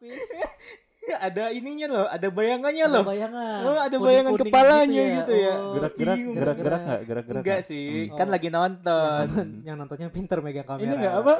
ada 1.16 1.54
ininya 1.54 1.86
loh, 1.86 2.06
ada 2.10 2.28
bayangannya 2.28 2.82
Ada 2.82 2.92
loh. 2.92 3.04
bayangan. 3.06 3.60
Oh, 3.62 3.78
ada 3.78 3.96
bayangan 3.96 4.32
gitu 4.32 4.42
kepalanya 4.42 5.04
gitu 5.14 5.32
ya. 5.32 5.54
Oh, 5.54 5.72
Gerak-gerak, 5.72 6.16
bingung. 6.18 6.34
gerak-gerak 6.34 6.80
nggak? 6.82 7.00
Gerak-gerak 7.00 7.40
Enggak 7.40 7.58
nggak? 7.58 7.68
sih, 7.70 7.88
Hmm. 8.02 8.16
kan 8.18 8.26
Oh. 8.26 8.32
lagi 8.34 8.48
nonton. 8.50 9.24
Yang, 9.30 9.50
yang 9.62 9.76
nontonnya 9.78 10.08
pinter 10.10 10.38
megang 10.40 10.66
kamera. 10.66 10.82
Ini 10.82 10.94
nggak 10.96 11.14
apa? 11.16 11.32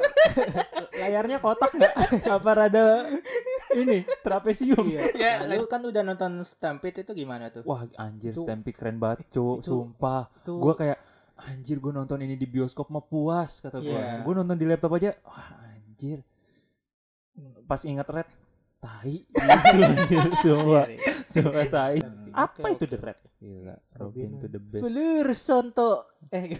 Layarnya 1.03 1.37
kotak 1.37 1.71
nggak? 1.73 1.93
apa 2.25 2.49
rada 2.53 2.85
ini 3.75 3.97
trapesium? 4.23 4.85
Iya. 4.87 4.99
Ya, 5.19 5.33
lu 5.45 5.67
kan 5.67 5.83
udah 5.83 6.01
nonton 6.01 6.31
Stampede 6.41 7.03
itu 7.03 7.11
gimana 7.13 7.49
tuh? 7.49 7.61
Wah 7.61 7.83
anjir 7.97 8.31
Itu- 8.31 8.47
Stampy 8.47 8.71
keren 8.71 8.97
banget 8.97 9.27
cu, 9.27 9.59
itu- 9.59 9.67
sumpah. 9.67 10.31
Itu 10.37 10.57
Gue 10.57 10.73
kayak 10.73 10.97
anjir 11.37 11.77
gue 11.77 11.91
nonton 11.91 12.17
ini 12.17 12.33
di 12.33 12.47
bioskop 12.47 12.87
mah 12.87 13.03
puas 13.03 13.59
kata 13.59 13.77
gue. 13.77 13.91
Iya. 13.91 14.23
Gue 14.23 14.31
nonton 14.33 14.55
di 14.55 14.63
laptop 14.63 14.95
aja, 14.95 15.11
wah 15.21 15.59
anjir. 15.67 16.23
Pas 17.67 17.83
ingat 17.83 18.07
red, 18.07 18.25
tai 18.77 19.25
gitu 19.25 19.81
anjir, 19.81 20.21
semua, 20.37 20.81
semua 21.27 21.63
tai. 21.65 21.99
Apa 22.33 22.77
itu 22.77 22.85
the 22.85 22.97
red? 23.01 23.19
Gila, 23.41 23.75
Robin 23.97 24.31
to 24.41 24.47
the 24.49 24.61
best. 24.61 24.81
Flurson 24.85 25.65
tuh. 25.73 26.05
Eh. 26.33 26.57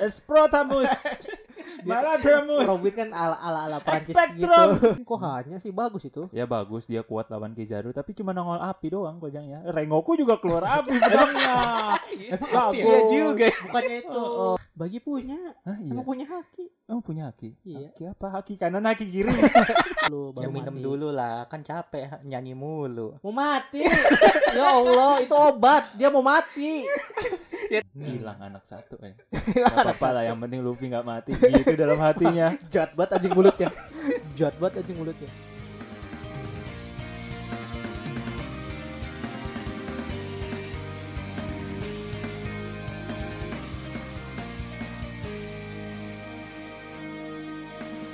Esprotamus, 0.00 0.92
Maladramus. 1.84 2.64
Robin 2.64 2.92
kan 2.92 3.08
ala 3.10 3.36
ala 3.36 3.60
ala 3.64 3.76
Prancis 3.78 4.14
gitu. 4.32 4.46
Kok 5.08 5.18
hanya 5.20 5.56
sih 5.58 5.70
bagus 5.70 6.02
itu. 6.02 6.22
Ya 6.30 6.44
bagus 6.44 6.84
dia 6.84 7.00
kuat 7.00 7.26
lawan 7.26 7.52
Kizaru 7.52 7.90
tapi 7.90 8.12
cuma 8.12 8.30
nongol 8.30 8.58
api 8.58 8.86
doang 8.88 9.16
kojangnya. 9.16 9.62
Rengoku 9.64 10.14
juga 10.14 10.36
keluar 10.36 10.62
api 10.78 10.92
pedangnya. 10.92 11.54
Emang 12.28 12.40
Bagus. 12.44 12.54
api 12.54 12.78
Iya 12.78 12.92
ya? 12.92 13.00
juga. 13.08 13.46
Bukannya 13.62 13.96
itu. 13.98 14.20
Oh, 14.42 14.56
bagi 14.72 14.98
punya. 14.98 15.36
Hah 15.62 15.76
iya. 15.76 15.92
Emang 15.92 16.04
punya 16.04 16.24
haki. 16.24 16.64
Emang 16.84 17.02
punya 17.02 17.22
haki? 17.26 17.50
Iya. 17.62 17.90
Haki 17.90 18.02
apa? 18.08 18.26
Haki 18.30 18.54
kanan, 18.56 18.84
haki 18.84 19.04
kiri. 19.04 19.28
Lu 20.08 20.32
Ya 20.34 20.48
minum 20.48 20.72
mati. 20.72 20.82
dulu 20.82 21.08
lah, 21.10 21.44
kan 21.46 21.60
capek 21.60 22.22
nyanyi 22.22 22.52
mulu. 22.52 23.20
Mau 23.20 23.30
mati. 23.30 23.84
ya 24.50 24.66
Allah, 24.72 25.20
itu 25.20 25.32
obat. 25.32 25.92
Dia 25.94 26.08
mau 26.08 26.20
mati. 26.20 26.86
Hilang 27.80 28.36
anak 28.36 28.68
satu 28.68 29.00
eh. 29.00 29.16
Gak 29.56 29.72
apa-apa 29.72 30.08
lah 30.20 30.22
yang 30.28 30.36
penting 30.36 30.60
Luffy 30.60 30.92
gak 30.92 31.06
mati 31.08 31.32
gitu 31.32 31.72
dalam 31.72 31.96
hatinya. 31.96 32.52
Jat 32.72 32.92
banget 32.92 33.16
anjing 33.16 33.32
mulutnya. 33.32 33.68
Jat 34.36 34.54
banget 34.60 34.84
anjing 34.84 34.98
mulutnya. 35.00 35.30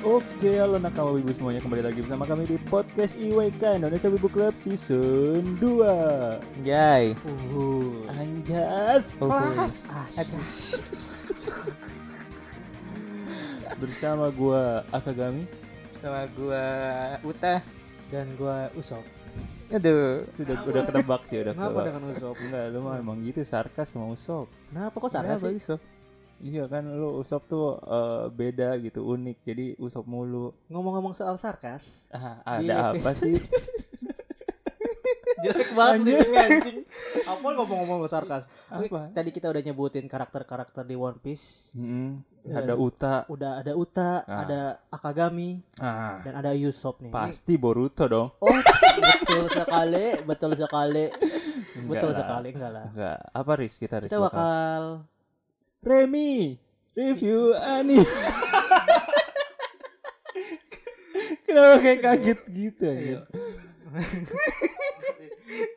Oke, 0.08 0.56
halo 0.56 0.80
nakama 0.80 1.20
wibu 1.20 1.36
semuanya 1.36 1.60
kembali 1.60 1.84
lagi 1.84 2.00
bersama 2.00 2.24
kami 2.24 2.48
di 2.48 2.56
podcast 2.72 3.12
IWK 3.20 3.76
Indonesia 3.76 4.08
Wibu 4.08 4.32
Club 4.32 4.56
Season 4.56 5.44
2 5.60 6.64
Jai. 6.64 7.12
Uh. 7.52 8.08
Anjas, 8.16 9.12
Uhuh. 9.20 9.28
pas 9.28 9.68
Asyik. 10.16 10.80
Bersama 13.76 14.32
gua 14.32 14.80
Akagami 14.96 15.44
Sama 16.00 16.24
gua 16.32 16.64
Uta. 17.20 17.60
Dan 18.08 18.32
gua 18.40 18.72
Usop. 18.80 19.04
Aduh. 19.68 20.24
Udah, 20.40 20.56
udah 20.72 20.82
kedebak 20.88 21.28
sih, 21.28 21.36
udah 21.44 21.52
Kenapa 21.52 21.84
dengan 21.84 22.16
Usop? 22.16 22.36
Enggak, 22.48 22.64
lu 22.72 22.80
mah 22.80 22.96
emang 22.96 23.20
gitu 23.28 23.44
sarkas 23.44 23.92
sama 23.92 24.08
Usop 24.08 24.48
Kenapa 24.72 24.96
kok 25.04 25.12
sarkas 25.12 25.44
sih? 25.44 25.60
loh. 25.68 25.97
Iya 26.41 26.64
kan 26.67 26.86
lu 26.86 27.19
Usop 27.19 27.44
tuh 27.44 27.78
eh, 27.78 28.25
beda 28.31 28.78
gitu, 28.78 29.03
unik 29.05 29.39
Jadi 29.42 29.67
Usop 29.77 30.05
mulu 30.05 30.55
Ngomong-ngomong 30.67 31.12
soal 31.12 31.34
sarkas, 31.34 32.06
ah, 32.08 32.39
Ada 32.44 32.92
apa 32.92 33.11
sih? 33.12 33.34
Jelek 35.39 35.70
banget 35.70 35.94
Anjir. 36.03 36.19
nih 36.19 36.34
anjing. 36.36 36.78
apa 37.22 37.47
ngomong-ngomong 37.48 38.11
sarkas? 38.11 38.42
Apa? 38.66 39.14
Tadi 39.14 39.31
kita 39.31 39.47
udah 39.47 39.62
nyebutin 39.62 40.05
karakter-karakter 40.05 40.82
di 40.82 40.98
One 40.98 41.15
Piece. 41.16 41.71
Mm, 41.75 42.27
Ya. 42.41 42.59
ada 42.59 42.75
Uta 42.75 43.28
Udah 43.28 43.60
ada 43.60 43.72
Uta, 43.72 44.25
Ah. 44.25 44.41
ada 44.43 44.60
Akagami, 44.88 45.60
ah, 45.77 46.19
dan 46.22 46.32
ada 46.34 46.50
Yusop 46.50 46.98
nih. 46.98 47.12
Pasti 47.12 47.54
Boruto 47.54 48.09
dong 48.09 48.32
Oh, 48.41 48.50
betul 48.97 49.47
sekali, 49.48 50.06
betul 50.25 50.53
sekali, 50.56 51.06
Enggak 51.77 51.87
betul 51.87 52.10
lah. 52.10 52.19
sekali 52.19 52.48
enggak 52.50 52.72
lah. 52.72 52.87
Enggak, 52.88 53.19
apa 53.31 53.53
Riz? 53.54 53.75
Kita 53.77 53.97
Riz 54.00 54.09
Kita 54.09 54.19
bakal 54.19 55.04
Remy 55.83 56.59
review 56.99 57.55
anime. 57.55 58.03
Kenapa 61.47 61.75
kayak 61.81 62.00
kaget 62.03 62.41
gitu 62.50 62.84
aja? 62.84 63.19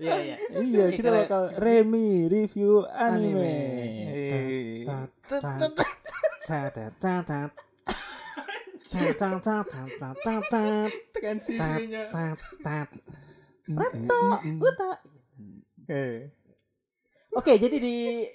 Iya, 0.02 0.16
iya. 0.20 0.36
Iya, 0.52 0.86
kita 0.94 1.10
bakal 1.10 1.56
Remy 1.58 2.28
review 2.28 2.84
anime. 2.92 3.56
Tekan 11.16 11.38
sisinya. 11.40 12.12
Eh. 15.88 16.28
Oke, 17.32 17.56
jadi 17.56 17.80
di 17.80 18.28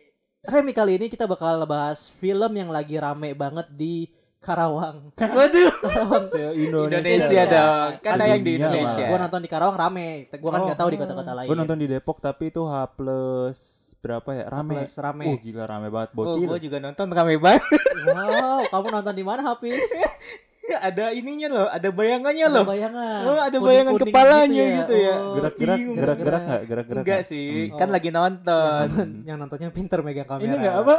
Remi 0.46 0.70
kali 0.70 0.94
ini 0.94 1.06
kita 1.06 1.26
bakal 1.26 1.58
bahas 1.64 2.14
film 2.16 2.52
yang 2.52 2.70
lagi 2.70 2.94
rame 2.96 3.34
banget 3.34 3.66
di 3.68 4.06
Karawang. 4.38 5.10
Waduh. 5.18 5.72
Karawang. 5.82 6.24
Indonesia 6.54 7.26
Indonesia. 7.26 7.42
dong. 7.44 7.90
Kan 7.98 8.14
Kan 8.14 8.18
tayang 8.22 8.40
di 8.40 8.54
dunia, 8.54 8.62
Indonesia. 8.62 9.04
Gua 9.04 9.18
nonton 9.18 9.40
di 9.42 9.50
Karawang 9.50 9.74
rame. 9.76 10.08
Gua 10.38 10.50
kan 10.50 10.60
Oh. 10.62 10.66
nggak 10.70 10.78
tahu 10.78 10.88
di 10.88 10.98
kota-kota 10.98 11.32
lain. 11.34 11.48
Gue 11.50 11.58
nonton 11.58 11.78
di 11.78 11.86
Depok 11.86 12.18
tapi 12.20 12.44
itu 12.48 12.62
H 12.62 12.74
plus 12.94 13.58
berapa 13.98 14.28
ya? 14.32 14.44
Rame. 14.46 14.74
Plus 14.78 14.94
rame. 14.96 15.24
Oh 15.26 15.36
gila 15.36 15.64
rame 15.66 15.88
banget 15.90 16.10
Oh, 16.14 16.16
bocil. 16.16 16.46
gua 16.46 16.58
juga 16.62 16.78
nonton 16.78 17.06
rame 17.10 17.34
banget. 17.36 17.66
Wow, 18.06 18.60
kamu 18.70 18.86
nonton 18.92 19.14
di 19.14 19.24
mana, 19.26 19.40
Hafiz? 19.42 19.74
ada 20.72 21.04
ininya 21.10 21.48
loh, 21.48 21.66
ada 21.66 21.88
bayangannya 21.88 22.44
Ada 22.44 22.52
loh. 22.52 22.64
bayangan. 22.64 23.20
Oh, 23.22 23.38
ada 23.38 23.58
bayangan 23.58 23.92
kepalanya 23.96 24.64
ya. 24.64 24.76
gitu 24.80 24.94
ya. 24.94 25.14
Oh, 25.16 25.34
Gerak-gerak, 25.34 25.76
bingung. 25.76 25.96
gerak-gerak 25.96 26.40
nggak? 26.42 26.62
Gerak-gerak 26.64 27.02
Enggak 27.02 27.20
nggak? 27.20 27.30
sih, 27.30 27.48
Hmm. 27.66 27.76
kan 27.76 27.88
lagi 27.88 28.10
nonton. 28.10 28.86
Yang, 28.88 29.10
yang 29.24 29.36
nontonnya 29.36 29.68
pinter 29.70 29.98
megang 30.00 30.26
kamera. 30.26 30.42
Ini 30.42 30.54
nggak 30.56 30.76
apa? 30.76 30.94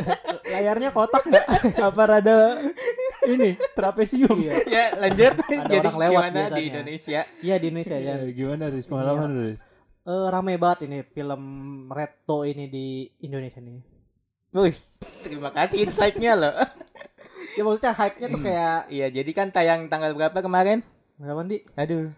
Layarnya 0.52 0.88
kotak 0.90 1.22
nggak? 1.24 1.46
apa 1.78 2.02
rada 2.04 2.38
ini 3.26 3.48
trapesium? 3.72 4.38
Iya. 4.38 4.52
ya, 4.64 4.84
lanjut. 4.98 5.34
Ada 5.36 5.66
Jadi 5.66 5.86
orang 5.86 5.98
lewat 5.98 6.22
gimana 6.22 6.30
di 6.30 6.38
biasanya. 6.38 6.62
Indonesia? 6.64 7.20
Iya 7.38 7.54
di 7.56 7.66
Indonesia 7.66 7.96
ya. 7.96 8.14
Ya, 8.14 8.30
gimana 8.30 8.64
Riz? 8.68 8.86
Pengalaman 8.86 9.30
Riz? 9.36 9.60
Eh, 10.00 10.26
rame 10.26 10.56
banget 10.56 10.78
ini 10.84 10.98
film 11.04 11.42
Reto 11.88 12.40
ini 12.42 12.64
di 12.66 12.86
Indonesia 13.20 13.58
nih. 13.58 13.80
Wih, 14.50 14.72
terima 15.20 15.52
kasih 15.52 15.84
insight-nya 15.84 16.32
loh. 16.32 16.54
Ya 17.56 17.62
maksudnya 17.64 17.92
hype-nya 17.94 18.26
tuh 18.28 18.40
kayak 18.42 18.78
Iya, 18.96 19.06
jadi 19.08 19.30
kan 19.32 19.48
tayang 19.48 19.88
tanggal 19.88 20.12
berapa 20.12 20.38
kemarin? 20.40 20.84
berapa 21.18 21.42
di? 21.46 21.64
Aduh. 21.74 22.12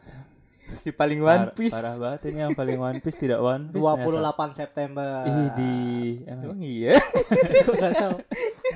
Si 0.70 0.94
paling 0.94 1.18
One 1.18 1.50
Piece. 1.50 1.74
Parah 1.74 1.98
banget 1.98 2.30
ini 2.30 2.46
yang 2.46 2.54
paling 2.54 2.78
One 2.78 2.98
Piece 3.02 3.18
tidak 3.18 3.42
One 3.42 3.74
Piece. 3.74 3.82
28 3.82 4.54
September. 4.54 5.26
Ih 5.26 5.48
di 5.58 5.74
emang 6.30 6.58
iya. 6.62 6.94
Gua 7.66 7.74
nggak 7.74 7.94
tahu. 7.98 8.16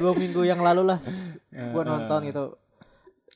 Dua 0.03 0.13
minggu 0.19 0.43
yang 0.43 0.59
lalu 0.59 0.83
lah 0.91 0.99
gua 1.71 1.83
Eh, 1.83 1.87
nonton 1.87 2.19
eh. 2.19 2.27
gitu. 2.35 2.45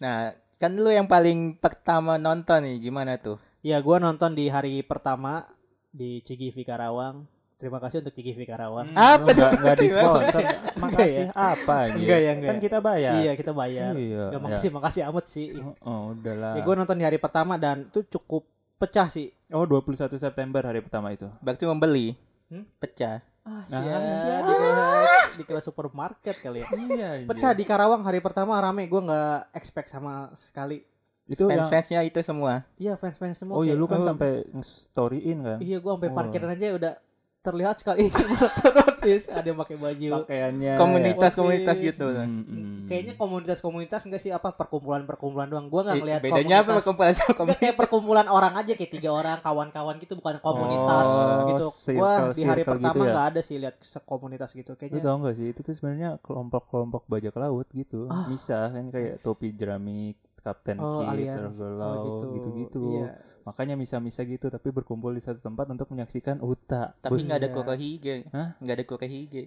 Nah, 0.03 0.35
kan 0.59 0.75
lu 0.75 0.91
yang 0.91 1.07
paling 1.07 1.55
pertama 1.55 2.19
nonton 2.19 2.67
nih, 2.67 2.83
gimana 2.83 3.15
tuh? 3.15 3.39
Ya 3.63 3.79
gua 3.79 4.03
nonton 4.03 4.35
di 4.35 4.51
hari 4.51 4.83
pertama 4.83 5.47
di 5.95 6.19
CGV 6.27 6.67
Karawang. 6.67 7.31
Terima 7.59 7.83
kasih 7.83 7.99
untuk 8.01 8.15
CGV 8.15 8.41
Karawang. 8.47 8.87
Apa 8.95 9.19
Enggak 9.19 9.35
tuh? 9.35 9.59
enggak 9.59 9.77
di 9.77 9.89
sponsor. 9.91 10.41
Enggak 10.41 10.79
Makasih 10.79 11.11
ya? 11.19 11.27
apa 11.35 11.75
anjir? 11.83 11.99
Enggak 11.99 12.19
ya, 12.19 12.31
enggak 12.31 12.49
Kan 12.49 12.55
ya? 12.55 12.63
kita 12.63 12.79
bayar. 12.79 13.13
Iya 13.19 13.33
kita 13.35 13.53
bayar. 13.53 13.93
Iya. 13.93 14.25
Ya 14.31 14.39
makasih 14.39 14.69
makasih 14.71 15.03
amat 15.11 15.25
sih. 15.27 15.47
Oh, 15.59 15.75
oh, 15.83 16.01
udahlah. 16.15 16.53
Ya 16.55 16.63
gue 16.63 16.75
nonton 16.77 16.95
di 16.95 17.05
hari 17.05 17.19
pertama 17.19 17.59
dan 17.59 17.85
itu 17.85 18.01
cukup 18.09 18.47
pecah 18.79 19.11
sih. 19.11 19.35
Oh 19.51 19.67
21 19.67 19.91
September 20.15 20.63
hari 20.63 20.79
pertama 20.79 21.11
itu. 21.11 21.27
Berarti 21.43 21.67
membeli. 21.67 22.15
Hmm? 22.47 22.63
Pecah. 22.79 23.27
Ah, 23.43 23.65
Nah, 23.67 23.81
sia, 24.07 24.39
di 24.39 24.55
kelas, 24.55 25.31
di 25.35 25.45
kelas 25.45 25.65
supermarket 25.65 26.37
kali 26.39 26.63
ya. 26.63 26.67
Iya. 26.71 27.11
Pecah 27.27 27.53
di 27.53 27.65
Karawang 27.65 28.07
hari 28.07 28.21
pertama 28.21 28.55
rame. 28.55 28.87
Gue 28.87 29.03
nggak 29.03 29.51
expect 29.51 29.91
sama 29.91 30.31
sekali. 30.39 30.85
Itu 31.27 31.51
yang 31.51 31.61
Fans-fansnya 31.61 32.07
itu 32.07 32.23
semua. 32.23 32.63
Iya 32.77 32.95
fans-fans 32.95 33.37
semua. 33.37 33.57
Oh 33.57 33.67
iya 33.67 33.75
lu 33.75 33.85
kan 33.85 33.99
Oh. 33.99 34.07
sampai 34.07 34.47
storyin 34.63 35.43
kan? 35.43 35.59
Iya 35.59 35.77
gue 35.77 35.91
sampai 35.91 36.09
Oh. 36.09 36.15
parkiran 36.15 36.55
aja 36.55 36.67
udah 36.73 36.95
terlihat 37.49 37.77
sekali 37.77 38.13
notis 38.77 39.25
ada 39.27 39.43
yang 39.43 39.57
pakai 39.57 39.77
baju. 39.77 40.09
Pakaiannya. 40.21 40.73
Komunitas-komunitas 40.75 41.37
One 41.73 41.81
Piece. 41.81 41.89
gitu. 41.91 42.07
ya. 42.11 42.23
Hmm, 42.23 42.43
hmm. 42.43 42.77
Kayaknya 42.85 43.15
komunitas-komunitas 43.15 44.01
enggak 44.03 44.21
sih 44.21 44.31
apa 44.31 44.53
perkumpulan-perkumpulan 44.53 45.47
doang. 45.47 45.67
Gue 45.67 45.81
nggak 45.81 45.95
Eh, 45.95 46.01
ngelihat 46.01 46.21
bedanya 46.21 46.57
apa 46.59 46.67
komunitas. 46.69 46.85
kumpulan 46.85 47.09
sama 47.11 47.23
Enggak 47.23 47.39
komunitas? 47.39 47.61
kayak 47.61 47.77
perkumpulan 47.77 48.27
orang 48.29 48.55
aja 48.55 48.73
kayak 48.75 48.93
tiga 48.93 49.11
orang 49.11 49.39
kawan-kawan 49.39 49.95
gitu 49.97 50.13
bukan 50.15 50.37
komunitas 50.39 51.07
Oh, 51.07 51.41
gitu. 51.49 51.67
Gua 51.95 52.13
circle- 52.13 52.31
di 52.31 52.43
hari 52.43 52.61
circle 52.61 52.73
pertama 52.75 52.89
gitu 52.91 53.01
ya? 53.01 53.09
nggak 53.09 53.27
ada 53.27 53.41
sih 53.41 53.57
lihat 53.57 53.75
komunitas 54.05 54.51
gitu 54.53 54.71
Lu 54.71 54.79
kayaknya. 54.79 55.01
tau 55.03 55.17
gak 55.21 55.35
sih 55.35 55.47
itu 55.49 55.61
tuh 55.61 55.73
sebenarnya 55.73 56.11
kelompok-kelompok 56.21 57.03
bajak 57.07 57.35
laut 57.35 57.67
gitu 57.71 58.07
Ah. 58.07 58.29
kan 58.69 58.85
kayak 58.89 59.21
topi 59.21 59.53
jeramik 59.53 60.15
Kapten 60.39 60.79
Oh, 60.79 61.03
Kit. 61.03 61.29
Tergelau 61.29 61.91
Oh, 61.91 62.05
gitu. 62.05 62.27
gitu-gitu 62.31 62.49
gitu. 62.59 62.83
Iya. 62.97 63.11
Makanya 63.49 63.81
misa-misa 63.81 64.29
gitu 64.29 64.53
tapi 64.53 64.69
berkumpul 64.69 65.17
di 65.17 65.25
satu 65.25 65.41
tempat 65.41 65.73
untuk 65.73 65.89
menyaksikan 65.89 66.45
Uta. 66.45 66.93
Tapi 67.01 67.25
nggak 67.25 67.41
ada 67.41 67.49
Iya. 67.49 67.57
Kokohige. 67.57 68.15
Hah? 68.29 68.49
Nggak 68.61 68.75
ada 68.77 68.85
Kokohige. 68.85 69.43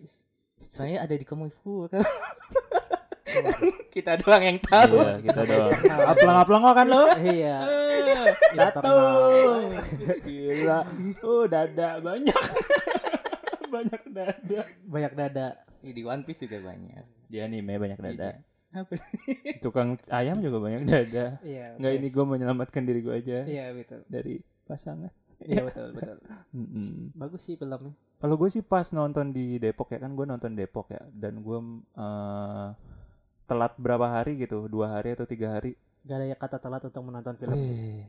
Soalnya 0.57 1.05
ada 1.05 1.13
di 1.13 1.21
Komoifu. 1.21 1.85
Kita 3.93 4.17
doang 4.19 4.43
yang 4.43 4.59
tahu. 4.59 4.99
Iya, 4.99 5.15
kita 5.23 5.41
doang. 5.47 5.71
Aplang-aplang 5.87 6.63
kan 6.75 6.87
lo? 6.87 7.03
Iya. 7.23 7.63
Satu. 8.51 8.83
Internal. 8.83 9.19
Gila. 10.27 10.79
Oh, 11.23 11.43
dada 11.47 11.89
banyak. 12.03 12.43
banyak 13.73 14.01
dada. 14.11 14.59
Banyak 14.83 15.13
dada. 15.15 15.47
Di 15.79 16.01
One 16.03 16.27
Piece 16.27 16.43
juga 16.43 16.59
banyak. 16.59 17.03
Di 17.31 17.39
anime 17.39 17.79
banyak 17.79 17.99
dada. 18.03 18.35
Apa 18.73 18.93
sih? 18.93 19.11
Tukang 19.63 19.99
ayam 20.07 20.39
juga 20.39 20.57
banyak 20.59 20.81
dada. 20.83 21.37
Iya. 21.41 21.75
Enggak 21.75 21.93
ini 21.93 22.07
gue 22.07 22.25
menyelamatkan 22.25 22.81
diri 22.81 22.99
gue 22.99 23.13
aja 23.13 23.37
Iya 23.43 23.65
betul. 23.71 24.01
dari 24.07 24.39
pasangan. 24.63 25.11
Iya 25.39 25.61
betul 25.63 25.91
betul. 25.91 26.17
Mm-mm. 26.55 27.11
Bagus 27.13 27.41
sih 27.41 27.55
filmnya. 27.55 27.91
Kalau 28.15 28.35
gue 28.35 28.47
sih 28.47 28.61
pas 28.61 28.85
nonton 28.89 29.29
di 29.29 29.57
Depok 29.57 29.89
ya 29.89 29.99
kan 29.99 30.11
gue 30.11 30.23
nonton 30.23 30.51
Depok 30.51 30.87
ya 30.89 31.01
dan 31.11 31.41
gue 31.41 31.57
eh, 31.91 32.67
telat 33.43 33.73
berapa 33.75 34.07
hari 34.13 34.37
gitu 34.37 34.65
dua 34.65 34.93
hari 34.93 35.11
atau 35.11 35.25
tiga 35.25 35.51
hari. 35.53 35.75
Gak 36.01 36.15
ada 36.15 36.25
ya 36.25 36.35
kata 36.35 36.57
telat 36.57 36.81
untuk 36.81 37.01
menonton 37.01 37.35
film. 37.35 37.53
Wih, 37.53 38.05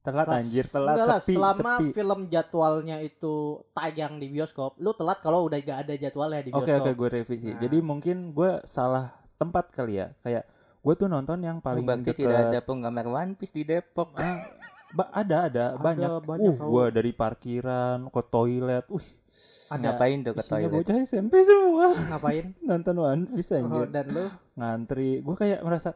telat 0.00 0.24
Selas- 0.24 0.38
anjir 0.38 0.64
telat 0.66 0.94
Enggak 0.94 1.08
lah, 1.08 1.18
sepi 1.18 1.34
selama 1.34 1.72
sepi. 1.74 1.86
film 1.90 2.20
jadwalnya 2.26 2.96
itu 3.00 3.34
tayang 3.72 4.16
di 4.16 4.30
bioskop, 4.30 4.78
lu 4.78 4.92
telat 4.92 5.18
kalau 5.18 5.44
udah 5.44 5.58
gak 5.58 5.78
ada 5.82 5.94
jadwalnya 5.94 6.40
di 6.40 6.50
Oke 6.52 6.70
bioskop. 6.70 6.80
oke 6.80 6.90
gue 6.94 7.08
revisi. 7.10 7.50
Nah. 7.50 7.58
Jadi 7.58 7.78
mungkin 7.80 8.16
gue 8.30 8.62
salah 8.62 9.10
tempat 9.36 9.70
kali 9.70 9.94
ya. 9.96 10.12
Kayak 10.20 10.44
gue 10.78 10.94
tuh 10.94 11.06
nonton 11.06 11.38
yang 11.40 11.58
Oh, 11.58 11.62
paling 11.62 11.82
berarti 11.82 12.02
deket. 12.06 12.18
tidak 12.22 12.38
ada 12.46 12.58
penggemar 12.60 13.06
One 13.06 13.32
Piece 13.32 13.50
di 13.50 13.62
Depok. 13.62 14.16
Ah, 14.16 14.40
ba- 14.88 15.10
ada 15.10 15.36
ada 15.44 15.64
banyak. 15.76 16.10
banyak, 16.20 16.54
uh, 16.54 16.64
gue 16.64 16.84
dari 16.90 17.12
parkiran 17.12 18.06
ke 18.06 18.20
toilet. 18.24 18.84
Uh, 18.86 19.02
Ada 19.68 19.92
Ngapain 19.92 20.18
tuh 20.22 20.32
ke 20.32 20.42
toilet? 20.42 20.72
bocah 20.72 20.96
SMP 21.02 21.34
semua 21.42 21.92
ngapain? 21.92 22.44
nonton 22.64 22.94
One 22.96 23.24
Piece 23.28 23.52
Oh, 23.52 23.60
anjir. 23.60 23.86
dan 23.90 24.06
lu 24.08 24.24
ngantri 24.54 25.20
gue 25.20 25.34
kayak 25.34 25.60
merasa 25.60 25.92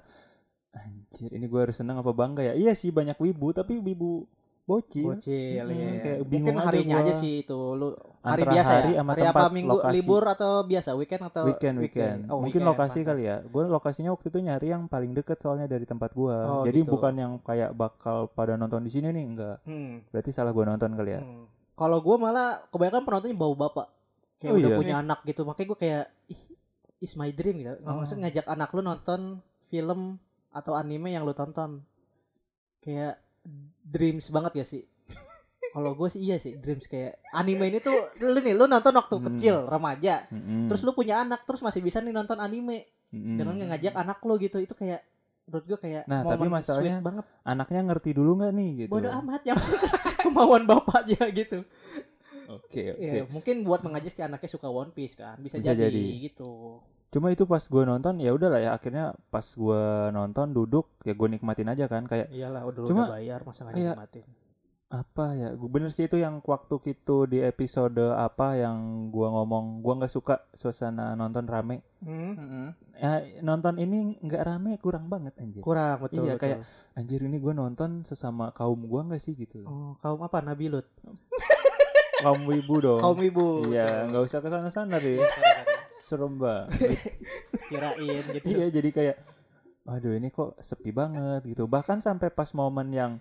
anjir 0.70 1.30
ini 1.30 1.46
gue 1.46 1.60
harus 1.60 1.74
senang 1.74 1.96
apa 1.96 2.10
bangga 2.10 2.42
ya 2.44 2.54
iya 2.54 2.72
sih 2.72 2.88
banyak 2.88 3.16
wibu 3.16 3.50
tapi 3.50 3.74
wibu 3.76 4.26
bocil 4.70 5.04
bocil 5.08 5.64
Hmm, 5.64 5.74
ya. 5.74 5.88
kayak 5.98 6.18
Mungkin 6.20 6.30
bingung 6.30 6.56
aja 6.56 6.66
harinya 6.68 6.94
gua. 6.94 7.02
aja 7.02 7.12
sih 7.16 7.32
itu 7.40 7.58
lu 7.72 7.88
hari 8.20 8.40
Antara 8.40 8.52
biasa 8.52 8.70
hari 8.72 8.86
ya. 8.86 8.96
sama 8.96 9.10
hari 9.10 9.22
apa 9.24 9.44
minggu 9.50 9.70
lokasi. 9.74 9.94
libur 9.96 10.22
atau 10.24 10.52
biasa 10.62 10.90
weekend 10.94 11.22
atau 11.24 11.42
weekend 11.44 11.76
weekend 11.78 12.18
Oh, 12.24 12.38
mungkin 12.38 12.46
weekend, 12.56 12.70
lokasi 12.70 12.98
kali 13.00 13.22
ya 13.24 13.36
gue 13.42 13.62
lokasinya 13.66 14.10
waktu 14.10 14.26
itu 14.28 14.38
nyari 14.40 14.66
yang 14.68 14.82
paling 14.86 15.10
deket 15.10 15.38
soalnya 15.38 15.66
dari 15.66 15.82
tempat 15.82 16.10
gue 16.12 16.36
Oh, 16.36 16.62
jadi 16.62 16.78
gitu. 16.78 16.90
bukan 16.90 17.14
yang 17.14 17.32
kayak 17.40 17.70
bakal 17.72 18.28
pada 18.28 18.54
nonton 18.54 18.80
di 18.80 18.90
sini 18.90 19.10
nih 19.10 19.24
enggak 19.26 19.56
Hmm. 19.62 20.06
berarti 20.06 20.30
salah 20.30 20.50
gue 20.50 20.64
nonton 20.64 20.90
kali 20.92 21.10
ya 21.10 21.20
Hmm. 21.20 21.44
Kalau 21.72 21.96
gua 21.98 22.16
malah 22.20 22.48
kebanyakan 22.68 23.02
penontonnya 23.02 23.32
bau 23.34 23.56
bapak. 23.56 23.88
Kayak 24.36 24.52
Oh, 24.52 24.58
udah 24.58 24.68
iya? 24.68 24.76
punya 24.76 24.94
anak 24.98 25.24
gitu. 25.24 25.42
Makanya 25.42 25.66
gua 25.66 25.78
kayak 25.78 26.04
ih, 26.26 26.42
is 26.98 27.12
my 27.14 27.28
dream 27.30 27.56
gitu. 27.56 27.72
Nggak 27.74 27.88
Oh. 27.88 27.98
maksud 27.98 28.16
ngajak 28.16 28.44
anak 28.46 28.68
lu 28.70 28.82
nonton 28.82 29.20
film 29.66 30.20
atau 30.50 30.72
anime 30.74 31.08
yang 31.08 31.24
lu 31.24 31.32
tonton. 31.32 31.80
Kayak 32.78 33.16
dreams 33.82 34.28
banget 34.28 34.52
ya 34.54 34.66
sih. 34.66 34.82
Kalau 35.70 35.94
gue 35.94 36.08
sih 36.08 36.18
iya 36.20 36.34
sih 36.36 36.58
dreams 36.58 36.84
kayak 36.84 37.22
anime 37.30 37.62
ini 37.64 37.78
tuh 37.78 37.94
lu 38.20 38.38
nih 38.38 38.52
lu 38.52 38.66
nonton 38.66 38.90
waktu 38.90 39.14
Hmm. 39.14 39.26
kecil 39.30 39.56
remaja 39.64 40.26
Mm-mm. 40.28 40.66
terus 40.66 40.82
lu 40.82 40.90
punya 40.90 41.22
anak 41.22 41.46
terus 41.46 41.60
masih 41.60 41.78
bisa 41.78 41.98
nih 41.98 42.10
nonton 42.10 42.34
anime 42.36 42.90
Mm-mm. 43.08 43.38
dengan 43.38 43.54
ngajak 43.70 43.94
anak 43.94 44.18
lu 44.20 44.34
gitu 44.36 44.58
itu 44.58 44.74
kayak 44.74 45.06
menurut 45.46 45.64
gue 45.64 45.78
kayak 45.78 46.02
Nah, 46.04 46.26
tapi 46.26 46.50
masalahnya 46.50 46.98
sweet 46.98 47.06
banget 47.06 47.26
anaknya 47.44 47.80
ngerti 47.86 48.10
dulu 48.10 48.30
nggak 48.36 48.50
nih 48.52 48.68
gitu 48.76 48.90
bodoh 48.90 49.14
amat 49.14 49.42
yang 49.46 49.58
kemauan 50.18 50.66
bapaknya 50.66 51.22
gitu 51.30 51.62
oke 52.48 52.82
oke 52.90 53.06
Ya, 53.06 53.22
mungkin 53.26 53.62
buat 53.62 53.80
mengajak 53.80 54.10
si 54.10 54.20
anaknya 54.20 54.50
suka 54.50 54.66
One 54.66 54.90
Piece 54.90 55.14
kan 55.14 55.38
bisa, 55.38 55.54
Bisa 55.54 55.70
jadi, 55.70 55.86
jadi. 55.86 56.02
gitu 56.26 56.82
Cuma 57.10 57.26
itu 57.28 57.42
pas 57.42 57.58
gue 57.60 57.82
nonton 57.82 58.16
ya 58.16 58.30
udahlah 58.30 58.58
ya 58.58 58.70
akhirnya 58.70 59.10
pas 59.28 59.42
gue 59.44 59.82
nonton 60.10 60.54
duduk 60.54 60.86
ya 61.02 61.10
gue 61.10 61.28
nikmatin 61.28 61.66
aja 61.66 61.84
kan 61.84 62.06
kayak 62.06 62.30
iyalah 62.30 62.62
udah 62.62 62.86
Cuma, 62.86 63.02
udah 63.04 63.14
bayar 63.14 63.42
masa 63.42 63.60
nggak 63.64 63.74
kayak- 63.74 63.96
nikmatin? 63.98 64.26
apa 64.90 65.26
ya 65.34 65.54
gue 65.54 65.70
bener 65.70 65.86
sih 65.88 66.04
itu 66.04 66.18
yang 66.18 66.42
waktu 66.42 66.74
itu 66.84 67.22
di 67.24 67.38
episode 67.40 67.94
apa 68.10 68.58
yang 68.58 68.78
gue 69.08 69.22
ngomong 69.22 69.82
gue 69.82 69.94
nggak 69.96 70.10
suka 70.10 70.42
suasana 70.52 71.14
nonton 71.14 71.46
rame. 71.46 71.78
Hmm, 72.00 72.74
ya 72.92 73.22
nonton 73.38 73.78
ini 73.78 74.18
nggak 74.18 74.42
rame 74.44 74.74
kurang 74.78 75.06
banget 75.06 75.34
anjir. 75.36 75.62
Kurang 75.62 75.94
betul 76.00 76.26
Iya, 76.26 76.34
betul. 76.34 76.42
kayak- 76.42 76.62
anjir 76.94 77.20
ini 77.22 77.38
gue 77.38 77.52
nonton 77.52 78.02
sesama 78.02 78.50
kaum 78.50 78.82
gue 78.82 79.00
nggak 79.04 79.18
sih 79.20 79.34
gitu. 79.34 79.62
Oh 79.62 79.94
kaum 79.98 80.22
apa? 80.22 80.42
Nabilut? 80.42 80.86
Kaum 82.18 82.42
wibu 82.44 82.74
dong. 82.78 82.98
Kaum 82.98 83.18
ibu 83.20 83.62
iya 83.66 84.04
nggak 84.04 84.26
usah 84.26 84.38
ke 84.38 84.48
sana 84.48 84.68
sana 84.68 84.98
deh 84.98 85.22
serem 86.00 86.34
banget 86.34 86.96
kirain 87.68 88.24
gitu 88.32 88.46
iya 88.46 88.66
jadi 88.68 88.88
kayak 88.90 89.16
aduh 89.84 90.12
ini 90.12 90.28
kok 90.28 90.56
sepi 90.58 90.90
banget 90.90 91.44
gitu 91.44 91.64
bahkan 91.64 91.98
sampai 91.98 92.28
pas 92.28 92.50
momen 92.52 92.88
yang 92.90 93.12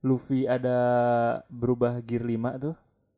Luffy 0.00 0.46
ada 0.46 0.78
berubah 1.48 1.98
gear 2.00 2.22
5 2.22 2.62
tuh 2.62 2.74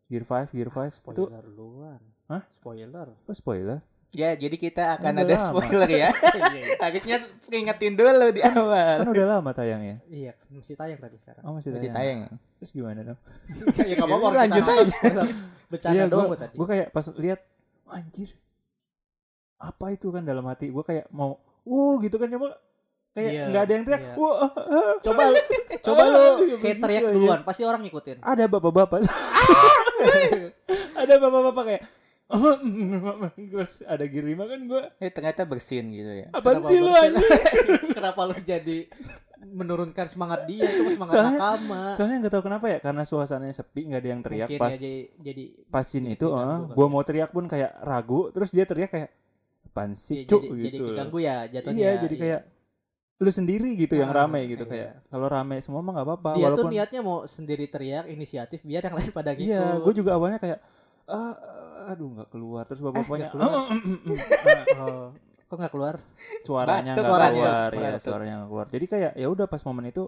gear 0.06 0.25
5 0.25 0.50
gear 0.50 0.70
5 0.70 0.88
itu 0.88 0.96
spoiler 0.96 1.44
duluan 1.44 2.00
Hah? 2.26 2.43
spoiler 2.55 3.06
oh, 3.14 3.37
spoiler 3.37 3.81
Ya, 4.08 4.32
jadi 4.32 4.56
kita 4.56 4.96
akan 4.96 5.20
Udah 5.20 5.20
ada 5.20 5.37
lama. 5.37 5.49
spoiler 5.52 5.90
ya. 5.93 6.08
iya 6.32 6.49
iya. 6.56 6.76
Harusnya 6.81 7.17
ingetin 7.52 7.93
dulu 7.93 8.32
di 8.32 8.40
awal. 8.40 9.05
kan 9.05 9.08
udah 9.12 9.26
lama 9.37 9.50
tayangnya 9.52 10.00
iya 10.08 10.32
masih 10.49 10.81
tayang 10.81 10.96
tadi 10.96 11.20
sekarang 11.20 11.44
oh 11.44 11.52
masih, 11.52 11.76
Masih 11.76 11.93
tayang. 11.93 12.25
tayang. 12.25 12.40
terus 12.56 12.73
gimana 12.73 13.00
dong 13.05 13.19
ya 13.85 13.94
nggak 14.00 14.08
apa-apa 14.08 14.17
Ya, 14.17 14.25
orang 14.25 14.40
lanjut 14.40 14.62
nonton. 14.64 14.87
bercanda 15.69 15.93
Iya, 15.93 16.05
doang 16.08 16.25
gua, 16.25 16.32
gua 16.32 16.38
tadi 16.40 16.55
gua 16.56 16.67
kayak 16.67 16.88
pas 16.88 17.05
lihat 17.20 17.40
anjir 17.85 18.29
apa 19.58 19.87
itu 19.90 20.08
kan 20.08 20.22
dalam 20.22 20.46
hati? 20.46 20.70
Gua 20.70 20.82
kayak 20.82 21.10
mau 21.10 21.37
uh 21.62 21.94
gitu 22.00 22.16
kan 22.16 22.31
coba 22.31 22.56
kayak 23.12 23.32
Iya, 23.34 23.44
nggak 23.50 23.62
ada 23.66 23.72
yang 23.75 23.84
teriak 23.84 24.02
iya. 24.05 24.14
wah 24.14 24.34
ah, 24.38 24.50
ah. 24.55 24.94
coba 25.02 25.22
lu 25.26 25.37
coba 25.87 26.02
lu 26.06 26.19
kayak 26.22 26.55
begitu 26.55 26.81
teriak 26.81 27.02
duluan 27.10 27.40
pasti 27.43 27.62
orang 27.66 27.81
ngikutin. 27.82 28.16
Ada 28.22 28.44
bapak-bapak. 28.46 28.99
Ada 31.00 31.14
bapak-bapak 31.19 31.64
kayak 31.66 31.82
terus 33.56 33.81
ada 33.82 34.05
5 34.05 34.37
kan 34.37 34.60
gua. 34.69 34.82
Eh 35.00 35.08
ternyata 35.08 35.49
bersin 35.49 35.88
gitu 35.90 36.12
ya. 36.12 36.26
apaan 36.31 36.61
Kenapa 36.61 36.69
sih 36.69 36.78
lu 36.78 36.93
kenapa 37.96 38.20
lu 38.28 38.37
jadi 38.44 38.78
menurunkan 39.49 40.06
semangat 40.06 40.44
dia? 40.44 40.69
Itu 40.69 40.93
semangat 40.93 41.14
Soalnya- 41.16 41.40
nakama. 41.40 41.82
soalnya 41.96 42.16
nggak 42.20 42.32
tahu 42.37 42.43
kenapa 42.44 42.66
ya 42.69 42.78
karena 42.78 43.02
suasananya 43.02 43.54
sepi 43.56 43.80
nggak 43.88 44.00
ada 44.04 44.11
yang 44.12 44.21
teriak 44.21 44.47
mungkin 44.47 44.61
pas 44.61 44.71
ya 44.71 44.76
jadi 44.76 44.94
jadi 45.18 45.44
pas 45.66 45.85
scene 45.87 46.09
itu 46.12 46.26
diganggu 46.28 46.37
eh, 46.44 46.59
kali 46.61 46.75
gua 46.76 46.85
ya. 46.85 46.90
mau 46.92 47.02
teriak 47.02 47.30
pun 47.33 47.44
kayak 47.47 47.71
ragu 47.80 48.21
terus 48.30 48.50
dia 48.52 48.64
teriak 48.68 48.90
kayak 48.92 49.09
apaan 49.68 49.92
ya, 49.92 50.00
sih 50.00 50.16
cuk? 50.25 50.40
jadi, 50.42 50.48
jadi 50.64 50.76
gitu. 50.80 50.84
keganggu 50.90 51.18
ya 51.20 51.37
jatuhnya 51.52 51.78
iya 51.78 51.92
jadi 52.00 52.16
kayak 52.16 52.40
lu 53.18 53.30
sendiri 53.34 53.70
gitu 53.75 53.94
yang 53.98 54.14
Ah, 54.14 54.25
rame 54.25 54.40
gitu 54.46 54.64
iya. 54.64 54.70
kayak 54.70 54.90
kalau 55.10 55.26
rame 55.26 55.56
semua 55.60 55.82
mah 55.82 55.92
nggak 56.00 56.06
apa-apa 56.06 56.30
dia 56.32 56.38
tuh 56.38 56.46
walaupun 56.46 56.70
niatnya 56.70 57.00
mau 57.02 57.18
sendiri 57.26 57.66
teriak 57.66 58.06
inisiatif 58.08 58.62
biar 58.62 58.82
yang 58.87 58.94
lain 58.94 59.10
pada 59.10 59.30
gitu 59.34 59.50
iya 59.50 59.76
gue 59.76 59.92
juga 59.92 60.14
awalnya 60.16 60.38
kayak 60.38 60.58
ah 61.08 61.34
aduh 61.88 62.08
nggak 62.12 62.28
keluar. 62.28 62.68
Terus 62.68 62.84
bapak-bapaknya 62.84 63.16
nggak 63.16 63.32
keluar. 63.32 63.48
"Ah, 63.48 63.66
mm, 63.72 63.80
mm, 63.80 63.98
mm." 64.04 64.18
Ah, 64.20 64.64
oh, 64.84 65.06
kok 65.48 65.56
nggak 65.56 65.72
keluar? 65.72 65.94
Suaranya 66.44 66.92
nggak 66.94 67.06
suaranya. 67.08 67.32
keluar 67.32 67.70
ya 67.72 67.90
suaranya 67.96 68.34
nggak 68.44 68.50
keluar. 68.52 68.66
Jadi 68.68 68.87
kayak 68.87 69.12
ya 69.16 69.26
udah 69.32 69.46
pas 69.48 69.62
momen 69.64 69.88
itu 69.88 70.04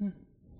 hmm, 0.00 0.12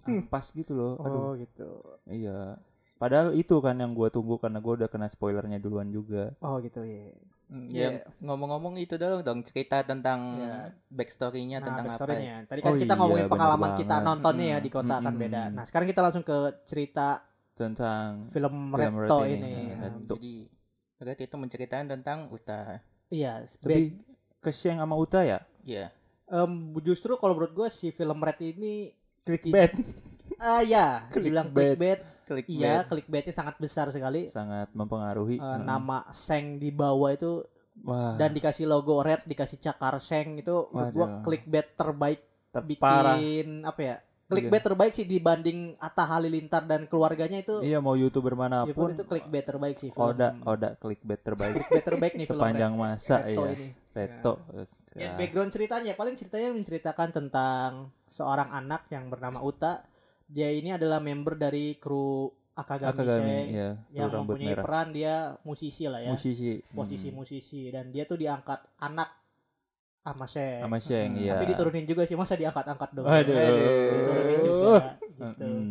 Hmm. 0.04 0.23
pas 0.28 0.45
gitu 0.45 0.73
loh 0.76 0.92
aduh. 1.00 1.21
Oh 1.25 1.30
gitu. 1.40 1.69
Iya. 2.04 2.61
Padahal 3.00 3.33
itu 3.33 3.57
kan 3.64 3.80
yang 3.80 3.97
gue 3.97 4.09
tunggu 4.12 4.37
karena 4.37 4.61
gue 4.61 4.73
udah 4.76 4.88
kena 4.92 5.09
spoilernya 5.09 5.57
duluan 5.57 5.88
juga. 5.88 6.37
Oh 6.45 6.61
gitu 6.61 6.85
ya 6.85 7.16
Mm, 7.50 7.66
Iya. 7.66 7.83
Ya 7.83 7.90
ngomong-ngomong 8.23 8.78
itu 8.78 8.95
dong 8.95 9.21
dong 9.21 9.42
cerita 9.42 9.83
tentang 9.83 10.38
Iya. 10.38 10.71
backstory-nya 10.87 11.59
nah 11.59 11.66
tentang 11.66 11.87
apa. 11.90 12.14
ya. 12.14 12.37
tadi 12.47 12.61
kan 12.61 12.71
Oh 12.71 12.78
kita 12.78 12.95
iya, 12.95 13.00
ngomongin 13.02 13.26
pengalaman 13.26 13.71
kita 13.75 13.90
banget. 13.92 14.07
nontonnya 14.07 14.47
ya 14.47 14.54
Mm-mm. 14.54 14.64
di 14.64 14.71
kota 14.71 14.95
akan 14.97 15.14
beda 15.19 15.40
Mm-mm. 15.42 15.57
nah 15.59 15.64
sekarang 15.66 15.87
kita 15.87 16.00
langsung 16.00 16.23
ke 16.23 16.37
cerita 16.64 17.09
tentang 17.52 18.30
film 18.30 18.54
Film 18.71 18.95
Reto 18.97 19.19
Red 19.21 19.35
ini, 19.35 19.50
ini. 19.50 19.62
Nah, 19.69 19.83
Red. 19.83 19.95
Jadi 20.09 20.35
berarti 20.97 21.23
itu 21.25 21.37
menceritakan 21.37 21.87
tentang 21.90 22.19
Uta. 22.30 22.61
iya 23.09 23.42
lebih 23.61 23.99
ke 24.38 24.50
Sheng 24.50 24.78
sama 24.78 24.95
Uta 24.95 25.21
ya 25.21 25.42
Ya. 25.61 25.90
Em, 26.25 26.52
justru 26.80 27.19
kalau 27.19 27.35
menurut 27.35 27.52
gue 27.52 27.69
si 27.69 27.90
film 27.90 28.16
Red 28.16 28.38
ini 28.40 28.95
clickbait 29.21 29.75
ah 30.41 30.65
ya 30.65 31.05
dibilang 31.13 31.53
Clickbait. 31.53 32.01
clickbait. 32.25 32.49
Iya 32.49 32.89
clickbaitnya 32.89 33.35
sangat 33.37 33.61
besar 33.61 33.93
sekali. 33.93 34.27
Sangat 34.27 34.73
mempengaruhi. 34.73 35.37
Eh, 35.37 35.45
Hmm. 35.45 35.69
nama 35.69 36.09
Seng 36.11 36.57
di 36.57 36.73
bawah 36.73 37.13
itu 37.13 37.45
wah. 37.85 38.17
dan 38.17 38.33
dikasih 38.33 38.65
logo 38.65 39.05
red 39.05 39.21
dikasih 39.29 39.61
cakar 39.61 40.01
Seng 40.01 40.41
itu 40.41 40.67
gua 40.73 41.21
clickbait 41.21 41.77
terbaik 41.77 42.25
terparah 42.51 43.21
bikin 43.21 43.63
apa 43.63 43.81
ya? 43.81 43.97
Clickbait 44.31 44.63
terbaik 44.63 44.93
sih 44.95 45.03
dibanding 45.05 45.75
Atta 45.77 46.07
Halilintar 46.07 46.63
dan 46.65 46.87
keluarganya 46.87 47.43
itu. 47.43 47.61
Iya 47.61 47.83
mau 47.83 47.99
youtuber 47.99 48.33
ya 48.33 48.39
pun 48.39 48.43
mana 48.47 48.59
pun 48.65 48.89
itu 48.95 49.05
clickbait 49.05 49.45
terbaik 49.45 49.77
sih 49.77 49.91
film 49.91 50.07
Oda 50.15 50.39
Oda 50.47 50.79
clickbait 50.79 51.21
terbaik. 51.21 51.55
Clickbait 51.59 51.85
terbaik 51.85 52.13
nih 52.17 52.27
film 52.31 52.39
sepanjang 52.41 52.73
Red. 52.73 52.81
masa 52.81 53.17
Reto 53.21 53.43
iya. 53.45 53.53
ini. 53.53 53.69
Reto. 53.91 54.33
Ya, 54.91 55.15
background 55.15 55.55
ceritanya 55.55 55.95
paling 55.95 56.19
ceritanya 56.19 56.51
menceritakan 56.51 57.09
tentang 57.15 57.71
seorang 58.11 58.51
anak 58.51 58.89
yang 58.91 59.07
bernama 59.07 59.39
Uta. 59.39 59.87
Dia 60.31 60.49
ini 60.55 60.71
adalah 60.71 61.03
member 61.03 61.35
dari 61.35 61.75
kru 61.75 62.31
Akagami, 62.51 62.93
Akagami, 62.93 63.39
ya, 63.57 63.71
yang 63.95 64.11
mempunyai 64.13 64.53
merah. 64.53 64.63
peran 64.63 64.89
dia 64.93 65.15
musisi 65.43 65.89
lah 65.89 66.03
ya. 66.03 66.13
Musisi. 66.13 66.61
Posisi 66.71 67.09
Hmm. 67.09 67.17
musisi 67.17 67.63
dan 67.73 67.89
dia 67.89 68.05
tuh 68.05 68.21
diangkat 68.21 68.61
anak 68.79 69.09
sama 70.01 70.27
Sheng. 70.29 70.61
Sama 70.65 70.79
Sheng, 70.79 71.11
Hmm, 71.17 71.23
iya. 71.25 71.33
Tapi 71.35 71.45
diturunin 71.51 71.87
juga 71.89 72.03
sih 72.05 72.17
masa 72.17 72.37
diangkat-angkat 72.37 72.91
dong. 72.93 73.07
Aduh. 73.09 73.33
Diturunin 73.33 74.39
juga 74.45 74.87
gitu. 75.09 75.47
Hmm. 75.49 75.70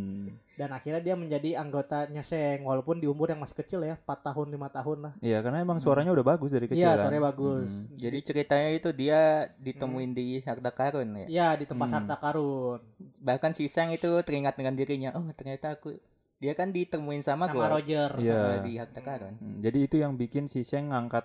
Dan 0.60 0.76
akhirnya 0.76 1.00
dia 1.00 1.16
menjadi 1.16 1.56
anggotanya 1.56 2.20
Sheng 2.20 2.68
walaupun 2.68 3.00
di 3.00 3.08
umur 3.08 3.32
yang 3.32 3.40
masih 3.40 3.56
kecil 3.56 3.80
ya, 3.80 3.96
4 3.96 4.28
tahun 4.28 4.52
5 4.52 4.76
tahun 4.76 4.98
lah. 5.08 5.14
Iya, 5.24 5.40
karena 5.40 5.64
emang 5.64 5.80
suaranya 5.80 6.12
udah 6.12 6.26
bagus 6.28 6.52
dari 6.52 6.68
kecil 6.68 6.84
Iya, 6.84 6.92
kan. 6.92 7.08
suaranya 7.08 7.24
bagus. 7.32 7.72
Hmm. 7.72 7.88
Jadi 7.96 8.18
ceritanya 8.20 8.70
itu 8.76 8.90
dia 8.92 9.20
ditemuin 9.56 10.12
di 10.12 10.44
harta 10.44 10.68
karun 10.70 11.08
ya. 11.16 11.28
Ya 11.32 11.48
di 11.56 11.64
tempat 11.64 11.88
Hmm. 11.88 11.96
harta 11.96 12.16
karun 12.20 12.84
Bahkan 13.20 13.52
si 13.56 13.72
Sang 13.72 13.88
itu 13.90 14.12
teringat 14.20 14.60
dengan 14.60 14.76
dirinya. 14.76 15.16
Oh 15.16 15.24
ternyata 15.32 15.80
aku 15.80 15.96
dia 16.40 16.52
kan 16.52 16.72
ditemuin 16.72 17.24
sama, 17.24 17.48
sama 17.48 17.56
gua 17.56 17.66
Roger. 17.80 18.12
Iya. 18.20 18.60
eh, 18.60 18.60
di 18.68 18.72
harta 18.76 19.00
karun. 19.00 19.40
Hmm, 19.40 19.64
Jadi 19.64 19.80
itu 19.88 19.96
yang 19.96 20.16
bikin 20.16 20.52
si 20.52 20.68
Sheng 20.68 20.92
ngangkat 20.92 21.24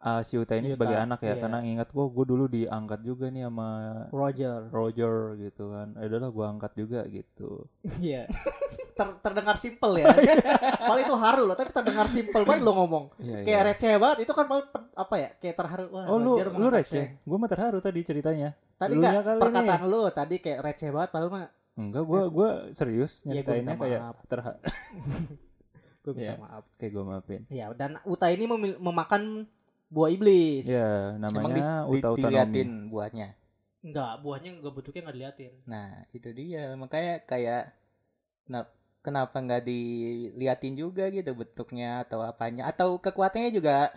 uh, 0.00 0.20
si 0.20 0.34
Uta 0.34 0.54
ini 0.54 0.68
Yuta, 0.68 0.74
sebagai 0.74 0.96
anak 0.98 1.20
ya, 1.20 1.32
iya. 1.32 1.34
karena 1.38 1.58
ingat 1.62 1.88
gua 1.90 2.06
gue 2.06 2.24
dulu 2.24 2.44
diangkat 2.46 3.00
juga 3.00 3.28
nih 3.28 3.44
sama 3.44 3.68
Roger. 4.08 4.60
Roger 4.68 5.14
gitu 5.38 5.70
kan. 5.70 5.96
Eh, 5.96 6.06
udahlah 6.06 6.30
gua 6.30 6.46
angkat 6.48 6.72
juga 6.74 7.00
gitu. 7.04 7.64
Iya. 7.96 8.24
Ter- 8.98 9.16
terdengar 9.18 9.56
simpel 9.56 9.96
ya. 9.96 10.12
Paling 10.90 11.04
itu 11.04 11.16
haru 11.16 11.42
loh, 11.44 11.54
tapi 11.54 11.70
terdengar 11.70 12.04
simpel 12.06 12.44
banget 12.44 12.60
lo 12.60 12.72
ngomong. 12.74 13.04
Iya, 13.16 13.38
Kayak 13.42 13.48
iya. 13.56 13.68
receh 13.70 13.92
banget 13.96 14.18
itu 14.24 14.32
kan 14.32 14.44
paling 14.44 14.66
apa 14.94 15.14
ya? 15.16 15.30
Kayak 15.36 15.56
terharu. 15.56 15.84
Wah, 15.90 16.04
Oh 16.06 16.16
lu 16.16 16.36
Roger 16.36 16.48
lu 16.52 16.68
receh. 16.68 17.04
Gua 17.22 17.36
mah 17.36 17.48
terharu 17.48 17.78
tadi 17.78 18.00
ceritanya. 18.02 18.52
Tadi 18.76 18.92
Lunya 18.94 19.08
enggak 19.10 19.24
kali 19.26 19.38
perkataan 19.40 19.82
lu 19.84 20.00
tadi 20.10 20.36
kayak 20.36 20.58
receh 20.62 20.88
banget 20.88 21.10
padahal 21.10 21.30
mah 21.30 21.46
Enggak, 21.76 22.02
gua 22.02 22.22
gua 22.28 22.48
serius 22.70 23.20
Iya, 23.22 23.40
gua 23.40 23.56
nyeritainnya 23.56 23.72
minta 23.72 23.82
kayak 23.82 24.00
maaf. 24.02 24.16
terha 24.26 24.52
gue 26.02 26.12
minta 26.12 26.24
Iya. 26.26 26.34
maaf. 26.36 26.64
kayak 26.76 26.92
gua 26.92 27.04
maafin. 27.06 27.42
Ya, 27.48 27.66
dan 27.72 28.00
Uta 28.02 28.26
ini 28.28 28.44
memakan 28.76 29.48
buah 29.90 30.10
iblis. 30.10 30.64
Ya, 30.64 31.18
Emang 31.18 31.50
di, 31.50 31.60
namanya 31.60 31.66
di- 31.84 31.98
Uta 31.98 32.08
diliatin 32.14 32.70
buahnya. 32.88 33.28
Enggak, 33.80 34.12
buahnya 34.22 34.50
enggak 34.60 34.72
bentuknya 34.72 35.00
enggak 35.02 35.16
diliatin. 35.16 35.52
Nah 35.66 35.88
itu 36.12 36.28
dia 36.30 36.62
makanya 36.76 37.14
kayak 37.24 37.62
kenapa 38.46 38.70
kenapa 39.00 39.36
nggak 39.40 39.62
diliatin 39.64 40.74
juga 40.76 41.08
gitu 41.08 41.32
bentuknya 41.32 42.04
atau 42.04 42.20
apanya 42.20 42.68
atau 42.68 43.00
kekuatannya 43.00 43.50
juga 43.50 43.88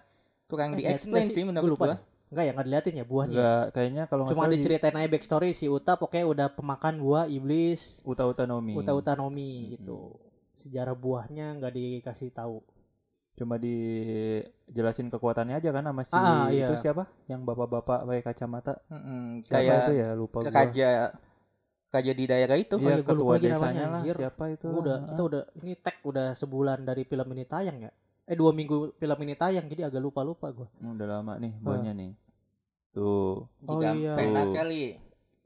kurang 0.48 0.76
Eh, 0.76 0.84
di-explain 0.84 1.28
sih 1.30 1.44
menurut 1.44 1.76
Gua. 1.76 2.00
Enggak 2.34 2.44
ya, 2.50 2.52
enggak 2.58 2.66
diliatin 2.66 2.96
ya 2.98 3.06
buahnya. 3.06 3.36
Enggak, 3.38 3.66
kayaknya 3.78 4.04
kalau 4.10 4.24
Cuma 4.26 4.50
diceritain 4.50 4.96
aja 4.98 5.10
backstory 5.12 5.54
si 5.54 5.70
Uta 5.70 5.94
pokoknya 5.94 6.26
udah 6.26 6.48
pemakan 6.50 6.98
buah 6.98 7.26
iblis 7.30 8.02
Uta 8.02 8.26
Uta 8.26 8.50
Nomi. 8.50 8.74
Uta 8.74 8.98
Uta 8.98 9.14
Nomi 9.14 9.52
Mm-mm. 9.54 9.72
gitu. 9.78 10.00
Sejarah 10.64 10.96
buahnya 10.98 11.60
nggak 11.60 11.74
dikasih 11.76 12.32
tahu. 12.34 12.64
Cuma 13.34 13.58
dijelasin 13.58 15.10
kekuatannya 15.10 15.58
aja 15.58 15.70
kan 15.70 15.84
sama 15.84 16.02
si 16.02 16.13
Ah, 16.13 16.48
iya. 16.48 16.66
itu 16.66 16.74
siapa? 16.78 17.10
Yang 17.25 17.42
bapak-bapak 17.44 18.00
pakai 18.06 18.22
kacamata. 18.24 18.74
Siapa 19.42 19.50
kayak 19.52 19.78
itu 19.80 19.94
ya? 19.96 20.08
Lupa 20.13 20.38
gua. 20.40 20.52
raja 20.52 20.90
raja 21.90 22.12
di 22.12 22.25
daerah 22.25 22.56
itu. 22.56 22.74
Oh, 22.74 22.80
Iya, 22.80 22.90
iya, 22.92 23.02
gua 23.02 23.12
lupa 23.12 23.13
ketua 23.16 23.34
lagi 23.34 23.48
namanya, 23.48 23.58
desanya 23.70 23.84
lah. 23.84 24.00
anjir. 24.00 24.16
Siapa 24.16 24.44
itu? 24.50 24.66
Gua 24.68 24.80
udah 24.80 24.98
kita 25.04 25.22
udah 25.24 25.42
ini 25.58 25.74
tag 25.75 25.96
udah 26.04 26.28
sebulan 26.34 26.80
dari 26.84 27.04
film 27.04 27.28
ini 27.32 27.44
tayang 27.44 27.78
ya. 27.82 27.92
Eh 28.24 28.36
dua 28.36 28.52
minggu 28.52 28.75
film 28.94 29.18
ini 29.20 29.34
tayang 29.34 29.66
jadi 29.68 29.82
agak 29.86 30.00
lupa 30.00 30.22
lupa 30.22 30.48
gue. 30.50 30.68
Hmm, 30.78 30.94
udah 30.94 31.08
lama 31.12 31.34
nih 31.36 31.54
buahnya 31.56 31.92
nih. 31.92 32.12
Tuh, 32.92 33.50
Jika 33.60 33.90
Oh, 33.90 33.96
iya. 33.96 34.13
Fenak 34.13 34.46
Tuh. 34.46 34.54
kali. 34.54 34.84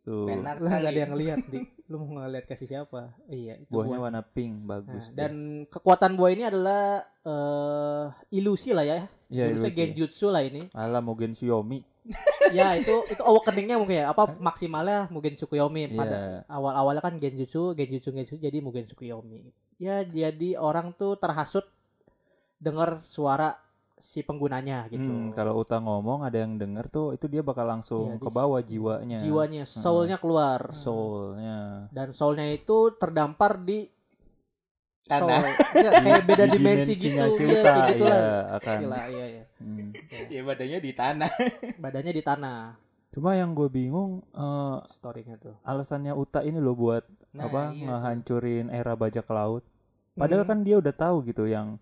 tuh. 0.03 0.25
Fenak 0.25 0.55
Lah 0.57 0.67
nggak 0.69 0.81
ada 0.81 0.89
kali. 0.89 0.99
yang 0.99 1.13
lihat 1.15 1.39
di. 1.47 1.59
Lu 1.87 1.95
mau 1.97 2.19
ngeliat 2.19 2.43
kasih 2.43 2.67
siapa? 2.67 3.15
Iya 3.25 3.57
itu 3.57 3.71
Buahnya 3.71 3.95
buah. 3.95 4.03
warna 4.05 4.21
pink, 4.21 4.53
Nah, 4.57 4.67
bagus. 4.73 5.07
deh. 5.07 5.15
dan 5.15 5.33
kekuatan 5.65 6.13
buah 6.13 6.31
ini 6.31 6.43
adalah 6.43 6.83
eh 7.21 8.05
ilusi 8.31 8.71
lah 8.71 8.83
ya. 8.83 9.07
ya, 9.27 9.47
Jurusnya 9.47 9.67
ilusi. 9.67 9.79
genjutsu 9.81 10.27
lah 10.27 10.41
ini. 10.41 10.61
Ala 10.71 10.99
Mugen 10.99 11.31
Xiaomi. 11.31 11.79
ya 12.55 12.71
itu 12.73 13.03
itu 13.05 13.19
awakeningnya 13.19 13.75
mungkin 13.75 13.99
ya 13.99 14.05
apa 14.07 14.31
maksimalnya 14.33 15.07
Mugen 15.09 15.35
Tsukuyomi 15.35 15.91
pada 15.91 16.15
Iya. 16.15 16.39
awal-awalnya 16.47 17.03
kan 17.03 17.15
genjutsu 17.15 17.71
genjutsu 17.73 18.09
genjutsu 18.09 18.35
jadi 18.37 18.63
Mugen 18.63 18.87
Tsukuyomi 18.87 19.51
ya 19.75 20.01
jadi 20.01 20.55
orang 20.55 20.95
tuh 20.95 21.15
terhasut 21.15 21.67
dengar 22.57 23.03
suara 23.03 23.59
si 23.97 24.21
penggunanya 24.21 24.85
gitu 24.87 25.01
Hmm, 25.01 25.33
kalau 25.33 25.57
Uta 25.57 25.77
ngomong 25.77 26.21
ada 26.21 26.37
yang 26.37 26.55
denger 26.55 26.85
tuh 26.87 27.07
itu 27.11 27.25
dia 27.25 27.41
bakal 27.41 27.65
langsung 27.65 28.13
Iya, 28.13 28.21
ke 28.21 28.29
bawah 28.29 28.61
jiwanya. 28.61 29.17
jiwanya 29.17 29.63
soulnya 29.65 30.17
keluar 30.17 30.69
soulnya. 30.71 31.89
dan 31.89 32.13
soulnya 32.13 32.45
itu 32.47 32.93
terdampar 32.95 33.57
di 33.57 33.89
soul 35.01 35.25
Tanah. 35.25 35.41
Iya, 35.73 35.89
kayak 35.97 36.21
beda 36.25 36.43
Di 36.45 36.51
dimensi 36.53 36.91
gitu 36.93 37.15
dimensinya 37.15 37.25
si 37.31 37.41
Iya, 37.41 37.49
Uta, 37.55 37.71
kayak 37.71 37.87
gitu 37.87 38.03
iya, 38.03 38.11
lah 38.11 38.25
akan. 38.59 38.77
Gila, 38.79 39.01
iya 39.09 39.25
iya 39.27 39.43
Hmm. 39.57 39.89
Ya 40.29 40.41
badannya 40.45 40.77
di 40.77 40.91
tanah. 40.93 41.31
badannya 41.83 42.13
di 42.13 42.21
tanah 42.21 42.59
Cuma 43.09 43.33
yang 43.33 43.57
gue 43.57 43.65
bingung 43.67 44.21
eh, 44.29 44.77
storynya 44.93 45.41
tuh 45.41 45.57
alasannya 45.63 46.13
Uta 46.13 46.45
ini 46.45 46.61
loh 46.61 46.77
buat 46.77 47.01
Nah, 47.33 47.45
apa 47.45 47.73
iya 47.73 47.85
ngehancurin 47.89 48.69
era 48.69 48.93
bajak 48.93 49.25
laut. 49.27 49.65
Padahal 50.13 50.45
Hmm. 50.45 50.51
kan 50.53 50.59
dia 50.61 50.77
udah 50.77 50.93
tahu 50.93 51.25
gitu 51.25 51.45
yang 51.45 51.81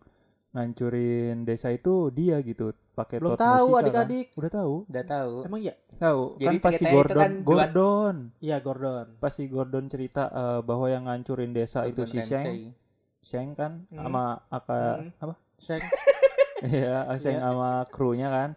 ngancurin 0.55 1.43
desa 1.43 1.67
itu 1.69 2.07
dia 2.09 2.39
gitu 2.39 2.71
pakai 2.91 3.19
belum 3.19 3.35
tot 3.35 3.39
tahu 3.41 3.67
kan. 3.69 3.79
adik-adik 3.83 4.27
Udah 4.33 4.51
tahu. 4.53 4.73
Udah 4.87 5.03
tahu. 5.05 5.33
emang 5.43 5.61
iya 5.61 5.75
Tahu. 5.95 6.21
Jadi 6.35 6.47
kan 6.49 6.55
pas 6.61 6.71
si 6.71 6.75
ceritanya 6.77 6.91
itu 6.91 6.95
Gordon 6.97 7.19
kan 7.19 7.31
Gordon 7.41 8.15
iya 8.39 8.57
Gordon 8.57 9.07
pas 9.15 9.31
si 9.31 9.43
Gordon 9.45 9.85
cerita 9.85 10.23
eh, 10.27 10.59
bahwa 10.61 10.87
yang 10.87 11.03
ngancurin 11.05 11.51
desa 11.51 11.83
itu 11.83 12.01
Gordon 12.01 12.11
si 12.15 12.19
Sheng. 12.21 12.57
Sheng 13.21 13.47
kan 13.51 13.71
Hmm. 13.87 13.99
sama 14.01 14.23
Aka 14.49 14.79
Hmm. 14.97 15.11
apa? 15.19 15.33
Sheng 15.57 15.83
Iya, 16.65 17.11
Sheng 17.15 17.35
Iya. 17.35 17.43
sama 17.43 17.69
krunya 17.89 18.27
kan. 18.27 18.49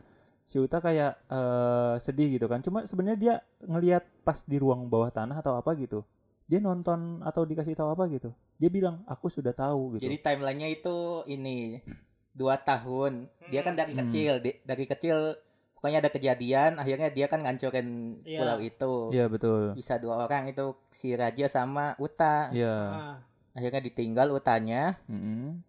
Si 0.43 0.57
Uta 0.57 0.79
kayak 0.79 1.19
eh, 1.29 1.95
sedih 1.99 2.29
gitu 2.33 2.47
kan. 2.47 2.59
Cuma 2.59 2.83
sebenarnya 2.83 3.19
dia 3.19 3.35
ngelihat 3.61 4.07
pas 4.23 4.39
di 4.41 4.57
ruang 4.57 4.87
bawah 4.87 5.11
tanah 5.11 5.35
atau 5.37 5.55
apa 5.55 5.75
gitu. 5.75 6.07
Dia 6.49 6.59
nonton 6.59 7.21
atau 7.23 7.45
dikasih 7.45 7.73
tahu 7.73 7.93
apa 7.93 8.09
gitu. 8.09 8.33
Dia 8.57 8.69
bilang, 8.69 9.05
"Aku 9.05 9.29
sudah 9.29 9.53
tahu." 9.53 9.95
gitu. 9.95 10.03
Jadi 10.03 10.17
timelinenya 10.19 10.69
itu 10.71 10.97
ini 11.27 11.85
dua 12.33 12.57
tahun. 12.57 13.29
Dia 13.47 13.61
kan 13.61 13.75
dari 13.75 13.93
Hmm. 13.93 14.01
kecil, 14.03 14.33
di- 14.41 14.59
dari 14.63 14.85
kecil 14.85 15.37
pokoknya 15.75 16.01
ada 16.01 16.09
kejadian. 16.09 16.77
Akhirnya 16.77 17.09
dia 17.09 17.27
kan 17.27 17.39
ngancurin 17.39 17.89
Iya. 18.25 18.39
pulau 18.41 18.59
itu. 18.59 18.95
Iya, 19.13 19.25
betul. 19.29 19.63
Bisa 19.75 19.95
dua 19.97 20.25
orang 20.25 20.49
itu 20.49 20.65
si 20.89 21.13
Raja 21.13 21.47
sama 21.47 21.93
Uta. 21.97 22.49
Iya. 22.51 22.75
Ah, 22.89 23.17
Akhirnya 23.53 23.83
ditinggal 23.83 24.31
Utanya. 24.31 24.97
Mm-mm. 25.05 25.61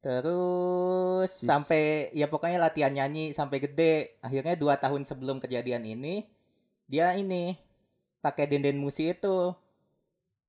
Terus 0.00 1.30
Sis- 1.34 1.44
sampai 1.44 1.82
ya 2.10 2.26
pokoknya 2.26 2.58
latihan 2.58 2.90
nyanyi 2.90 3.30
sampai 3.30 3.58
gede. 3.58 4.16
Akhirnya 4.20 4.52
dua 4.54 4.76
tahun 4.76 5.02
sebelum 5.02 5.38
kejadian 5.38 5.82
ini 5.82 6.24
dia 6.84 7.12
ini 7.14 7.56
pakai 8.18 8.44
denden 8.44 8.76
musi 8.76 9.10
itu. 9.10 9.52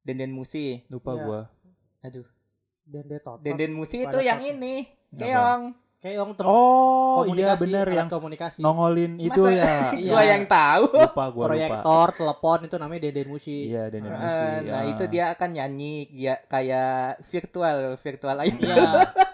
Denden 0.06 0.32
musi. 0.32 0.86
Lupa 0.88 1.12
Iya. 1.12 1.22
gua. 1.22 1.42
Aduh. 2.02 2.28
dan 2.86 3.02
dia 3.04 3.18
totot 3.18 3.42
Denden 3.42 3.74
musi 3.74 3.98
itu 4.00 4.20
yang 4.22 4.38
tot- 4.38 4.46
ini. 4.48 4.86
Keong. 5.12 5.74
yang 6.06 6.38
ter- 6.38 6.46
Oh, 6.46 7.26
iya 7.26 7.58
komunikasi, 7.58 7.62
bener 7.66 7.88
yang 7.90 8.06
komunikasi 8.08 8.58
nongolin 8.62 9.18
itu 9.18 9.42
Masa 9.42 9.58
ya. 9.58 9.74
Iya. 9.98 10.12
Gua 10.14 10.22
yang 10.24 10.44
tahu. 10.46 10.86
Lupa 10.94 11.26
gua 11.26 11.26
lupa. 11.26 11.48
proyektor 11.50 12.08
telepon 12.14 12.60
itu 12.62 12.76
namanya 12.78 13.02
Deden 13.02 13.28
Musi 13.28 13.58
Iya, 13.66 13.90
dan 13.90 14.00
Eh, 14.00 14.12
musik. 14.12 14.46
nah 14.68 14.84
ya. 14.84 14.86
itu 14.86 15.04
dia 15.08 15.26
akan 15.34 15.50
nyanyi 15.52 15.96
ya 16.14 16.36
kayak 16.46 16.94
virtual 17.26 17.78
virtual 17.98 18.38
aja 18.38 18.54
iya 18.54 18.92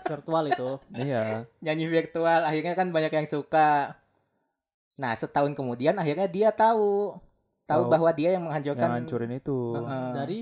virtual 0.08 0.44
itu 0.48 0.70
Iya. 0.94 1.24
nyanyi 1.60 1.86
virtual 1.90 2.40
akhirnya 2.42 2.72
kan 2.72 2.88
banyak 2.90 3.12
yang 3.12 3.28
suka 3.28 4.00
nah 4.94 5.12
setahun 5.12 5.52
kemudian 5.52 5.92
akhirnya 5.94 6.28
dia 6.28 6.50
tahu 6.52 7.20
tahu 7.66 7.82
Tahu. 7.82 7.92
bahwa 7.92 8.10
dia 8.12 8.30
yang 8.30 8.36
Yang 8.38 8.44
menghancurkan 8.46 8.88
ngancurin 8.94 9.32
itu. 9.34 9.60
Heeh. 9.76 10.08
dari 10.14 10.40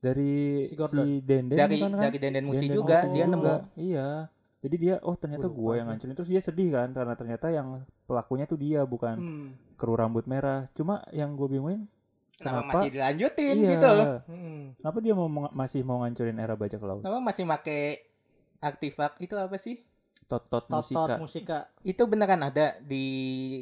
Dari 0.00 0.64
Si 0.64 0.74
si. 0.74 1.20
Denden 1.20 1.56
dari 1.56 1.76
kan? 1.76 1.92
dari 1.92 2.18
denden 2.18 2.44
musi 2.48 2.64
Denden 2.64 2.76
juga 2.80 2.96
Musi 3.04 3.12
dia 3.12 3.24
juga. 3.28 3.32
nemu 3.36 3.54
Iya. 3.76 4.08
Jadi 4.60 4.76
dia 4.76 4.94
oh 5.04 5.16
ternyata 5.16 5.46
Gua 5.48 5.52
lupa 5.52 5.60
gua 5.60 5.72
yang 5.76 5.86
ngancurin 5.92 6.14
terus 6.16 6.30
dia 6.32 6.40
sedih 6.40 6.68
kan 6.72 6.88
karena 6.92 7.14
ternyata 7.16 7.46
yang 7.48 7.84
pelakunya 8.04 8.44
tuh 8.44 8.58
dia 8.60 8.80
bukan 8.84 9.16
hmm. 9.16 9.48
kru 9.76 9.92
rambut 9.96 10.24
merah. 10.24 10.68
Cuma 10.76 11.04
yang 11.12 11.36
gue 11.36 11.48
bingungin 11.48 11.88
kenapa 12.40 12.64
Kenapa? 12.64 12.72
masih 12.80 12.90
dilanjutin 12.96 13.54
iya. 13.60 13.70
gitu 13.76 13.92
hmm. 14.32 14.60
Kenapa 14.80 14.98
dia 15.04 15.14
mau 15.14 15.28
masih 15.52 15.80
mau 15.84 16.00
ngancurin 16.00 16.40
era 16.40 16.56
bajak 16.56 16.80
laut? 16.80 17.04
kenapa 17.04 17.20
masih 17.20 17.44
make 17.44 18.08
artefak 18.60 19.12
itu 19.20 19.34
apa 19.36 19.56
sih 19.60 19.84
Totot 20.30 20.62
musika. 20.70 21.14
musika 21.18 21.58
itu 21.82 22.02
beneran 22.06 22.38
ada 22.40 22.78
di 22.78 23.04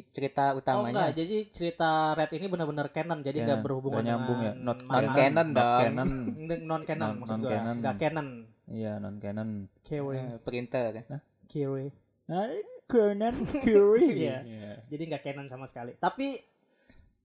cerita 0.09 0.53
oh 0.53 0.61
utamanya 0.61 1.09
enggak 1.09 1.11
jadi 1.17 1.37
cerita 1.49 1.89
Red 2.13 2.29
ini 2.31 2.45
benar-benar 2.45 2.93
canon 2.93 3.19
jadi 3.19 3.41
nggak 3.41 3.57
Canon. 3.57 3.65
berhubungan 3.65 3.97
Nggak 3.97 4.09
nyambung 4.13 4.39
ya? 4.39 4.51
Not 4.53 4.77
Non 4.79 5.05
canon 5.09 5.47
Not 5.47 5.57
dong. 5.57 5.81
canon. 5.81 6.09
non 6.61 6.81
canon 6.83 7.01
Non- 7.01 7.17
maksud 7.17 7.33
gua 7.33 7.41
non-canon. 7.41 7.75
nggak 7.81 7.95
canon 7.97 8.27
Iya, 8.69 8.91
non 8.95 9.15
canon. 9.17 9.49
Kiri 9.81 10.13
Eh, 10.15 10.37
printer 10.39 10.93
Kiri 11.43 11.89
Nah, 12.29 12.45
canon 12.85 13.35
Curie. 13.59 14.13
Iya. 14.45 14.85
jadi 14.85 15.03
nggak 15.07 15.23
canon 15.23 15.47
sama 15.47 15.65
sekali 15.65 15.97
tapi 15.97 16.37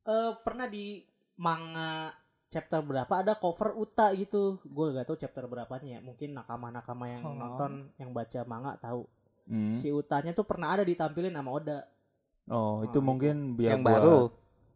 eh 0.03 0.33
pernah 0.41 0.65
di 0.67 1.05
manga 1.37 2.09
chapter 2.47 2.81
berapa 2.81 3.11
ada 3.13 3.35
cover 3.35 3.75
Uta 3.75 4.15
gitu. 4.15 4.63
Gue 4.63 4.95
gak 4.95 5.05
tahu 5.05 5.19
chapter 5.19 5.43
berapanya 5.45 5.99
ya. 5.99 6.01
Mungkin 6.01 6.33
nakama-nakama 6.33 7.05
yang 7.09 7.21
Oh. 7.21 7.35
nonton 7.35 7.91
yang 7.95 8.15
baca 8.15 8.41
manga 8.45 8.79
tahu. 8.79 9.03
Hmm. 9.45 9.77
Si 9.77 9.93
Utanya 9.93 10.33
tuh 10.33 10.49
pernah 10.49 10.73
ada 10.73 10.85
ditampilin 10.85 11.33
sama 11.33 11.51
Oda. 11.53 11.85
Oh, 12.49 12.85
itu 12.85 13.01
Oh, 13.01 13.05
mungkin 13.05 13.57
biar 13.57 13.77
yang 13.77 13.83
buat 13.85 14.01
baru. 14.01 14.17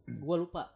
Gue 0.25 0.35
lupa. 0.45 0.73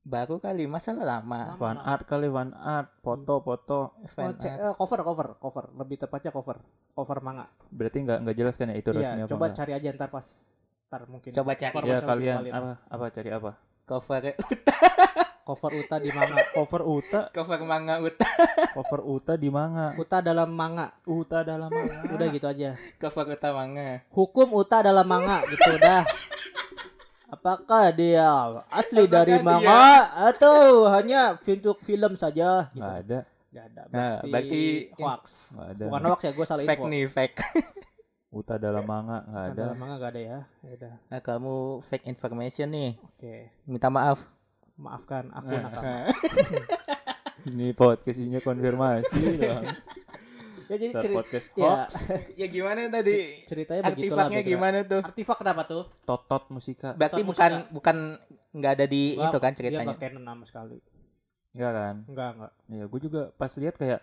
Baru 0.00 0.40
kali, 0.40 0.64
masa 0.64 0.96
lama. 0.96 1.54
Lama. 1.54 1.58
fan 1.60 1.76
art 1.78 2.04
kali 2.08 2.26
fan 2.26 2.50
art, 2.56 2.88
foto-foto. 3.04 3.94
Oh, 4.00 4.32
cek- 4.34 4.56
art. 4.56 4.64
eh, 4.64 4.74
cover 4.74 5.00
cover 5.04 5.28
cover 5.36 5.64
lebih 5.76 5.96
tepatnya 6.00 6.32
cover 6.32 6.56
cover 6.96 7.18
manga. 7.20 7.46
Berarti 7.70 7.98
nggak 8.08 8.18
nggak 8.24 8.36
jelas 8.36 8.54
kan 8.56 8.72
ya 8.72 8.76
itu 8.80 8.90
resmi 8.90 9.20
Iya, 9.20 9.24
apa 9.28 9.32
coba 9.36 9.46
cari 9.52 9.72
aja 9.76 9.88
ntar 9.92 10.08
pas 10.10 10.26
ntar 10.88 11.02
mungkin. 11.06 11.30
Coba 11.36 11.52
cari. 11.54 11.74
Ya 11.84 11.98
kalian 12.00 12.38
apa 12.50 12.70
apa 12.88 13.04
cari 13.12 13.30
apa? 13.30 13.52
Cover 13.84 14.22
Cover 15.42 15.72
Uta 15.74 15.96
di 15.96 16.10
manga. 16.10 16.36
Cover 16.56 16.82
Uta, 16.82 17.20
cover 17.30 17.60
manga 17.62 17.98
Uta, 17.98 18.26
cover 18.76 19.00
Uta 19.02 19.32
di 19.34 19.48
manga. 19.48 19.92
Uta 19.94 20.18
dalam 20.20 20.48
manga. 20.48 20.94
Uta 21.02 21.42
dalam 21.42 21.68
manga. 21.68 22.06
Udah 22.06 22.26
gitu 22.28 22.46
aja. 22.46 22.78
cover 22.96 23.26
Uta 23.28 23.48
manga. 23.50 24.04
Hukum 24.08 24.48
Uta 24.52 24.80
dalam 24.80 25.04
manga 25.04 25.42
gitu 25.44 25.68
udah. 25.72 26.02
Apakah 27.26 27.90
dia 27.90 28.26
asli 28.68 29.06
Apakah 29.06 29.14
dari 29.16 29.34
dia- 29.34 29.46
manga 29.46 29.86
atau 30.26 30.86
hanya 30.90 31.38
untuk 31.38 31.78
film 31.80 32.14
saja? 32.14 32.66
Gitu. 32.68 32.82
Nggak 32.82 32.96
ada, 33.00 33.18
Nggak 33.50 33.64
ada. 33.66 33.82
Nah, 33.88 34.14
berarti- 34.24 34.90
hoax. 34.94 35.22
nggak 35.48 35.68
ada. 35.68 35.84
Bukan 35.86 36.02
hoax 36.06 36.20
ya, 36.20 36.32
gue 36.32 36.44
salah 36.44 36.62
Fake 36.64 36.78
info. 36.80 36.90
nih, 36.90 37.04
fake. 37.06 37.36
Uta 38.42 38.54
dalam 38.56 38.82
manga 38.82 39.22
nggak 39.22 39.30
Nah, 39.32 39.46
ada. 39.48 39.62
dalam 39.64 39.78
manga 39.78 39.94
nggak 39.96 40.10
ada 40.10 40.20
ya. 40.20 40.38
Ya 40.60 40.70
udah. 40.74 40.94
Nah, 41.06 41.20
kamu 41.20 41.54
fake 41.84 42.06
information 42.06 42.68
nih. 42.68 42.90
Oke. 43.00 43.34
Minta 43.64 43.86
maaf. 43.88 44.18
Maafkan 44.80 45.28
aku 45.30 45.46
Nah. 45.46 45.62
nakal. 45.62 45.82
Nah, 45.84 46.06
Ini 47.50 47.72
podcast 47.72 48.16
isinya 48.16 48.40
konfirmasi 48.40 49.20
dong. 49.38 49.64
Ya 50.66 50.76
jadi 50.76 50.92
Saat 50.92 51.02
ceri- 51.02 51.16
podcast 51.16 51.46
ya, 51.50 51.64
hoax. 51.64 51.90
ya 52.40 52.46
gimana 52.46 52.80
tadi? 52.86 53.42
ceritanya. 53.44 53.82
Artifaknya 53.82 54.40
gimana 54.42 54.78
tuh? 54.82 55.02
Artifak 55.02 55.36
kenapa 55.38 55.62
tuh? 55.64 55.82
Totot 56.04 56.46
musika. 56.48 56.92
Berarti 56.94 57.20
Bukan 57.20 57.28
bukan 57.28 57.50
musika. 57.58 57.72
bukan 57.72 57.96
nggak 58.52 58.72
ada 58.72 58.86
di 58.86 59.02
Nggak, 59.14 59.26
itu 59.26 59.38
kan 59.38 59.50
Dia 59.50 59.58
ceritanya. 59.58 59.84
nggak 59.88 60.00
canon 60.00 60.24
sama 60.26 60.44
sekali. 60.46 60.78
Enggak 61.50 61.72
kan? 61.72 61.96
Enggak, 62.06 62.28
enggak. 62.36 62.52
Ya, 62.68 62.84
gue 62.86 63.00
juga 63.02 63.22
pas 63.34 63.50
lihat 63.52 63.74
kayak 63.74 64.00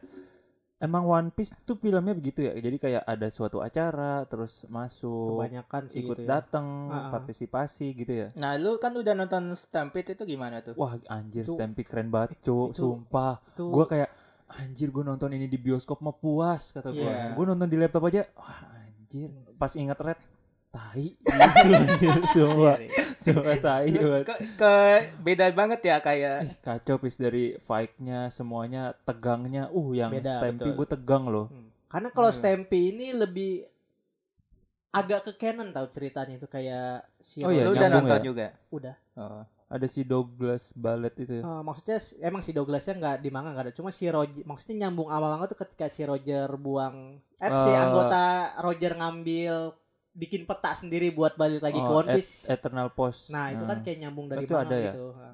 emang 0.78 1.04
One 1.04 1.30
Piece 1.34 1.54
tuh 1.66 1.76
filmnya 1.76 2.14
begitu 2.14 2.46
ya. 2.46 2.54
Jadi 2.54 2.78
kayak 2.78 3.04
ada 3.04 3.28
suatu 3.28 3.60
acara 3.60 4.26
terus 4.26 4.66
masuk, 4.68 5.42
Kebanyakan 5.42 5.82
sih 5.90 6.06
ikut 6.06 6.18
gitu 6.18 6.22
ya. 6.24 6.30
datang, 6.38 6.66
ah. 6.90 7.10
partisipasi 7.10 7.88
gitu 7.98 8.14
ya. 8.14 8.28
Nah, 8.38 8.56
lu 8.62 8.78
kan 8.78 8.94
udah 8.94 9.14
nonton 9.14 9.54
Stampede 9.58 10.14
itu 10.14 10.24
gimana 10.24 10.62
tuh? 10.62 10.78
Wah, 10.78 10.98
anjir 11.10 11.46
Itu- 11.46 11.58
Stampede 11.58 11.88
keren 11.90 12.10
banget, 12.14 12.38
Cuk. 12.42 12.74
itu- 12.74 12.78
Sumpah. 12.78 13.42
Tuh. 13.58 13.74
Gue 13.74 13.86
kayak 13.90 14.10
anjir 14.48 14.94
gue 14.94 15.04
nonton 15.04 15.34
ini 15.34 15.50
di 15.50 15.60
bioskop 15.60 16.00
mah 16.00 16.16
puas 16.16 16.72
kata 16.72 16.94
gue. 16.94 17.04
Iya. 17.04 17.34
Gue 17.36 17.46
nonton 17.46 17.68
di 17.68 17.76
laptop 17.76 18.08
aja, 18.08 18.24
wah 18.38 18.62
anjir. 18.80 19.34
Pas 19.58 19.74
ingat 19.74 19.98
red, 20.00 20.20
tai. 20.78 21.06
Anjir. 21.74 22.14
Sumpah, 22.28 22.78
Iya, 22.78 23.04
sumpah 23.18 23.58
tai 23.58 23.90
banget. 23.90 24.24
Ke, 24.24 24.36
ke 24.54 24.74
beda 25.20 25.46
banget 25.52 25.80
ya 25.82 25.98
kayak 26.00 26.62
Kacau 26.62 26.96
pis 26.98 27.18
dari 27.18 27.58
fight-nya 27.60 28.30
semuanya 28.30 28.94
tegangnya. 29.02 29.68
Uh, 29.70 29.92
yang 29.92 30.14
Beda, 30.14 30.38
betul. 30.40 30.74
gue 30.76 30.88
tegang 30.88 31.26
loh. 31.26 31.50
Hmm. 31.50 31.74
Karena 31.88 32.10
kalau 32.10 32.30
Hmm. 32.30 32.38
Stampy 32.38 32.94
ini 32.94 33.08
lebih 33.12 33.66
agak 34.90 35.20
ke 35.24 35.34
canon 35.38 35.70
tau 35.70 35.86
ceritanya 35.88 36.36
itu 36.36 36.48
kayak 36.48 37.06
si 37.20 37.42
Oh 37.42 37.50
iya, 37.50 37.64
lu 37.64 37.74
udah 37.74 37.90
nonton 37.92 38.18
ya? 38.18 38.24
juga. 38.24 38.48
udah. 38.70 38.96
Oh. 39.16 39.44
Ada 39.68 39.84
si 39.86 40.02
Douglas 40.02 40.72
Ballet 40.74 41.12
itu 41.18 41.34
ya. 41.34 41.44
Eh, 41.44 41.62
maksudnya 41.62 42.00
emang 42.22 42.40
si 42.40 42.56
Douglasnya 42.56 42.96
nggak 42.96 43.18
di 43.20 43.30
manga 43.30 43.52
nggak 43.52 43.66
ada, 43.68 43.74
cuma 43.76 43.92
si 43.92 44.08
Roger 44.08 44.42
maksudnya 44.42 44.88
nyambung 44.88 45.12
sama 45.12 45.28
manga 45.28 45.46
tuh 45.46 45.60
ketika 45.60 45.86
si 45.88 46.02
Roger 46.02 46.48
buang 46.56 47.20
eh 47.36 47.52
si 47.52 47.70
Eh. 47.70 47.76
anggota 47.78 48.24
Roger 48.58 48.96
ngambil 48.96 49.76
bikin 50.18 50.44
peta 50.44 50.74
sendiri 50.74 51.14
buat 51.14 51.38
balik 51.38 51.62
lagi 51.62 51.78
ke 51.78 51.86
Oh, 51.86 52.02
One 52.02 52.10
Piece. 52.18 52.50
Eternal 52.50 52.90
Post. 52.90 53.30
nah, 53.30 53.54
itu 53.54 53.62
kan 53.62 53.86
kayak 53.86 53.98
nyambung 54.02 54.26
dari 54.26 54.44
Itu 54.44 54.52
manga 54.52 54.66
ada 54.66 54.76
ya? 54.76 54.92
gitu. 54.92 55.06
Nah, 55.14 55.34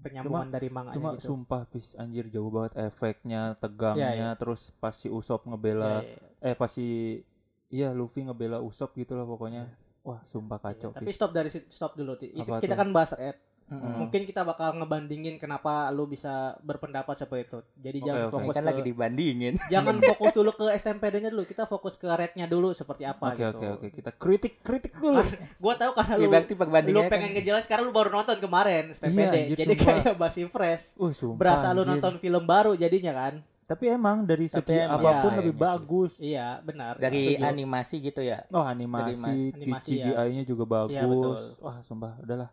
Penyambungan 0.00 0.48
dari 0.48 0.68
manga 0.70 0.90
Cuma 0.94 1.10
gitu. 1.12 1.28
sumpah 1.28 1.68
pis 1.68 1.92
anjir 1.92 2.24
jauh 2.26 2.48
banget 2.48 2.72
efeknya, 2.80 3.52
tegangnya, 3.58 4.08
Iya, 4.08 4.10
iya. 4.16 4.30
terus 4.32 4.72
pas 4.78 4.94
si 4.94 5.12
Usop 5.12 5.44
ngebela 5.44 6.00
Ya, 6.00 6.08
ya, 6.08 6.16
ya. 6.40 6.48
eh 6.48 6.54
pas 6.54 6.70
si 6.70 6.86
iya 7.68 7.92
Luffy 7.92 8.24
ngebela 8.24 8.64
Usop 8.64 8.96
gitu 8.96 9.12
lah 9.12 9.28
pokoknya. 9.28 9.68
Wah, 10.00 10.24
sumpah 10.24 10.56
kacau. 10.56 10.90
Iya, 10.90 11.04
Tapi 11.04 11.10
stop 11.12 11.30
dari 11.30 11.50
stop 11.52 11.92
dulu. 11.92 12.16
Itu 12.16 12.32
Apa 12.40 12.64
kita 12.64 12.72
tuh? 12.72 12.80
kan 12.80 12.88
bahas. 12.88 13.12
Mm-mm. 13.70 14.02
Mungkin 14.02 14.26
kita 14.26 14.42
bakal 14.42 14.74
ngebandingin 14.74 15.38
kenapa 15.38 15.86
lu 15.88 16.04
bisa 16.04 16.58
berpendapat 16.60 17.14
seperti 17.14 17.46
itu. 17.46 17.58
Jadi 17.78 17.98
Oke, 17.98 18.06
jangan 18.06 18.22
oke. 18.26 18.34
fokus 18.34 18.50
kan 18.52 18.62
ke 18.62 18.68
lagi 18.68 18.82
dibandingin. 18.82 19.54
jangan 19.72 19.96
fokus 20.02 20.30
dulu 20.34 20.50
ke 20.52 20.66
STMPD-nya 20.74 21.30
dulu. 21.30 21.44
Kita 21.46 21.64
fokus 21.64 21.94
ke 21.94 22.10
rate-nya 22.10 22.44
dulu 22.44 22.74
seperti 22.74 23.06
apa 23.06 23.30
Oke 23.30 23.38
gitu. 23.40 23.54
oke 23.54 23.66
oke 23.70 23.86
kita 23.94 24.10
kritik 24.12 24.54
kritik 24.60 24.92
dulu. 24.94 25.22
Gua 25.56 25.74
tahu 25.74 25.94
karena 25.94 26.14
Ya, 26.14 26.20
lu 26.20 26.28
berarti 26.28 26.52
lu 26.52 26.58
perbandingannya 26.58 27.08
pengen 27.08 27.30
kan 27.30 27.36
ngejelas 27.38 27.62
sekarang 27.64 27.84
lu 27.86 27.94
baru 27.94 28.10
nonton 28.10 28.36
kemarin 28.36 28.90
STMPD. 28.90 29.14
Iya, 29.14 29.30
anjir, 29.30 29.56
jadi 29.56 29.74
sumpah. 29.78 29.86
kayak 30.02 30.14
masih 30.18 30.44
fresh. 30.50 30.84
Uh 30.98 31.12
sumpah. 31.14 31.38
Berasa 31.38 31.66
lu 31.70 31.80
anjir. 31.80 31.90
nonton 31.94 32.14
film 32.18 32.42
baru 32.42 32.72
jadinya 32.74 33.14
kan? 33.14 33.34
Tapi 33.64 33.86
emang 33.86 34.26
dari 34.26 34.50
Tapi 34.50 34.66
segi 34.66 34.82
emang 34.82 34.98
apa 34.98 35.10
pun 35.22 35.30
iya, 35.30 35.38
lebih 35.38 35.54
sih. 35.54 35.62
bagus. 35.62 36.12
Iya, 36.18 36.46
benar. 36.60 36.98
dari 36.98 37.38
Setuju. 37.38 37.46
animasi 37.46 37.96
gitu 38.02 38.20
ya. 38.20 38.42
Oh 38.50 38.66
animasi, 38.66 39.14
mas- 39.14 39.54
Animasi, 39.54 39.94
ya. 39.94 40.06
CGI-nya 40.10 40.42
juga 40.42 40.64
bagus. 40.66 40.90
Iya, 40.90 41.06
betul. 41.06 41.38
Wah 41.62 41.78
sumpah, 41.80 42.18
udahlah. 42.18 42.50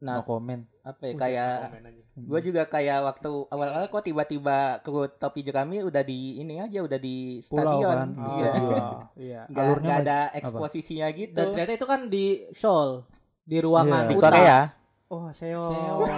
Nah, 0.00 0.16
no 0.16 0.24
comment. 0.24 0.64
apa 0.80 1.02
ya 1.02 1.14
kayak 1.14 1.52
komen 1.62 1.84
aja. 1.84 2.02
gue 2.16 2.40
juga 2.42 2.62
kayak 2.64 2.98
waktu 3.02 3.30
awal-awal 3.46 3.84
kok 3.86 4.00
tiba-tiba 4.02 4.56
ke 4.80 4.88
topi 5.14 5.40
jerami 5.40 5.80
udah 5.82 6.00
di 6.00 6.40
ini 6.40 6.56
aja 6.56 6.80
udah 6.80 6.96
di 6.96 7.36
Pulau 7.42 7.68
stadion. 7.76 7.92
kan, 7.94 8.08
di 8.08 8.16
Oh, 8.18 8.32
Iya. 8.32 8.48
stadion. 8.48 8.80
iya. 9.28 9.40
Alurnya 9.46 9.76
nggak 9.82 9.92
ma- 9.94 10.04
ada 10.06 10.18
eksposisinya 10.34 11.08
gitu. 11.10 11.36
Dan 11.36 11.46
ternyata 11.50 11.72
itu 11.74 11.86
kan 11.86 12.00
di 12.06 12.24
Seoul, 12.50 13.04
di 13.42 13.58
ruangan 13.58 14.02
Iya. 14.02 14.08
di. 14.08 14.14
Korea. 14.16 14.58
Oh, 15.06 15.28
Seoul. 15.30 15.68
Seoul. 15.68 16.08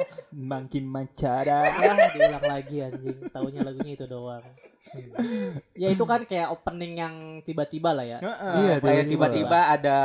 Makin 0.30 0.84
mancara. 0.86 1.60
ya 1.68 1.92
diulang 2.10 2.44
lagi 2.46 2.76
anjing 2.80 3.18
taunya 3.28 3.60
lagunya 3.60 3.92
itu 3.94 4.06
doang 4.06 4.44
ya 5.76 5.88
itu 5.88 6.00
kan 6.02 6.24
kayak 6.24 6.48
opening 6.48 6.96
yang 6.96 7.14
tiba-tiba 7.42 7.92
lah 7.92 8.06
ya 8.06 8.18
Heeh, 8.18 8.54
Iya, 8.58 8.74
kayak 8.78 9.04
tiba-tiba 9.06 9.58
ada 9.68 9.98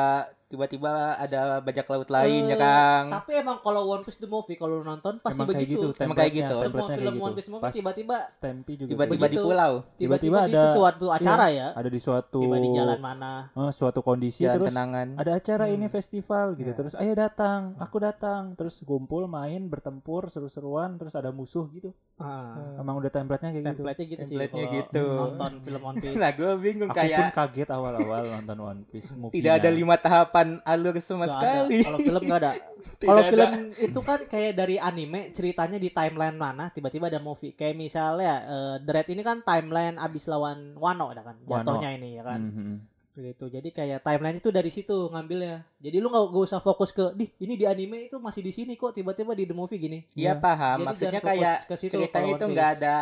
tiba-tiba 0.54 0.92
ada 1.16 1.58
bajak 1.58 1.88
laut 1.88 2.06
lain 2.08 2.46
ya 2.46 2.54
Eh, 2.54 2.60
Kang. 2.60 3.06
tapi 3.12 3.32
emang 3.36 3.58
kalau 3.58 3.90
One 3.90 4.02
Piece 4.02 4.16
the 4.16 4.28
movie 4.28 4.54
kalau 4.54 4.78
lu 4.78 4.86
nonton 4.86 5.18
pasti 5.18 5.34
Emang 5.36 5.50
kayak 5.50 5.60
begitu 5.60 5.88
gitu, 5.90 5.98
Emang 6.00 6.14
kayak 6.16 6.34
gitu. 6.36 6.56
Semua 6.60 6.70
film 6.70 6.86
kayak 6.86 7.02
gitu. 7.10 7.24
One 7.24 7.34
Piece 7.34 7.50
movie 7.50 7.74
tiba-tiba 7.74 8.18
Stampy 8.30 8.74
juga 8.76 8.90
Tiba-tiba 8.94 9.26
di 9.26 9.38
pulau. 9.40 9.74
tiba-tiba 9.96 10.38
Tiba-tiba 10.38 10.40
di 10.44 10.54
ada- 10.54 10.74
suatu 10.74 11.06
acara 11.10 11.46
ya 11.50 11.68
gitu. 11.68 11.80
ada 11.80 11.90
di 11.90 12.00
suatu 12.00 12.40
tiba 12.40 12.58
di 12.60 12.70
jalan 12.72 13.00
mana 13.00 13.32
eh, 13.50 13.72
suatu 13.72 14.00
kondisi 14.00 14.42
Jalan 14.44 14.56
terus 14.56 14.70
kenangan. 14.70 15.08
ada 15.18 15.32
acara 15.34 15.66
ini 15.68 15.82
Hmm. 15.84 15.94
festival 15.94 16.46
gitu 16.54 16.68
Iya. 16.68 16.78
terus 16.78 16.94
ayo 16.94 17.14
datang 17.14 17.74
aku 17.76 17.98
datang 17.98 18.42
terus 18.54 18.78
kumpul 18.80 19.26
main 19.26 19.66
bertempur 19.66 20.28
seru-seruan 20.28 20.96
terus 20.96 21.14
ada 21.14 21.30
musuh 21.30 21.66
gitu 21.72 21.90
ah, 22.16 22.78
emang 22.78 22.96
udah 22.96 23.10
template-nya 23.10 23.50
kayak 23.52 23.64
gitu 23.66 23.74
template-nya 23.80 24.06
gitu 24.08 24.22
sih 24.22 24.36
Template-nya 24.36 24.66
gitu. 24.78 25.04
nonton 25.10 25.52
film 25.60 25.82
One 25.84 25.98
Piece 26.04 26.16
Nah, 26.16 26.32
gue 26.32 26.52
bingung 26.58 26.88
aku 26.88 26.94
pun 26.94 27.02
kayak 27.02 27.34
kaget 27.34 27.70
awal-awal 27.70 28.22
nonton 28.32 28.58
One 28.60 28.82
Piece 28.86 29.10
tidak 29.36 29.54
ada 29.56 29.70
lima 29.70 29.96
tahapan 29.98 30.43
alur 30.64 30.96
sama 30.98 31.24
ada. 31.24 31.34
sekali. 31.34 31.82
kalau 31.82 32.00
film 32.00 32.22
nggak 32.24 32.40
ada 32.40 32.52
Kalau 33.00 33.20
ada. 33.20 33.30
film 33.30 33.52
itu 33.74 34.00
kan 34.00 34.20
kayak 34.24 34.52
dari 34.54 34.76
anime 34.78 35.32
ceritanya 35.32 35.76
di 35.76 35.90
timeline 35.90 36.36
mana 36.36 36.68
tiba-tiba 36.68 37.08
ada 37.08 37.20
movie 37.20 37.52
kayak 37.52 37.74
misalnya 37.74 38.34
eh, 38.42 38.76
The 38.80 38.92
Red 38.94 39.08
ini 39.10 39.22
kan 39.22 39.40
timeline 39.42 39.96
abis 39.96 40.26
lawan 40.26 40.76
Wano 40.76 41.10
ada 41.10 41.22
kan 41.22 41.36
Wano. 41.42 41.64
jatuhnya 41.70 41.90
ini 41.94 42.16
ya 42.16 42.24
kan 42.24 42.42
Mhm. 42.44 42.76
gitu 43.14 43.46
jadi 43.46 43.70
kayak 43.70 44.00
timeline 44.02 44.38
itu 44.38 44.50
dari 44.50 44.68
situ 44.68 45.06
ngambilnya 45.06 45.62
jadi 45.78 45.98
lu 45.98 46.10
nggak 46.10 46.34
usah 46.34 46.58
fokus 46.58 46.90
ke 46.90 47.14
di 47.14 47.30
ini 47.38 47.54
di 47.54 47.64
anime 47.64 48.10
itu 48.10 48.18
masih 48.18 48.42
di 48.42 48.50
sini 48.50 48.74
kok 48.74 48.90
tiba-tiba 48.92 49.32
di 49.32 49.46
the 49.46 49.54
movie 49.54 49.78
gini 49.78 50.02
Iya 50.12 50.34
paham. 50.34 50.82
Jadi 50.82 50.88
Maksudnya 50.88 51.22
kayak 51.22 51.58
ke 51.64 51.76
situ 51.78 51.94
ceritanya 51.94 52.32
itu 52.32 52.42
One 52.42 52.52
nggak 52.52 52.70
ada 52.76 52.98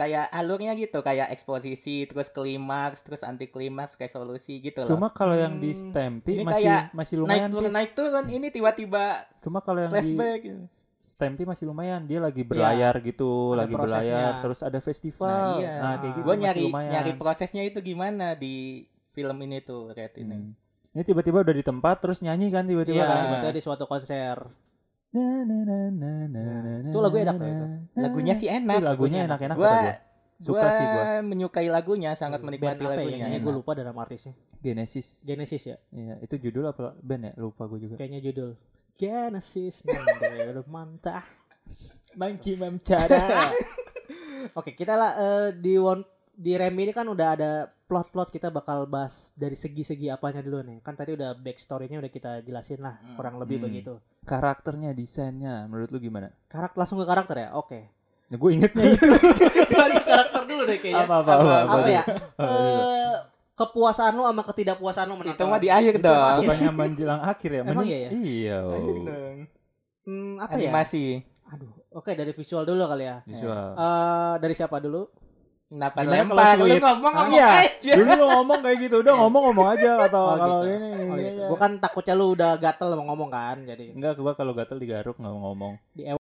kayak 0.00 0.26
alurnya 0.30 0.72
gitu, 0.74 0.98
kayak 0.98 1.28
eksposisi, 1.28 2.04
terus 2.04 2.28
klimaks, 2.28 3.00
terus 3.00 3.20
anti 3.20 3.44
klimaks, 3.44 3.92
kayak 3.92 4.08
solusi 4.10 4.56
gitu 4.58 4.80
loh. 4.80 4.88
cuma 4.90 5.08
kalau 5.10 5.34
yang 5.34 5.56
di 5.56 5.70
Hmm. 5.70 5.80
Stampy 5.84 6.32
Ini 6.32 6.42
masih 6.42 6.56
kayak 6.64 6.82
masih 6.90 7.14
naik 7.14 7.20
lumayan 7.20 7.48
turun 7.50 7.62
Pis. 7.62 7.76
naik 7.76 7.90
turun 7.92 8.26
ini 8.26 8.46
tiba-tiba 8.48 9.04
cuma 9.38 9.58
kalau 9.58 9.78
yang 9.78 9.88
di 9.88 9.94
flashback. 9.94 10.40
gitu. 10.42 10.64
Stampy 11.02 11.42
masih 11.44 11.64
lumayan 11.64 12.00
dia 12.02 12.16
lagi 12.18 12.40
berlayar 12.40 12.94
gitu 12.98 13.52
ada 13.52 13.60
lagi 13.60 13.74
prosesnya. 13.74 14.00
berlayar 14.00 14.32
terus 14.40 14.60
ada 14.62 14.78
festival 14.80 15.28
Nah, 15.28 15.58
iya. 15.58 15.74
nah 15.76 15.92
kayak 15.94 16.12
gitu 16.12 16.24
Gue 16.24 16.36
nyari 16.38 16.62
lumayan. 16.64 16.90
nyari 16.92 17.12
prosesnya 17.14 17.62
itu 17.62 17.78
gimana 17.80 18.32
di 18.34 18.86
film 19.10 19.36
ini 19.38 19.60
tuh 19.60 19.90
Red 19.90 20.16
ini. 20.16 20.32
Hmm. 20.34 20.52
Ini 20.90 21.02
tiba-tiba 21.02 21.38
udah 21.40 21.52
di 21.52 21.62
tempat 21.62 21.96
terus 21.98 22.18
nyanyi 22.18 22.48
kan 22.48 22.64
tiba-tiba 22.64 22.96
Iya, 22.96 23.06
kan. 23.06 23.20
tiba-tiba 23.28 23.52
di 23.52 23.60
suatu 23.60 23.84
konser 23.84 24.38
Na, 25.10 25.42
na, 25.42 25.56
na, 25.66 25.78
na, 25.90 26.12
na, 26.24 26.42
na, 26.78 26.88
Itu 26.88 26.98
lagu 26.98 27.16
enak 27.16 27.34
tuh 27.34 27.42
na, 27.42 27.50
itu. 27.50 27.66
na. 27.66 27.78
Lagunya 27.98 28.34
sih 28.34 28.46
Ih, 28.46 28.56
enak. 28.56 28.78
lagunya 28.78 28.86
lagunya 28.86 29.20
enak-enak 29.26 29.56
Gua. 29.56 29.74
Suka 30.40 30.56
Gua 30.56 30.70
sih 30.70 30.86
gua. 30.86 31.04
menyukai 31.20 31.68
lagunya, 31.68 32.10
sangat 32.14 32.38
Band 32.38 32.48
menikmati 32.48 32.80
apa 32.80 32.94
ya 32.94 32.96
lagunya. 32.96 33.26
enak. 33.28 33.40
gue 33.40 33.52
lupa 33.52 33.70
dalam 33.74 33.92
artisnya 33.94 34.32
Genesis. 34.56 35.20
Genesis 35.22 35.62
ya 35.64 35.76
Iya, 35.90 36.14
itu 36.20 36.34
judul 36.40 36.64
apa 36.64 36.94
band 36.96 37.22
ya? 37.22 37.32
Lupa 37.36 37.66
gue 37.66 37.78
juga. 37.82 37.94
kayaknya 37.96 38.20
judul 38.22 38.50
Genesis 38.94 39.82
mantah. 40.68 41.26
Monkey 42.12 42.54
memcara. 42.54 43.50
Oke, 44.58 44.72
kita 44.72 44.94
lah 44.94 45.10
eh, 45.14 45.48
di 45.52 45.74
one 45.74 46.02
di 46.40 46.56
Remi 46.56 46.88
ini 46.88 46.92
kan 46.92 47.04
udah 47.04 47.28
ada 47.30 47.50
plot-plot 47.84 48.32
kita 48.32 48.48
bakal 48.48 48.88
bahas 48.88 49.28
dari 49.34 49.52
segi-segi 49.52 50.08
apanya 50.08 50.40
dulu 50.40 50.64
nih. 50.64 50.80
Kan 50.80 50.96
tadi 50.96 51.12
udah 51.12 51.36
backstory-nya 51.36 52.00
udah 52.00 52.08
kita 52.08 52.40
jelasin 52.40 52.80
lah, 52.80 52.96
Hmm. 52.96 53.14
kurang 53.14 53.36
lebih 53.36 53.60
Hmm. 53.60 53.66
begitu. 53.68 53.92
Karakternya, 54.22 54.90
desainnya, 54.90 55.66
menurut 55.66 55.90
lu 55.90 56.00
gimana? 56.00 56.32
Karakter 56.46 56.78
langsung 56.78 56.96
ke 56.96 57.04
karakter 57.04 57.36
ya? 57.36 57.48
Oke. 57.52 57.92
Nah, 58.30 58.38
gue 58.38 58.50
ingetnya 58.50 58.84
itu. 58.88 59.04
Dari 59.74 59.96
karakter 60.00 60.42
dulu 60.46 60.62
deh 60.64 60.78
kayaknya. 60.78 61.02
apa, 61.02 61.14
apa, 61.18 61.32
apa, 61.34 61.42
Apa 61.42 61.88
ya? 61.90 62.02
Apa 62.06 62.46
dulu? 62.46 62.80
Eh, 62.80 63.16
kepuasan 63.52 64.10
lu 64.14 64.22
sama 64.24 64.42
ketidakpuasan 64.46 65.04
lu 65.04 65.14
menonton. 65.14 65.36
Itu 65.36 65.44
mah 65.44 65.60
di 65.60 65.68
akhir 65.68 65.94
dong. 65.98 66.14
akhir. 66.16 66.46
Bukannya 66.46 66.70
menjelang 66.72 67.20
akhir 67.20 67.50
ya? 67.52 67.62
Emang 67.62 67.84
iya 67.84 67.98
ya? 67.98 68.10
Iya. 68.10 68.58
Dong. 68.64 69.38
Hmm, 70.00 70.34
apa 70.38 70.56
ya? 70.56 70.72
Animasi. 70.72 71.20
Aduh, 71.50 71.68
oke 71.90 72.14
dari 72.14 72.30
visual 72.30 72.62
dulu 72.62 72.86
kali 72.86 73.04
ya. 73.04 73.16
Visual. 73.26 73.66
Eh 73.74 74.34
dari 74.38 74.54
siapa 74.54 74.78
dulu? 74.78 75.04
Kenapa 75.70 76.02
Gimana 76.02 76.14
lempar? 76.26 76.54
Lu 76.58 76.66
ngomong 76.66 77.12
ngomong 77.14 77.30
Iya. 77.30 77.48
aja. 77.62 77.92
Dulu 77.94 78.10
lo 78.10 78.26
ngomong 78.34 78.58
kayak 78.58 78.78
gitu, 78.82 78.96
udah 79.06 79.14
ngomong-ngomong 79.22 79.66
aja 79.70 79.90
atau 80.10 80.22
Oh, 80.26 80.34
kalau 80.34 80.58
gitu. 80.60 80.74
ini. 80.74 80.88
Oh 80.90 81.14
ini 81.14 81.22
gitu. 81.22 81.42
Gua 81.46 81.58
kan 81.58 81.72
takutnya 81.78 82.14
lu 82.18 82.26
udah 82.34 82.50
gatel 82.58 82.88
mau 82.92 83.06
ngomong 83.06 83.30
kan, 83.30 83.56
jadi. 83.62 83.84
Enggak, 83.94 84.18
gua 84.18 84.32
kalau 84.34 84.50
gatel 84.50 84.76
digaruk 84.76 85.14
nggak 85.14 85.30
mau 85.30 85.42
ngomong. 85.46 85.72
Di 85.94 86.02
ewe. 86.10 86.18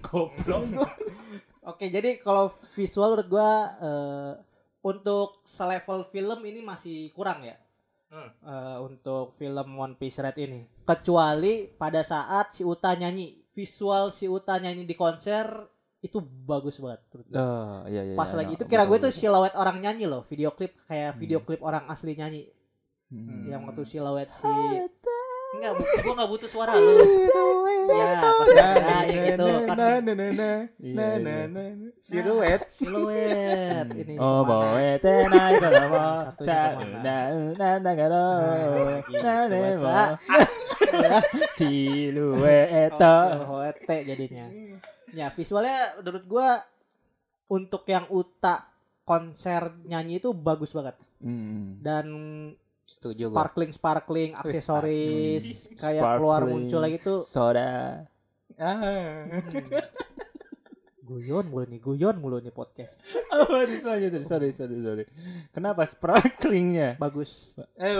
Goblok. 0.00 0.64
Oke, 1.62 1.90
jadi 1.90 2.16
kalau 2.18 2.48
visual 2.72 3.12
menurut 3.12 3.28
gua 3.28 3.50
eh, 3.76 4.32
untuk 4.80 5.44
selevel 5.44 6.08
film 6.08 6.40
ini 6.42 6.64
masih 6.64 7.12
kurang 7.12 7.44
ya. 7.44 7.60
Hmm. 8.08 8.30
Eh, 8.32 8.76
untuk 8.80 9.36
film 9.36 9.76
One 9.76 9.92
Piece 9.92 10.24
Red 10.24 10.40
ini. 10.40 10.64
Kecuali 10.82 11.68
pada 11.68 12.00
saat 12.00 12.54
si 12.54 12.62
Uta 12.62 12.94
nyanyi, 12.94 13.44
visual 13.50 14.08
si 14.08 14.24
Uta 14.24 14.56
nyanyi 14.56 14.88
di 14.88 14.96
konser 14.96 15.44
itu 16.04 16.18
bagus 16.22 16.76
banget. 16.78 17.00
Oh, 17.32 17.82
iya 17.88 18.02
iya. 18.02 18.14
Pas 18.14 18.30
iya, 18.30 18.36
lagi 18.44 18.52
nah, 18.52 18.56
itu 18.60 18.64
kira 18.68 18.82
gue 18.84 18.98
tuh 19.00 19.12
siluet 19.12 19.54
orang 19.56 19.80
nyanyi 19.80 20.04
loh, 20.06 20.22
video 20.28 20.52
klip 20.52 20.76
kayak 20.86 21.16
Hmm. 21.16 21.20
video 21.20 21.38
klip 21.42 21.60
orang 21.64 21.88
asli 21.88 22.12
nyanyi. 22.14 22.52
Hmm. 23.08 23.48
Yang 23.48 23.60
waktu 23.70 23.82
siluet 23.86 24.28
si 24.30 24.50
Enggak, 25.46 25.78
bu 25.78 25.84
gua 25.86 26.12
enggak 26.18 26.30
butuh 26.36 26.50
suara 26.50 26.72
lu. 26.74 26.94
Ya, 27.86 28.18
pas 28.18 28.48
ya, 28.50 28.68
ya 29.06 29.18
gitu 29.30 29.46
kan. 29.70 29.76
Na 29.78 29.88
na 30.02 30.12
na 30.12 30.26
na 30.34 30.50
Iya, 30.82 30.92
na 30.92 31.06
iya. 31.16 31.16
na 31.22 31.34
na. 31.54 31.64
Siluet. 32.02 32.60
Siluet 32.74 33.86
ini. 33.94 34.14
Oh, 34.18 34.42
boe 34.42 34.98
tenai 35.00 35.54
kalau 35.62 35.86
mau. 35.94 36.18
Ke 36.34 36.60
mana? 36.76 37.16
Na 37.56 37.70
na 37.78 37.92
na. 37.94 38.04
Nah, 38.04 39.00
gitu, 39.06 39.22
Na 39.22 39.34
ne 39.48 39.60
mo. 39.78 39.86
bahasa. 39.86 40.36
Siluet. 41.56 42.92
Siluet 43.00 43.76
jadinya. 44.02 44.46
Ya, 45.08 45.30
visualnya 45.30 45.94
menurut 45.96 46.24
gua 46.24 46.48
untuk 47.46 47.84
yang 47.84 48.06
Uta 48.08 48.66
konser 49.02 49.70
nyanyi 49.82 50.18
itu 50.18 50.30
bagus 50.30 50.70
banget 50.70 50.98
Hmm. 51.16 51.78
dan 51.80 52.06
Setuju 52.82 53.28
gua. 53.28 53.34
sparkling 53.40 53.70
sparkling 53.70 54.30
aksesoris 54.32 55.70
kayak 55.72 55.98
Sparkling. 55.98 56.18
keluar 56.18 56.42
muncul 56.44 56.80
lagi 56.80 56.98
tuh 56.98 57.18
Soda. 57.18 58.02
Ah. 58.56 59.26
guyon 61.00 61.46
mulu 61.46 61.64
nih 61.64 61.78
guyon 61.78 62.16
mulu 62.16 62.38
nih 62.38 62.50
podcast 62.50 62.98
Oh, 63.28 63.60
selanjutnya. 63.62 64.22
Sorry, 64.22 64.50
sorry, 64.50 64.80
sorry. 64.80 65.04
Kenapa 65.50 65.84
sparklingnya? 65.84 66.96
bagus 66.96 67.54
Eh, 67.76 67.94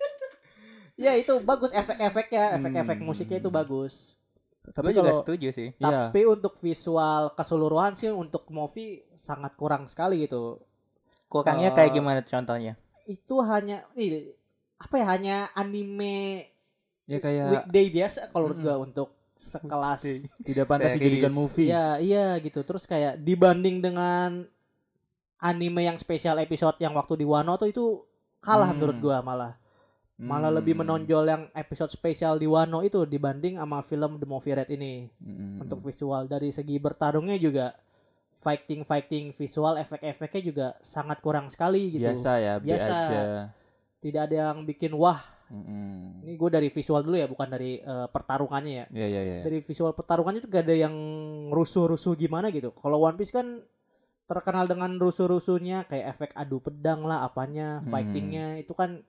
ya 0.98 1.14
itu 1.14 1.38
bagus 1.40 1.70
efek-efeknya 1.70 2.56
efek-efek 2.56 2.98
musiknya 3.00 3.38
itu 3.38 3.48
bagus 3.48 4.18
Tapi 4.62 4.92
juga 4.92 5.10
setuju 5.10 5.48
sih. 5.50 5.68
Iya. 5.74 6.08
tapi 6.08 6.24
untuk 6.24 6.54
visual 6.58 7.32
keseluruhan 7.32 7.96
sih 7.96 8.08
untuk 8.08 8.44
movie 8.48 9.02
sangat 9.16 9.56
kurang 9.56 9.88
sekali 9.88 10.24
gitu 10.24 10.60
Kurangnya 11.26 11.70
Eh, 11.70 11.74
kayak 11.74 11.92
gimana 11.92 12.20
contohnya? 12.20 12.74
itu 13.04 13.34
hanya 13.40 13.86
ih, 13.94 14.34
apa 14.76 14.94
ya 14.96 15.06
hanya 15.08 15.36
anime 15.52 16.46
Ya 17.04 17.18
kayak 17.18 17.46
weekday 17.50 17.86
biasa 17.88 18.18
kalau 18.28 18.46
menurut 18.46 18.56
Mm-mm. 18.56 18.66
gua 18.66 18.76
untuk 18.80 19.08
sekelas 19.34 20.00
tidak 20.42 20.66
pantas 20.66 20.94
dijadikan 20.94 21.32
movie. 21.32 21.66
ya 21.66 21.96
iya 21.96 22.36
gitu 22.38 22.60
terus 22.60 22.84
kayak 22.84 23.18
dibanding 23.18 23.80
dengan 23.80 24.44
anime 25.38 25.80
yang 25.82 25.96
spesial 25.96 26.36
episode 26.38 26.76
yang 26.78 26.92
waktu 26.92 27.16
di 27.16 27.24
Wano 27.24 27.56
tuh 27.56 27.66
itu 27.66 27.84
kalah 28.38 28.68
Hmm. 28.68 28.76
menurut 28.76 28.98
gua 29.00 29.18
malah 29.20 29.52
malah 30.20 30.48
Hmm. 30.48 30.58
lebih 30.58 30.74
menonjol 30.76 31.24
yang 31.24 31.42
episode 31.50 31.88
spesial 31.88 32.36
di 32.36 32.44
Wano 32.44 32.80
itu 32.80 33.02
dibanding 33.02 33.56
sama 33.56 33.80
film 33.80 34.16
The 34.16 34.26
Movie 34.26 34.52
Red 34.54 34.68
ini 34.68 35.08
Hmm. 35.16 35.58
untuk 35.58 35.80
visual 35.80 36.24
dari 36.24 36.50
segi 36.50 36.76
bertarungnya 36.76 37.34
juga 37.34 37.72
fighting 38.38 38.84
fighting 38.84 39.32
visual 39.32 39.76
efek-efeknya 39.76 40.42
juga 40.42 40.66
sangat 40.80 41.18
kurang 41.18 41.48
sekali 41.48 41.92
gitu 41.94 42.04
biasa 42.06 42.30
ya, 42.36 42.54
Biasa. 42.56 42.94
aja. 43.02 43.22
tidak 43.98 44.20
ada 44.26 44.36
yang 44.46 44.58
bikin 44.62 44.92
wah 44.92 45.20
Mm-mm. 45.50 46.22
ini 46.22 46.32
gue 46.34 46.48
dari 46.48 46.68
visual 46.68 47.02
dulu 47.02 47.16
ya 47.16 47.26
bukan 47.26 47.48
dari 47.48 47.76
eh, 47.76 48.06
pertarungannya 48.06 48.72
ya 48.72 48.86
Ya 48.88 49.06
ya 49.10 49.22
ya. 49.22 49.38
dari 49.42 49.60
visual 49.60 49.92
pertarungannya 49.92 50.40
tuh 50.40 50.48
gak 50.48 50.64
ada 50.64 50.76
yang 50.78 50.94
rusuh-rusuh 51.50 52.14
gimana 52.14 52.48
gitu 52.48 52.72
kalau 52.72 53.02
One 53.02 53.16
Piece 53.16 53.28
kan 53.30 53.60
terkenal 54.24 54.64
dengan 54.64 54.94
rusuh-rusuhnya 54.94 55.84
kayak 55.84 56.06
efek 56.10 56.30
adu 56.32 56.60
pedang 56.60 57.02
lah 57.02 57.24
apanya 57.24 57.80
Hmm. 57.80 57.90
fightingnya 57.90 58.56
itu 58.56 58.72
kan 58.72 59.02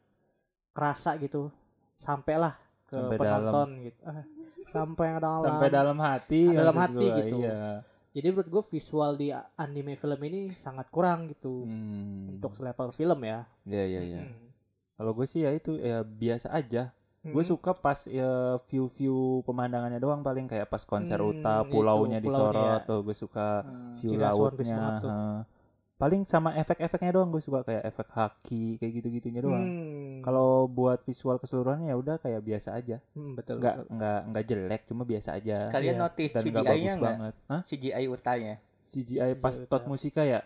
kerasa 0.71 1.15
gitu 1.15 1.51
sampailah 1.95 2.55
ke 2.85 2.95
Sampai 2.95 3.15
penonton 3.15 3.67
gitu 3.81 3.99
Ah, 4.03 4.23
sampai 4.67 5.05
yang 5.07 5.19
dalam 5.19 5.43
Sampai 5.45 5.67
dalam 5.69 5.97
hati. 5.97 6.41
Dalam 6.47 6.75
hati 6.75 7.05
gua, 7.05 7.17
gitu. 7.17 7.37
Iya. 7.39 7.83
jadi 8.11 8.27
menurut 8.29 8.49
gue 8.49 8.63
visual 8.69 9.11
di 9.15 9.27
anime 9.31 9.95
film 9.95 10.19
ini 10.21 10.51
sangat 10.53 10.87
kurang 10.87 11.27
gitu 11.27 11.63
Hmm. 11.63 12.35
untuk 12.35 12.51
selevel 12.53 12.91
film 12.91 13.19
ya 13.21 13.47
Ya 13.63 13.83
ya 13.85 14.01
ya. 14.01 14.21
Hmm. 14.21 14.51
Kalau 14.93 15.11
gue 15.11 15.25
sih 15.25 15.41
ya 15.41 15.51
itu 15.51 15.75
ya 15.75 16.01
biasa 16.01 16.51
aja. 16.51 16.91
Gue 17.21 17.39
Hmm. 17.39 17.51
suka 17.51 17.71
pas 17.71 18.01
ya 18.03 18.29
view-view 18.65 19.15
pemandangannya 19.41 19.97
doang 19.97 20.19
paling 20.19 20.45
kayak 20.45 20.67
pas 20.67 20.81
konser 20.81 21.17
Hmm, 21.17 21.37
Uta 21.37 21.61
itu, 21.61 21.69
pulaunya 21.69 22.17
pulaunya 22.17 22.19
disorot 22.19 22.65
ya. 22.75 22.83
tuh 22.83 22.99
gue 23.01 23.15
suka 23.15 23.47
Hmm. 23.61 23.93
view 23.95 24.17
lautnya. 24.17 25.45
Paling 25.95 26.25
sama 26.25 26.49
efek-efeknya 26.55 27.13
doang 27.13 27.29
gue 27.29 27.39
suka 27.39 27.61
kayak 27.61 27.85
efek 27.85 28.09
haki 28.09 28.63
kayak 28.75 28.93
gitu-gitunya 28.95 29.39
doang. 29.39 29.61
Hmm. 29.61 30.00
Kalau 30.21 30.49
buat 30.65 30.99
visual 31.01 31.37
keseluruhannya 31.37 31.89
ya 31.89 31.95
udah 31.95 32.15
kayak 32.17 32.39
biasa 32.39 32.73
aja. 32.73 32.97
Hmm, 33.11 33.33
betul, 33.33 33.57
Nggak 33.57 33.75
betul. 33.77 33.93
nggak 33.93 34.19
nggak 34.25 34.43
jelek 34.45 34.81
cuma 34.85 35.03
biasa 35.03 35.29
aja. 35.33 35.57
Kalian 35.67 35.95
Iya. 35.95 36.01
notice 36.01 36.31
Dan 36.31 36.41
nggak 36.41 36.53
CGI-nya 36.53 36.71
bagus 36.71 36.91
enggak? 36.93 37.13
banget. 37.13 37.33
Hah? 37.45 37.61
CGI 37.63 38.05
utanya. 38.07 38.53
CGI 38.83 39.31
pas 39.35 39.55
CGI 39.55 39.67
tot 39.67 39.83
musika 39.85 40.21
ya? 40.21 40.41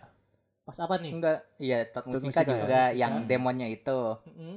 pas 0.62 0.74
apa 0.76 0.98
nih 0.98 1.14
Enggak, 1.14 1.38
iya 1.56 1.78
Tot 1.86 2.02
Tot 2.02 2.18
Musika 2.18 2.26
Musika 2.26 2.42
ya? 2.42 2.46
juga 2.50 2.66
Musika. 2.82 2.98
yang 2.98 3.12
demonnya 3.24 3.68
itu. 3.68 4.00
Mm-mm. 4.26 4.54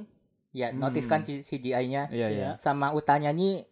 Ya, 0.50 0.68
Hmm. 0.68 0.82
notice 0.82 1.06
kan 1.06 1.22
C- 1.22 1.38
CGI-nya 1.40 2.10
Iya 2.10 2.26
Iya. 2.26 2.28
iya. 2.28 2.50
sama 2.58 2.90
Uta 2.90 3.14
nyanyi. 3.14 3.62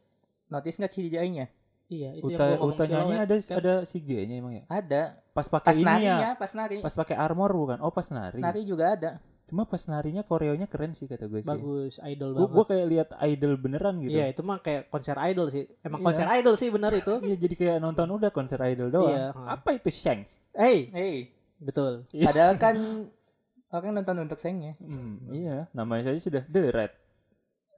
Notice 0.47 0.79
nggak 0.79 0.93
CGI-nya? 0.93 1.47
iya 1.89 2.13
itu 2.13 2.29
Uta 2.29 2.45
yang 2.85 3.11
ada 3.17 3.35
kan. 3.41 3.57
ada 3.59 3.75
CG-nya 3.83 4.35
emang 4.37 4.55
ya? 4.55 4.65
Ada. 4.69 5.03
Pas 5.33 5.49
pakai 5.49 5.73
ini 5.75 6.05
ya. 6.05 6.37
pas 6.37 6.53
nari. 6.53 6.79
Pas 6.79 6.95
pakai 6.95 7.17
armor 7.17 7.51
bukan? 7.51 7.79
Oh, 7.81 7.91
pas 7.91 8.07
nari. 8.07 8.39
Nari 8.39 8.63
juga 8.63 8.93
ada. 8.95 9.11
Cuma 9.49 9.65
pas 9.65 9.81
narinya 9.83 10.21
koreonya 10.21 10.65
keren 10.65 10.93
sih 10.93 11.05
kata 11.05 11.25
gue 11.25 11.41
sih. 11.41 11.49
bagus 11.49 11.97
idol 12.01 12.31
Gue 12.31 12.41
banget 12.43 12.53
gue 12.53 12.65
kayak 12.67 12.87
lihat 12.87 13.09
idol 13.25 13.53
beneran 13.57 13.95
gitu. 13.99 14.13
Iya 14.13 14.25
itu 14.29 14.41
mah 14.43 14.61
kayak 14.61 14.87
konser 14.87 15.17
idol 15.19 15.49
sih. 15.49 15.65
Emang 15.81 15.99
Iya. 15.99 16.07
konser 16.07 16.27
idol 16.31 16.55
sih 16.55 16.69
benar 16.69 16.93
itu. 16.93 17.15
Iya, 17.19 17.37
jadi 17.39 17.55
kayak 17.57 17.77
nonton 17.79 18.09
udah 18.11 18.29
konser 18.29 18.61
idol 18.63 18.89
doang. 18.89 19.09
Iya. 19.09 19.27
Apa 19.33 19.75
itu 19.75 19.89
Shanks? 19.89 20.37
Hey, 20.53 20.89
Hey, 20.89 21.33
betul. 21.57 22.05
Iya. 22.11 22.29
padahal 22.29 22.55
kan 22.55 22.77
orang 23.75 23.91
nonton 23.95 24.17
untuk 24.23 24.37
sengnya. 24.37 24.77
Hmm, 24.79 25.29
iya, 25.29 25.65
namanya 25.73 26.09
saja 26.09 26.21
sudah 26.21 26.43
The 26.45 26.69
Red. 26.69 26.93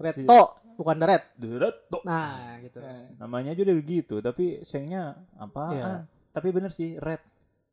Red 0.01 0.15
Si- 0.17 0.25
to, 0.25 0.43
bukan 0.75 0.97
the 0.97 1.07
red. 1.07 1.23
The 1.37 1.49
Red 1.53 1.77
tuh. 1.87 2.01
Nah, 2.03 2.57
gitu. 2.59 2.81
Nah, 2.81 3.05
Namanya 3.17 3.53
aja 3.53 3.63
udah 3.63 3.77
begitu, 3.77 4.15
tapi 4.19 4.63
Shangnya 4.63 5.15
apa? 5.37 5.65
Iya. 5.71 5.87
Tapi 6.31 6.49
bener 6.51 6.71
sih, 6.71 6.97
Red. 6.97 7.21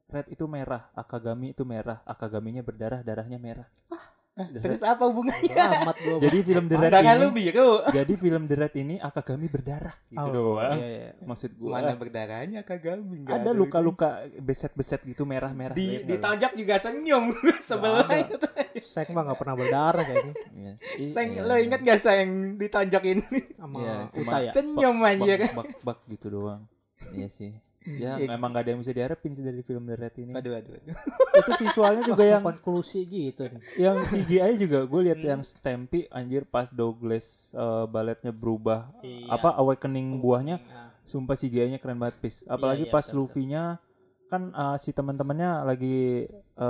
Red 0.08 0.28
itu 0.32 0.48
merah, 0.48 0.88
Akagami 0.96 1.52
itu 1.52 1.67
merah, 1.67 2.00
Akagaminya 2.04 2.63
berdarah, 2.63 3.04
darahnya 3.04 3.36
merah. 3.36 3.67
The 4.38 4.62
Terus 4.62 4.86
apa 4.86 5.10
hubungannya? 5.10 5.50
Amat 5.82 5.98
gua. 5.98 6.22
Jadi 6.22 6.46
film 6.46 6.70
The 6.70 6.78
Red 6.78 6.93
Tangan 6.93 7.15
lu 7.17 7.28
ini, 7.28 7.50
biru. 7.50 7.70
jadi 7.89 8.13
film 8.13 8.46
The 8.46 8.56
Red 8.56 8.74
ini 8.78 8.96
Akagami 9.02 9.50
berdarah 9.50 9.98
gitu 10.08 10.22
Oh, 10.22 10.30
doang. 10.30 10.78
Iya, 10.78 10.88
iya. 10.88 11.10
Maksud 11.26 11.52
gua 11.58 11.82
Mana 11.82 11.98
berdarahnya 11.98 12.62
Kagami 12.62 13.26
nggak 13.26 13.34
ada 13.34 13.50
luka-luka 13.52 14.10
beset-beset 14.38 15.02
gitu 15.04 15.26
merah-merah. 15.26 15.74
Di 15.74 15.82
Lihat 15.82 15.98
nggak 15.98 16.06
lu? 16.06 16.12
ditonjok 16.13 16.54
juga 16.54 16.76
senyum 16.78 17.24
sebelah 17.60 18.10
itu. 18.13 18.38
Sek 18.78 19.10
mah 19.10 19.26
gak 19.26 19.39
pernah 19.41 19.56
berdarah 19.58 20.04
kayaknya 20.06 20.34
Iya 20.54 20.72
sih, 20.78 21.10
Seng, 21.10 21.30
iya. 21.34 21.41
lo 21.41 21.56
inget 21.58 21.82
gak 21.82 21.98
sayang 21.98 22.32
ditonjok 22.56 23.04
ini? 23.10 23.26
sama 23.58 23.78
Iya, 23.82 23.96
Uta 24.13 24.38
ya. 24.38 24.52
Senyum 24.54 24.98
aja 25.02 25.34
kan. 25.34 25.52
bak, 25.52 25.65
bak, 25.65 25.67
bak 25.82 26.00
gitu 26.08 26.30
doang. 26.30 26.62
Iya 27.10 27.26
sih. 27.26 27.58
Ya 27.88 28.13
Iya. 28.13 28.28
memang 28.28 28.52
gak 28.52 28.62
ada 28.62 28.69
yang 28.69 28.82
bisa 28.82 28.91
diharapin 28.91 29.32
sih 29.32 29.39
dari 29.39 29.62
film 29.62 29.84
The 29.84 29.95
Red 29.95 30.15
ini. 30.17 30.32
Aduh, 30.34 30.54
aduh, 30.54 30.76
aduh. 30.76 30.95
Itu 31.34 31.52
visualnya 31.58 32.04
juga 32.04 32.23
yang 32.28 32.43
konklusi 32.43 33.00
gitu 33.02 33.47
nih. 33.47 33.62
yang 33.80 33.95
CGI 34.02 34.54
juga 34.58 34.84
gue 34.84 35.02
lihat 35.04 35.17
Hmm. 35.17 35.30
yang 35.30 35.41
Stampy 35.41 36.04
anjir 36.10 36.43
pas 36.43 36.67
Douglas 36.67 37.26
eh, 37.54 37.86
baletnya 37.86 38.30
berubah 38.30 38.91
Iya. 39.00 39.32
apa 39.32 39.56
awakening 39.56 40.19
buahnya 40.19 40.60
Nah, 40.60 40.91
sumpah 41.04 41.34
CGI-nya 41.34 41.78
keren 41.78 41.95
banget 41.95 42.19
pis 42.19 42.43
apalagi 42.45 42.84
iya, 42.84 42.91
pas 42.91 43.02
betul, 43.02 43.23
betul. 43.23 43.23
Luffy-nya 43.23 43.63
kan 44.28 44.52
eh, 44.52 44.76
si 44.78 44.92
teman-temannya 44.92 45.50
lagi 45.63 46.28
eh 46.28 46.66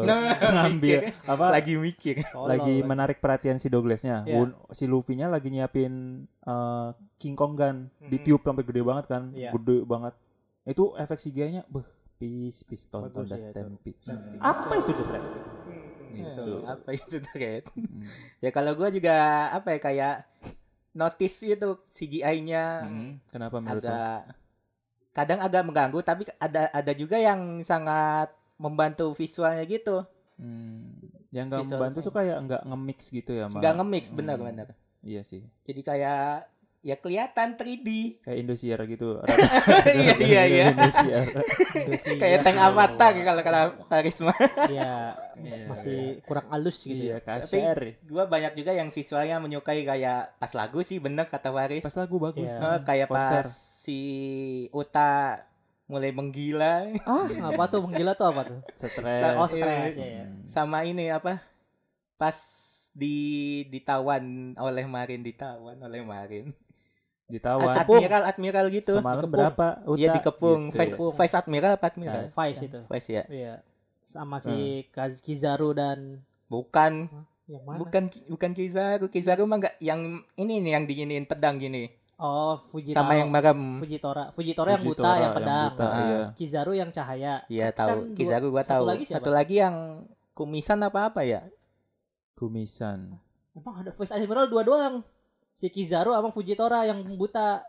Nah, 0.00 0.32
ngambil 0.64 0.80
mikir. 0.98 1.00
apa 1.24 1.44
Lagi 1.50 1.74
mikir. 1.76 2.16
lagi 2.34 2.74
menarik 2.82 3.18
perhatian 3.18 3.56
si 3.56 3.68
Douglasnya. 3.68 4.24
Wun- 4.26 4.56
si 4.70 4.84
Luffy-nya 4.84 5.28
lagi 5.28 5.48
nyiapin 5.48 5.92
eh, 6.24 6.88
King 7.16 7.36
Kong 7.36 7.54
gun 7.54 7.76
Mhm. 7.94 8.08
ditiup 8.08 8.42
sampai 8.42 8.64
gede 8.64 8.80
banget 8.80 9.04
kan 9.06 9.30
Iya. 9.30 9.52
gede 9.52 9.84
banget 9.84 10.14
itu 10.62 10.94
efek 10.94 11.18
CGI-nya 11.18 11.62
beh 11.66 11.86
pis 12.16 12.62
pis 12.62 12.84
tonton 12.86 13.24
dah 13.24 13.32
ya 13.34 13.48
Stampy. 13.50 13.92
apa 14.38 14.72
itu 14.74 14.90
The 14.92 15.04
Red 15.06 15.24
gitu 16.10 16.44
Apa 16.66 16.88
itu 16.90 17.16
Red? 17.34 17.64
Hmm. 17.70 18.02
Ya 18.40 18.50
kalau 18.50 18.72
gua 18.74 18.88
juga 18.88 19.14
apa 19.50 19.68
ya 19.70 19.80
kayak 19.80 20.14
notice 20.94 21.46
itu 21.46 21.70
CGI-nya 21.90 22.64
Hmm, 22.82 23.22
Kenapa 23.30 23.56
menurut 23.62 23.82
agak 23.84 24.34
kadang 25.10 25.40
agak 25.42 25.62
mengganggu 25.66 26.00
tapi 26.06 26.22
ada 26.38 26.70
ada 26.70 26.92
juga 26.94 27.18
yang 27.18 27.62
sangat 27.66 28.30
membantu 28.60 29.10
visualnya 29.16 29.64
gitu. 29.66 30.04
Hmm, 30.40 30.96
yang 31.32 31.48
nggak 31.52 31.64
membantu 31.68 31.98
tuh 32.08 32.14
kayak 32.14 32.36
nggak 32.46 32.62
nge-mix 32.68 32.98
gitu 33.12 33.32
ya, 33.36 33.46
Nggak 33.48 33.72
nge-mix 33.80 34.04
Hmm. 34.10 34.16
benar-benar. 34.18 34.68
Iya 35.00 35.22
sih, 35.24 35.42
Jadi 35.64 35.80
kayak 35.80 36.48
ya 36.80 36.96
kelihatan 36.96 37.54
3D. 37.54 38.20
kayak 38.20 38.38
Indosiar 38.40 38.80
gitu. 38.84 39.20
Iya 39.92 40.14
iya 40.16 40.42
iya. 40.44 40.64
Indosiar. 40.72 41.24
Indosiar. 41.28 42.16
Kayak 42.22 42.38
tank 42.40 42.58
avatar 42.58 43.12
kalau 43.14 43.42
kalau 43.42 43.62
karisma. 43.84 44.32
Iya, 44.66 45.12
Iya. 45.36 45.64
masih 45.66 46.00
kurang 46.24 46.48
halus 46.48 46.80
gitu 46.80 46.96
Iya, 47.06 47.20
ya. 47.20 47.24
kasar. 47.36 48.00
Gua 48.02 48.24
banyak 48.24 48.52
juga 48.54 48.72
yang 48.72 48.88
visualnya 48.88 49.36
menyukai 49.36 49.84
kayak 49.84 50.36
pas 50.36 50.52
lagu 50.52 50.80
sih 50.80 50.96
bener 50.96 51.24
kata 51.24 51.48
Waris. 51.48 51.84
Pas 51.84 51.96
lagu 51.96 52.16
bagus. 52.16 52.44
Iya. 52.44 52.56
Eh, 52.56 52.78
kayak 52.82 53.08
Konser. 53.08 53.44
pas 53.44 53.48
si 53.80 54.00
Uta 54.70 55.36
mulai 55.84 56.10
menggila 56.10 56.86
Ah, 57.02 57.26
apa 57.50 57.64
tuh 57.66 57.82
menggila 57.82 58.14
tuh 58.14 58.30
apa 58.30 58.46
tuh? 58.46 58.60
Stres. 58.74 59.34
Oh, 59.34 59.44
stres 59.44 59.94
ya. 59.94 60.06
ya. 60.16 60.24
Hmm. 60.24 60.46
sama 60.46 60.80
ini 60.82 61.10
apa 61.10 61.42
pas 62.14 62.36
di 62.90 63.16
ditawan 63.66 64.22
oleh 64.54 64.84
Marin 64.84 65.20
ditawan 65.20 65.78
oleh 65.78 66.00
Marin 66.00 66.50
Ditawan. 67.30 67.72
Ad- 67.72 67.86
admiral 67.86 68.22
admiral 68.26 68.66
gitu 68.68 68.92
Semalam 68.92 69.22
Dikepung. 69.22 69.32
berapa? 69.32 69.66
iya 69.94 70.08
Uta? 70.08 70.14
dikepung 70.16 70.60
Gitu 70.64 70.74
vice, 70.74 70.82
ya. 70.82 70.90
Dikepung. 70.90 71.12
vice 71.14 71.34
admiral 71.36 71.72
apa 71.72 71.86
admiral 71.86 72.22
Vice 72.30 72.62
itu. 72.62 72.80
vice 72.84 73.08
ya 73.10 73.24
Iya. 73.26 73.54
Sama 74.02 74.36
si 74.38 74.56
Kaz- 74.88 75.18
Kizaru 75.18 75.70
dan 75.70 76.18
bukan 76.46 77.06
yang 77.46 77.62
mana? 77.62 77.78
bukan 77.78 78.02
bukan 78.26 78.50
Kizaru 78.50 79.06
Kizaru 79.06 79.42
mah 79.44 79.58
enggak 79.58 79.74
yang 79.78 80.00
ini 80.34 80.58
nih 80.58 80.72
yang 80.72 80.84
diginiin 80.84 81.24
pedang 81.24 81.56
gini 81.56 81.94
Oh, 82.16 82.60
Fujitora. 82.68 83.00
sama 83.00 83.12
yang 83.14 83.28
merem 83.28 83.78
Fujitora. 83.78 84.24
Fujitora 84.30 84.70
yang 84.70 84.82
buta, 84.82 84.92
Fujitora 85.00 85.16
yang 85.16 85.32
pedang. 85.32 85.70
buta, 85.72 85.86
Ah. 85.86 85.96
iya. 85.96 86.20
Kizaru 86.34 86.72
yang 86.74 86.90
cahaya. 86.90 87.34
iya 87.48 87.66
Kan 87.70 87.86
tahu 87.88 87.98
dua- 88.04 88.12
Kizaru 88.14 88.46
gua 88.50 88.60
satu 88.60 88.72
tahu 88.74 88.84
lagi 88.86 89.04
siapa? 89.04 89.16
satu 89.16 89.30
lagi 89.30 89.54
yang 89.56 89.76
kumisan 90.32 90.78
apa 90.80 91.00
apa 91.06 91.20
ya 91.22 91.40
Kumisan. 92.34 93.20
Emang 93.52 93.74
ada 93.76 93.90
Vice 93.90 94.08
Admiral 94.10 94.46
dua 94.46 94.62
doang. 94.62 94.94
Si 95.60 95.68
Kizaru 95.68 96.10
sama 96.10 96.32
Fujitora 96.32 96.88
yang 96.88 97.04
buta. 97.14 97.60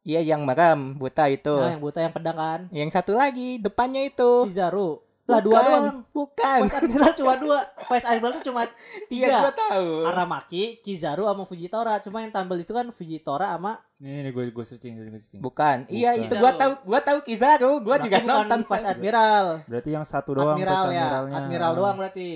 iya 0.00 0.24
yang 0.24 0.40
merem 0.40 0.94
buta 0.94 1.26
itu 1.26 1.52
Nah, 1.52 1.68
yang 1.68 1.82
buta 1.82 1.98
yang 2.00 2.14
pedang 2.14 2.38
kan. 2.38 2.60
yang 2.70 2.88
satu 2.88 3.12
lagi 3.12 3.58
depannya 3.58 4.06
itu 4.06 4.46
Kizaru. 4.46 5.04
Lah 5.26 5.42
dua 5.42 5.58
Bukan, 5.58 5.66
doang. 5.66 5.86
bukan 6.14 6.58
Vice 6.62 6.76
Admiral 6.78 7.12
cuma 7.12 7.34
dua. 7.36 7.58
Vice 7.84 8.06
Admiral 8.06 8.32
itu 8.32 8.42
cuma 8.46 8.62
iya 8.62 9.26
tiga. 9.26 9.36
gua 9.42 9.52
tahu 9.52 9.88
Aramaki, 10.06 10.64
Kizaru 10.80 11.26
sama 11.26 11.42
Fujitora. 11.44 11.98
Cuma 11.98 12.22
yang 12.22 12.30
tampil 12.30 12.62
itu 12.62 12.70
kan 12.70 12.86
Fujitora 12.88 13.50
sama 13.50 13.82
Ini 13.98 14.22
nih 14.22 14.30
gue 14.30 14.44
gue 14.48 14.64
searching, 14.64 14.94
gue 14.94 15.10
searching. 15.12 15.42
Bukan. 15.42 15.90
Iya 15.90 16.14
Bukan. 16.14 16.24
itu 16.24 16.34
gua 16.38 16.52
tahu 16.54 16.72
gua 16.86 17.00
tahu 17.02 17.18
Kizaru, 17.20 17.72
gua 17.80 17.96
juga 17.98 18.16
Berarti 18.16 18.30
nonton 18.30 18.60
Vice 18.64 18.86
Admiral. 18.88 19.46
Berarti 19.66 19.90
yang 19.90 20.06
satu 20.06 20.30
doang 20.32 20.54
Admiral 20.54 20.84
ya. 20.86 20.86
Admiralnya. 20.88 21.34
Admiral 21.36 21.72
doang 21.74 21.96
berarti. 21.98 22.28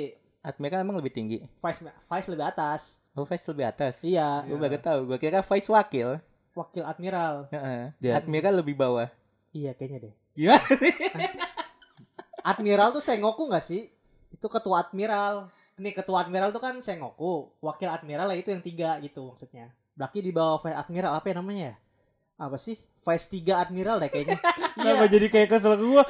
Admiral 0.42 0.78
emang 0.82 0.96
lebih 0.98 1.12
tinggi. 1.14 1.38
Vice 1.56 1.80
Vice 1.80 2.28
lebih 2.28 2.44
atas. 2.44 2.99
Oh, 3.12 3.26
Vice 3.26 3.46
lebih 3.50 3.66
atas. 3.66 3.94
Iya, 4.02 4.46
Gua 4.46 4.56
baru 4.56 4.78
tahu. 4.78 5.00
Gua 5.10 5.18
kira 5.18 5.42
Vice 5.42 5.68
wakil. 5.68 6.22
wakil 6.50 6.82
admiral. 6.82 7.46
Heeh. 7.50 7.82
Dia- 7.98 8.16
Admiral 8.18 8.58
lebih 8.58 8.74
bawah. 8.74 9.06
Iya 9.50 9.74
kayaknya 9.74 10.10
deh. 10.10 10.14
Gimana? 10.34 10.62
Admiral 12.50 12.88
tuh 12.90 13.02
Sengoku 13.02 13.44
nggak 13.50 13.64
sih? 13.64 13.90
Itu 14.30 14.46
ketua 14.46 14.80
admiral. 14.82 15.50
Ini 15.76 15.90
ketua 15.92 16.24
admiral 16.24 16.50
tuh 16.50 16.62
kan 16.62 16.76
Sengoku. 16.80 17.50
Wakil 17.60 17.88
admiral 17.88 18.30
ya 18.32 18.36
itu 18.38 18.50
yang 18.50 18.62
tiga 18.62 18.96
gitu 19.00 19.26
maksudnya. 19.26 19.70
Berarti 19.94 20.18
di 20.22 20.32
bawah 20.32 20.58
vice 20.60 20.76
admiral 20.76 21.12
apa 21.14 21.26
ya 21.28 21.34
namanya 21.36 21.62
ya? 21.62 21.76
Apa 22.40 22.56
sih? 22.56 22.78
Vice 23.00 23.26
3 23.32 23.56
admiral 23.58 23.96
deh 23.96 24.08
kayaknya. 24.08 24.36
Kenapa 24.76 25.04
jadi 25.06 25.26
kayak 25.26 25.48
kesel 25.50 25.72
ke 25.72 25.84
gue? 25.84 26.02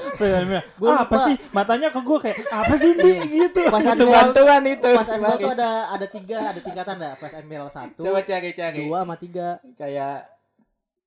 Gua 0.76 0.92
apa 0.98 1.07
lupa. 1.09 1.16
sih? 1.22 1.35
Matanya 1.50 1.88
ke 1.88 2.00
gue 2.00 2.18
kayak 2.20 2.37
apa 2.46 2.74
sih 2.74 2.90
ini 2.92 3.12
gitu. 3.40 3.61
Vice 3.64 3.79
Itu 3.81 3.94
admiral 3.94 4.14
bantuan 4.26 4.62
itu. 4.66 4.90
Vice 4.90 5.12
admiral 5.12 5.38
tuh 5.38 5.53
ada 5.53 5.70
ada 5.88 6.07
tiga 6.07 6.37
ada 6.46 6.61
tingkatan 6.61 6.96
dah. 6.96 7.12
Vice 7.14 7.37
admiral 7.37 7.68
satu, 7.68 8.03
Coba 8.03 8.20
cari-cari. 8.20 8.79
dua 8.83 8.98
sama 9.00 9.14
tiga. 9.16 9.48
Kayak 9.74 10.26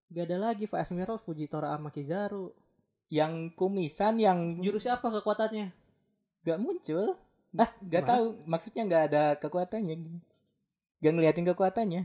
Gak 0.07 0.25
ada 0.25 0.37
lagi 0.39 0.65
Vice 0.65 0.77
admiral 0.87 1.17
Fujitora 1.17 1.67
sama 1.69 1.89
Kizaru. 1.89 2.53
yang 3.09 3.51
kumisan 3.51 4.17
yang 4.17 4.57
Jurusnya 4.57 4.95
apa 4.95 5.09
kekuatannya? 5.11 5.69
gak 6.41 6.57
muncul. 6.57 7.13
Ah, 7.53 7.69
Gak 7.79 8.01
gimana? 8.01 8.09
tahu. 8.09 8.25
Maksudnya 8.45 8.81
gak 8.85 9.03
ada 9.07 9.23
kekuatannya. 9.37 9.95
Gak 10.97 11.11
ngeliatin 11.11 11.45
kekuatannya. 11.45 12.01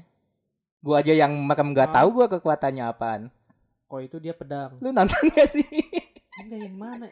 Gua 0.79 0.99
aja 0.99 1.11
yang 1.11 1.33
makam 1.39 1.71
gak 1.71 1.91
Ah. 1.91 2.03
tahu 2.03 2.09
gua 2.13 2.27
kekuatannya 2.29 2.85
apaan. 2.85 3.23
Oh 3.89 3.99
itu 3.99 4.17
dia 4.17 4.33
pedang. 4.33 4.77
Lu 4.79 4.91
nonton 4.91 5.17
gak 5.33 5.49
sih? 5.49 5.65
Enggak 6.39 6.61
yang 6.61 6.77
mana? 6.77 7.07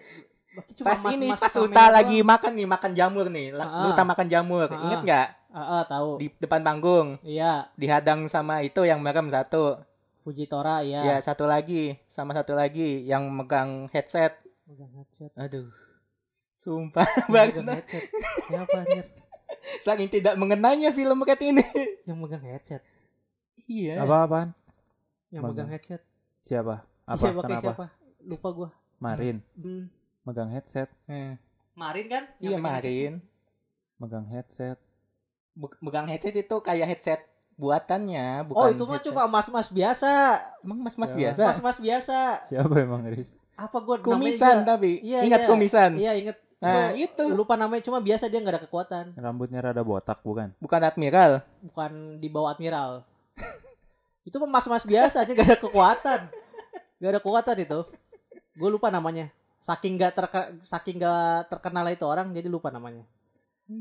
Berarti 0.53 0.73
cuma 0.75 0.87
pas 0.87 1.01
ini 1.11 1.27
mas-mas 1.27 1.43
pas 1.43 1.55
Uta 1.59 1.69
doang. 1.69 1.93
lagi 1.93 2.19
makan 2.23 2.53
nih 2.55 2.67
makan 2.67 2.93
jamur 2.93 3.27
nih 3.29 3.47
Ah. 3.55 3.89
Uta 3.91 4.03
makan 4.03 4.27
jamur 4.27 4.65
Ah. 4.67 4.81
inget 4.83 5.01
nggak 5.03 5.29
Ah, 5.51 5.61
ah, 5.61 5.83
tahu. 5.85 6.17
di 6.17 6.29
depan 6.35 6.61
panggung 6.61 7.09
Iya, 7.21 7.69
dihadang 7.75 8.25
sama 8.27 8.61
itu 8.61 8.81
yang 8.83 9.01
merem 9.01 9.29
satu 9.29 9.81
Fujitora 10.23 10.81
iya. 10.81 11.05
ya 11.07 11.17
satu 11.19 11.45
lagi 11.45 11.97
sama 12.07 12.33
satu 12.33 12.53
lagi 12.53 13.05
yang 13.05 13.25
megang 13.27 13.89
headset 13.91 14.37
Megang 14.65 14.93
headset. 14.97 15.29
aduh 15.35 15.69
sumpah 16.55 17.05
Yang 17.19 17.29
banget 17.29 17.53
megang 17.55 17.69
headset. 17.75 18.05
Siapa 18.43 18.77
anjir? 18.79 19.05
saking 19.79 20.09
tidak 20.11 20.35
mengenanya 20.35 20.89
film 20.91 21.21
Cat 21.23 21.41
ini 21.43 21.65
Yang 22.05 22.17
megang 22.19 22.45
headset. 22.47 22.83
iya 23.63 24.01
Apa-apaan? 24.01 24.57
Yang 25.29 25.43
Megang. 25.43 25.53
megang 25.53 25.71
headset. 25.71 26.01
Siapa? 26.47 26.87
Apa? 27.05 27.19
siapa 27.19 27.41
Kenapa? 27.43 27.63
siapa? 27.65 27.85
Lupa 28.23 28.49
gua. 28.51 28.69
Marin 28.97 29.43
Hmm. 29.53 29.91
megang 30.23 30.49
headset, 30.49 30.87
Eh, 31.05 31.35
Marin 31.75 32.07
kan? 32.07 32.23
Yang 32.39 32.39
iya 32.41 32.57
headset. 32.57 32.63
Marin 32.63 33.13
megang 33.97 34.27
headset. 34.27 34.79
Be- 35.53 35.79
megang 35.81 36.07
headset 36.07 36.35
itu 36.35 36.57
kayak 36.61 36.87
headset 36.87 37.21
buatannya 37.57 38.47
bukan 38.47 38.61
Oh, 38.61 38.69
itu 38.69 38.85
mah 38.85 39.01
cuma 39.01 39.23
mas-mas 39.27 39.69
biasa. 39.69 40.39
emang 40.61 40.79
mas 40.81 40.95
mas 40.95 41.09
Siapa? 41.09 41.19
biasa 41.19 41.43
Mas-mas 41.49 41.79
biasa. 41.81 42.19
Siapa 42.45 42.75
emang 42.79 43.03
Riz? 43.07 43.35
Apa 43.57 43.81
gua 43.81 43.97
kumisan 43.99 44.63
juga- 44.63 44.69
tapi 44.71 45.01
Iya, 45.01 45.25
ingat 45.25 45.41
iya. 45.43 45.49
kumisan 45.49 45.91
Iya, 45.97 46.13
inget. 46.15 46.37
nah 46.57 46.93
itu 46.95 47.25
Lupa 47.29 47.55
namanya 47.55 47.83
cuma 47.83 47.99
biasa 47.99 48.29
dia 48.29 48.39
nggak 48.39 48.55
ada 48.55 48.63
kekuatan. 48.63 49.05
Rambutnya 49.15 49.59
rada 49.61 49.83
botak 49.83 50.21
bukan? 50.21 50.53
bukan 50.57 50.81
admiral 50.81 51.41
Bukan 51.61 51.93
di 52.17 52.29
bawah 52.29 52.53
admiral. 52.53 53.03
itu 54.27 54.37
mah 54.43 54.51
mas-mas 54.51 54.83
biasa 54.83 55.23
aja 55.23 55.31
gak 55.31 55.47
ada 55.47 55.59
kekuatan. 55.59 56.21
Gak 56.99 57.11
ada 57.15 57.21
kekuatan 57.23 57.57
itu. 57.63 57.81
Gue 58.53 58.69
lupa 58.69 58.91
namanya. 58.91 59.31
Saking 59.63 59.95
gak 59.97 60.13
terke, 60.13 60.41
saking 60.61 60.99
gak 60.99 61.47
terkenal 61.47 61.87
itu 61.87 62.03
orang 62.03 62.35
jadi 62.35 62.51
lupa 62.51 62.69
namanya. 62.69 63.07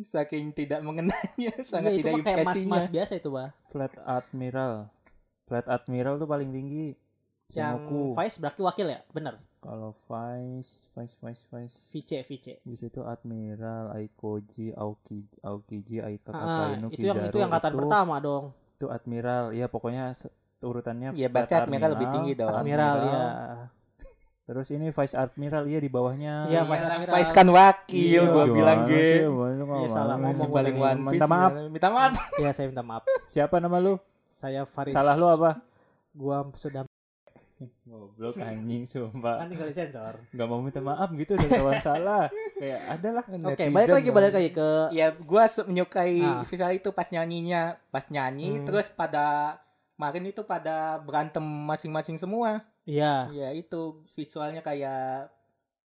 saking 0.02 0.50
tidak 0.50 0.82
mengenanya 0.82 1.54
sangat 1.62 1.94
Iya, 1.94 2.02
itu 2.02 2.08
tidak 2.10 2.42
impresinya 2.42 2.46
mas-mas 2.74 2.86
biasa 2.90 3.14
itu, 3.18 3.30
Bah. 3.30 3.50
Flat 3.70 3.94
Admiral. 4.02 4.90
Flat 5.46 5.66
Admiral 5.66 6.18
tuh 6.18 6.26
paling 6.26 6.50
tinggi. 6.50 6.98
Yang. 7.54 7.86
Vice 8.18 8.38
berarti 8.42 8.62
wakil 8.66 8.88
ya? 8.90 9.00
Bener. 9.14 9.38
Kalau 9.62 9.94
Vice, 10.06 10.90
Vice, 10.94 11.14
Vice, 11.22 11.44
Vice. 11.50 11.78
Vice, 11.94 12.26
Vice. 12.26 12.58
Di 12.62 12.76
situ 12.76 13.02
Admiral, 13.02 13.94
Aikoji, 13.94 14.74
Aokiji, 14.74 15.38
Aokiji, 15.42 15.98
Aika, 16.02 16.34
Ah, 16.34 16.74
itu 16.90 17.06
yang 17.06 17.18
itu 17.30 17.38
yang 17.38 17.50
angkatan 17.54 17.74
itu- 17.74 17.80
pertama 17.86 18.16
dong. 18.18 18.46
Itu 18.76 18.92
Admiral. 18.92 19.56
Ya 19.56 19.66
pokoknya 19.66 20.12
urutannya 20.60 21.14
Iya, 21.14 21.28
Flat 21.28 21.48
berarti 21.48 21.54
Admiral 21.58 21.90
lebih 21.96 22.08
tinggi 22.12 22.32
dong. 22.36 22.52
Admiral 22.52 22.96
ya. 23.02 23.24
Terus 24.46 24.68
ini 24.70 24.94
Vice 24.94 25.16
Admiral 25.16 25.64
iya 25.66 25.80
di 25.80 25.90
bawahnya. 25.90 26.46
Iya, 26.46 26.62
Iyalah, 26.62 26.70
Vice 26.70 26.86
Admiral. 26.86 27.14
Vice 27.16 27.32
kan 27.34 27.48
wakil 27.50 27.98
Iya, 27.98 28.22
gua 28.30 28.46
bilang 28.46 28.80
ge 28.86 29.08
Gimana 29.26 29.64
kok 29.64 29.78
Iya, 29.80 29.90
salah 29.90 30.16
ngomong 30.22 30.50
paling 30.52 30.76
one 30.78 31.00
piece 31.02 31.14
Minta 31.18 31.26
maaf. 31.26 31.52
minta 31.66 31.90
maaf 31.90 32.14
Ya 32.38 32.50
saya 32.52 32.66
minta 32.70 32.84
maaf. 32.86 33.04
Siapa 33.32 33.56
nama 33.58 33.78
lu? 33.80 33.98
Saya 34.30 34.62
Faris. 34.68 34.94
Salah 34.94 35.16
lu 35.16 35.26
apa? 35.26 35.64
Gua 36.14 36.46
sudah 36.54 36.86
Goblok 37.86 38.36
anjing 38.36 38.84
sumpah. 38.84 39.40
Kan 39.40 39.48
tinggal 39.48 39.68
disensor. 39.68 40.20
Nggak 40.30 40.48
mau 40.48 40.60
minta 40.60 40.80
maaf 40.80 41.08
gitu 41.10 41.34
udah 41.34 41.50
kawan 41.50 41.80
salah. 41.80 42.24
Kayak 42.54 42.82
ada 42.90 43.10
lah. 43.12 43.24
Oke, 43.46 43.64
balik 43.70 43.90
lagi 43.92 44.10
balik 44.10 44.34
lagi 44.34 44.50
ke 44.52 44.68
Ya 44.92 45.08
gua 45.12 45.48
menyukai 45.64 46.20
Ah. 46.20 46.44
visual 46.44 46.72
itu 46.74 46.90
pas 46.92 47.08
nyanyinya, 47.08 47.80
pas 47.90 48.04
nyanyi 48.06 48.60
Hmm. 48.60 48.66
terus 48.66 48.88
pada 48.90 49.56
kemarin 49.94 50.28
itu 50.28 50.42
pada 50.42 50.76
berantem 51.00 51.40
masing-masing 51.42 52.18
semua. 52.18 52.60
Iya. 52.84 53.32
Ya 53.32 53.50
itu 53.52 54.04
visualnya 54.12 54.60
kayak 54.60 55.32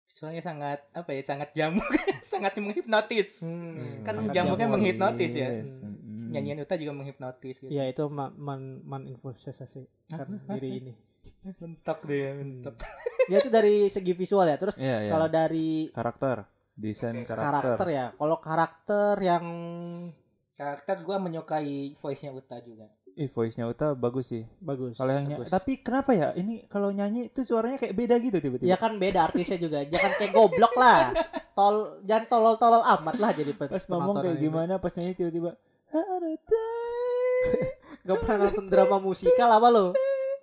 visualnya 0.03 0.43
sangat 0.43 0.83
apa 0.91 1.07
ya 1.09 1.23
sangat 1.23 1.55
jamuk 1.55 1.87
sangat 2.21 2.51
menghipnotis 2.57 3.39
Hmm, 3.39 4.03
Kan 4.03 4.19
sangat 4.19 4.35
jamuknya 4.35 4.67
jamur. 4.67 4.75
menghipnotis 4.75 5.31
ya. 5.33 5.47
Yes. 5.55 5.79
Mm. 5.79 6.29
nyanyian 6.31 6.59
Uta 6.59 6.75
juga 6.75 6.91
menghipnotis 6.91 7.55
gitu 7.57 7.67
Iya, 7.67 7.87
itu 7.87 8.03
man 8.07 8.35
man, 8.35 8.61
maninvestasi 8.83 9.87
kan 10.09 10.27
diri 10.49 10.69
ini. 10.81 10.93
mentok 11.61 11.99
deh 12.03 12.25
mentok 12.33 12.75
Ya 13.29 13.37
itu 13.37 13.47
dari 13.47 13.87
segi 13.87 14.11
visual 14.11 14.43
ya. 14.43 14.57
Terus 14.57 14.75
Iya, 14.75 14.97
iya. 15.05 15.11
kalau 15.13 15.27
dari 15.27 15.87
karakter, 15.89 16.43
desain 16.73 17.15
karakter. 17.21 17.77
karakter. 17.77 17.87
ya, 17.87 18.05
kalau 18.11 18.37
karakter 18.37 19.13
yang 19.19 19.45
karakter 20.51 20.95
gua 21.01 21.17
menyukai 21.17 21.95
voice 21.95 22.21
nya 22.21 22.31
Uta 22.31 22.57
juga 22.59 22.89
Ih, 23.11 23.27
voice-nya 23.27 23.67
Uta 23.67 23.91
bagus 23.91 24.31
sih. 24.31 24.47
bagus. 24.63 24.95
Kalau 24.95 25.11
yang 25.11 25.27
bagus. 25.27 25.51
tapi 25.51 25.83
kenapa 25.83 26.15
ya? 26.15 26.31
Ini 26.31 26.71
kalau 26.71 26.95
nyanyi 26.95 27.27
itu 27.27 27.43
suaranya 27.43 27.75
kayak 27.75 27.91
beda 27.91 28.15
gitu 28.17 28.39
tiba-tiba. 28.39 28.71
Ya 28.71 28.79
kan 28.79 28.95
beda 28.95 29.27
artisnya 29.27 29.59
juga. 29.59 29.83
Jangan 29.83 30.11
kayak 30.15 30.31
goblok 30.31 30.71
lah. 30.79 31.11
Tol 31.51 31.99
jangan 32.07 32.25
tolol-tolol 32.31 32.79
amat 32.79 33.15
lah 33.19 33.35
jadi 33.35 33.51
Pas 33.51 33.83
ngomong 33.83 34.15
kayak 34.15 34.39
itu. 34.39 34.47
gimana, 34.47 34.79
pas 34.79 34.95
nyanyi 34.95 35.13
tiba-tiba 35.13 35.59
Gak 38.01 38.17
pernah 38.23 38.47
nonton 38.47 38.65
drama 38.71 38.97
musikal 38.97 39.51
apa 39.51 39.67
lo? 39.67 39.85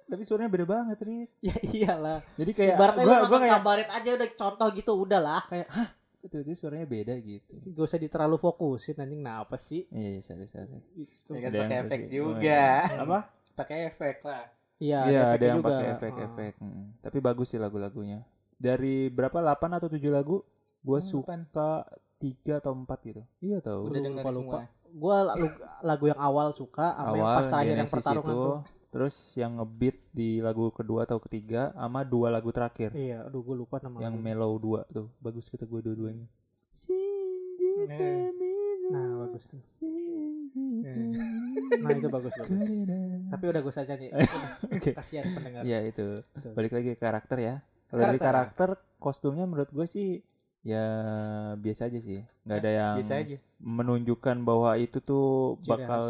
Tapi 0.08 0.22
suaranya 0.22 0.48
beda 0.48 0.66
banget, 0.66 0.98
Riz. 1.00 1.30
Ya 1.38 1.54
iyalah. 1.62 2.18
Jadi 2.34 2.50
kayak 2.50 2.74
Ibaratnya 2.74 3.04
gua 3.04 3.16
gua 3.22 3.38
kayak 3.38 3.54
kabaret 3.54 3.88
aja 3.88 4.10
udah 4.14 4.28
contoh 4.34 4.68
gitu 4.72 4.92
udahlah. 4.96 5.42
itu 6.18 6.34
itu 6.34 6.52
suaranya 6.56 6.82
beda 6.84 7.14
gitu. 7.16 7.52
Gak 7.68 7.84
usah 7.84 7.96
diterlalu 7.96 8.36
fokusin 8.36 8.96
anjing 8.96 9.20
nah 9.20 9.40
apa 9.40 9.54
sih? 9.54 9.86
Iya, 9.88 10.18
iya, 10.18 10.20
sorry, 10.20 10.48
sorry. 10.48 10.82
Gitu. 10.92 11.30
ya 11.30 11.40
kan 11.40 11.52
pakai 11.54 11.76
efek 11.78 12.00
pasti- 12.00 12.12
juga 12.12 12.62
Apa? 12.98 13.18
pakai 13.54 13.78
efek 13.86 14.16
lah 14.24 14.44
Iya, 14.78 14.98
Iya, 15.04 15.22
ada 15.34 15.44
yang 15.44 15.58
pakai 15.58 15.86
efek-efek. 15.92 16.52
Mm. 16.58 17.02
Tapi 17.02 17.18
bagus 17.18 17.50
sih 17.50 17.58
lagu-lagunya. 17.58 18.22
Dari 18.54 19.06
berapa 19.08 19.34
8 19.36 19.74
atau 19.74 19.86
7 19.86 20.06
lagu? 20.08 20.46
Gua 20.80 20.98
Hmm, 20.98 21.06
suka 21.08 21.34
3 22.16 22.58
atau 22.58 22.70
4 22.72 22.98
gitu. 23.04 23.22
Iya 23.40 23.58
tahu. 23.58 23.90
udah 23.90 23.92
Lu 23.92 24.04
dengar 24.04 24.22
lupa-lupa. 24.22 24.58
semua 24.62 24.76
Gua 24.88 25.16
lagu, 25.82 26.04
yang 26.06 26.16
awal 26.16 26.48
suka 26.50 26.94
sama 26.94 27.12
yang 27.12 27.20
Awal 27.20 27.36
pas 27.36 27.46
terakhir 27.46 27.74
yang 27.76 27.90
pertarungan 27.90 28.30
itu, 28.30 28.38
tuh. 28.40 28.58
Terus 28.88 29.14
yang 29.36 29.60
ngebeat 29.60 29.96
di 30.16 30.40
lagu 30.40 30.72
kedua 30.72 31.04
atau 31.04 31.20
ketiga 31.20 31.76
sama 31.76 32.04
dua 32.04 32.32
lagu 32.32 32.48
terakhir. 32.48 32.96
Iya, 32.96 33.28
aduh 33.28 33.44
gue 33.44 33.56
lupa 33.56 33.76
nama 33.84 34.00
yang 34.08 34.16
lagu. 34.16 34.24
mellow 34.24 34.52
dua 34.56 34.80
tuh. 34.88 35.12
Bagus 35.20 35.52
kata 35.52 35.68
gue 35.68 35.80
dua-duanya. 35.84 36.26
Eh. 37.88 38.28
Nah, 38.88 39.28
bagus 39.28 39.44
tuh. 39.44 39.60
Eh. 40.88 41.12
Nah, 41.78 41.90
itu 41.92 42.08
bagus 42.08 42.32
bagus. 42.32 42.58
Tapi 43.28 43.44
udah 43.44 43.60
gue 43.60 43.74
saja 43.74 43.92
nih. 43.94 44.10
Kasihan 44.98 45.28
pendengar. 45.36 45.62
Iya 45.68 45.78
itu. 45.84 46.24
Betul. 46.32 46.52
Balik 46.56 46.72
lagi 46.72 46.88
ke 46.96 47.00
karakter 47.00 47.38
ya. 47.38 47.54
Kalau 47.88 48.00
dari 48.04 48.20
Karakter. 48.20 48.76
karakter 48.76 49.00
kostumnya 49.00 49.44
menurut 49.48 49.72
gue 49.72 49.86
sih 49.88 50.20
ya 50.60 50.84
biasa 51.54 51.86
aja 51.86 51.98
sih. 51.98 52.20
nggak 52.42 52.58
ada 52.58 52.70
yang 52.70 52.94
bisa 52.98 53.14
aja 53.14 53.36
menunjukkan 53.58 54.36
bahwa 54.42 54.70
itu 54.74 54.98
tuh 54.98 55.56
Ciri 55.58 55.68
bakal 55.68 56.02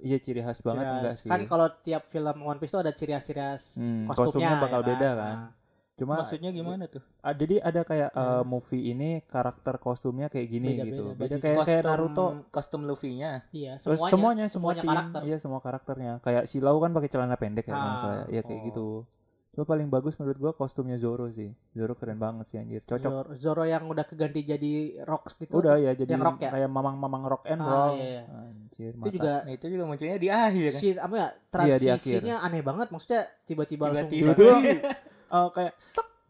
iya 0.00 0.16
ciri 0.16 0.40
khas 0.40 0.60
banget 0.60 0.82
Ciri 0.82 0.94
enggak 0.94 1.12
khas. 1.12 1.20
sih. 1.20 1.30
Kan 1.30 1.40
kalau 1.44 1.66
tiap 1.80 2.02
film 2.06 2.36
One 2.40 2.58
Piece 2.58 2.70
tuh 2.70 2.80
ada 2.80 2.90
ciri 2.90 3.12
khas-ciri 3.12 3.38
khas 3.38 3.76
Hmm, 3.76 4.04
kostumnya, 4.06 4.24
kostumnya 4.26 4.56
bakal 4.58 4.80
ya 4.80 4.86
beda 4.86 5.10
kan. 5.12 5.36
Nah, 5.36 5.50
Cuma 5.94 6.16
maksudnya 6.16 6.48
gimana 6.48 6.88
tuh 6.88 7.04
ah, 7.20 7.34
jadi 7.34 7.60
ada 7.60 7.84
kayak 7.84 8.10
Hmm. 8.10 8.40
movie 8.46 8.88
ini 8.88 9.20
karakter 9.22 9.76
kostumnya 9.76 10.26
kayak 10.26 10.48
gini 10.48 10.68
Beda-beda, 10.72 10.88
gitu. 10.88 11.04
beda. 11.06 11.20
Beda 11.20 11.36
kayak 11.36 11.56
kayak 11.62 11.82
Naruto. 11.84 12.26
kostum 12.48 12.82
Luffy-nya 12.82 13.44
iya, 13.52 13.76
semuanya. 13.76 14.08
semuanya, 14.08 14.46
semua 14.46 14.72
semuanya 14.72 14.80
tim, 14.80 14.88
karakter. 14.90 15.20
iya 15.22 15.36
semua 15.36 15.60
karakternya. 15.60 16.12
Kayak 16.20 16.44
Silau 16.48 16.80
kan 16.80 16.90
pakai 16.90 17.08
celana 17.08 17.36
pendek 17.36 17.68
ya. 17.68 17.76
Ah, 17.76 18.24
Iya 18.26 18.40
kayak 18.40 18.56
oh. 18.56 18.66
gitu. 18.66 18.88
Cuma 19.50 19.66
paling 19.66 19.86
bagus 19.86 20.14
menurut 20.14 20.38
gua 20.38 20.52
kostumnya 20.52 20.94
Zoro 20.94 21.26
sih. 21.28 21.50
Zoro 21.72 21.92
keren 21.92 22.16
banget 22.16 22.46
sih 22.46 22.56
anjir. 22.56 22.80
Cocok. 22.82 23.02
Zoro, 23.02 23.30
Zoro 23.34 23.64
yang 23.64 23.82
udah 23.84 24.04
keganti 24.04 24.40
jadi 24.42 24.72
rock 25.02 25.34
gitu. 25.36 25.58
Udah 25.58 25.74
ya 25.74 25.90
jadi 25.92 26.06
yang 26.08 26.22
rock 26.22 26.38
ya? 26.38 26.50
kayak 26.54 26.68
mamang-mamang 26.68 27.24
rock 27.26 27.42
and 27.44 27.58
Ah, 27.58 27.66
roll. 27.66 27.94
iya, 27.94 28.06
iya. 28.06 28.22
Anjir, 28.30 28.92
Itu 28.92 29.00
mata. 29.00 29.10
juga 29.10 29.32
nah 29.40 29.52
itu 29.52 29.66
juga 29.66 29.84
munculnya 29.84 30.16
di 30.16 30.28
akhir 30.30 30.70
si 30.72 30.88
apa 30.92 31.14
ya 31.14 31.28
Iya, 31.28 31.34
di 31.34 31.50
transisinya 31.50 32.36
aneh 32.40 32.62
banget 32.62 32.88
maksudnya 32.88 33.20
tiba-tiba 33.44 33.90
langsung 33.90 34.06
Tiba-tiba. 34.08 34.54
Eh, 35.30 35.48
kayak 35.54 35.72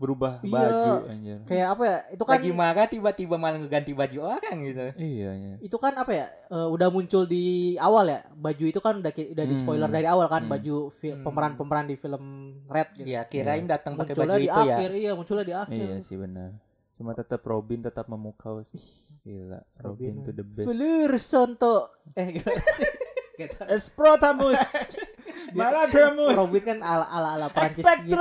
berubah 0.00 0.40
Iya. 0.40 0.48
baju 0.50 0.92
anjir. 1.06 1.38
kayak 1.44 1.66
apa 1.70 1.82
ya 1.84 1.98
itu 2.08 2.24
kan 2.24 2.32
lagi 2.34 2.50
marah 2.50 2.86
tiba-tiba 2.86 3.36
malah 3.36 3.58
ngeganti 3.58 3.92
baju 3.92 4.18
orang 4.32 4.56
gitu 4.64 4.80
Iya, 4.96 5.30
iya. 5.30 5.54
itu 5.60 5.76
kan 5.76 5.92
apa 5.94 6.08
ya 6.10 6.26
eh, 6.48 6.68
udah 6.70 6.88
muncul 6.88 7.22
di 7.22 7.44
awal 7.76 8.08
ya 8.08 8.24
baju 8.26 8.64
itu 8.64 8.80
kan 8.80 8.96
udah 8.96 9.12
udah 9.12 9.44
di 9.44 9.54
Hmm. 9.54 9.60
spoiler 9.60 9.86
dari 9.86 10.08
awal 10.08 10.24
kan 10.26 10.42
Hmm. 10.42 10.50
baju 10.50 10.76
Hmm. 10.90 11.20
pemeran-pemeran 11.20 11.84
di 11.84 11.94
film 11.94 12.24
Red 12.64 12.88
gitu. 12.94 13.06
ya 13.06 13.20
kirain 13.22 13.68
datang 13.68 13.92
pakai 13.94 14.16
baju 14.16 14.34
di 14.34 14.48
itu 14.48 14.56
ya 14.58 14.74
akhir 14.74 14.90
iya 14.94 15.12
munculnya 15.12 15.44
di 15.44 15.54
akhir 15.54 15.84
Iya 15.86 15.96
sih 16.00 16.16
benar. 16.16 16.56
Cuma 16.96 17.12
tetap 17.12 17.40
Robin 17.42 17.80
tetap 17.80 18.04
memukau 18.06 18.60
sih. 18.62 18.80
Gila, 19.20 19.60
Robin, 19.78 20.16
Robin. 20.16 20.22
to 20.22 20.30
the 20.30 20.40
best. 20.42 20.64
Fleur 20.66 21.12
Sonto 21.16 21.92
eh 22.10 22.28
gimana 22.34 22.56
sih? 22.72 22.88
Gitu. 23.40 23.56
Esprotamus. 23.66 24.60
Maladramus. 25.56 26.36
Robin 26.36 26.60
kan 26.62 26.78
ala 26.78 27.04
ala 27.04 27.28
ala 27.34 27.46
Prancis 27.48 27.80
gitu 27.80 28.20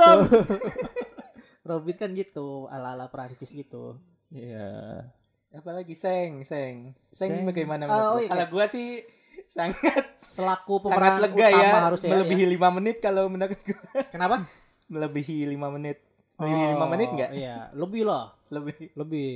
Robin 1.70 1.94
kan 1.94 2.10
gitu 2.12 2.48
ala 2.66 2.92
ala 2.92 3.06
Prancis 3.06 3.48
gitu 3.48 3.94
Iya. 4.28 5.06
apalagi 5.50 5.92
seng 5.92 6.42
seng 6.42 6.94
seng, 7.08 7.30
Seng. 7.32 7.42
bagaimana 7.44 7.82
Oh, 7.82 7.88
menurut 7.88 8.06
lu? 8.08 8.18
iya. 8.20 8.28
kalau 8.28 8.46
gua 8.48 8.66
sih 8.66 9.02
sangat 9.44 10.04
selaku 10.24 10.78
sangat 10.78 10.84
pemeran 10.86 11.14
lega 11.20 11.34
utama 11.44 11.58
ya 11.60 11.70
harusnya 11.84 12.06
ya, 12.06 12.12
melebihi 12.12 12.44
lima 12.48 12.68
menit 12.70 12.96
kalau 12.98 13.26
menurut 13.26 13.58
gua 13.60 13.78
ya. 13.88 14.02
kenapa 14.08 14.36
melebihi 14.92 15.36
lima 15.48 15.68
menit 15.68 15.98
melebihi 16.36 16.66
lima 16.68 16.80
Oh, 16.80 16.88
menit 16.88 17.08
nggak 17.08 17.30
iya 17.32 17.56
lebih 17.72 18.02
lah 18.04 18.30
lebih 18.48 18.94
lebih 18.94 19.30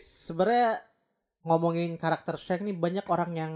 sebenarnya 0.00 0.80
ngomongin 1.42 1.94
karakter 1.94 2.36
Shang 2.36 2.60
nih 2.62 2.72
banyak 2.72 3.04
orang 3.06 3.32
yang 3.32 3.52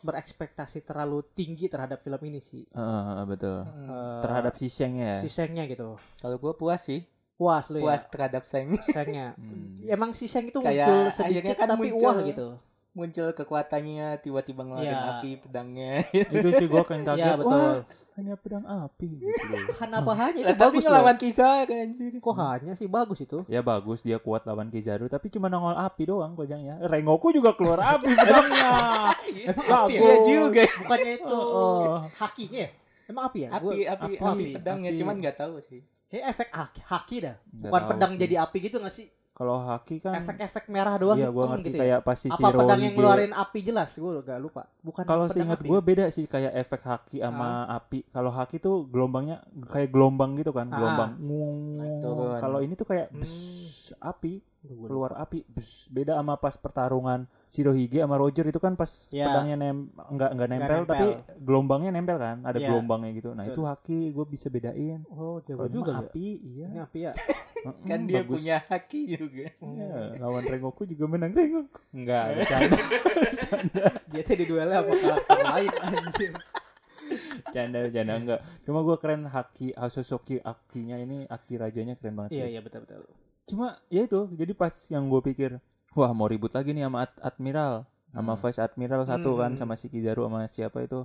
berekspektasi 0.00 0.82
terlalu 0.82 1.24
tinggi 1.32 1.66
terhadap 1.66 1.98
film 1.98 2.20
ini 2.24 2.36
sih 2.38 2.68
Heeh, 2.68 3.22
betul. 3.24 3.64
Eh, 3.64 4.20
Terhadap 4.20 4.52
si 4.54 4.68
Sheng 4.68 4.98
ya. 4.98 5.16
si 5.18 5.28
Shang-nya 5.28 5.64
gitu 5.64 5.96
kalau 6.18 6.36
gua 6.36 6.52
puas 6.52 6.82
sih 6.82 7.00
puas 7.34 7.64
lu 7.66 7.78
puas 7.80 7.98
ya 7.98 8.08
terhadap 8.08 8.42
seng 8.44 8.78
Shang-nya 8.86 9.34
Hmm. 9.84 9.84
emang 9.86 10.10
si 10.12 10.24
Shang 10.24 10.44
itu 10.44 10.58
Kayak 10.58 10.86
muncul 10.86 11.00
sedikit 11.10 11.54
kan 11.54 11.66
tapi 11.68 11.88
muncul- 11.88 12.06
wah 12.06 12.18
gitu 12.22 12.48
muncul 12.94 13.28
kekuatannya 13.28 14.08
tiba-tiba 14.18 14.62
ngeluarin 14.62 14.86
Iya. 14.88 15.10
api 15.12 15.30
pedangnya 15.38 15.92
Itu 16.30 16.48
sih 16.52 16.64
gua 16.64 16.82
kan 16.82 17.02
kaget. 17.02 17.20
Iya 17.20 17.34
betul 17.34 17.58
Wah, 17.58 17.82
hanya 18.14 18.34
pedang 18.36 18.62
api 18.64 19.10
gitu. 19.18 19.54
Hana 19.74 19.98
bahanya 19.98 20.40
Lah, 20.40 20.46
itu 20.46 20.54
tapi 20.54 20.62
bagus 20.70 20.82
ngelawan 20.86 21.16
kisah 21.18 21.66
kan 21.66 21.74
anjir 21.82 22.14
kok 22.14 22.34
hanya 22.38 22.72
sih 22.72 22.86
bagus 22.86 23.18
itu 23.18 23.38
Ya 23.44 23.60
bagus 23.60 24.00
dia 24.00 24.16
kuat 24.16 24.46
lawan 24.46 24.70
Kizaru 24.70 25.04
tapi 25.06 25.26
cuma 25.28 25.50
nongol 25.50 25.74
api 25.74 26.06
doang 26.06 26.32
kojangnya. 26.32 26.78
Rengoku 26.80 27.28
juga 27.28 27.50
keluar 27.52 27.82
api 27.82 28.14
pedangnya. 28.14 28.70
emang 29.44 29.66
Bagus. 29.66 29.90
api 29.90 29.94
ya 29.96 29.98
Iya 29.98 30.16
juga 30.22 30.62
bukannya 30.78 31.12
itu 31.16 31.34
Oh. 31.34 31.98
hakinya 32.14 32.60
ya 32.60 32.70
emang 33.04 33.22
api 33.26 33.38
ya 33.40 33.48
api 33.50 33.58
Gua- 33.60 33.74
api 33.74 33.84
apa 33.84 34.04
api 34.06 34.14
api? 34.22 34.44
pedangnya 34.54 34.88
Api. 34.88 34.98
cuman 35.02 35.14
nggak 35.18 35.36
tahu 35.36 35.54
sih 35.60 35.82
kayak 36.14 36.26
efek 36.30 36.48
haki, 36.48 36.80
haki 36.86 37.16
dah 37.20 37.36
bukan 37.50 37.82
pedang 37.90 38.12
sih. 38.12 38.20
jadi 38.20 38.34
api 38.40 38.58
gitu 38.62 38.78
gak 38.78 38.94
sih 38.94 39.08
Kalau 39.34 39.58
haki 39.58 39.98
kan 39.98 40.14
efek-efek 40.14 40.70
merah 40.70 40.94
doang 40.94 41.18
Iya, 41.18 41.26
gua 41.26 41.50
ngerti 41.50 41.66
gitu 41.66 41.74
ya? 41.74 41.82
kayak 41.82 42.00
pas 42.00 42.14
si 42.14 42.30
apa 42.30 42.54
pedang 42.54 42.78
yang 42.78 42.94
ngeluarin 42.94 43.34
api 43.34 43.58
jelas 43.60 43.90
gue 43.90 44.22
gak 44.22 44.38
lupa 44.38 44.62
bukan 44.80 45.02
Kalau 45.02 45.26
seingat 45.26 45.58
gue 45.58 45.80
beda 45.82 46.06
sih 46.06 46.24
kayak 46.24 46.54
efek 46.54 46.80
haki 46.80 47.18
sama 47.18 47.66
api. 47.68 48.06
Kalau 48.08 48.30
haki 48.30 48.56
tuh 48.56 48.86
gelombangnya 48.86 49.42
kayak 49.66 49.90
gelombang 49.90 50.38
gitu 50.38 50.54
kan, 50.54 50.70
Ah. 50.70 50.78
gelombang. 50.78 51.10
Turun. 51.98 52.38
Kalau 52.38 52.58
ini 52.60 52.74
tuh 52.74 52.86
kayak 52.86 53.10
Hmm. 53.10 53.18
bes, 53.18 53.34
api, 53.98 54.38
keluar 54.64 55.12
api. 55.14 55.44
Bes. 55.44 55.84
Beda 55.86 56.16
sama 56.16 56.34
pas 56.34 56.54
pertarungan 56.54 57.24
Shirohige 57.44 58.00
sama 58.00 58.16
Roger 58.16 58.44
itu 58.44 58.56
kan 58.56 58.74
pas 58.74 58.88
Ya. 59.08 59.28
pedangnya 59.28 59.56
nem 59.58 59.78
enggak 60.08 60.30
enggak 60.30 60.48
nempel, 60.48 60.78
nempel. 60.78 60.88
tapi 60.88 61.06
gelombangnya 61.38 61.90
nempel 61.90 62.16
kan, 62.16 62.36
ada 62.42 62.56
Ya. 62.56 62.68
gelombangnya 62.68 63.10
gitu. 63.12 63.30
Nah, 63.30 63.44
itu 63.44 63.60
Betul. 63.60 63.70
haki 63.70 63.98
gue 64.10 64.24
bisa 64.26 64.46
bedain. 64.48 65.00
oh 65.10 65.38
jago 65.40 65.68
juga 65.68 65.92
ya 65.92 66.00
api, 66.02 66.26
iya. 66.40 66.66
ini 66.66 66.78
api 66.80 66.98
ya 67.00 67.12
kan 67.88 68.00
dia 68.04 68.20
bagus. 68.20 68.36
punya 68.36 68.56
haki 68.62 69.00
juga 69.10 69.48
Iya, 69.56 70.18
lawan 70.18 70.44
Rengoku 70.44 70.82
juga 70.84 71.04
menang 71.06 71.32
Rengoku. 71.32 71.78
Enggak, 71.90 72.24
bercanda. 72.36 72.80
dia 74.06 74.22
tuh 74.22 74.34
di 74.34 74.44
duelnya 74.44 74.80
sama 74.80 74.92
karakter 74.94 75.38
lain 75.46 75.70
anjir 75.78 76.32
Canda 77.46 77.84
canda 77.86 78.14
enggak. 78.16 78.40
Cuma 78.64 78.80
gua 78.80 78.96
keren 78.96 79.24
Haki 79.24 79.72
Hasosoki 79.72 80.40
Akinya 80.40 80.96
ini 80.96 81.24
Aki 81.24 81.54
rajanya 81.56 81.94
keren 81.94 82.16
banget. 82.16 82.32
iya 82.32 82.44
sih. 82.46 82.52
iya 82.56 82.60
betul 82.60 82.82
betul 82.82 83.04
Cuma 83.44 83.66
ya 83.86 84.02
itu, 84.02 84.28
jadi 84.32 84.52
pas 84.52 84.72
yang 84.88 85.04
gue 85.04 85.20
pikir, 85.22 85.50
wah 85.92 86.10
mau 86.10 86.24
ribut 86.24 86.50
lagi 86.50 86.72
nih 86.72 86.84
sama 86.84 87.04
Ad- 87.04 87.20
Admiral, 87.22 87.84
sama 88.08 88.32
Hmm. 88.32 88.40
Vice 88.40 88.58
Admiral 88.58 89.02
satu 89.04 89.30
Hmm. 89.30 89.38
kan 89.38 89.52
sama 89.54 89.74
si 89.74 89.86
Kizaru 89.86 90.24
sama 90.24 90.44
siapa 90.46 90.80
itu. 90.80 91.04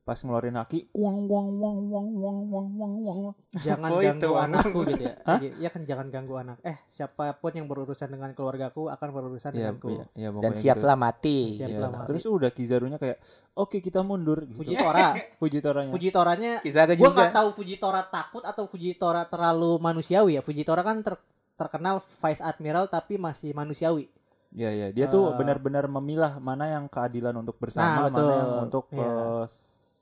pas 0.00 0.16
ngeluarin 0.16 0.56
haki 0.56 0.88
uang 0.90 1.28
uang 1.28 1.46
uang 1.54 1.76
uang 1.86 2.06
uang 2.10 2.38
uang 2.48 2.66
uang 2.72 3.18
uang 3.20 3.34
jangan 3.54 3.88
Oh, 3.94 4.00
ganggu 4.00 4.32
anakku 4.34 4.78
gitu 4.88 5.02
ya. 5.04 5.14
Hah? 5.28 5.38
Iya 5.38 5.68
kan 5.68 5.82
jangan 5.84 6.06
ganggu 6.08 6.34
anak. 6.34 6.56
Eh, 6.62 6.80
siapa 6.88 7.36
pun 7.36 7.52
yang 7.52 7.68
berurusan 7.68 8.08
dengan 8.08 8.32
keluargaku 8.32 8.88
akan 8.88 9.08
berurusan 9.12 9.52
ya, 9.52 9.70
denganku. 9.70 10.00
ya, 10.00 10.06
ya, 10.16 10.28
Dan 10.32 10.56
siaplah 10.56 10.96
mati. 10.96 11.60
Siap 11.60 11.68
gitu. 11.68 11.78
lah, 11.78 11.86
Iya. 11.86 11.94
mati. 11.94 12.06
terus 12.08 12.22
udah 12.24 12.50
Kizarunya 12.50 12.96
kayak 12.96 13.20
oke 13.54 13.76
kita 13.78 14.00
mundur 14.00 14.40
gitu. 14.42 14.56
Fujitora. 14.56 15.14
Fujitoranya 15.38 15.92
Fujitoranya 15.92 16.52
juga. 16.96 17.14
nggak 17.20 17.34
tahu 17.36 17.48
Fujitora 17.52 18.00
takut 18.02 18.42
atau 18.42 18.64
Fujitora 18.66 19.22
terlalu 19.26 19.78
manusiawi 19.78 20.32
ya. 20.32 20.42
Fujitora 20.42 20.80
kan 20.80 21.04
ter- 21.04 21.22
terkenal 21.60 22.00
Vice 22.16 22.40
Admiral 22.40 22.88
tapi 22.88 23.20
masih 23.20 23.52
manusiawi. 23.52 24.08
ya 24.50 24.66
ya 24.66 24.90
dia 24.90 25.06
tuh 25.06 25.30
Eh. 25.30 25.36
benar-benar 25.36 25.86
memilah 25.86 26.40
mana 26.40 26.66
yang 26.66 26.88
keadilan 26.88 27.30
untuk 27.36 27.54
bersama 27.54 27.86
Nah, 27.86 28.10
mana 28.10 28.18
yang 28.34 28.50
untuk 28.66 28.90
Iya. 28.90 29.06
eh, 29.06 29.44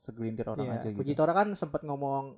segelintir 0.01 0.45
orang 0.47 0.65
Iya, 0.65 0.73
aja 0.73 0.87
gitu 0.89 0.97
Fujitora 0.97 1.33
kan 1.35 1.47
sempat 1.53 1.85
ngomong 1.85 2.33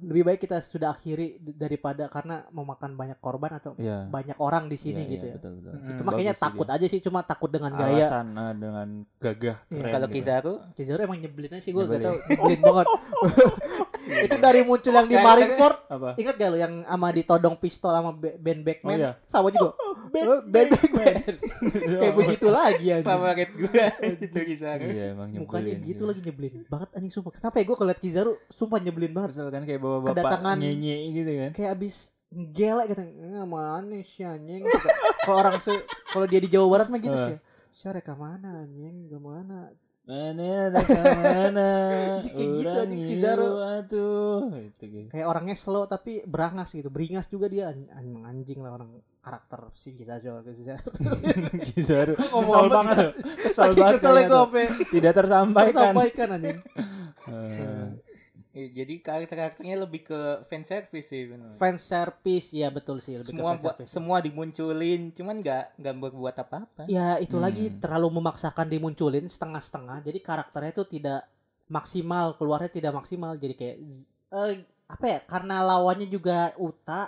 lebih 0.00 0.24
baik 0.24 0.40
kita 0.40 0.56
sudah 0.58 0.88
akhiri 0.90 1.26
daripada 1.52 2.08
karena 2.08 2.48
memakan 2.48 2.94
banyak 2.94 3.18
korban 3.18 3.52
atau 3.54 3.76
Iya. 3.76 4.08
banyak 4.08 4.38
orang 4.38 4.66
di 4.66 4.76
sini 4.76 5.04
Iya, 5.04 5.10
gitu 5.10 5.24
iya, 5.26 5.30
ya. 5.30 5.36
betul, 5.36 5.52
betul. 5.54 5.72
Mm-mm. 5.74 5.90
Itu 5.90 6.02
makanya 6.02 6.32
sih 6.32 6.40
takut 6.40 6.66
dia. 6.66 6.74
aja 6.74 6.86
sih 6.88 7.00
cuma 7.00 7.20
takut 7.20 7.50
dengan 7.50 7.72
gaya. 7.74 7.92
alasan 8.00 8.26
eh, 8.32 8.52
dengan 8.56 8.88
gagah 9.18 9.56
Iya. 9.62 9.76
keren 9.78 9.92
Kalau 9.92 10.06
gitu. 10.06 10.16
Kizaru 10.16 10.52
Kizaru 10.72 11.00
emang 11.02 11.18
nyebelin 11.18 11.50
aja 11.50 11.60
sih 11.60 11.70
gue 11.70 11.82
gak 11.82 11.92
Nyebelin. 11.92 12.06
tau 12.06 12.16
nyebelin 12.26 12.60
banget. 12.62 12.86
itu 14.22 14.36
dari 14.38 14.60
muncul 14.62 14.92
yang 14.92 15.06
di 15.06 15.12
Kayak- 15.12 15.26
Marineford 15.28 15.76
apa 15.88 16.08
Ingat 16.16 16.34
gak 16.34 16.48
lo 16.48 16.56
yang 16.58 16.74
sama 16.82 17.08
ditodong 17.10 17.56
pistol 17.56 17.92
sama 17.92 18.10
Be- 18.12 18.36
Ben 18.36 18.60
Beckman? 18.60 18.90
Oh, 18.90 18.98
iya. 18.98 19.12
Sama 19.26 19.48
juga. 19.50 19.76
Oh, 20.10 20.42
Ben 20.42 20.66
Beckman. 20.68 21.38
Kayak 22.00 22.14
begitu 22.16 22.46
lagi 22.50 22.86
anjing. 22.90 23.06
favorit 23.06 23.50
gue 23.52 23.84
itu 24.18 24.38
Kizaru. 24.42 24.88
iya 24.88 25.14
emang 25.14 25.28
nyebelin 25.28 25.46
Mukanya 25.46 25.74
gitu 25.84 26.02
iya. 26.02 26.08
lagi 26.08 26.20
nyebelin 26.20 26.52
banget 26.66 26.88
anjing 26.92 27.12
sumpah. 27.12 27.30
Kenapa 27.30 27.56
ya 27.56 27.64
gue 27.64 27.76
ngeliat 27.76 28.00
Kizaru 28.00 28.32
sumpah 28.48 28.78
nyebelin 28.80 29.12
banget. 29.12 29.30
Kesel 29.50 29.58
kan 29.58 29.62
kayak 29.64 29.80
bapak-bapak 29.80 30.14
Kedatangan- 30.14 30.58
nyenye 30.58 30.96
gitu 31.12 31.30
kan 31.36 31.50
Kayak 31.52 31.70
abis 31.74 31.96
gelek 32.30 32.86
gitu. 32.88 33.02
Eh, 33.02 33.42
mana 33.44 33.82
sih 34.00 34.22
anjing. 34.22 34.62
Kalau 35.20 35.36
orang 35.36 35.58
se 35.58 35.74
kalau 36.06 36.24
dia 36.24 36.38
di 36.38 36.46
Jawa 36.46 36.66
Barat 36.68 36.86
mah 36.86 36.98
gitu 36.98 37.10
Eh. 37.12 37.26
sih. 37.26 37.38
Syarek 37.76 38.04
ke 38.04 38.14
mana 38.14 38.62
anjing? 38.62 39.06
Ke 39.06 39.18
mana? 39.18 39.74
mana 40.02 40.42
ada 40.64 40.80
ke 40.80 40.96
mana 40.96 41.68
Kayak 42.24 42.48
gitu 42.52 42.70
anjing, 42.72 43.02
itu 43.04 44.08
gitu 44.58 44.86
Kayak 45.06 45.26
orangnya 45.28 45.54
slow 45.54 45.86
tapi 45.86 46.22
berangas 46.24 46.70
gitu. 46.70 46.86
Beringas 46.86 47.26
juga 47.26 47.46
dia 47.46 47.70
An- 47.70 47.90
anjing, 47.92 48.22
anjing 48.24 48.58
lah 48.58 48.74
orang 48.74 48.90
karakter 49.20 49.70
si 49.72 49.94
Kizaru. 49.94 50.42
Kizaru 51.66 52.14
Ngomong 52.16 52.42
kesel 52.42 52.66
banget 52.68 52.90
sih? 52.90 52.98
tuh. 52.98 53.12
kesel 53.44 53.62
banget 53.70 53.98
kayaknya 54.00 54.22
gue 54.24 54.30
tuh. 54.30 54.46
tidak 54.88 55.12
tersampaikan 55.14 55.82
sampaikan 55.90 56.28
anjing. 56.32 56.58
Eh, 58.50 58.58
Eh, 58.60 58.68
Jadi 58.72 58.98
karakter-karakternya 58.98 59.76
lebih 59.78 60.02
ke 60.02 60.20
fan 60.44 60.62
service 60.62 61.06
sih 61.06 61.22
bener. 61.24 61.54
Fan 61.54 61.78
service 61.78 62.50
ya 62.50 62.66
betul 62.68 62.98
sih 62.98 63.14
lebih 63.14 63.30
Semua 63.30 63.50
ke 63.50 63.54
fan 63.54 63.62
buat 63.62 63.74
service. 63.78 63.92
semua 63.92 64.18
dimunculin, 64.18 65.00
cuman 65.10 65.36
nggak 65.38 65.64
nggak 65.78 65.94
berbuat 65.96 66.34
apa-apa. 66.36 66.82
Ya 66.86 67.14
itu 67.16 67.38
Hmm. 67.38 67.46
lagi 67.46 67.70
terlalu 67.78 68.18
memaksakan 68.18 68.66
dimunculin 68.66 69.26
setengah-setengah. 69.26 70.02
Jadi 70.02 70.18
karakternya 70.18 70.72
itu 70.72 70.84
tidak 70.90 71.20
maksimal, 71.66 72.34
keluarnya 72.34 72.68
tidak 72.68 72.92
maksimal. 72.92 73.34
Jadi 73.34 73.54
kayak 73.54 73.76
eh, 74.30 74.52
apa 74.86 75.04
ya? 75.06 75.18
Karena 75.22 75.62
lawannya 75.62 76.06
juga 76.06 76.50
Uta, 76.56 77.06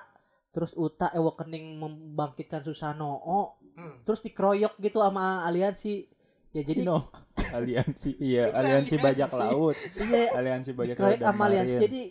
terus 0.51 0.71
Uta 0.75 1.11
Awakening 1.11 1.75
membangkitkan 1.75 2.63
Susanoo, 2.63 3.59
Hmm. 3.73 4.05
terus 4.05 4.21
dikeroyok 4.21 4.79
gitu 4.79 5.01
sama 5.01 5.43
aliansi. 5.43 6.07
Ya 6.53 6.63
jadi 6.63 6.85
Sino 6.85 7.09
aliansi 7.57 8.11
iya 8.21 8.53
aliansi 8.53 8.95
bajak 8.97 9.33
laut. 9.33 9.77
Iya. 9.97 10.37
Aliansi 10.37 10.71
bajak 10.73 10.97
laut 10.97 11.17
dan 11.17 11.27
sama 11.33 11.43
aliansi. 11.49 11.77
Jadi 11.81 12.03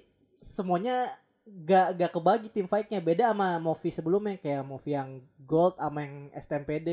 semuanya 0.42 0.96
gak 1.46 1.88
gak 1.96 2.12
kebagi 2.12 2.48
tim 2.50 2.66
fightnya. 2.66 3.00
Beda 3.00 3.30
sama 3.30 3.62
movie 3.62 3.94
sebelumnya. 3.94 4.42
Kayak 4.42 4.66
movie 4.66 4.94
yang 4.94 5.10
Gold 5.46 5.78
sama 5.78 6.02
yang 6.02 6.16
STMPD 6.34 6.90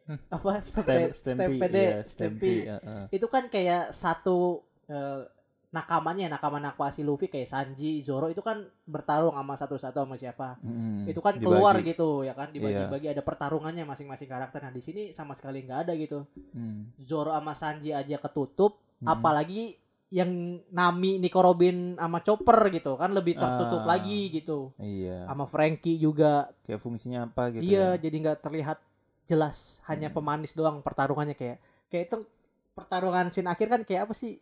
Hmm. 0.00 0.18
apa? 0.26 0.58
Stem- 0.66 1.14
Stampy, 1.14 1.60
STMPD 2.02 2.46
iya, 2.66 2.76
itu 3.14 3.26
kan 3.30 3.46
kayak 3.46 3.94
satu 3.94 4.66
eh, 4.90 5.22
nakamanya 5.70 6.26
nakama 6.28 6.58
nakwa 6.58 6.90
si 6.90 7.00
Luffy 7.00 7.26
kayak 7.26 7.46
Sanji 7.46 8.00
Zoro 8.00 8.26
itu 8.26 8.40
kan 8.40 8.58
bertarung 8.84 9.32
sama 9.32 9.54
satu-satu 9.54 10.02
sama 10.02 10.14
siapa 10.14 10.58
Mm-mm, 10.58 11.06
itu 11.06 11.18
kan 11.18 11.32
dibagi. 11.32 11.46
keluar 11.46 11.74
gitu 11.78 12.08
ya 12.22 12.34
kan 12.34 12.48
Iya. 12.48 12.54
dibagi-bagi 12.82 13.06
ada 13.08 13.22
pertarungannya 13.22 13.84
masing-masing 13.84 14.26
karakter 14.26 14.58
nah 14.60 14.68
di 14.68 14.80
sini 14.80 15.02
sama 15.10 15.32
sekali 15.32 15.62
nggak 15.62 15.80
ada 15.84 15.92
gitu 15.94 16.26
Mm, 16.50 16.98
Zoro 17.00 17.30
sama 17.30 17.54
Sanji 17.54 17.90
aja 17.90 18.18
ketutup 18.18 18.82
mm. 18.98 19.06
apalagi 19.06 19.78
yang 20.10 20.26
Nami 20.68 21.16
Nico 21.16 21.38
Robin 21.38 21.94
sama 21.94 22.18
Chopper 22.18 22.66
gitu 22.68 22.98
kan 22.98 23.14
lebih 23.14 23.38
tertutup 23.38 23.86
Ah. 23.86 23.94
lagi 23.94 24.26
gitu 24.28 24.74
iya 24.76 25.22
sama 25.24 25.46
Frankie 25.46 25.94
juga 25.96 26.50
kayak 26.64 26.78
fungsinya 26.78 27.24
apa 27.24 27.54
gitu 27.54 27.62
iya 27.62 27.94
ya. 27.94 28.00
jadi 28.00 28.16
nggak 28.20 28.38
terlihat 28.42 28.82
jelas 29.24 29.78
hanya 29.86 30.10
Hmm. 30.10 30.18
pemanis 30.18 30.50
doang 30.50 30.82
pertarungannya 30.82 31.38
kayak 31.38 31.62
kayak 31.86 32.10
itu 32.10 32.26
pertarungan 32.72 33.30
scene 33.30 33.46
akhir 33.46 33.66
kan 33.68 33.80
kayak 33.82 34.10
apa 34.10 34.12
sih 34.12 34.34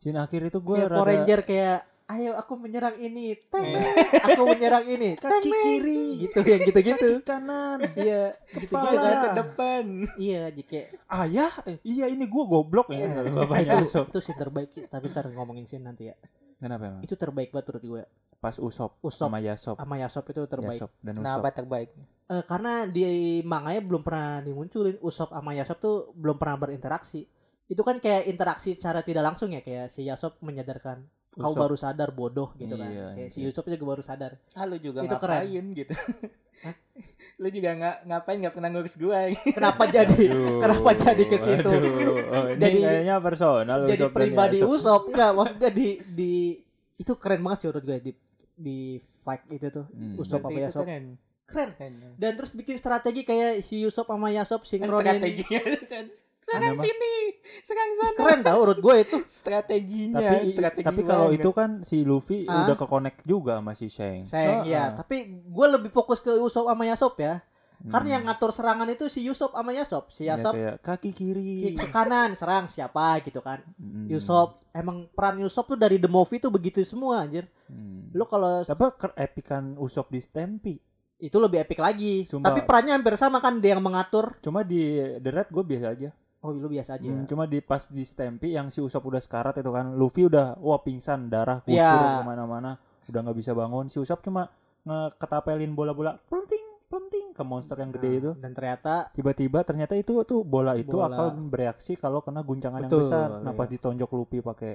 scene 0.00 0.16
akhir 0.16 0.48
itu 0.48 0.58
gue 0.58 0.76
Power 0.80 0.88
rada 0.88 1.04
Ranger 1.04 1.40
kayak 1.44 1.78
ayo 2.10 2.34
aku 2.34 2.56
menyerang 2.56 2.96
ini 2.96 3.36
Eh. 3.38 3.78
aku 4.18 4.42
menyerang 4.42 4.82
ini 4.82 5.14
kaki 5.20 5.30
teng 5.46 5.62
kiri. 5.62 6.02
Gitu 6.24 6.38
yang 6.42 6.60
gitu-gitu. 6.64 7.08
Kaki 7.20 7.28
kanan. 7.28 7.78
Iya 7.94 8.24
gitu 8.50 8.66
Kepala. 8.66 8.90
juga 8.90 9.10
ke 9.14 9.28
depan. 9.36 9.84
iya 10.18 10.42
kayak 10.50 10.86
ayah? 11.06 11.52
Eh, 11.68 11.76
iya 11.84 12.08
ini 12.08 12.24
gue 12.24 12.44
goblok 12.44 12.90
ya. 12.90 13.06
Ah, 13.14 13.28
bapaknya 13.28 13.78
itu, 13.78 13.86
Usop 13.86 14.08
itu 14.08 14.18
scene 14.18 14.34
terbaik 14.34 14.68
tapi 14.88 15.06
ntar 15.06 15.30
ngomongin 15.30 15.68
scene 15.68 15.84
nanti 15.84 16.10
ya. 16.10 16.16
Kenapa 16.58 16.82
emang? 16.88 17.02
Itu 17.04 17.14
terbaik 17.14 17.52
banget 17.52 17.66
menurut 17.70 17.84
gue 17.86 18.02
pas 18.40 18.56
Usop, 18.56 18.96
Usop 19.04 19.28
sama 19.28 19.36
Yasop. 19.38 19.76
sama 19.76 19.94
Yasop 20.00 20.24
itu 20.26 20.40
terbaik. 20.48 20.80
Yasop 20.80 20.90
dan 20.98 21.12
Usop 21.14 21.22
Kenapa 21.22 21.48
terbaik? 21.52 21.88
Eh, 22.26 22.42
karena 22.42 22.72
di 22.86 23.04
manganya 23.44 23.84
belum 23.84 24.02
pernah 24.02 24.40
dimunculin. 24.40 24.96
Usop 24.98 25.30
sama 25.30 25.52
Yasop 25.52 25.78
tuh 25.78 25.96
belum 26.16 26.40
pernah 26.40 26.56
berinteraksi 26.58 27.28
itu 27.70 27.80
kan 27.80 27.96
kayak 27.96 28.26
interaksi 28.26 28.74
secara 28.74 29.00
tidak 29.00 29.22
langsung 29.24 29.48
ya 29.48 29.60
kayak 29.60 29.88
si 29.88 30.02
Yasop 30.02 30.36
menyadarkan 30.40 31.00
kau 31.32 31.48
Usop. 31.48 31.62
baru 31.62 31.76
sadar 31.76 32.10
bodoh 32.10 32.50
gitu 32.54 32.74
kan 32.74 32.84
Iya, 32.84 33.06
kayak 33.14 33.30
si 33.30 33.38
anjir. 33.38 33.46
Yusuf 33.46 33.64
juga 33.64 33.84
baru 33.86 34.02
sadar 34.02 34.34
Ah 34.52 34.66
lu 34.66 34.76
juga 34.76 35.00
Itu 35.00 35.14
keren. 35.16 35.38
ngapain 35.40 35.64
gitu. 35.72 35.94
lu 37.40 37.48
juga 37.48 37.70
nggak 37.72 37.96
ngapain 38.04 38.36
nggak 38.36 38.52
pernah 38.52 38.68
ngurus 38.68 38.94
gua. 38.96 39.30
kenapa 39.56 39.82
jadi 39.86 40.24
Aduh, 40.26 40.58
kenapa 40.58 40.90
jadi 40.92 41.22
ke 41.24 41.36
situ? 41.38 41.70
aduh. 41.70 42.18
Oh, 42.28 42.46
Jadi- 42.60 42.82
kayaknya 42.82 43.16
personal 43.18 43.78
jadi 43.86 44.04
pribadi 44.08 44.58
Yasop. 44.58 44.74
Usop 44.74 45.02
enggak 45.08 45.30
maksudnya 45.32 45.70
di 45.70 45.88
di 46.04 46.32
itu 46.96 47.12
keren 47.14 47.40
banget 47.40 47.58
sih 47.58 47.66
menurut 47.68 47.84
gue 47.86 47.98
di 48.02 48.12
di 48.52 48.78
fight 49.20 49.42
itu 49.48 49.66
tuh 49.70 49.86
Hmm. 49.88 50.18
Usop 50.18 50.40
apa 50.42 50.58
Yasop 50.60 50.82
keren. 50.82 51.04
keren 51.46 51.70
Keren. 51.72 51.94
dan 52.14 52.30
terus 52.34 52.50
bikin 52.50 52.74
strategi 52.74 53.22
kayak 53.22 53.62
si 53.62 53.78
Yusuf 53.78 54.04
sama 54.04 54.28
Yasop 54.28 54.62
sinkronin 54.62 55.16
Strateginya 55.16 55.62
serang 56.40 56.72
Kenapa? 56.72 56.82
sini, 56.82 57.14
serang 57.60 57.90
sana. 57.94 58.16
keren 58.16 58.40
tau 58.40 58.58
menurut 58.58 58.78
gue 58.78 58.94
itu 58.98 59.16
Strateginya, 59.24 60.18
tapi 60.18 60.36
strategi 60.46 60.86
tapi 60.86 61.02
kalau 61.02 61.28
banget. 61.28 61.38
itu 61.38 61.50
kan 61.50 61.70
si 61.80 61.96
Luffy 62.00 62.42
Ah. 62.44 62.64
udah 62.64 62.74
ke 62.74 62.86
connect 62.86 63.20
juga 63.22 63.58
sama 63.58 63.72
si 63.72 63.86
Shang 63.86 64.24
sayang 64.24 64.60
Oh, 64.60 64.64
ya 64.64 64.82
ah. 64.82 64.88
tapi 64.96 65.16
gue 65.38 65.66
lebih 65.68 65.90
fokus 65.90 66.18
ke 66.18 66.32
Yusuf 66.32 66.64
sama 66.64 66.82
Yasop 66.82 67.16
ya 67.16 67.44
Karena 67.82 67.96
Hmm. 68.04 68.12
yang 68.12 68.24
ngatur 68.26 68.50
serangan 68.50 68.88
itu 68.88 69.08
si 69.08 69.24
Yusuf 69.24 69.48
sama 69.50 69.72
Yasop. 69.72 70.04
Si 70.08 70.22
Ya, 70.22 70.36
Yasop 70.36 70.52
kayak 70.52 70.76
kaki 70.80 71.10
kiri 71.10 71.72
ke 71.72 71.88
kanan 71.88 72.36
serang 72.36 72.68
siapa 72.68 73.16
gitu 73.20 73.40
kan. 73.40 73.64
Hmm. 73.74 74.04
Yusuf 74.04 74.60
emang 74.70 75.08
peran 75.08 75.40
Yusuf 75.40 75.64
tuh 75.64 75.76
dari 75.76 75.96
the 75.96 76.04
movie 76.04 76.36
tuh 76.36 76.48
begitu 76.48 76.84
semua 76.84 77.24
anjir. 77.24 77.48
Hmm. 77.66 78.12
Lu 78.12 78.28
kalau 78.28 78.60
Tapi 78.60 78.84
keepikan 78.98 79.80
Usop 79.80 80.08
di 80.08 80.20
Stampy 80.20 80.76
itu 81.18 81.32
lebih 81.34 81.56
epic 81.58 81.76
lagi. 81.78 82.24
Sumpah. 82.24 82.52
Tapi 82.52 82.60
perannya 82.62 82.92
hampir 82.92 83.16
sama 83.16 83.40
kan 83.40 83.56
dia 83.56 83.72
yang 83.72 83.80
mengatur. 83.80 84.36
Cuma 84.40 84.60
di 84.60 84.80
The 85.16 85.30
Red 85.32 85.48
gue 85.48 85.64
biasa 85.66 85.86
aja. 85.88 86.12
Oh, 86.40 86.50
lu 86.50 86.66
biasa 86.66 86.96
aja. 86.96 87.04
Hmm, 87.04 87.28
cuma 87.28 87.44
di 87.44 87.60
pas 87.60 87.84
di 87.84 88.00
Stampy 88.00 88.52
yang 88.52 88.68
si 88.68 88.80
Usop 88.80 89.04
udah 89.04 89.20
sekarat 89.20 89.56
itu 89.56 89.68
kan, 89.68 89.92
Luffy 89.92 90.24
udah 90.24 90.56
wah 90.56 90.80
pingsan, 90.80 91.28
darah 91.28 91.60
kucur 91.60 91.76
Iya. 91.76 92.20
ke 92.20 92.24
mana-mana, 92.24 92.80
udah 93.06 93.20
nggak 93.20 93.36
bisa 93.36 93.52
bangun. 93.52 93.86
Si 93.86 93.96
Usop 93.96 94.20
cuma 94.20 94.48
ngeketapelin 94.82 95.72
bola-bola, 95.72 96.16
plunting, 96.18 96.64
plunting 96.88 97.26
ke 97.30 97.42
monster 97.44 97.76
yang 97.76 97.92
gede 97.92 98.08
Nah, 98.08 98.16
itu. 98.16 98.30
Dan 98.40 98.50
ternyata 98.50 98.94
Tiba-tiba 99.12 99.60
ternyata 99.62 99.92
itu 99.94 100.16
tuh 100.24 100.40
bola 100.40 100.74
itu 100.74 100.96
Bola. 100.96 101.12
akan 101.12 101.46
bereaksi 101.46 101.94
kalau 101.94 102.20
kena 102.20 102.40
guncangan 102.40 102.80
yang 102.80 102.88
Betul, 102.88 103.04
besar. 103.04 103.28
Nah 103.38 103.52
iya. 103.52 103.58
pas 103.60 103.68
ditonjok 103.68 104.10
Luffy 104.10 104.38
pakai 104.40 104.72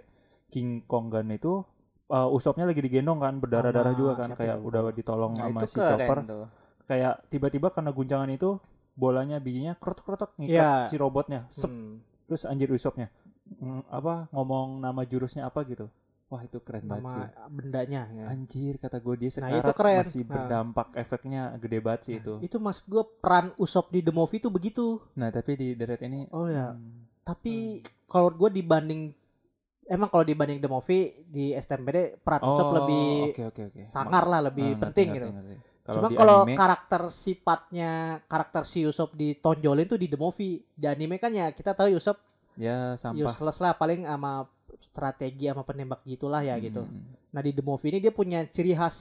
King 0.48 0.86
Kong 0.86 1.10
Gun 1.10 1.34
itu, 1.34 1.66
uh, 2.08 2.30
Usopnya 2.30 2.64
lagi 2.64 2.80
digendong 2.80 3.18
kan, 3.18 3.42
berdarah-darah 3.42 3.92
Sama 3.92 4.00
juga 4.00 4.14
kan, 4.16 4.30
kayak 4.32 4.58
ya? 4.58 4.62
udah 4.62 4.82
ditolong 4.94 5.34
Nah, 5.34 5.50
sama 5.50 5.60
si 5.66 5.76
Chopper. 5.76 6.18
tuh. 6.24 6.46
Kayak 6.86 7.14
tiba-tiba 7.28 7.74
kena 7.74 7.90
guncangan 7.90 8.30
itu 8.30 8.62
bolanya 8.96 9.38
bijinya 9.38 9.76
krotok-krotok 9.76 10.34
ngikat 10.38 10.56
Iya. 10.56 10.88
si 10.88 10.96
robotnya. 10.96 11.46
Sep, 11.50 11.68
hmm, 11.68 12.00
terus 12.26 12.44
anjir 12.44 12.68
Usopnya 12.68 13.12
mm, 13.54 13.86
apa 13.88 14.32
ngomong 14.32 14.80
nama 14.80 15.04
jurusnya 15.04 15.46
apa 15.46 15.62
gitu 15.64 15.86
wah 16.26 16.42
itu 16.42 16.58
keren 16.58 16.82
banget 16.84 17.06
sih 17.08 17.22
nama 17.22 17.46
bendanya 17.48 18.02
ya. 18.10 18.24
anjir 18.28 18.74
kata 18.76 18.98
gue 18.98 19.16
dia 19.16 19.30
Nah, 19.30 19.34
sekarang 19.38 19.60
itu 19.62 19.72
keren. 19.76 19.98
masih 20.02 20.22
Nah. 20.22 20.30
berdampak 20.32 20.88
efeknya 20.96 21.42
gede 21.56 21.78
banget 21.78 22.02
sih 22.02 22.14
itu 22.18 22.34
Itu 22.42 22.58
maksud 22.58 22.84
gue 22.86 23.04
peran 23.20 23.54
Usop 23.56 23.86
di 23.90 24.00
the 24.00 24.10
movie 24.10 24.40
tuh 24.40 24.50
begitu. 24.50 24.98
nah 25.14 25.30
tapi 25.30 25.54
di 25.54 25.68
The 25.72 25.86
Red 25.86 26.02
ini 26.04 26.26
Oh 26.32 26.48
ya. 26.48 26.72
hmm, 26.72 27.22
Tapi 27.22 27.54
kalau 28.06 28.32
gue 28.32 28.50
dibanding 28.52 29.14
emang 29.86 30.10
kalau 30.10 30.24
dibanding 30.24 30.58
the 30.58 30.66
movie 30.68 31.04
di 31.26 31.54
STMPD 31.54 32.18
peran 32.20 32.42
Usopp 32.42 32.74
lebih 32.76 33.06
Oh, 33.06 33.30
oke 33.30 33.42
oke 33.46 33.62
oke. 33.68 33.82
sangar 33.86 34.24
lah 34.24 34.42
lebih 34.42 34.66
Ah, 34.66 34.70
ngerti, 34.72 34.84
penting 34.84 35.08
ngerti, 35.08 35.18
gitu. 35.20 35.28
ngerti. 35.32 35.56
Cuma 35.86 36.10
di 36.10 36.18
kalau 36.18 36.42
anime, 36.42 36.58
karakter 36.58 37.02
sifatnya 37.14 37.92
karakter 38.26 38.66
si 38.66 38.82
Usopp 38.82 39.14
ditonjolin 39.14 39.86
tuh 39.86 40.02
di 40.02 40.10
the 40.10 40.18
movie. 40.18 40.58
Di 40.74 40.90
anime 40.90 41.22
kan 41.22 41.30
ya 41.30 41.54
kita 41.54 41.72
tahu 41.72 41.94
Usopp 41.94 42.18
ya 42.58 42.96
sampah 42.96 43.22
useless 43.22 43.60
lah 43.60 43.76
paling 43.76 44.02
sama 44.02 44.48
strategi 44.80 45.46
sama 45.46 45.62
penembak 45.62 46.02
gitulah 46.04 46.42
ya 46.42 46.58
gitu. 46.58 46.82
Hmm. 46.82 47.14
Nah 47.30 47.42
di 47.42 47.54
the 47.54 47.62
movie 47.62 47.92
ini 47.92 48.00
dia 48.00 48.10
punya 48.10 48.42
ciri 48.48 48.74
khas 48.74 48.98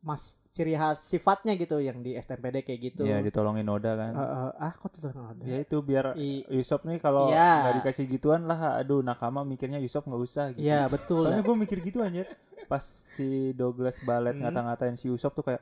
mas 0.00 0.34
ciri 0.50 0.74
khas 0.74 1.02
sifatnya 1.02 1.54
gitu 1.54 1.78
yang 1.78 2.02
di 2.02 2.14
STMPD 2.14 2.62
kayak 2.62 2.80
gitu. 2.82 3.02
Ya 3.04 3.18
ditolongin 3.18 3.66
Oda 3.66 3.94
kan. 3.94 4.10
Eh, 4.10 4.22
eh, 4.22 4.50
ah 4.58 4.72
kok 4.72 4.90
tuh 4.90 5.10
ada? 5.10 5.38
ya 5.42 5.58
itu 5.60 5.76
biar 5.80 6.14
I- 6.14 6.46
Yusuf 6.48 6.82
nih 6.82 6.98
kalau 6.98 7.30
Iya. 7.30 7.62
nggak 7.62 7.74
dikasih 7.82 8.04
gituan 8.08 8.46
lah 8.46 8.78
aduh 8.78 9.02
nakama 9.02 9.42
mikirnya 9.42 9.78
Yusuf 9.78 10.02
nggak 10.02 10.22
usah 10.22 10.44
gitu. 10.50 10.62
Iya 10.62 10.86
betul. 10.90 11.26
Soalnya 11.26 11.42
gue 11.42 11.56
mikir 11.58 11.78
gitu 11.78 12.02
anjir. 12.02 12.26
Pas 12.64 12.80
si 12.82 13.52
Douglas 13.52 13.98
Ballet 14.02 14.34
Hmm. 14.34 14.46
ngata-ngatain 14.46 14.96
si 14.96 15.10
Yusuf 15.10 15.30
tuh 15.30 15.42
kayak 15.42 15.60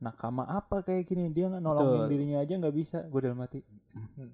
nakama 0.00 0.48
apa 0.48 0.80
kayak 0.80 1.06
gini? 1.06 1.28
Dia 1.30 1.52
nggak 1.52 1.62
nolongin 1.62 2.04
Betul. 2.04 2.10
dirinya 2.10 2.38
aja 2.40 2.54
nggak 2.56 2.76
bisa. 2.76 2.98
Gue 3.06 3.20
dalam 3.20 3.38
hati. 3.44 3.60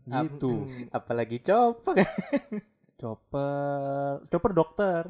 Ap- 0.08 0.30
gitu. 0.38 0.66
Apalagi 0.94 1.42
Chopper. 1.42 2.06
Chopper. 3.02 4.24
Chopper 4.30 4.52
dokter. 4.54 5.02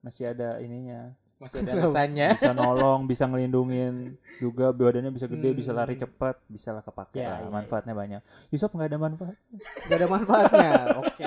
Masih 0.00 0.32
ada 0.32 0.58
ininya 0.58 1.12
masih 1.38 1.56
ada 1.60 1.70
alasannya. 1.80 2.28
bisa 2.34 2.50
nolong 2.50 3.00
bisa 3.04 3.24
ngelindungin 3.24 3.94
juga 4.42 4.70
badannya 4.70 5.08
bisa 5.08 5.24
gede 5.24 5.50
bisa 5.52 5.70
lari 5.70 5.94
Hmm. 5.94 6.02
cepat 6.02 6.36
bisa 6.46 6.70
lah 6.70 6.82
kepake 6.82 7.18
Ya, 7.18 7.30
lah 7.32 7.38
ya, 7.40 7.48
manfaatnya 7.48 7.92
banyak 7.92 8.20
Yusuf 8.48 8.68
nggak 8.68 8.88
ada 8.88 8.98
manfaat 8.98 9.36
Gak 9.84 9.96
ada 9.96 10.06
manfaatnya. 10.06 10.70
Oke. 11.00 11.24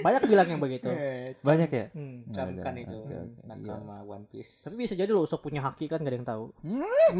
Banyak 0.00 0.22
bilang 0.24 0.46
yang 0.46 0.60
begitu. 0.60 0.86
Eh, 0.86 1.34
banyak 1.40 1.66
ya 1.68 1.86
Hmm. 1.90 2.22
Nggak 2.22 2.36
camkan 2.36 2.70
ada. 2.70 2.80
itu 2.80 2.96
Oke, 2.96 3.16
oke. 3.16 3.42
nakama 3.42 3.96
One 4.02 4.24
Piece. 4.24 4.52
Tapi 4.62 4.74
bisa 4.78 4.94
jadi 4.94 5.10
lo 5.10 5.20
Usopp 5.20 5.40
punya 5.40 5.60
haki 5.60 5.84
kan 5.86 5.98
gak 5.98 6.06
ada 6.06 6.16
yang 6.16 6.28
tahu. 6.28 6.44
Hmm? 6.62 7.16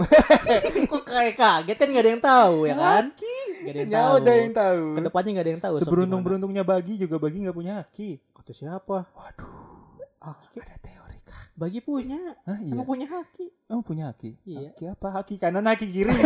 Kok 0.86 1.02
kayak 1.02 1.34
kaget 1.34 1.76
kan 1.76 1.88
gak 1.88 2.00
ada 2.00 2.10
yang 2.10 2.22
tahu 2.22 2.56
ya 2.64 2.74
kan? 2.74 3.04
Gak 3.10 3.66
ada 3.66 3.78
yang 3.78 3.90
Ya 3.90 3.98
tahu. 3.98 4.14
udah 4.16 4.34
yang 4.36 4.54
tahu. 4.54 4.84
Ke 4.92 5.00
depannya 5.02 5.30
gak 5.32 5.42
ada 5.42 5.52
yang 5.52 5.62
tahu. 5.62 5.74
Seberuntung 5.78 6.20
beruntungnya 6.20 6.62
bagi 6.62 6.94
juga 6.94 7.16
bagi 7.16 7.40
nggak 7.40 7.56
punya 7.56 7.72
haki 7.80 8.20
Kata 8.32 8.52
siapa? 8.52 8.98
waduh 9.10 9.52
Haki. 10.22 10.58
ada 10.58 10.76
kah 10.76 10.99
Bagi 11.54 11.80
punya. 11.84 12.18
Hah, 12.46 12.58
iya 12.60 12.72
Emang 12.72 12.86
punya 12.86 13.06
haki. 13.06 13.46
Emang 13.68 13.84
punya 13.84 14.04
haki? 14.10 14.30
Iya. 14.46 14.70
Haki 14.72 14.84
apa? 14.90 15.08
Haki 15.14 15.34
kanan, 15.36 15.66
haki 15.68 15.86
kiri. 15.90 16.10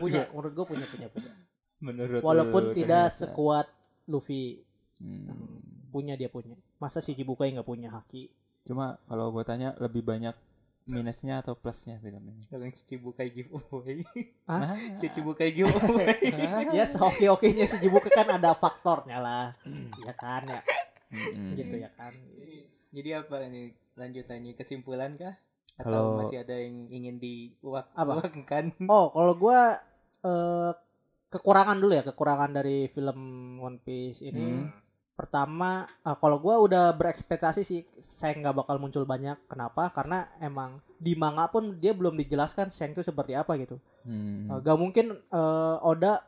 Punya. 0.00 0.24
Menurut 0.32 0.52
gue 0.56 0.66
punya 0.72 0.86
punya 0.88 1.08
punya. 1.12 1.32
Menurut 1.80 2.20
Walaupun 2.24 2.72
lu 2.72 2.76
tidak 2.76 3.12
ternyata. 3.12 3.20
sekuat 3.20 3.66
Luffy. 4.08 4.64
Hmm. 5.00 5.60
Punya 5.92 6.16
dia 6.16 6.32
punya. 6.32 6.56
Masa 6.80 7.04
si 7.04 7.12
Cibukai 7.12 7.52
nggak 7.52 7.68
punya 7.68 7.92
haki? 7.92 8.32
Cuma 8.64 8.96
kalau 9.04 9.32
gue 9.32 9.44
tanya 9.44 9.76
lebih 9.76 10.00
banyak 10.00 10.32
minusnya 10.88 11.44
atau 11.44 11.56
plusnya 11.56 12.00
film 12.00 12.20
ini? 12.30 12.44
Kalau 12.48 12.64
yang 12.64 12.74
si 12.74 12.82
Cibukai 12.88 13.28
giveaway. 13.32 14.04
Hah? 14.48 14.74
Ah. 14.74 14.96
si 14.96 15.06
Cibukai 15.12 15.52
giveaway. 15.52 16.16
ya 16.76 16.84
seoke-okenya 16.88 17.68
si 17.68 17.76
Cibukai 17.80 18.12
kan 18.12 18.28
ada 18.32 18.56
faktornya 18.56 19.18
lah. 19.20 19.46
ya 20.04 20.12
kan 20.16 20.48
ya. 20.48 20.60
Mm-mm. 21.10 21.58
Gitu 21.58 21.74
ya 21.80 21.90
kan. 21.96 22.14
Jadi 22.90 23.10
apa 23.14 23.46
nih 23.46 23.70
lanjutannya 23.94 24.52
kesimpulan 24.58 25.14
kah? 25.14 25.34
Atau 25.78 25.90
Kalau- 25.92 26.18
masih 26.20 26.42
ada 26.42 26.54
yang 26.58 26.90
ingin 26.90 27.16
Apa? 27.96 28.20
diuangkan? 28.26 28.64
Oh, 28.92 29.08
kalau 29.14 29.34
gua 29.38 29.78
eh 30.20 30.72
kekurangan 31.30 31.78
dulu 31.78 31.94
ya, 31.94 32.02
kekurangan 32.02 32.50
dari 32.50 32.90
film 32.90 33.18
One 33.62 33.78
Piece 33.80 34.20
ini. 34.20 34.66
Hmm. 34.66 34.68
Pertama, 35.14 35.86
eh, 36.04 36.16
kalau 36.18 36.36
gua 36.42 36.58
udah 36.60 36.92
berekspektasi 36.96 37.62
sih 37.62 37.80
Seng 38.02 38.42
nggak 38.42 38.66
bakal 38.66 38.76
muncul 38.82 39.06
banyak. 39.06 39.38
Kenapa? 39.46 39.88
Karena 39.94 40.26
emang 40.42 40.82
di 41.00 41.16
manga 41.16 41.48
pun 41.48 41.78
dia 41.80 41.96
belum 41.96 42.18
dijelaskan 42.18 42.74
Seng 42.74 42.92
itu 42.92 43.00
seperti 43.06 43.32
apa 43.38 43.56
gitu. 43.56 43.78
Hmm. 44.04 44.48
Eh, 44.50 44.58
gak 44.60 44.76
mungkin 44.80 45.16
eh, 45.16 45.76
Oda 45.86 46.24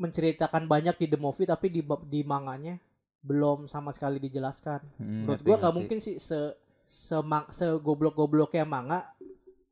menceritakan 0.00 0.66
banyak 0.66 0.98
di 0.98 1.06
the 1.06 1.18
movie 1.20 1.46
tapi 1.46 1.70
di 1.70 1.80
di 2.10 2.20
manganya 2.26 2.74
belum 3.22 3.70
sama 3.70 3.94
sekali 3.94 4.18
dijelaskan. 4.18 4.82
Hmm, 4.98 5.22
Menurut 5.24 5.40
ngerti, 5.40 5.46
gua 5.46 5.56
nggak 5.62 5.74
mungkin 5.74 5.98
sih 6.02 6.18
se 6.18 6.58
semang 6.84 7.48
segoblok-gobloknya 7.48 8.68
manga 8.68 9.08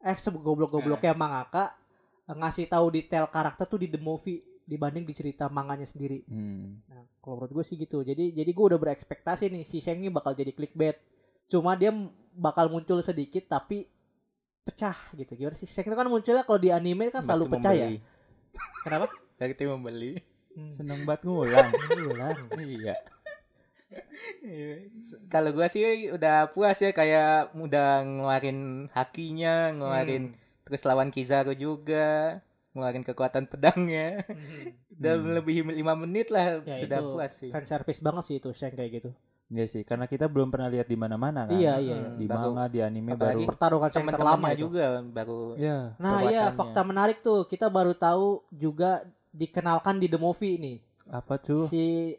eh 0.00 0.16
segoblok-gobloknya 0.16 1.12
mangaka 1.12 1.76
eh, 2.24 2.32
ngasih 2.32 2.70
tahu 2.70 2.88
detail 2.94 3.28
karakter 3.28 3.68
tuh 3.68 3.82
di 3.82 3.92
the 3.92 4.00
movie 4.00 4.40
dibanding 4.64 5.02
di 5.02 5.12
cerita 5.12 5.50
manganya 5.50 5.84
sendiri. 5.84 6.22
Hmm. 6.30 6.78
Nah, 6.86 7.02
kalau 7.18 7.42
menurut 7.42 7.60
gue 7.60 7.64
sih 7.66 7.74
gitu. 7.74 8.06
Jadi 8.06 8.30
jadi 8.30 8.50
gue 8.54 8.64
udah 8.70 8.78
berekspektasi 8.78 9.50
nih 9.50 9.66
si 9.66 9.82
Sheng 9.82 9.98
ini 9.98 10.14
bakal 10.14 10.38
jadi 10.38 10.54
clickbait. 10.54 11.02
Cuma 11.50 11.74
dia 11.74 11.90
bakal 12.38 12.70
muncul 12.70 13.02
sedikit 13.02 13.50
tapi 13.50 13.90
pecah 14.62 14.94
gitu. 15.18 15.34
Gimana 15.34 15.58
sih? 15.58 15.66
Sheng 15.66 15.90
itu 15.90 15.96
kan 15.98 16.06
munculnya 16.06 16.46
kalau 16.46 16.62
di 16.62 16.70
anime 16.70 17.10
kan 17.10 17.26
selalu 17.26 17.58
pecah 17.58 17.74
ya. 17.74 17.90
membeli. 17.90 17.98
Kenapa? 18.86 19.06
Berarti 19.36 19.64
membeli. 19.66 20.12
Hmm. 20.54 20.70
Seneng 20.70 21.02
banget 21.02 21.26
ngulang. 21.26 21.70
Ulang. 22.06 22.38
iya. 22.62 22.94
Iya. 24.40 24.86
Kalau 25.26 25.50
gua 25.50 25.66
sih 25.66 25.82
udah 26.08 26.48
puas 26.48 26.78
ya 26.78 26.90
kayak 26.90 27.52
udah 27.52 27.88
ngeluarin 28.00 28.58
hakinya, 28.90 29.70
ngeluarin 29.72 30.30
Hmm. 30.30 30.38
terus 30.62 30.82
lawan 30.82 31.10
Kizaru 31.10 31.52
juga, 31.52 32.38
ngeluarin 32.70 33.02
kekuatan 33.02 33.44
pedangnya. 33.46 34.22
Udah 34.92 35.12
Hmm. 35.16 35.34
lebih 35.34 35.54
lima 35.66 35.94
menit 35.96 36.28
lah 36.28 36.62
Ya, 36.62 36.76
sudah 36.76 36.98
itu 37.00 37.10
puas 37.10 37.32
sih. 37.34 37.50
Fan 37.50 37.64
service 37.64 37.98
banget 37.98 38.24
sih 38.24 38.36
itu 38.36 38.50
Sheng 38.52 38.72
kayak 38.72 38.92
gitu. 38.94 39.10
Iya 39.50 39.66
sih, 39.66 39.82
karena 39.82 40.06
kita 40.06 40.24
belum 40.24 40.46
pernah 40.48 40.70
lihat 40.70 40.86
di 40.86 40.94
mana-mana 40.94 41.42
kan. 41.42 41.58
Iya, 41.58 41.82
iya. 41.82 41.96
Hmm, 41.98 42.14
Di 42.14 42.24
baru- 42.24 42.54
manga, 42.54 42.64
di 42.68 42.78
anime 42.78 43.10
apalagi 43.10 43.34
baru. 43.34 43.50
Pertarungan 43.50 43.90
Sheng 43.90 44.06
terlama 44.08 44.48
juga 44.54 44.86
baru 45.02 45.58
Iya. 45.58 45.78
Nah 45.96 46.18
iya 46.24 46.44
fakta 46.52 46.80
menarik 46.82 47.18
tuh 47.18 47.42
kita 47.44 47.66
baru 47.66 47.90
tahu 47.92 48.46
juga 48.48 49.02
dikenalkan 49.30 49.98
di 49.98 50.06
the 50.06 50.14
movie 50.16 50.54
ini 50.54 50.74
Apa 51.08 51.34
tuh? 51.36 51.66
si 51.66 52.14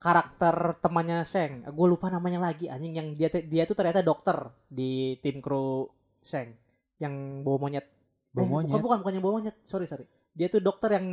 karakter 0.00 0.54
temannya 0.80 1.22
Sheng. 1.22 1.68
Gue 1.68 1.86
lupa 1.86 2.08
namanya 2.08 2.40
lagi 2.42 2.66
anjing 2.66 2.92
yang 2.92 3.08
dia 3.12 3.28
dia 3.28 3.62
tuh 3.62 3.76
ternyata 3.76 4.00
dokter 4.00 4.34
di 4.66 5.20
tim 5.20 5.38
kru 5.38 5.86
Sheng 6.20 6.56
yang 6.96 7.44
bawa 7.44 7.56
monyet. 7.60 7.86
Bawa 8.30 8.40
Eh, 8.40 8.50
monyet? 8.50 8.70
Bukan 8.70 8.82
bukan 8.82 8.98
bukan 8.98 9.12
yang 9.12 9.22
bawa 9.22 9.34
monyet. 9.38 9.56
Sorry 9.64 9.84
sorry. 9.84 10.08
Dia 10.32 10.48
tuh 10.48 10.58
dokter 10.58 10.96
yang 10.96 11.06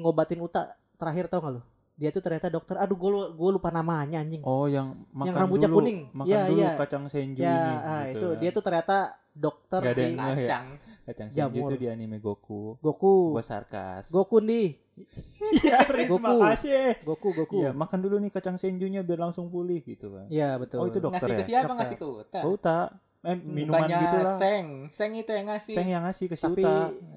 ngobatin 0.00 0.38
Uta 0.38 0.68
terakhir 0.94 1.26
tau 1.26 1.40
gak 1.40 1.52
lu? 1.52 1.62
Dia 1.96 2.12
tuh 2.12 2.20
ternyata 2.20 2.48
dokter. 2.48 2.76
Aduh 2.76 2.92
gue 2.94 3.10
gue 3.32 3.50
lupa 3.50 3.72
namanya 3.72 4.20
anjing. 4.20 4.44
Oh, 4.44 4.68
yang 4.68 5.08
makan 5.10 5.32
rambutnya 5.34 5.64
dulu, 5.66 5.80
kuning. 5.80 6.12
Makan 6.12 6.28
Iya, 6.28 6.40
dulu 6.44 6.60
iya. 6.60 6.70
kacang 6.76 7.04
senju 7.08 7.40
ya 7.40 7.48
ini. 7.48 7.72
ah, 7.74 8.02
gitu 8.04 8.12
itu 8.12 8.26
kan. 8.26 8.36
dia 8.36 8.50
tuh 8.52 8.62
ternyata 8.62 8.96
dokter 9.32 9.80
ada 9.80 9.92
di 9.92 10.00
yang- 10.02 10.12
Nggak 10.12 10.28
ya? 10.28 10.36
kacang. 10.36 10.66
Kacang 11.06 11.28
senju 11.30 11.58
itu 11.62 11.74
di 11.78 11.86
anime 11.86 12.16
Goku. 12.18 12.76
Goku. 12.78 13.32
Gua 13.32 13.40
sarkas. 13.40 14.12
Goku 14.12 14.40
nih. 14.40 14.76
Iya, 15.36 15.76
Goku. 16.08 16.18
makasih. 16.18 17.00
Goku 17.02 17.28
Goku. 17.32 17.56
Iya, 17.58 17.70
makan 17.72 17.98
dulu 18.00 18.16
nih 18.18 18.30
kacang 18.30 18.56
senjunya 18.56 19.00
biar 19.00 19.20
langsung 19.22 19.46
pulih 19.46 19.80
gitu 19.80 20.10
kan. 20.10 20.26
Iya 20.26 20.56
betul. 20.56 20.78
Oh, 20.78 20.86
itu 20.86 20.98
dokter 20.98 21.22
Ngasih 21.22 21.36
ke 21.36 21.42
ya? 21.42 21.46
siapa? 21.46 21.62
Dokter. 21.66 21.76
Ngasih 21.78 21.96
ke 21.96 22.06
Uta. 22.06 22.40
Oh, 22.42 22.56
tak. 22.56 22.88
Eh, 23.18 23.34
minuman 23.34 23.82
Bukannya 23.82 23.98
gitu 24.00 24.16
lah. 24.18 24.36
Seng. 24.36 24.66
Seng 24.88 25.10
itu 25.12 25.30
yang 25.30 25.46
ngasih. 25.46 25.74
Seng 25.74 25.88
yang 25.88 26.02
ngasih 26.02 26.26
ke 26.26 26.36
si 26.36 26.42
tapi 26.42 26.62
Uta. 26.62 26.74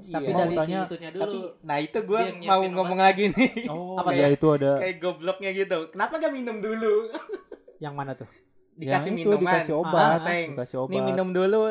tapi 0.09 0.25
Iya. 0.25 0.35
dari 0.35 0.49
Mau 0.49 0.65
si 0.65 0.73
itunya 0.83 1.09
Tapi 1.11 1.37
dulu. 1.37 1.49
nah 1.61 1.77
itu 1.77 1.99
yang 2.01 2.37
mau 2.41 2.61
ngomong 2.65 2.97
obat. 2.97 3.07
lagi 3.07 3.23
nih. 3.29 3.51
Oh, 3.71 3.95
Apa 3.95 4.09
ya 4.11 4.27
itu 4.27 4.47
ada 4.49 4.71
Kayak 4.77 4.95
gobloknya 4.99 5.49
gitu. 5.53 5.77
Kenapa 5.89 6.13
gak 6.17 6.33
minum 6.33 6.57
dulu? 6.57 6.93
yang 7.83 7.93
mana 7.93 8.11
tuh? 8.13 8.25
Dikasih 8.73 8.89
yang 9.07 9.17
itu 9.17 9.29
minuman. 9.29 9.53
dikasih 9.53 9.71
Ah, 9.71 9.79
obat, 9.79 10.17
Seng. 10.19 10.47
dikasih 10.51 10.77
obat. 10.79 10.91
Nih 10.91 11.01
minum 11.05 11.27
dulu 11.29 11.61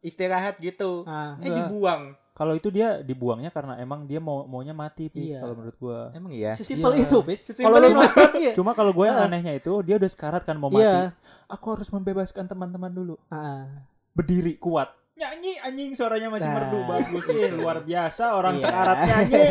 istirahat 0.00 0.56
gitu. 0.58 1.04
Ah, 1.04 1.36
Eh 1.36 1.46
Enggak. 1.46 1.56
dibuang. 1.62 2.02
Kalau 2.42 2.54
itu 2.54 2.68
dia 2.68 2.98
dibuangnya 3.00 3.48
karena 3.48 3.78
emang 3.78 4.02
dia 4.02 4.18
mau 4.18 4.42
maunya 4.44 4.74
mati, 4.74 5.06
Pis, 5.06 5.30
Iya. 5.30 5.46
kalau 5.46 5.54
menurut 5.54 5.76
gua. 5.78 6.10
Emang 6.10 6.34
iya. 6.34 6.58
sesimpel 6.58 6.90
Iya. 6.92 7.06
itu, 7.06 7.16
bis. 7.22 7.38
Sesimpel 7.40 7.70
Kalau 7.70 7.78
lu 7.78 8.02
iya. 8.42 8.50
Cuma 8.50 8.74
kalau 8.74 8.90
gue 8.90 9.06
yang 9.06 9.22
anehnya 9.22 9.54
itu 9.54 9.70
dia 9.80 9.94
udah 9.94 10.10
sekarat 10.10 10.42
kan 10.42 10.58
mau 10.58 10.66
mati. 10.66 10.82
Iya. 10.82 11.14
Aku 11.46 11.70
harus 11.70 11.86
membebaskan 11.86 12.44
teman-teman 12.44 12.90
dulu. 12.90 13.14
Ah, 13.28 13.86
Berdiri 14.10 14.58
kuat. 14.58 14.90
Nyanyi 15.14 15.54
anjing 15.56 15.94
suaranya 15.94 16.28
masih 16.28 16.44
Nah, 16.44 16.56
merdu 16.58 16.78
bagus. 16.82 17.24
Eh, 17.30 17.52
luar 17.52 17.78
biasa 17.80 18.34
orang 18.34 18.58
Iya. 18.58 18.62
sekarat 18.66 18.96
nyanyi. 19.06 19.44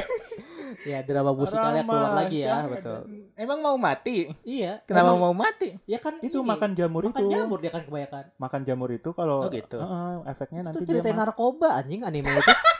ya 0.81 0.99
drama 0.99 1.31
musikalnya 1.31 1.83
keluar 1.83 2.11
lagi 2.11 2.41
ya, 2.41 2.65
betul. 2.65 2.99
Emang 3.35 3.61
mau 3.61 3.77
mati? 3.77 4.25
Iya. 4.41 4.81
Kenapa 4.83 5.13
Emang- 5.13 5.21
mau 5.21 5.33
mati? 5.37 5.77
Ya 5.85 5.95
kan 5.97 6.17
Itu 6.19 6.41
ini, 6.41 6.49
makan 6.49 6.73
jamur 6.73 7.05
makan 7.05 7.21
itu. 7.21 7.27
jamur 7.31 7.57
dia 7.57 7.69
kan 7.69 7.83
kebanyakan. 7.83 8.23
Makan 8.35 8.61
jamur 8.65 8.89
itu 8.89 9.09
kalau 9.11 9.37
Oh, 9.39 9.49
gitu. 9.49 9.77
Heeh, 9.77 10.13
efeknya 10.27 10.59
Itu 10.59 10.67
nanti 10.67 10.81
dia 10.81 10.89
ceritain 10.91 11.13
mati. 11.13 11.21
narkoba 11.23 11.69
anjing 11.77 12.01
anime 12.01 12.33
itu. 12.33 12.51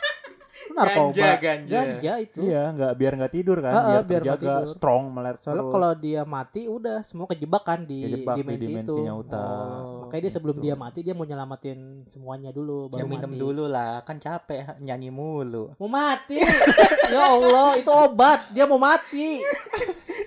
Itu 0.61 0.71
narkoba. 0.71 1.11
Ganja, 1.11 1.29
ganja. 1.37 1.73
Ganja 1.75 2.13
itu. 2.17 2.37
Iya, 2.39 2.63
nggak 2.71 2.91
biar 2.93 3.13
nggak 3.15 3.33
tidur 3.33 3.57
kan, 3.59 3.71
Heeh, 3.71 3.83
biar, 3.83 4.03
biar 4.03 4.21
terjaga 4.21 4.53
tidur. 4.55 4.67
strong 4.67 5.03
melek 5.09 5.35
Soalnya 5.39 5.57
terus. 5.59 5.71
kalau 5.71 5.91
dia 5.93 6.21
mati 6.23 6.61
udah 6.63 6.97
semua 7.01 7.25
kejebak 7.25 7.63
kan 7.63 7.79
di 7.81 7.99
Kejebak 8.03 8.35
di 8.35 8.41
dimensi 8.41 8.61
itu. 8.61 8.67
dimensinya 8.67 9.13
Uta. 9.13 9.41
Oh, 9.41 9.99
makanya 10.03 10.21
dia 10.21 10.31
sebelum 10.31 10.55
gitu. 10.55 10.63
dia 10.63 10.75
mati 10.75 10.99
dia 10.99 11.13
mau 11.13 11.23
nyelamatin 11.23 11.79
semuanya 12.07 12.49
dulu 12.49 12.87
Ya 12.87 12.93
baru 12.97 13.07
minum 13.07 13.31
mati. 13.31 13.39
dulu 13.39 13.63
lah, 13.65 13.93
kan 14.01 14.17
capek 14.17 14.59
nyanyi 14.79 15.09
mulu. 15.09 15.73
Mau 15.75 15.87
mati. 15.87 16.37
ya 17.11 17.21
Allah, 17.27 17.75
itu 17.75 17.89
obat. 17.89 18.39
Dia 18.49 18.63
mau 18.63 18.77
mati. 18.77 19.41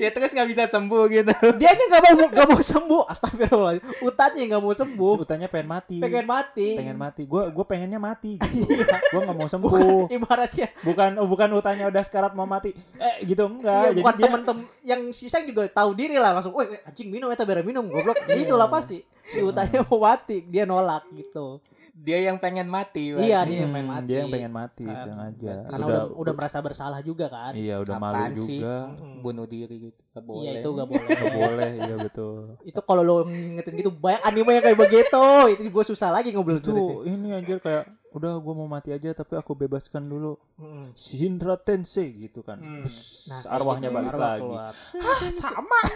Ya 0.03 0.09
terus 0.11 0.31
nggak 0.35 0.49
bisa 0.49 0.63
sembuh 0.69 1.03
gitu. 1.11 1.35
Dia 1.61 1.69
aja 1.75 1.85
nggak 1.85 2.03
mau 2.03 2.27
nggak 2.31 2.49
mau 2.51 2.63
sembuh. 2.63 3.03
Astagfirullah. 3.09 3.73
Utanya 4.03 4.43
nggak 4.55 4.63
mau 4.63 4.75
sembuh. 4.75 5.15
Utanya 5.23 5.47
pengen 5.49 5.69
mati. 5.69 5.97
Pengen 6.03 6.27
mati. 6.27 6.69
pengen 6.79 6.99
mati. 6.99 7.23
Gua 7.25 7.49
gua 7.51 7.65
pengennya 7.65 8.01
mati 8.01 8.37
gitu. 8.39 8.65
Iya. 8.65 8.99
gua 9.13 9.21
nggak 9.25 9.37
mau 9.37 9.49
Bukan 9.49 9.53
sembuh. 9.53 10.03
ibaratnya 10.11 10.67
Bukan 10.83 11.11
oh, 11.21 11.27
bukan 11.29 11.49
utanya 11.57 11.85
udah 11.89 12.03
sekarat 12.03 12.33
mau 12.37 12.47
mati. 12.49 12.75
Eh 12.99 13.25
gitu 13.25 13.47
enggak. 13.47 13.73
Iya, 13.73 13.91
Jadi 13.93 14.01
bukan 14.03 14.15
dia 14.15 14.25
temen-temen 14.27 14.65
yang 14.85 15.03
sisa 15.13 15.39
juga 15.45 15.67
tahu 15.71 15.91
diri 15.97 16.17
lah 16.21 16.37
langsung, 16.37 16.53
"Woi, 16.53 16.81
anjing 16.85 17.09
minum 17.09 17.33
eta 17.33 17.47
biar 17.47 17.65
minum." 17.65 17.87
Goblok. 17.89 18.17
Itulah 18.29 18.69
pasti. 18.69 19.01
Si 19.25 19.41
Utanya 19.41 19.81
mau 19.89 20.05
mati, 20.05 20.45
dia 20.45 20.69
nolak 20.69 21.09
gitu. 21.17 21.61
Dia 21.95 22.19
yang 22.21 22.37
pengen 22.37 22.67
mati. 22.67 23.09
Iya, 23.09 23.15
berarti. 23.15 23.47
dia 23.47 23.57
yang 23.57 23.65
Hmm, 23.65 23.71
pengen 23.73 23.89
mati. 23.89 24.05
Dia 24.05 24.17
yang 24.19 24.29
pengen 24.29 24.53
mati 24.53 24.85
Ah, 24.85 24.99
sengaja. 24.99 25.55
Karena 25.65 25.85
udah, 25.87 26.03
udah 26.13 26.33
merasa 26.35 26.59
bersalah 26.59 27.01
juga 27.01 27.27
kan. 27.29 27.55
Iya, 27.55 27.79
udah 27.79 27.95
Apaan 27.95 28.15
malu 28.35 28.43
sih? 28.43 28.59
juga. 28.59 28.75
Bunuh 29.23 29.47
diri 29.47 29.77
gitu. 29.85 30.01
Gak 30.11 30.25
boleh. 30.25 30.43
Iya, 30.45 30.51
itu 30.59 30.69
gak 30.71 30.89
boleh. 30.93 31.07
Gak 31.09 31.33
boleh, 31.33 31.71
iya 31.81 31.97
betul. 31.97 32.37
itu 32.61 32.81
kalau 32.81 33.03
lo 33.03 33.15
ngingetin 33.23 33.75
gitu 33.77 33.91
banyak 33.91 34.23
anime 34.23 34.51
yang 34.53 34.65
kayak 34.65 34.79
begitu 34.81 35.23
itu 35.49 35.61
gue 35.65 35.85
susah 35.85 36.09
lagi 36.11 36.29
ngobrol 36.31 36.59
Itu 36.59 36.75
ini 37.05 37.31
anjir 37.31 37.59
kayak 37.59 37.87
udah 38.15 38.39
gua 38.39 38.55
mau 38.55 38.67
mati 38.67 38.89
aja 38.89 39.11
tapi 39.11 39.35
aku 39.35 39.53
bebaskan 39.53 40.07
dulu. 40.07 40.39
Mm-mm. 40.57 40.95
Shinra 40.95 41.59
Tensei 41.59 42.15
gitu 42.21 42.41
kan. 42.41 42.57
Hmm. 42.57 42.81
Bus, 42.81 43.27
Nah, 43.27 43.43
arwahnya 43.51 43.89
gitu, 43.89 43.97
balik 43.97 44.11
arwah 44.11 44.23
lagi. 44.31 44.41
keluar. 44.41 44.73
sama. 45.43 45.81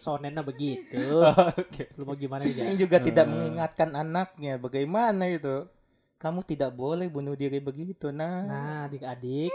sonennya 0.00 0.40
begitu 0.40 0.96
Oke. 1.60 1.92
lu 1.92 2.08
mau 2.08 2.16
gimana 2.16 2.48
Ini 2.48 2.56
ya 2.56 2.72
juga 2.74 2.96
tidak 2.98 3.26
Hmm. 3.26 3.36
mengingatkan 3.36 3.92
anaknya 3.92 4.56
bagaimana 4.56 5.26
itu. 5.26 5.66
Kamu 6.16 6.40
tidak 6.42 6.70
boleh 6.70 7.08
bunuh 7.08 7.32
diri 7.32 7.58
begitu, 7.58 8.08
nah. 8.08 8.44
nah 8.44 8.76
adik-adik 8.84 9.48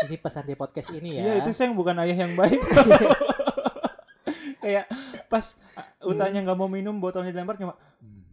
ini 0.00 0.16
pesan 0.16 0.40
di 0.42 0.54
podcast 0.54 0.88
ini 0.90 1.14
ya 1.14 1.22
Iya, 1.22 1.32
itu 1.40 1.52
Seng 1.52 1.72
bukan 1.72 2.00
ayah 2.00 2.16
yang 2.18 2.32
baik. 2.32 2.56
kayak 4.58 4.88
pas 5.26 5.56
uh, 5.74 6.08
utanya 6.08 6.40
nggak 6.40 6.56
mau 6.56 6.66
minum 6.66 6.96
botolnya 6.96 7.30
dilempar 7.30 7.56
cuma 7.56 7.76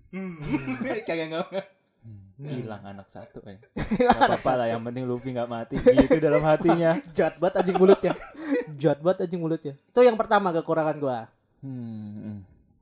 Hmm. 0.08 0.40
Kayak 1.04 1.26
nggak 1.28 1.46
"Hmm, 2.36 2.52
hilang 2.52 2.84
anak 2.84 3.08
satu 3.08 3.40
ya. 3.42 3.56
Gak 4.06 4.12
apa-apa 4.12 4.52
lah 4.60 4.68
yang 4.68 4.84
penting 4.84 5.04
Luffy 5.04 5.32
nggak 5.32 5.48
mati 5.48 5.76
gitu 5.80 6.20
dalam 6.20 6.44
hatinya. 6.44 7.00
jahat 7.18 7.40
banget 7.40 7.64
anjing 7.64 7.78
mulutnya 7.78 8.12
jahat 8.82 9.00
banget 9.00 9.18
anjing 9.24 9.40
mulutnya 9.40 9.74
itu 9.74 10.00
yang 10.00 10.16
pertama 10.16 10.52
kekurangan 10.52 10.98
gua 10.98 11.20
Hmm, 11.64 12.14
hmm. 12.14 12.40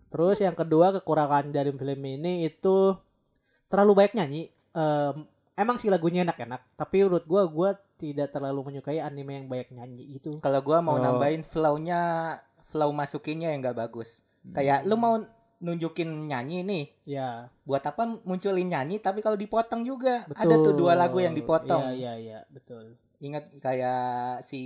terus 0.10 0.38
yang 0.38 0.54
kedua 0.54 0.92
kekurangan 0.94 1.48
dari 1.50 1.70
film 1.70 2.02
ini 2.04 2.44
itu 2.44 2.98
terlalu 3.68 3.92
banyak 4.04 4.14
nyanyi 4.16 4.44
Em, 4.74 5.30
emang 5.54 5.78
sih 5.78 5.88
lagunya 5.88 6.26
enak-enak 6.26 6.74
tapi 6.74 7.06
menurut 7.06 7.24
gua 7.24 7.46
gua 7.46 7.70
tidak 7.96 8.34
terlalu 8.34 8.68
menyukai 8.68 8.98
anime 8.98 9.38
yang 9.38 9.48
banyak 9.48 9.70
nyanyi 9.72 10.04
gitu 10.18 10.42
Kalau 10.42 10.60
gua 10.60 10.82
mau 10.82 10.98
Oh. 10.98 11.00
nambahin 11.00 11.46
flow-nya, 11.46 12.02
flow 12.68 12.90
masukinnya 12.90 13.54
yang 13.54 13.62
nggak 13.62 13.78
bagus. 13.78 14.26
Kayak 14.50 14.84
lu 14.84 14.98
mau 14.98 15.22
nunjukin 15.64 16.28
nyanyi 16.28 16.60
nih, 16.62 16.86
ya 17.08 17.48
buat 17.64 17.80
apa 17.82 18.20
munculin 18.22 18.68
nyanyi 18.68 19.00
tapi 19.00 19.24
kalau 19.24 19.40
dipotong 19.40 19.82
juga? 19.82 20.28
Ada 20.30 20.60
tuh 20.60 20.76
dua 20.76 20.94
lagu 20.94 21.18
yang 21.18 21.32
dipotong. 21.32 21.96
iya 21.96 21.96
iya 21.96 22.14
iya. 22.20 22.40
Betul. 22.52 23.00
Ingat 23.18 23.56
kayak 23.58 24.04
si 24.44 24.62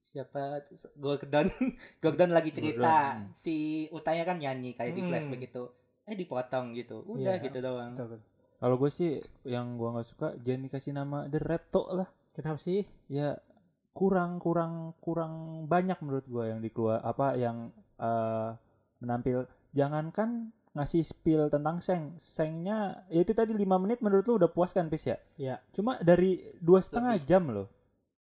siapa 0.00 0.64
Gordon 0.96 1.48
Gordon 2.02 2.30
lagi 2.32 2.52
cerita. 2.52 2.80
Gordon, 2.80 3.16
hmm. 3.28 3.32
si 3.32 3.56
Utaya 3.88 4.24
kan 4.24 4.36
nyanyi 4.36 4.72
kayak 4.72 4.92
di 4.92 5.00
Hmm. 5.00 5.08
flashback 5.08 5.42
itu 5.44 5.64
eh 6.04 6.16
dipotong 6.16 6.72
gitu. 6.72 7.04
Udah 7.04 7.36
Iya, 7.36 7.44
gitu 7.44 7.58
doang. 7.60 7.92
Betul, 7.92 8.16
betul. 8.16 8.28
Kalau 8.58 8.74
gue 8.74 8.90
sih 8.90 9.10
yang 9.44 9.76
gua 9.76 9.94
nggak 9.94 10.08
suka 10.08 10.28
jangan 10.40 10.62
dikasih 10.64 10.92
nama 10.92 11.18
The 11.24 11.38
Reto 11.38 11.88
lah. 11.88 12.08
kenapa 12.32 12.58
sih? 12.58 12.82
Ya 13.08 13.34
kurang 13.90 14.38
kurang 14.38 14.94
kurang 14.98 15.32
banyak 15.64 15.98
menurut 16.00 16.26
gua 16.26 16.44
yang 16.46 16.60
dikeluar 16.60 17.02
apa 17.02 17.34
yang 17.34 17.70
eh, 17.98 18.50
menampil 18.98 19.46
jangankan 19.70 20.48
ngasih 20.70 21.02
spill 21.02 21.48
tentang 21.48 21.78
Seng 21.78 22.14
Sengnya 22.16 22.78
ya 23.06 23.20
itu 23.20 23.32
tadi 23.32 23.50
5 23.50 23.64
menit 23.78 23.98
menurut 23.98 24.24
lu 24.24 24.34
udah 24.36 24.48
puas 24.48 24.70
kan 24.70 24.86
Pis 24.86 25.04
ya? 25.04 25.16
Iya. 25.34 25.56
cuma 25.70 25.98
dari 25.98 26.38
dua 26.56 26.78
setengah 26.78 27.14
Lebih. 27.14 27.26
jam 27.26 27.44
loh 27.48 27.68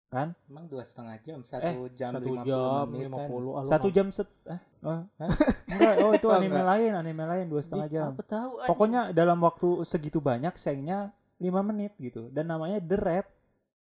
kan? 0.06 0.32
Emang 0.46 0.64
dua 0.64 0.80
setengah 0.80 1.18
jam? 1.18 1.38
Satu 1.42 1.90
jam 1.92 2.10
satu 2.12 2.24
lima 2.24 2.42
jam 2.42 2.84
menit 2.88 3.04
lima 3.04 3.18
kan. 3.18 3.28
puluh 3.28 3.52
satu 3.64 3.88
jam 3.90 4.06
set 4.08 4.30
eh 4.46 4.60
oh, 4.80 5.02
enggak 5.68 5.94
oh 6.00 6.10
itu 6.12 6.26
Oh, 6.26 6.32
anime 6.32 6.62
lain 6.62 6.92
anime 6.94 7.24
lain 7.26 7.44
dua 7.46 7.60
setengah 7.60 7.88
jam. 7.90 8.08
apa 8.10 8.22
tahu 8.22 8.50
pokoknya 8.64 9.10
dalam 9.10 9.36
waktu 9.38 9.68
segitu 9.82 10.18
banyak 10.20 10.54
Sengnya 10.54 11.10
5 11.36 11.44
menit 11.62 11.92
gitu. 11.98 12.30
Dan 12.30 12.46
namanya 12.46 12.78
The 12.78 12.96
Red 12.96 13.26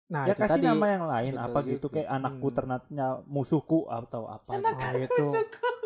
nah 0.04 0.24
ya 0.24 0.32
itu 0.32 0.40
kasih 0.42 0.58
tadi. 0.58 0.66
nama 0.66 0.86
yang 0.86 1.04
lain 1.06 1.32
Betul 1.32 1.44
apa 1.46 1.58
gitu 1.62 1.78
juga. 1.82 1.94
kayak 1.94 2.08
anakku 2.10 2.46
Hmm. 2.46 2.56
ternyata 2.56 2.90
musuhku 3.24 3.78
atau 3.86 4.22
apa 4.26 4.50
gitu. 4.50 4.64
nah, 4.64 4.92
itu 4.98 5.24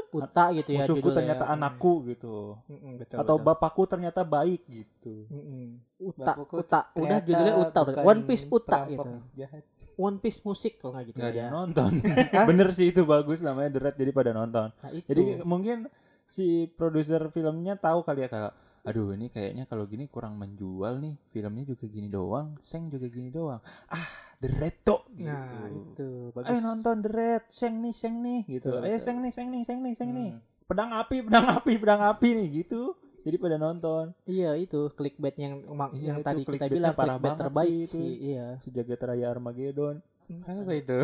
uta 0.08 0.44
gitu 0.56 0.70
ya 0.72 0.88
musuhku 0.88 1.08
ternyata 1.12 1.44
Mm. 1.44 1.54
anakku 1.54 1.92
gitu. 2.08 2.56
Mm-mm, 2.64 2.92
betul, 2.96 3.16
atau 3.20 3.34
betul. 3.36 3.46
bapakku 3.46 3.82
ternyata 3.84 4.20
baik 4.24 4.64
gitu. 4.64 5.28
Mm-mm. 5.28 5.76
uta 6.00 6.32
Bapakku 6.32 6.54
uta. 6.64 6.80
Udah 6.96 7.18
judulnya 7.20 7.54
uta 7.60 7.80
One 8.00 8.22
Piece 8.24 8.44
uta 8.48 8.78
gitu. 8.88 9.10
jahat. 9.36 9.64
One 9.98 10.16
Piece 10.22 10.40
musik 10.46 10.78
kalau 10.78 10.94
nggak 10.94 11.06
gitu 11.10 11.20
ada 11.20 11.34
ya? 11.34 11.48
nonton. 11.50 11.90
Bener 12.48 12.68
sih 12.70 12.94
itu 12.94 13.02
bagus 13.02 13.42
namanya 13.42 13.74
The 13.74 13.80
Red 13.82 13.96
jadi 13.98 14.10
pada 14.14 14.30
nonton. 14.30 14.70
Nah, 14.70 14.90
itu. 14.94 15.04
jadi 15.10 15.22
mungkin 15.42 15.90
si 16.24 16.68
produser 16.72 17.28
filmnya 17.34 17.74
tahu 17.74 18.04
kali 18.06 18.24
ya 18.24 18.28
kalau 18.30 18.50
aduh 18.88 19.12
ini 19.12 19.28
kayaknya 19.28 19.68
kalau 19.68 19.84
gini 19.84 20.08
kurang 20.08 20.40
menjual 20.40 20.96
nih. 20.96 21.14
Filmnya 21.28 21.64
juga 21.66 21.84
gini 21.84 22.08
doang 22.08 22.56
Seng 22.58 22.88
juga 22.88 23.04
gini 23.06 23.28
doang. 23.28 23.60
Ah 23.86 24.08
The 24.38 24.48
Red 24.48 24.76
tuh 24.80 25.04
gitu. 25.12 25.28
Nah 25.28 25.68
itu. 25.68 26.08
Bagus. 26.32 26.48
Ayo 26.48 26.58
nonton 26.58 26.96
The 27.04 27.10
Red 27.10 27.44
Seng 27.48 27.74
nih 27.78 27.92
Seng 27.92 28.24
nih 28.24 28.40
gitu. 28.48 28.72
Betul, 28.72 28.82
ayo 28.82 28.96
betul. 28.96 29.04
Seng 29.04 29.16
nih 29.20 29.32
Seng 29.34 29.48
nih 29.50 29.62
Seng 29.62 29.78
nih 29.82 29.94
Seng 29.94 30.10
nih. 30.10 30.30
Hmm. 30.32 30.42
pedang 30.64 30.92
api 30.92 31.24
pedang 31.24 31.46
api 31.48 31.72
pedang 31.76 32.02
api 32.02 32.28
nih 32.32 32.48
gitu. 32.60 32.92
Jadi 33.18 33.36
pada 33.36 33.56
nonton. 33.56 34.16
Iya 34.24 34.56
itu 34.56 34.88
clickbait 34.94 35.36
yang 35.36 35.60
emang- 35.64 35.92
Iya, 35.92 36.16
yang 36.16 36.18
tadi 36.24 36.44
kita 36.44 36.64
bilang 36.66 36.96
clickbait 36.96 37.34
terbaik 37.36 37.68
sih 37.68 37.84
itu. 37.84 37.96
sih 38.00 38.12
iya. 38.32 38.46
Sejagat 38.64 39.00
raya 39.02 39.26
Armageddon. 39.28 40.00
Apa 40.44 40.72
itu 40.72 40.98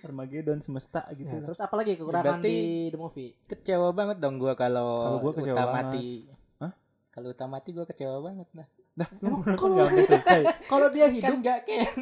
Armageddon 0.00 0.58
semesta 0.58 1.06
gitu 1.12 1.30
Ya, 1.30 1.42
terus 1.42 1.58
apa 1.58 1.74
lagi 1.74 1.94
kekurangan 1.94 2.38
berarti- 2.38 2.50
di 2.50 2.58
the 2.88 2.98
movie 2.98 3.30
kecewa 3.44 3.88
banget 3.90 4.18
dong 4.18 4.36
gua 4.36 4.52
kalau 4.52 4.90
Kalau 5.06 5.18
gua 5.20 5.32
kecewa 5.32 5.54
Uta 5.54 5.64
banget. 5.64 5.84
mati 5.86 6.06
Hah? 6.58 6.72
kalau 7.08 7.28
Uta 7.30 7.46
mati 7.46 7.68
gua 7.70 7.84
kecewa 7.84 8.16
banget 8.20 8.48
lah 8.52 8.68
Nah, 8.92 9.08
kalau- 9.56 9.88
kalau 10.68 10.86
dia 10.90 11.06
kan 11.06 11.12
hidup 11.14 11.36
nggak 11.38 11.58
kan 11.64 11.96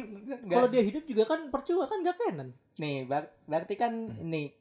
kalau 0.45 0.67
dia 0.67 0.83
hidup 0.83 1.03
juga 1.05 1.23
kan 1.25 1.47
percuma 1.47 1.85
kan 1.85 1.99
nggak 1.99 2.17
canon 2.17 2.49
nih 2.75 3.05
ber- 3.05 3.31
berarti 3.45 3.73
kan 3.75 3.93
Hmm. 4.09 4.27
nih 4.27 4.51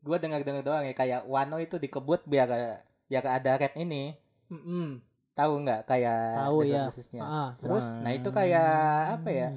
gua 0.00 0.16
dengar 0.16 0.40
dengar 0.40 0.62
doang 0.62 0.80
ya 0.82 0.92
kayak 0.92 1.26
Wano 1.26 1.58
itu 1.58 1.76
dikebut 1.76 2.22
biar 2.24 2.46
biar 3.04 3.24
ada 3.26 3.58
red 3.58 3.74
ini 3.76 4.14
Mm-mm. 4.46 5.02
tahu 5.32 5.52
nggak 5.60 5.82
kayak 5.84 6.20
Tahu, 6.40 6.58
ya. 6.62 6.86
Ah, 7.18 7.54
terus 7.56 7.86
Nah, 7.98 8.12
itu 8.12 8.28
kayak 8.28 8.70
apa 9.16 9.30
ya? 9.30 9.48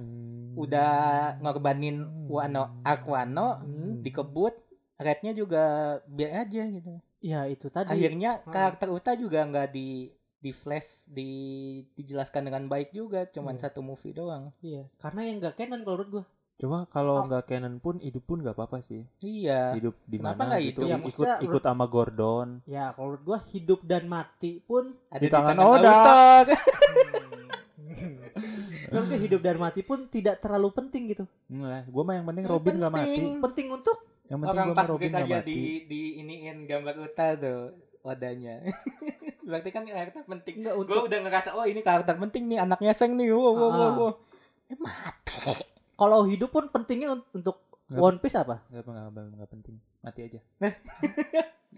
Udah 0.56 0.94
ngorbanin 1.40 1.98
Wano 2.26 2.82
Ark 2.82 3.06
Wano 3.06 3.60
Hmm. 3.60 4.00
dikebut 4.00 4.54
rednya 4.96 5.32
juga 5.32 5.64
biar 6.06 6.44
aja 6.44 6.64
gitu 6.64 6.94
ya 7.20 7.46
itu 7.46 7.68
tadi 7.68 7.90
akhirnya 7.90 8.40
Ah. 8.40 8.52
karakter 8.52 8.88
Uta 8.88 9.14
juga 9.14 9.42
nggak 9.42 9.70
di 9.70 10.12
di 10.38 10.52
flash 10.52 11.08
di 11.08 11.30
dijelaskan 11.94 12.44
dengan 12.44 12.68
baik 12.68 12.92
juga 12.92 13.24
cuman 13.26 13.56
Iya. 13.56 13.62
satu 13.64 13.80
movie 13.80 14.12
doang 14.12 14.52
iya 14.60 14.84
karena 14.98 15.22
yang 15.24 15.40
nggak 15.40 15.56
canon 15.56 15.82
kalau 15.82 15.98
menurut 15.98 16.12
gua 16.12 16.26
Coba 16.54 16.86
kalau 16.86 17.18
Oh. 17.18 17.26
nggak 17.26 17.50
canon 17.50 17.76
pun 17.78 17.98
hidup 17.98 18.24
pun 18.24 18.38
nggak 18.40 18.54
apa-apa 18.54 18.78
sih. 18.80 19.02
iya 19.20 19.74
Hidup 19.74 19.98
di 20.06 20.22
mana 20.22 20.54
gitu. 20.62 20.86
Ya, 20.86 20.96
ikut 20.96 21.18
maksudnya 21.18 21.38
ikut 21.42 21.62
sama 21.62 21.86
Gordon. 21.90 22.62
ya 22.64 22.94
kalau 22.94 23.10
menurut 23.10 23.24
gua 23.26 23.40
hidup 23.50 23.80
dan 23.82 24.06
mati 24.06 24.62
pun 24.62 24.94
ada 25.10 25.18
Di 25.18 25.28
tangan 25.28 25.58
Oda. 25.58 25.82
Naruto. 25.82 26.54
Menurut 28.94 29.08
gua 29.08 29.20
hidup 29.20 29.42
dan 29.42 29.58
mati 29.58 29.82
pun 29.82 30.00
tidak 30.08 30.38
terlalu 30.38 30.70
penting 30.72 31.04
gitu 31.08 31.24
Enggak, 31.48 31.84
gua 31.88 32.04
mah 32.04 32.14
yang 32.14 32.28
penting 32.28 32.44
Robin 32.46 32.74
nggak 32.76 32.92
mati. 32.92 33.04
penting. 33.10 33.26
penting 33.42 33.68
untuk 33.72 33.98
Yang 34.24 34.40
penting 34.40 34.54
orang 34.54 34.68
gua 34.68 34.78
pas 34.78 34.88
Robin 34.88 35.12
aja 35.12 35.36
mati. 35.36 35.50
di 35.50 35.60
di 35.86 36.02
iniin 36.20 36.58
gambar 36.64 36.96
Uta 37.02 37.28
tuh 37.36 37.62
wadahnya 38.02 38.56
berarti 39.44 39.70
kan 39.70 39.84
karakter 39.84 40.22
penting 40.24 40.56
Nggak, 40.60 40.74
gue 40.74 40.84
untuk- 40.86 41.06
udah 41.06 41.20
ngerasa 41.22 41.50
oh 41.52 41.64
ini 41.64 41.80
karakter 41.80 42.16
penting 42.18 42.44
nih 42.46 42.60
anaknya 42.60 42.92
Seng 42.92 43.16
nih 43.16 43.32
wow 43.32 43.42
wow 43.42 43.52
wow, 43.52 43.72
Ah. 43.82 43.92
wow. 43.98 44.12
eh 44.66 44.78
mati 44.78 45.52
kalau 45.94 46.24
hidup 46.24 46.50
pun 46.50 46.68
pentingnya 46.68 47.12
un- 47.12 47.28
untuk 47.34 47.60
Nggak- 47.86 48.00
One 48.02 48.18
Piece 48.18 48.36
apa 48.36 48.60
apa 48.66 48.86
nggak 48.86 49.06
apa 49.08 49.20
nggak 49.34 49.50
penting. 49.50 49.76
Mati 50.00 50.20
aja. 50.22 50.40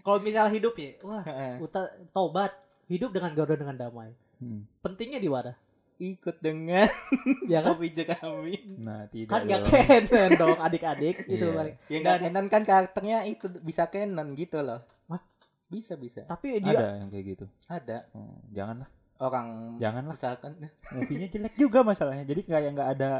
kalau 0.02 0.18
misalnya 0.18 0.50
hidup 0.50 0.74
ya 0.74 0.98
wah 1.00 1.22
Heeh. 1.22 1.58
Uta 1.58 1.82
tobat 2.10 2.52
hidup 2.86 3.10
dengan 3.10 3.30
Gordon 3.32 3.58
dengan 3.58 3.76
damai 3.76 4.10
Hmm. 4.36 4.68
pentingnya 4.78 5.16
di 5.16 5.26
mana 5.26 5.56
ikut 5.98 6.36
dengan 6.38 6.86
ya 7.48 7.60
kan 7.60 7.72
kopi 7.72 7.88
kami 7.94 8.54
Nah, 8.78 9.04
tidak. 9.06 9.30
kan 9.30 9.42
dong. 9.42 9.64
canon 9.66 10.30
dong 10.34 10.58
adik-adik 10.66 11.16
itu 11.24 11.46
Iya. 11.46 11.72
yang 11.88 12.00
nggak 12.02 12.16
Dan- 12.16 12.24
canon 12.28 12.46
kan 12.46 12.62
karakternya 12.62 13.18
itu 13.24 13.46
bisa 13.58 13.86
canon 13.86 14.32
gitu 14.32 14.60
loh 14.60 14.84
Hah? 15.06 15.22
bisa 15.66 15.94
bisa 15.94 16.22
tapi 16.24 16.58
dia 16.58 16.74
Ada 16.74 16.88
yang 16.98 17.08
kayak 17.08 17.24
gitu. 17.26 17.44
ada 17.66 18.04
Hmm, 18.10 18.36
janganlah, 18.50 18.88
orang 19.18 19.48
janganlah. 19.76 20.12
misalkan 20.12 20.52
Movie-nya 20.92 21.28
jelek 21.28 21.54
juga 21.54 21.80
masalahnya. 21.82 22.22
Jadi 22.22 22.40
kayak 22.42 22.70
nggak 22.72 22.90
ada 22.92 23.10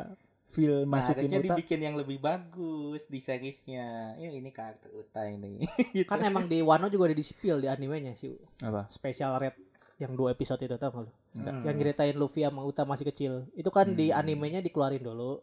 feel 0.44 0.84
Nah, 0.84 1.00
masukin 1.00 1.26
harusnya 1.26 1.40
Uta 1.40 1.46
dibikin 1.50 1.80
yang 1.80 1.94
lebih 1.94 2.18
bagus 2.18 3.04
di 3.04 3.18
seriesnya. 3.18 4.14
Ya 4.14 4.30
ini 4.30 4.48
karakter 4.48 4.92
Uta 4.92 5.24
ini. 5.24 5.64
Gitu. 5.90 6.04
Kan 6.04 6.22
emang 6.22 6.44
di 6.44 6.60
Wano 6.60 6.86
juga 6.86 7.08
ada 7.08 7.16
di 7.16 7.24
spill 7.24 7.58
di 7.58 7.66
animenya 7.66 8.14
sih. 8.14 8.36
apa 8.60 8.86
Special 8.88 9.32
Red 9.34 9.56
yang 9.97 10.12
dua 10.12 10.30
episode 10.30 10.61
itu 10.61 10.74
tau 10.74 10.90
gak 10.90 11.03
lu? 11.03 11.12
Hmm. 11.34 11.62
Yang 11.62 11.74
nyeritain 11.76 12.14
Luffy 12.14 12.40
sama 12.40 12.62
Uta 12.62 12.82
masih 12.82 13.07
kecil. 13.07 13.32
Itu 13.53 13.68
kan 13.68 13.90
di 13.90 14.09
Hmm. 14.09 14.18
animenya 14.18 14.61
dikeluarin 14.61 15.01
dulu 15.01 15.40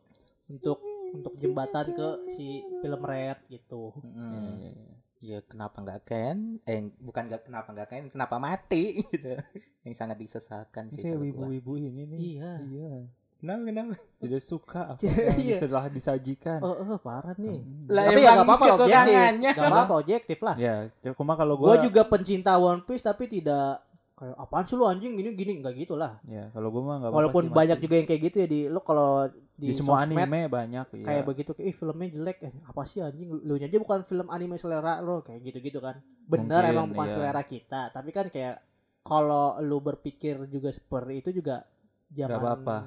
untuk 0.48 0.78
untuk 1.10 1.34
jembatan 1.36 1.90
ke 1.90 2.08
si 2.32 2.46
film 2.80 3.02
Red 3.02 3.38
gitu. 3.48 3.94
Hmm. 3.96 4.34
Ya, 4.34 4.42
ya, 4.60 4.72
ya. 4.72 4.92
Ya 5.24 5.40
kenapa 5.42 5.80
nggak 5.80 6.02
Ken? 6.04 6.60
Eh 6.64 6.84
bukan 6.98 7.24
nggak 7.26 7.48
kenapa 7.48 7.70
nggak 7.70 7.88
Ken? 7.88 8.04
Kenapa 8.10 8.36
mati 8.38 9.00
gitu? 9.08 9.40
Yang 9.82 9.96
sangat 9.96 10.18
disesalkan 10.18 10.90
sih. 10.90 11.00
gua. 11.02 11.18
wibu-wibu 11.18 11.74
ini 11.78 12.04
nih 12.06 12.20
Iya. 12.36 12.52
iya 12.62 12.94
Kenapa 13.40 13.62
kenapa? 13.66 13.94
tidak 14.20 14.40
suka 14.42 14.82
apa 14.92 15.00
Iya. 15.00 15.32
yang 15.32 15.60
setelah 15.60 15.86
disajikan 15.88 16.60
Oh, 16.60 16.76
oh 16.76 16.96
parah 16.98 17.36
nih. 17.36 17.56
Hmm. 17.58 17.88
Lah, 17.88 18.04
tapi 18.06 18.20
ya 18.20 18.30
gak 18.30 18.44
apa-apa 18.44 18.66
objektif. 18.76 19.16
Gak 19.50 19.64
apa-apa 19.66 19.94
objektif 19.96 20.38
lah. 20.40 20.56
ya 20.58 20.76
ya 21.00 21.12
cuma 21.14 21.34
kalau 21.34 21.56
Gue 21.56 21.68
gua 21.70 21.76
juga 21.80 22.02
pencinta 22.04 22.52
One 22.56 22.82
Piece 22.82 23.02
tapi 23.02 23.24
tidak 23.26 23.80
kayak 24.14 24.38
apaan 24.38 24.64
sih 24.64 24.78
lu 24.78 24.86
anjing 24.86 25.18
gini 25.18 25.34
gini 25.34 25.52
nggak 25.58 25.74
gitu 25.76 25.98
lah. 25.98 26.22
ya 26.30 26.54
kalau 26.54 26.70
gua 26.70 26.82
mah 26.86 26.96
nggak 27.02 27.10
apa-apa 27.10 27.18
Walaupun 27.18 27.44
sih 27.44 27.54
banyak 27.54 27.78
mati. 27.78 27.84
juga 27.84 27.96
yang 27.98 28.08
kayak 28.08 28.22
gitu 28.22 28.36
ya 28.38 28.48
di 28.48 28.60
lu 28.70 28.80
kalau 28.80 29.10
di, 29.54 29.68
di, 29.70 29.74
semua 29.74 29.96
sosmed 30.02 30.18
anime 30.22 30.40
banyak 30.48 30.86
ya 30.94 31.06
kayak 31.06 31.24
begitu 31.26 31.50
kayak 31.54 31.68
ih 31.70 31.76
filmnya 31.76 32.08
jelek 32.10 32.38
eh 32.42 32.54
apa 32.64 32.82
sih 32.86 33.00
anjing 33.02 33.30
lu 33.42 33.54
aja 33.56 33.74
bukan 33.76 34.00
film 34.06 34.28
anime 34.30 34.56
selera 34.58 35.02
lo 35.02 35.22
kayak 35.22 35.42
gitu-gitu 35.44 35.78
kan. 35.78 35.98
Bener 36.24 36.62
Mungkin, 36.62 36.72
emang 36.72 36.86
bukan 36.94 37.08
iya. 37.10 37.16
selera 37.18 37.42
kita, 37.44 37.82
tapi 37.90 38.10
kan 38.10 38.30
kayak 38.30 38.62
kalau 39.02 39.58
lu 39.60 39.78
berpikir 39.78 40.46
juga 40.48 40.70
seperti 40.70 41.14
itu 41.20 41.30
juga 41.36 41.66
jangan 42.08 42.38
apa-apa. 42.40 42.78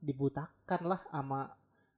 dibutakan 0.00 0.80
lah 0.86 1.00
sama 1.10 1.50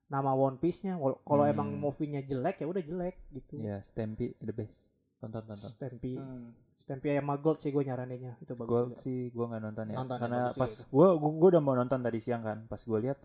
nama 0.09 0.33
One 0.33 0.57
Piece-nya. 0.57 0.97
Kalau 0.99 1.45
Hmm. 1.45 1.53
emang 1.53 1.69
movie-nya 1.77 2.25
jelek 2.25 2.59
ya 2.59 2.67
udah 2.67 2.81
jelek 2.81 3.17
gitu. 3.31 3.61
ya 3.61 3.79
Stampy 3.79 4.33
the 4.41 4.51
best 4.51 4.89
tonton 5.21 5.45
tonton 5.45 5.69
Stampy 5.69 6.17
Hmm. 6.17 6.57
Stampy 6.89 7.13
sama 7.13 7.37
Gold 7.37 7.61
sih 7.61 7.69
gue 7.69 7.85
nyaraninnya. 7.85 8.41
Itu 8.41 8.57
bagus. 8.57 8.65
gue 8.67 8.81
juga. 8.89 8.97
sih 8.99 9.19
gue 9.29 9.45
nggak 9.45 9.63
nonton 9.63 9.85
ya. 9.87 9.97
Nonton 10.01 10.17
karena 10.17 10.41
pas 10.51 10.73
gue 10.81 11.07
gue 11.21 11.49
udah 11.53 11.61
mau 11.61 11.77
nonton 11.77 12.01
tadi 12.01 12.19
siang 12.19 12.41
kan. 12.41 12.65
Pas 12.65 12.81
gue 12.81 12.99
lihat 12.99 13.19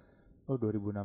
oh 0.46 0.60
2016 0.60 1.00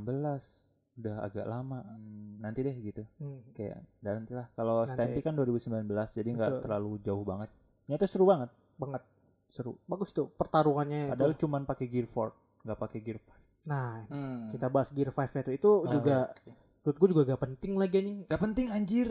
udah 0.98 1.16
agak 1.22 1.46
lama. 1.46 1.86
Hmm, 1.86 2.42
nanti 2.42 2.58
deh 2.60 2.74
gitu. 2.74 3.06
Hmm. 3.16 3.38
kayak 3.54 3.78
dan 4.02 4.22
nanti 4.22 4.34
lah 4.34 4.50
kalau. 4.52 4.82
Stampy 4.82 5.22
kan 5.22 5.32
2019 5.32 5.86
jadi 6.10 6.28
nggak 6.28 6.66
terlalu 6.66 6.98
jauh 7.00 7.22
banget. 7.22 7.46
Nyata 7.86 8.04
seru 8.04 8.26
banget. 8.26 8.50
Banget. 8.74 9.02
Seru. 9.48 9.78
Bagus 9.86 10.10
tuh 10.10 10.26
pertarungannya 10.28 11.08
padahal 11.08 11.32
itu. 11.32 11.46
cuman 11.46 11.62
pakai 11.62 11.86
gear 11.86 12.04
4 12.04 12.66
nggak 12.66 12.78
pakai 12.78 12.98
gear 13.00 13.16
5 13.16 13.38
nah 13.64 14.00
Hmm. 14.08 14.48
kita 14.48 14.66
bahas 14.66 14.88
Gear 14.90 15.08
5 15.08 15.30
nya 15.30 15.42
tuh. 15.44 15.52
Itu 15.52 15.70
Oh, 15.78 15.86
juga 15.86 16.32
menurut 16.80 16.96
gue 16.96 17.08
juga 17.12 17.22
gak 17.30 17.42
penting 17.44 17.72
lagi 17.76 17.94
anjing. 18.00 18.18
Gak 18.24 18.40
penting 18.40 18.66
anjir 18.68 19.08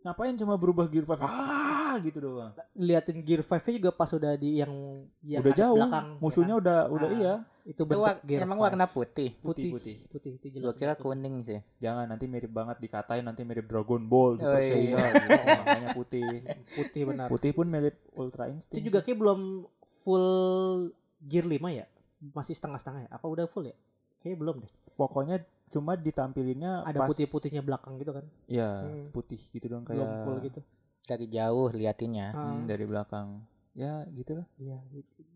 ngapain 0.00 0.32
cuma 0.34 0.54
berubah 0.54 0.86
gear 0.86 1.04
5 1.04 1.12
ah 1.18 1.94
gitu 1.98 2.18
doang. 2.18 2.56
Liatin 2.72 3.20
Gear 3.20 3.40
5 3.40 3.52
nya 3.60 3.72
juga 3.76 3.90
pas 3.90 4.08
udah 4.08 4.32
di 4.34 4.56
yang 4.56 4.72
yang 5.20 5.40
udah 5.40 5.52
jauh. 5.52 5.76
belakang 5.76 6.06
ya 6.08 6.18
musuhnya 6.18 6.54
kan? 6.54 6.62
udah 6.62 6.78
udah 6.88 7.08
Ah, 7.08 7.14
iya. 7.14 7.34
itu 7.62 7.70
Itu 7.70 7.82
bentuk 7.84 8.02
wa- 8.02 8.20
Gear 8.22 8.40
emang 8.40 8.58
5. 8.58 8.64
warna 8.64 8.84
putih. 8.86 9.30
putih 9.38 9.68
putih. 9.68 9.96
putih. 10.06 10.30
itu 10.34 10.46
Gua 10.54 10.72
jelas 10.72 10.76
kira 10.76 10.94
kuning 10.94 11.34
sih. 11.40 11.60
jangan 11.76 12.06
nanti 12.06 12.24
mirip 12.24 12.48
banget 12.48 12.76
dikatain 12.78 13.20
nanti 13.22 13.42
mirip 13.42 13.66
Dragon 13.66 14.02
Ball 14.02 14.36
Super 14.36 14.50
Oh, 14.50 14.56
iya. 14.62 14.72
Saiyan. 14.96 15.12
Gitu, 15.12 15.28
makanya 15.36 15.88
putih. 15.92 16.24
Putih 16.70 17.02
benar. 17.04 17.26
Putih 17.28 17.50
pun 17.50 17.66
mirip 17.66 17.96
Ultra 18.12 18.44
itu 18.46 18.54
Instinct 18.54 18.80
juga 18.82 18.98
kayak 19.00 19.18
belum 19.18 19.40
full 20.00 20.26
Gear 21.20 21.44
5 21.44 21.60
ya? 21.70 21.84
Masih 22.30 22.54
setengah-setengah 22.54 23.00
ya? 23.04 23.10
Apa 23.10 23.26
udah 23.26 23.44
full 23.44 23.64
ya? 23.64 23.76
Kayaknya 24.18 24.38
belum 24.38 24.56
deh. 24.58 24.72
Pokoknya 24.94 25.36
cuma 25.70 25.94
ditampilinnya 25.94 26.82
ada 26.82 26.98
pas- 26.98 27.08
putih-putihnya 27.08 27.60
belakang 27.60 27.94
gitu 27.96 28.10
kan 28.10 28.26
ya 28.46 28.82
Hmm. 28.82 29.08
putih 29.10 29.38
gitu 29.38 29.66
dong 29.66 29.82
belum 29.82 30.02
kayak 30.02 30.24
full 30.24 30.38
gitu 30.40 30.60
Dari 31.02 31.26
jauh 31.26 31.68
liatinnya. 31.70 32.26
hmm, 32.30 32.38
Ah. 32.38 32.62
dari 32.66 32.84
belakang 32.84 33.42
ya 33.72 34.02
gitu 34.10 34.34
lah 34.34 34.46
Iya, 34.56 34.78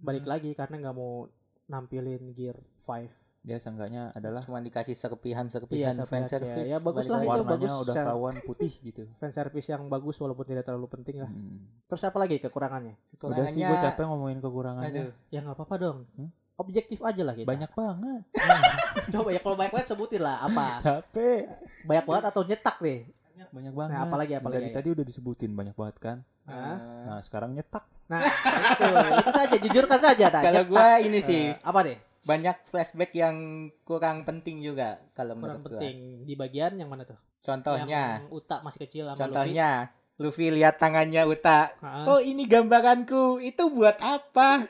balik 0.01 0.25
lagi 0.25 0.51
karena 0.53 0.77
nggak 0.81 0.95
mau 0.95 1.27
nampilin 1.65 2.31
Gear 2.33 2.59
5. 2.83 3.11
ya 3.43 3.57
seenggaknya 3.57 4.09
adalah 4.11 4.41
Cuma 4.41 4.59
dikasih 4.59 4.95
serpihan 4.95 5.45
Iya, 5.45 5.53
serpihan 5.53 5.95
serpihan, 5.95 6.07
fan 6.07 6.25
service. 6.25 6.65
ya. 6.65 6.65
Ya, 6.67 6.79
bagus 6.79 7.05
lah 7.05 7.21
itu, 7.21 7.29
warnanya 7.29 7.53
bagus. 7.53 7.71
udah 7.79 7.95
ketahuan 7.95 8.37
putih 8.41 8.73
gitu 8.83 9.03
Fan 9.21 9.33
service 9.33 9.69
yang 9.69 9.83
bagus 9.87 10.17
walaupun 10.17 10.45
tidak 10.45 10.65
terlalu 10.65 10.89
penting 10.89 11.17
lah. 11.19 11.29
Hmm. 11.29 11.63
Terus 11.85 12.03
apa 12.03 12.19
lagi 12.19 12.37
kekurangannya? 12.39 12.95
udah 12.95 13.15
sih 13.15 13.23
gue 13.23 13.23
Kekurangannya- 13.63 13.85
capek 13.87 14.05
ngomongin 14.05 14.39
kekurangannya 14.41 14.91
Aduh. 14.91 15.13
Ya 15.29 15.39
nggak 15.41 15.55
apa-apa 15.55 15.75
dong. 15.77 15.99
Hmm? 16.15 16.31
Objektif 16.57 16.99
aja 17.01 17.21
lah 17.21 17.33
kita. 17.33 17.45
banyak 17.45 17.67
banget 17.69 18.23
Coba 19.13 19.29
ya 19.29 19.41
kalau 19.41 19.57
banyak 19.57 19.73
banget 19.73 19.89
sebutin 19.89 20.21
lah 20.21 20.39
apa? 20.41 20.79
capek 20.81 21.51
Banyak 21.83 22.05
banget 22.05 22.25
atau 22.27 22.43
nyetak 22.43 22.77
deh? 22.79 23.01
banyak 23.47 23.73
banget 23.73 23.91
Nah, 23.91 24.01
apalagi 24.05 24.33
apalagi 24.35 24.57
dari 24.57 24.71
ya? 24.71 24.75
tadi 24.75 24.89
udah 24.91 25.05
disebutin 25.05 25.51
banyak 25.53 25.75
banget 25.75 25.97
kan 25.99 26.17
Hah? 26.45 26.79
nah 27.05 27.19
sekarang 27.21 27.53
nyetak 27.53 27.83
Nah, 28.05 28.21
itu, 28.21 28.85
itu 29.17 29.31
saja 29.33 29.57
jujurkan 29.59 29.97
saja 29.99 30.25
dah. 30.29 30.43
Kalau 30.43 30.63
gua 30.67 30.99
ini 30.99 31.19
sih 31.19 31.51
Eh, 31.51 31.59
apa 31.59 31.81
deh? 31.83 31.97
banyak 32.21 32.57
flashback 32.63 33.13
yang 33.13 33.37
kurang 33.81 34.23
penting 34.23 34.61
juga 34.61 35.01
kalau 35.13 35.35
Kurang 35.35 35.41
menurut 35.41 35.61
gua. 35.63 35.69
penting 35.75 35.97
di 36.23 36.35
bagian 36.35 36.77
yang 36.77 36.87
mana 36.87 37.03
tuh? 37.03 37.17
Contohnya, 37.41 38.21
Yang 38.21 38.29
Uta 38.31 38.57
masih 38.61 38.81
kecil 38.81 39.05
sama 39.05 39.19
contohnya 39.19 39.89
Luffy 40.15 40.47
lihat 40.49 40.77
tangannya 40.77 41.23
Uta. 41.25 41.75
Luffy. 41.75 42.07
Oh 42.07 42.21
ini 42.23 42.45
gambaranku. 42.45 43.41
Itu 43.41 43.69
buat 43.69 43.99
apa? 43.99 44.63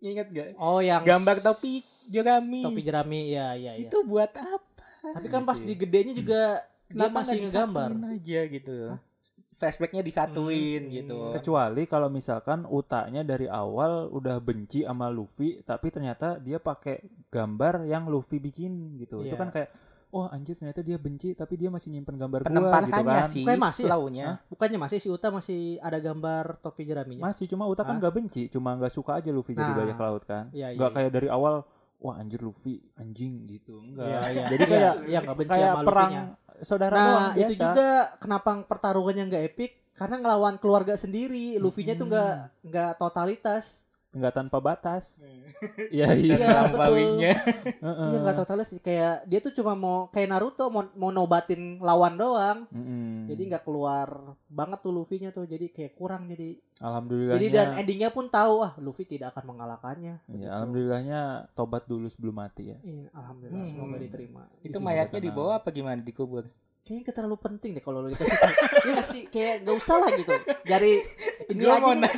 Ingat 0.00 0.26
gak? 0.28 0.48
Oh, 0.56 0.80
yang 0.80 1.02
Gambar 1.02 1.38
topi 1.38 1.80
jerami. 2.06 2.60
topi 2.62 2.80
jerami 2.80 3.30
ya 3.30 3.52
ya 3.52 3.76
ya. 3.76 3.84
Itu 3.84 4.00
buat 4.02 4.32
apa? 4.32 5.12
Tapi 5.12 5.26
kan 5.26 5.42
Iya 5.42 5.48
pas 5.48 5.56
sih. 5.56 5.64
di 5.64 5.74
gedenya 5.74 6.12
juga 6.14 6.40
dia 6.84 6.92
Kenapa 7.06 7.16
masih 7.18 7.28
nggak 7.30 7.44
ngegambar. 7.46 7.88
disatuin 7.90 8.10
aja 8.10 8.40
gitu? 8.50 8.76
Flashbacknya 9.52 10.00
disatuin 10.00 10.82
Hmm. 10.82 10.92
gitu. 10.94 11.18
kecuali 11.32 11.82
kalau 11.84 12.08
misalkan 12.08 12.64
utanya 12.66 13.20
dari 13.20 13.44
awal 13.46 14.08
udah 14.08 14.36
benci 14.38 14.80
sama 14.80 15.06
Luffy 15.06 15.60
tapi 15.60 15.88
ternyata 15.88 16.36
dia 16.36 16.56
pakai 16.56 16.96
gambar 17.28 17.84
yang 17.84 18.08
Luffy 18.08 18.36
bikin 18.38 18.96
gitu 18.96 19.20
itu 19.20 19.28
Iya. 19.28 19.36
kan 19.36 19.48
kayak 19.50 19.68
wah 20.10 20.28
anjir 20.28 20.52
ternyata 20.52 20.80
dia 20.80 20.94
benci 20.94 21.32
tapi 21.32 21.54
dia 21.54 21.66
masih 21.66 21.88
nyimpen 21.88 22.14
gambar 22.14 22.40
gua 22.40 22.46
gitu 22.46 22.52
Penempatannya 22.52 23.06
kan 23.16 23.28
sih, 23.28 23.42
Bukan 23.42 23.58
masih 23.60 23.84
ya? 24.10 24.30
Bukannya 24.46 24.78
masih 24.78 24.98
si 24.98 25.08
Uta 25.08 25.28
masih 25.28 25.60
ada 25.78 25.98
gambar 25.98 26.44
topi 26.58 26.82
jeraminya? 26.82 27.22
masih 27.24 27.46
cuma 27.46 27.64
Uta 27.64 27.80
kan 27.80 27.94
Hah? 27.94 28.00
nggak 28.00 28.14
benci 28.14 28.42
cuma 28.48 28.74
nggak 28.74 28.90
suka 28.90 29.16
aja 29.16 29.30
Luffy 29.30 29.52
jadi 29.52 29.66
Nah. 29.66 29.78
bajak 29.78 29.98
laut 29.98 30.22
kan 30.24 30.44
Iya, 30.50 30.66
iya, 30.68 30.76
nggak 30.76 30.90
iya. 30.90 30.96
kayak 30.98 31.10
dari 31.12 31.28
awal 31.28 31.54
wah 31.96 32.14
anjir 32.16 32.40
Luffy 32.40 32.80
anjing 32.94 33.46
gitu 33.46 33.78
enggak 33.78 34.04
Iya, 34.04 34.18
iya. 34.30 34.44
jadi 34.48 34.62
Iya, 34.62 34.68
kayak 34.68 34.94
iya 35.06 35.18
nggak 35.20 35.36
benci 35.36 35.50
kayak 35.50 35.70
sama 35.70 35.82
perang 35.84 36.10
Luffy-nya. 36.10 36.24
saudara 36.60 36.96
doang 36.96 37.08
Nah, 37.22 37.32
biasa 37.32 37.46
itu 37.46 37.54
juga 37.56 37.88
kenapa 38.18 38.50
pertarungannya 38.64 39.24
nggak 39.26 39.44
epic? 39.46 39.70
Karena 39.90 40.16
ngelawan 40.18 40.56
keluarga 40.56 40.94
sendiri, 40.94 41.56
Luffy-nya 41.56 41.92
tuh 41.92 42.08
nggak 42.08 42.32
nggak 42.64 42.90
totalitas. 42.96 43.84
Nggak 44.10 44.34
tanpa 44.34 44.58
batas 44.58 45.22
Hmm. 45.22 45.46
iya 45.88 46.10
iya 46.18 46.34
Iya. 46.34 47.34
Heeh. 47.78 48.08
Iya 48.10 48.18
nggak 48.18 48.36
totalitas 48.36 48.68
sih. 48.68 48.80
kayak 48.80 49.22
dia 49.24 49.38
tuh 49.38 49.52
cuma 49.52 49.72
mau 49.72 50.08
kayak 50.08 50.28
Naruto 50.28 50.66
mau, 50.66 50.82
mau 50.94 51.10
nobatin 51.10 51.78
lawan 51.78 52.16
doang. 52.16 52.58
Mm-mm. 52.70 53.28
Jadi 53.28 53.42
nggak 53.46 53.62
keluar 53.62 54.08
banget 54.46 54.78
tuh 54.80 54.90
Luffy-nya 54.90 55.30
tuh. 55.30 55.44
Jadi 55.44 55.70
kayak 55.70 55.94
kurang 55.94 56.26
jadi. 56.26 56.58
alhamdulillahnya 56.80 57.36
Jadi 57.36 57.46
dan 57.52 57.68
endingnya 57.76 58.08
pun 58.08 58.26
tahu 58.26 58.54
ah 58.62 58.72
Luffy 58.78 59.04
tidak 59.04 59.30
akan 59.30 59.52
mengalahkannya. 59.52 60.14
Ya, 60.18 60.26
Begitu. 60.26 60.48
alhamdulillahnya 60.48 61.20
tobat 61.52 61.84
dulu 61.84 62.08
sebelum 62.08 62.34
mati 62.34 62.72
ya. 62.72 62.78
Iya, 62.80 63.12
alhamdulillah 63.12 63.60
Hmm. 63.60 63.70
semoga 63.70 63.96
diterima. 64.00 64.42
Itu 64.60 64.74
Isi 64.74 64.82
mayatnya 64.82 65.20
dibawa 65.22 65.60
apa 65.60 65.68
gimana 65.68 66.00
dikubur? 66.00 66.48
Kayaknya 66.80 67.12
terlalu 67.12 67.38
penting 67.38 67.70
deh 67.70 67.80
kalau 67.80 68.00
lu 68.00 68.08
dikasih 68.08 68.34
tahu. 68.34 68.52
Nggak 68.88 69.06
sih 69.06 69.22
kayak 69.26 69.54
gak 69.62 69.76
usah 69.76 69.96
lah 69.96 70.10
gitu. 70.12 70.34
Dari 70.64 70.92
ini 71.52 71.62
Gua 71.62 71.76
aja 71.76 71.92
nih, 71.94 72.12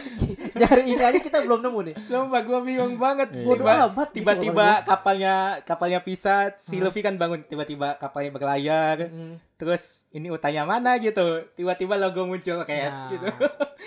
dari 0.55 0.83
ini 0.91 1.03
aja 1.03 1.19
kita 1.19 1.39
belum 1.41 1.61
nemu 1.61 1.81
nih. 1.83 1.95
Sumpah 2.01 2.41
gua 2.41 2.59
bingung 2.61 2.97
banget. 2.97 3.37
Bodoh 3.39 3.63
Tiba- 3.63 3.85
amat. 3.87 4.09
gitu 4.09 4.17
Tiba-tiba 4.19 4.67
kapalnya 4.83 5.35
kapalnya 5.63 6.01
pisah, 6.01 6.57
si 6.57 6.75
Hmm. 6.75 6.85
Luffy 6.85 7.01
kan 7.01 7.15
bangun, 7.15 7.43
tiba-tiba 7.43 7.95
kapalnya 7.97 8.31
berlayar. 8.31 8.97
Hmm. 9.05 9.37
terus 9.55 10.03
ini 10.11 10.27
utanya 10.27 10.67
mana 10.67 10.99
gitu, 10.99 11.23
tiba-tiba 11.53 11.95
logo 11.95 12.27
muncul 12.27 12.67
kayak 12.67 12.91
Nah, 12.91 13.07
gitu. 13.09 13.27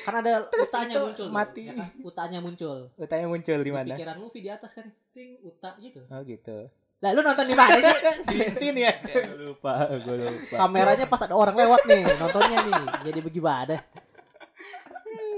Kan 0.01 0.13
ada 0.15 0.32
Terus 0.53 0.69
utanya 0.69 0.95
muncul. 1.01 1.28
mati. 1.28 1.61
ya 1.61 1.73
kan? 1.73 1.89
Utanya 1.99 2.39
muncul. 2.39 2.78
Utanya 2.95 3.26
muncul 3.26 3.57
di 3.57 3.63
Di 3.65 3.71
mana? 3.73 3.91
pikiran 3.91 4.15
Luffy 4.17 4.39
di 4.39 4.47
atas 4.47 4.71
kan. 4.71 4.88
Ting, 5.11 5.36
uta 5.41 5.76
gitu. 5.78 5.99
Oh 6.05 6.21
gitu. 6.21 6.71
Lah 6.99 7.11
lu 7.11 7.19
nonton 7.19 7.45
di 7.45 7.53
mana 7.53 7.75
sih? 7.75 7.99
Di 8.25 8.55
sini 8.55 8.81
ya. 8.81 8.93
lupa, 9.37 9.91
gue 9.91 10.15
lupa. 10.15 10.55
Kameranya 10.57 11.05
pas 11.05 11.21
ada 11.21 11.35
orang 11.35 11.53
lewat 11.53 11.81
nih, 11.85 12.01
nontonnya 12.15 12.57
nih. 12.61 12.83
Jadi 13.03 13.19
bagaimana? 13.21 13.75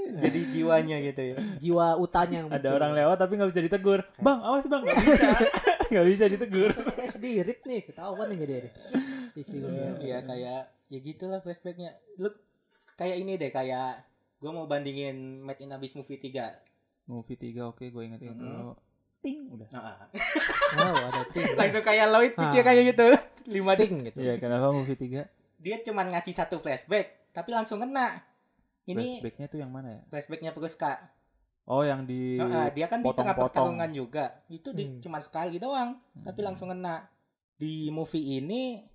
Jadi 0.07 0.39
jiwanya 0.49 0.97
gitu 1.03 1.21
ya. 1.21 1.35
Jiwa 1.59 1.87
utanya 1.99 2.41
yang 2.41 2.49
Ada 2.49 2.57
muncul. 2.63 2.77
orang 2.79 2.91
lewat 2.95 3.17
tapi 3.19 3.33
nggak 3.35 3.49
bisa 3.51 3.61
ditegur. 3.61 3.99
Bang, 4.17 4.39
awas 4.39 4.65
bang, 4.65 4.81
nggak 4.81 4.97
bisa, 4.97 5.23
nggak 5.91 6.05
bisa 6.07 6.23
ditegur. 6.25 6.71
Kayak 6.73 7.11
sedirip 7.11 7.59
nih, 7.61 7.81
ketahuan 7.83 8.25
nih 8.31 8.37
jadi 8.39 8.53
ada. 8.57 8.69
Isi 9.35 9.57
Luffy. 9.59 10.07
Iya 10.07 10.17
kayak 10.23 10.61
ya 10.87 10.99
gitulah 11.03 11.39
flashbacknya. 11.39 11.91
Lu 12.17 12.31
kayak 12.95 13.17
ini 13.19 13.35
deh 13.35 13.51
kayak 13.51 14.01
gua 14.39 14.51
mau 14.53 14.65
bandingin 14.65 15.43
Made 15.43 15.61
in 15.61 15.69
Abyss 15.69 15.93
movie 15.93 16.17
3 16.17 16.65
Movie 17.05 17.37
3 17.37 17.61
oke 17.67 17.83
gue 17.83 18.03
inget-inget 18.03 18.35
Mm-mm. 18.35 18.47
dulu. 18.47 18.73
Ting 19.19 19.49
udah. 19.49 19.67
Nah, 19.69 20.07
Wow, 20.73 20.93
ada 20.95 21.21
ting. 21.29 21.45
langsung 21.59 21.81
kayak 21.81 22.07
Lloyd 22.07 22.33
Ah. 22.33 22.39
pikir 22.47 22.61
kayak 22.61 22.83
gitu. 22.91 23.07
Lima 23.53 23.73
ting 23.73 23.95
gitu. 24.01 24.17
Iya, 24.17 24.37
kenapa 24.37 24.69
movie 24.69 24.95
3? 24.95 25.23
Dia 25.57 25.75
cuman 25.81 26.11
ngasih 26.11 26.33
satu 26.33 26.57
flashback, 26.57 27.31
tapi 27.31 27.49
langsung 27.49 27.79
kena. 27.79 28.21
Ini 28.83 29.19
Flashbacknya 29.19 29.47
tuh 29.47 29.59
yang 29.59 29.67
mana 29.67 29.87
ya? 29.89 30.01
flashbacknya 30.07 30.51
Pruska. 30.51 31.11
Oh, 31.65 31.83
yang 31.83 32.07
di 32.07 32.39
Nah, 32.39 32.71
dia 32.71 32.87
kan 32.87 33.03
di 33.03 33.11
tengah 33.11 33.35
pertarungan 33.35 33.91
juga. 33.91 34.39
Itu 34.47 34.71
di, 34.71 34.87
Hmm. 34.87 34.99
cuman 35.01 35.19
sekali 35.19 35.57
doang, 35.57 35.99
tapi 36.17 36.39
Hmm. 36.39 36.47
langsung 36.47 36.71
kena. 36.71 37.11
Di 37.53 37.89
movie 37.89 38.39
ini 38.39 38.87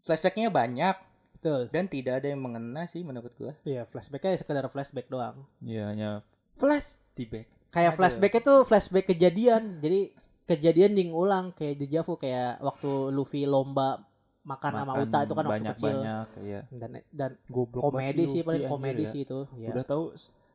flashbacknya 0.00 0.48
banyak 0.48 0.96
Betul. 1.34 1.68
dan 1.68 1.84
tidak 1.84 2.22
ada 2.22 2.28
yang 2.28 2.40
mengena 2.40 2.86
sih 2.86 3.02
menurut 3.02 3.34
gua. 3.34 3.52
Iya, 3.62 3.84
flashbacknya 3.84 4.38
sekedar 4.38 4.64
flashback 4.66 5.08
doang. 5.08 5.44
Iya, 5.60 5.92
hanya 5.92 6.10
flash 6.54 6.96
di 7.12 7.24
back. 7.24 7.50
Kayak 7.74 7.92
flashback 7.98 8.34
itu 8.38 8.54
flashback 8.64 9.06
kejadian. 9.10 9.82
Jadi 9.82 10.00
kejadian 10.46 10.92
diulang 10.94 11.50
kayak 11.52 11.74
deja 11.82 12.00
vu 12.06 12.14
kayak 12.14 12.62
waktu 12.62 12.90
Luffy 13.10 13.42
lomba 13.44 14.06
makan 14.44 14.70
sama 14.76 14.92
Makan 14.92 15.04
Uta 15.08 15.18
itu 15.24 15.32
kan 15.32 15.44
waktu 15.48 15.48
kecil. 15.48 15.64
banyak-banyak 15.72 16.28
iya. 16.44 16.60
Dan 16.68 16.90
dan 17.08 17.30
Goblok 17.48 17.82
komedi 17.88 18.28
sih 18.28 18.40
paling 18.44 18.68
komedi 18.68 19.02
anjir, 19.08 19.12
sih 19.12 19.20
itu. 19.24 19.40
ya. 19.56 19.64
Ya. 19.64 19.68
Udah 19.72 19.84
tahu 19.88 20.04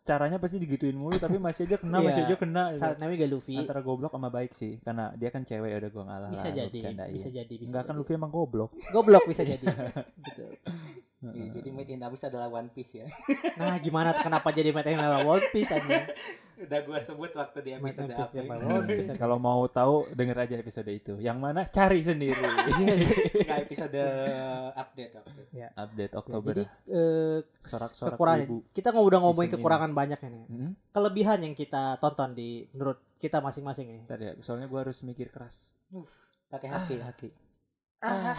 caranya 0.06 0.38
pasti 0.38 0.58
digituin 0.58 0.94
mulu 0.94 1.18
tapi 1.18 1.42
masih 1.42 1.66
aja 1.66 1.78
kena, 1.82 1.98
masih 2.06 2.22
Iya. 2.22 2.30
aja 2.30 2.36
kena. 2.38 2.64
gitu. 2.74 2.82
Saat 2.86 2.98
namanya 3.02 3.18
gak 3.26 3.32
Luffy. 3.34 3.58
Antara 3.58 3.82
goblok 3.82 4.14
sama 4.14 4.30
baik 4.30 4.54
sih, 4.54 4.78
karena 4.86 5.10
dia 5.18 5.30
kan 5.34 5.42
cewek 5.42 5.70
udah 5.74 5.90
gua 5.90 6.04
ngalah 6.06 6.30
bisa 6.30 6.46
lah, 6.46 6.54
gua 6.54 6.60
jadi, 6.70 6.78
bisa 6.78 6.90
jadi, 7.34 7.54
bisa 7.58 7.68
Enggak 7.74 7.84
kan. 7.90 7.94
Luffy 7.98 8.14
emang 8.14 8.30
goblok. 8.30 8.72
Goblok 8.94 9.26
bisa 9.26 9.42
jadi. 9.42 9.66
gitu. 10.30 10.46
Iya, 11.22 11.52
jadi 11.54 11.70
Made 11.70 11.92
in 11.92 12.00
Abyss 12.00 12.24
adalah 12.24 12.48
One 12.50 12.70
Piece 12.70 12.96
ya. 12.96 13.08
Nah, 13.54 13.76
gimana 13.78 14.16
kenapa 14.16 14.50
jadi 14.50 14.72
Made 14.72 14.88
in 14.88 15.00
One 15.22 15.44
Piece 15.50 15.68
aja? 15.70 16.08
Udah 16.58 16.80
gua 16.82 16.96
sebut 16.98 17.32
waktu 17.34 17.60
di 17.60 17.70
Made 17.74 17.92
in 17.94 18.08
episode 18.08 18.32
ini. 18.38 18.48
One 18.48 18.84
Piece. 18.86 19.12
Kalau 19.16 19.36
mau 19.36 19.60
tahu 19.66 20.08
denger 20.10 20.38
aja 20.40 20.56
episode 20.56 20.88
itu. 20.88 21.14
Yang 21.18 21.38
mana 21.38 21.68
cari 21.68 22.00
sendiri. 22.02 22.40
Enggak 23.36 23.60
episode 23.62 24.00
update 24.74 25.12
update. 25.14 25.50
Update 25.74 26.08
Ya, 26.10 26.16
Oktober. 26.16 26.52
jadi 26.54 26.64
eh, 26.88 27.38
Sorak-sorak 27.60 28.16
kekurangan 28.16 28.40
ibu. 28.42 28.58
kita 28.70 28.88
nggak 28.90 29.06
udah 29.06 29.20
ngomongin 29.20 29.36
Season 29.42 29.52
ini. 29.52 29.60
kekurangan 29.60 29.92
banyak 29.92 30.20
ini 30.22 30.42
Hmm? 30.48 30.72
kelebihan 30.90 31.40
yang 31.42 31.52
kita 31.54 31.84
tonton 31.98 32.32
di 32.32 32.50
menurut 32.72 33.00
kita 33.18 33.40
masing-masing 33.40 33.88
ini 33.90 34.00
Bentar 34.02 34.20
ya, 34.22 34.34
soalnya 34.40 34.66
gua 34.66 34.84
harus 34.84 35.00
mikir 35.02 35.28
keras. 35.28 35.76
Pakai 36.48 36.68
hati, 36.68 36.96
hati. 36.98 37.28
Ah. 38.00 38.32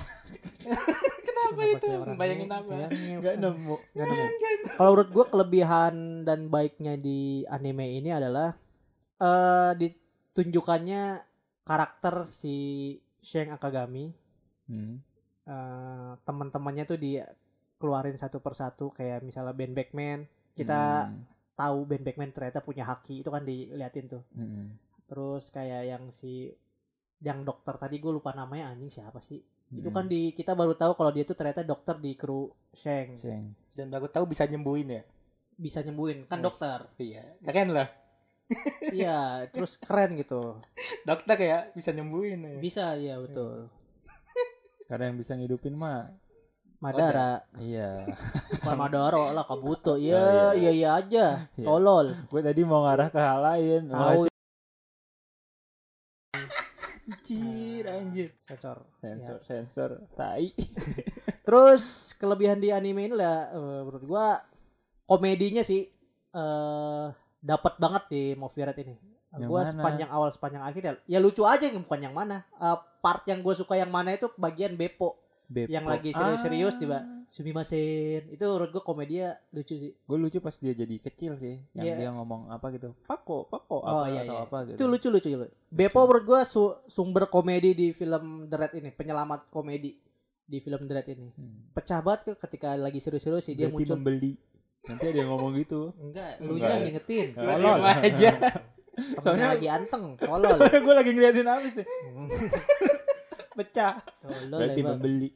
Kenapa 1.26 1.61
itu? 1.64 1.86
Bayangin 2.16 2.48
apa? 2.48 2.88
Enggak 2.88 3.36
nemu. 3.36 3.74
Nggak 3.92 4.06
nemu. 4.08 4.26
kalau 4.76 4.90
menurut 4.96 5.11
gua 5.12 5.24
kelebihan 5.28 5.94
dan 6.24 6.48
baiknya 6.48 6.96
di 6.96 7.44
anime 7.44 8.00
ini 8.00 8.08
adalah 8.08 8.56
eh 9.20 9.72
ditunjukannya 9.76 11.20
karakter 11.62 12.28
si 12.32 12.56
Sheng 13.20 13.52
Akagami 13.52 14.08
Hmm. 14.64 15.02
eh 15.44 16.12
teman-temannya 16.22 16.86
tuh 16.86 16.96
dikeluarin 16.96 18.14
satu 18.14 18.38
persatu 18.38 18.88
kayak 18.90 19.20
misalnya 19.20 19.50
Ben 19.50 19.74
Beckman 19.74 20.24
kita 20.54 21.04
Hmm. 21.04 21.26
tahu 21.52 21.84
Ben 21.84 22.00
Beckman 22.00 22.30
ternyata 22.30 22.62
punya 22.62 22.86
haki 22.86 23.20
itu 23.20 23.28
kan 23.28 23.42
diliatin 23.42 24.06
tuh 24.08 24.22
Hmm. 24.32 24.72
terus 25.04 25.50
kayak 25.50 25.90
yang 25.90 26.04
si 26.14 26.54
yang 27.20 27.42
dokter 27.42 27.76
tadi 27.76 27.96
gue 27.96 28.10
lupa 28.10 28.32
namanya 28.32 28.70
anjing 28.70 28.88
siapa 28.90 29.20
sih 29.20 29.40
itu 29.70 29.84
Hmm. 29.84 29.94
kan 29.94 30.04
di 30.04 30.32
kita 30.32 30.52
baru 30.52 30.74
tahu 30.74 30.92
kalau 30.94 31.08
dia 31.08 31.22
tuh 31.22 31.32
ternyata 31.32 31.62
dokter 31.62 31.94
di 31.94 32.12
kru 32.12 32.50
Sheng 32.72 33.14
Ceng. 33.14 33.54
Dan 33.70 33.86
baru 33.86 34.06
tahu 34.06 34.26
bisa 34.26 34.42
nyembuhin 34.44 34.90
ya. 34.90 35.02
bisa 35.54 35.78
nyembuhin 35.78 36.24
kan 36.24 36.40
Wih. 36.40 36.44
dokter 36.44 36.78
Iya, 36.96 37.22
keren 37.40 37.70
lah. 37.70 37.86
iya 38.90 39.46
terus 39.46 39.76
keren 39.76 40.16
gitu 40.16 40.58
Dokter 41.02 41.36
ya 41.36 41.58
bisa 41.70 41.92
nyembuhin 41.92 42.40
ya. 42.40 42.56
bisa 42.58 42.84
iya 42.94 43.14
betul 43.16 43.70
Karena 44.88 45.06
yang 45.06 45.16
bisa 45.16 45.36
ngidupin 45.36 45.72
mah 45.72 46.10
Madara 46.80 47.44
iya. 47.60 48.08
bukan 48.58 48.74
Madara 48.74 49.30
lah 49.30 49.44
Kabuto 49.44 49.92
Oh, 49.92 49.96
iya 49.96 50.18
iya. 50.18 50.50
iya 50.56 50.70
iya 50.72 50.88
aja 50.96 51.26
Iya. 51.54 51.62
tolol 51.62 52.16
Gue 52.26 52.40
tadi 52.40 52.64
mau 52.64 52.82
ngarah 52.82 53.06
ke 53.06 53.20
hal 53.20 53.38
lain. 53.44 53.82
Tahu. 53.86 54.30
Anjir, 57.11 57.84
anjir. 57.84 58.28
Sensor. 58.46 58.76
Sensor, 58.96 59.36
sensor, 59.42 59.90
tai. 60.14 60.54
Terus 61.46 61.82
kelebihan 62.14 62.56
di 62.56 62.70
anime 62.70 63.11
ini 63.11 63.14
lah 63.14 63.50
eh, 63.50 63.80
menurut 63.82 64.04
gua 64.04 64.38
komedinya 65.04 65.61
sih 65.61 65.90
eh 66.30 67.06
dapat 67.40 67.74
banget 67.76 68.02
di 68.08 68.22
Movie 68.34 68.62
Red 68.62 68.78
ini. 68.78 68.94
Yang 69.30 69.46
Gua 69.46 69.62
mana? 69.62 69.70
sepanjang 69.72 70.11
awal 70.11 70.28
sepanjang 70.30 70.62
akhir 70.64 70.82
ya, 70.82 70.92
ya 71.06 71.18
lucu 71.18 71.42
aja 71.42 71.66
bukan 71.68 72.00
yang 72.00 72.14
mana. 72.14 72.46
Eh, 72.54 72.76
part 73.00 73.24
yang 73.24 73.40
gue 73.40 73.54
suka 73.54 73.74
yang 73.74 73.88
mana 73.88 74.12
itu 74.12 74.28
bagian 74.36 74.76
Beppo 74.76 75.16
Beppo. 75.48 75.72
yang 75.72 75.88
lagi 75.88 76.12
serius-serius 76.12 76.76
Ah. 76.76 76.78
tiba 76.78 76.98
Sumimasen. 77.31 78.26
Itu 78.28 78.43
menurut 78.45 78.70
gua 78.70 78.83
komedia 78.83 79.26
lucu 79.51 79.72
sih. 79.72 79.95
Gue 79.97 80.18
lucu 80.18 80.39
pas 80.39 80.51
dia 80.53 80.70
jadi 80.72 80.99
kecil 80.99 81.35
sih. 81.35 81.62
Yang 81.72 81.87
Iya. 81.87 81.95
dia 81.97 82.11
ngomong 82.11 82.51
apa 82.51 82.66
gitu. 82.70 82.91
Pako, 83.05 83.47
pako, 83.47 83.78
Oh, 83.78 84.03
apa 84.03 84.11
iya, 84.11 84.20
atau 84.20 84.35
iya. 84.35 84.45
apa 84.45 84.57
gitu. 84.64 84.74
Itu 84.74 84.85
lucu 84.85 85.09
lucu 85.09 85.28
lucu. 85.31 85.49
Beppo 85.68 86.01
menurut 86.03 86.24
gua 86.24 86.41
su- 86.43 86.74
sumber 86.87 87.26
komedi 87.26 87.70
di 87.70 87.87
film 87.91 88.45
The 88.45 88.57
Red 88.59 88.72
ini, 88.76 88.91
penyelamat 88.91 89.47
komedi 89.49 89.95
di 90.43 90.59
film 90.59 90.85
The 90.85 90.95
Red 90.97 91.09
ini. 91.09 91.28
Hmm. 91.31 91.70
Pecah 91.70 91.99
banget 92.01 92.20
ke 92.24 92.33
ketika 92.41 92.74
lagi 92.74 92.99
serius-serius 92.99 93.43
sih 93.43 93.55
dia 93.55 93.66
Berarti 93.66 93.78
muncul. 93.81 93.95
membeli. 93.97 94.33
Nanti 94.83 95.05
ada 95.07 95.18
yang 95.18 95.31
ngomong 95.31 95.53
gitu. 95.57 95.95
Enggak, 95.97 96.31
lu 96.41 96.55
yang 96.57 96.83
ngingetin. 96.83 97.26
Tolol. 97.33 97.78
aja. 97.78 98.31
Soalnya- 99.22 99.55
lagi 99.55 99.68
anteng, 99.70 100.18
tolol. 100.18 100.59
gue 100.85 100.95
lagi 100.97 101.11
ngeliatin 101.14 101.47
habis 101.47 101.72
nih. 101.74 101.87
Pecah. 103.61 103.94
tolol 104.18 104.56
Berarti 104.56 104.80
emang. 104.80 104.96
membeli. 104.96 105.28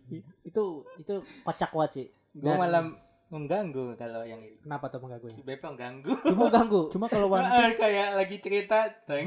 Itu 0.43 0.65
itu 0.97 1.15
kocak 1.41 1.71
banget 1.71 1.91
sih. 1.93 2.07
Gue 2.33 2.53
malah 2.53 2.83
mengganggu 3.27 3.95
kalau 3.95 4.23
yang 4.23 4.39
ini. 4.39 4.57
Kenapa 4.59 4.87
tuh 4.87 5.01
mengganggu? 5.01 5.27
Si 5.29 5.41
Bepo 5.41 5.67
mengganggu. 5.69 6.13
Cuma 6.25 6.47
ganggu. 6.49 6.83
Cuma 6.89 7.07
kalau 7.07 7.27
One 7.29 7.43
Ah, 7.43 7.67
Piece 7.67 7.77
kayak 7.77 8.09
lagi 8.15 8.37
cerita. 8.39 8.79
Teng, 9.03 9.27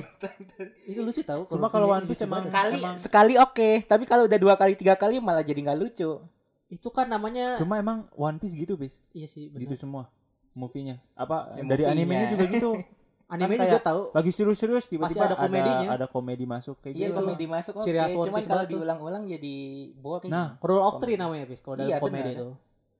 itu 0.85 0.99
lucu 0.99 1.21
tau. 1.21 1.43
Cuma 1.45 1.67
kalau 1.67 1.89
One 1.89 2.05
Piece 2.05 2.21
emang-. 2.21 2.45
Sekali 2.45 2.77
Emang- 2.77 2.97
sekali 2.97 3.33
oke, 3.35 3.69
tapi 3.83 4.03
kalau 4.03 4.23
udah 4.23 4.37
dua 4.37 4.55
kali 4.55 4.73
tiga 4.73 4.93
kali 4.93 5.17
malah 5.17 5.41
jadi 5.41 5.61
nggak 5.61 5.77
lucu. 5.77 6.11
itu 6.67 6.89
kan 6.89 7.07
namanya 7.07 7.55
Cuma 7.55 7.77
emang 7.77 8.11
One 8.11 8.37
Piece 8.37 8.51
gitu, 8.53 8.75
Bis. 8.75 8.99
iya 9.09 9.23
sih 9.23 9.47
Gitu 9.49 9.71
benar. 9.71 9.79
semua 9.79 10.03
movie-nya. 10.51 10.99
Apa 11.13 11.53
Ya, 11.53 11.63
dari 11.65 11.83
movie-nya. 11.83 11.91
animenya 11.93 12.25
juga 12.29 12.45
gitu. 12.45 12.71
Anime 13.27 13.53
kan 13.53 13.67
juga 13.67 13.83
tahu. 13.83 14.01
Lagi 14.11 14.31
serius-serius 14.31 14.87
tiba-tiba 14.87 15.27
ada 15.27 15.35
komedinya. 15.35 15.87
ada 15.91 16.05
komedi 16.07 16.47
masuk 16.47 16.79
kayak 16.79 16.95
Iya 16.95 17.07
gitu. 17.07 17.17
komedi 17.17 17.45
masuk 17.45 17.73
oke, 17.75 17.83
One 17.83 18.25
cuman 18.25 18.41
kalau 18.41 18.65
diulang-ulang 18.65 19.23
jadi 19.27 19.55
boring. 19.93 20.31
Nah, 20.31 20.55
Rule 20.57 20.79
of 20.79 20.95
Three 20.97 21.19
namanya 21.19 21.43
bis 21.43 21.59
kalau 21.59 21.75
Iya, 21.77 21.99
komedi 21.99 22.31
itu. 22.33 22.47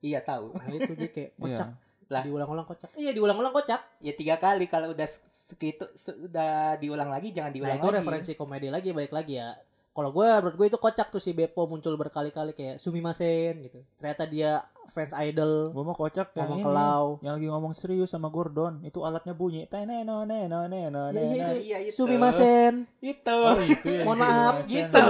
iya 0.04 0.20
tahu. 0.20 0.52
Nah, 0.52 0.68
itu 0.70 0.92
dia 0.94 1.10
kayak 1.10 1.32
kocak. 1.42 1.68
Lah. 2.08 2.24
Diulang-ulang 2.24 2.64
kocak. 2.64 2.90
Iya, 2.94 3.12
diulang-ulang 3.12 3.52
kocak. 3.52 3.82
Ya 4.00 4.12
tiga 4.12 4.36
kali 4.36 4.64
kalau 4.66 4.92
udah 4.92 5.04
se- 5.04 5.24
segitu 5.28 5.88
sudah 5.94 6.76
diulang 6.76 7.08
lagi 7.08 7.32
jangan 7.32 7.52
Nah, 7.52 7.56
diulang 7.58 7.78
itu 7.78 7.84
lagi. 7.86 7.98
referensi 7.98 8.32
komedi 8.34 8.68
lagi 8.68 8.92
balik 8.92 9.12
lagi 9.12 9.34
ya. 9.38 9.56
Kalau 9.98 10.14
gue 10.14 10.30
menurut 10.30 10.56
gue 10.56 10.68
itu 10.70 10.78
kocak 10.78 11.10
tuh 11.10 11.18
si 11.18 11.34
Beppo 11.34 11.66
muncul 11.66 11.98
berkali-kali 11.98 12.54
kayak 12.54 12.78
Sumimasen 12.78 13.66
gitu. 13.66 13.82
Ternyata 13.98 14.30
dia 14.30 14.62
fans 14.94 15.10
idol 15.14 15.74
Gua 15.74 15.84
mau 15.90 15.98
kocak 15.98 16.38
yang 16.38 16.54
ngomong 16.54 16.60
ini. 16.62 16.66
ke 16.66 16.72
Lau. 16.72 17.06
Yang 17.26 17.34
lagi 17.34 17.48
ngomong 17.50 17.74
serius 17.74 18.10
sama 18.14 18.30
Gordon, 18.30 18.86
itu 18.86 19.02
alatnya 19.02 19.34
bunyi. 19.34 19.66
Teneno 19.66 20.22
neno 20.22 20.70
neno 20.70 21.02
Iya, 21.10 21.18
iya, 21.18 21.26
neno. 21.26 21.34
itu. 21.34 21.54
Iya 21.66 21.78
itu. 21.82 21.96
Sumimasen. 21.98 22.74
Itu. 23.02 23.38
Oh, 23.42 23.58
itu 23.58 23.88
ya. 23.90 24.04
Mohon 24.06 24.20
maaf 24.22 24.56
gitu. 24.70 25.06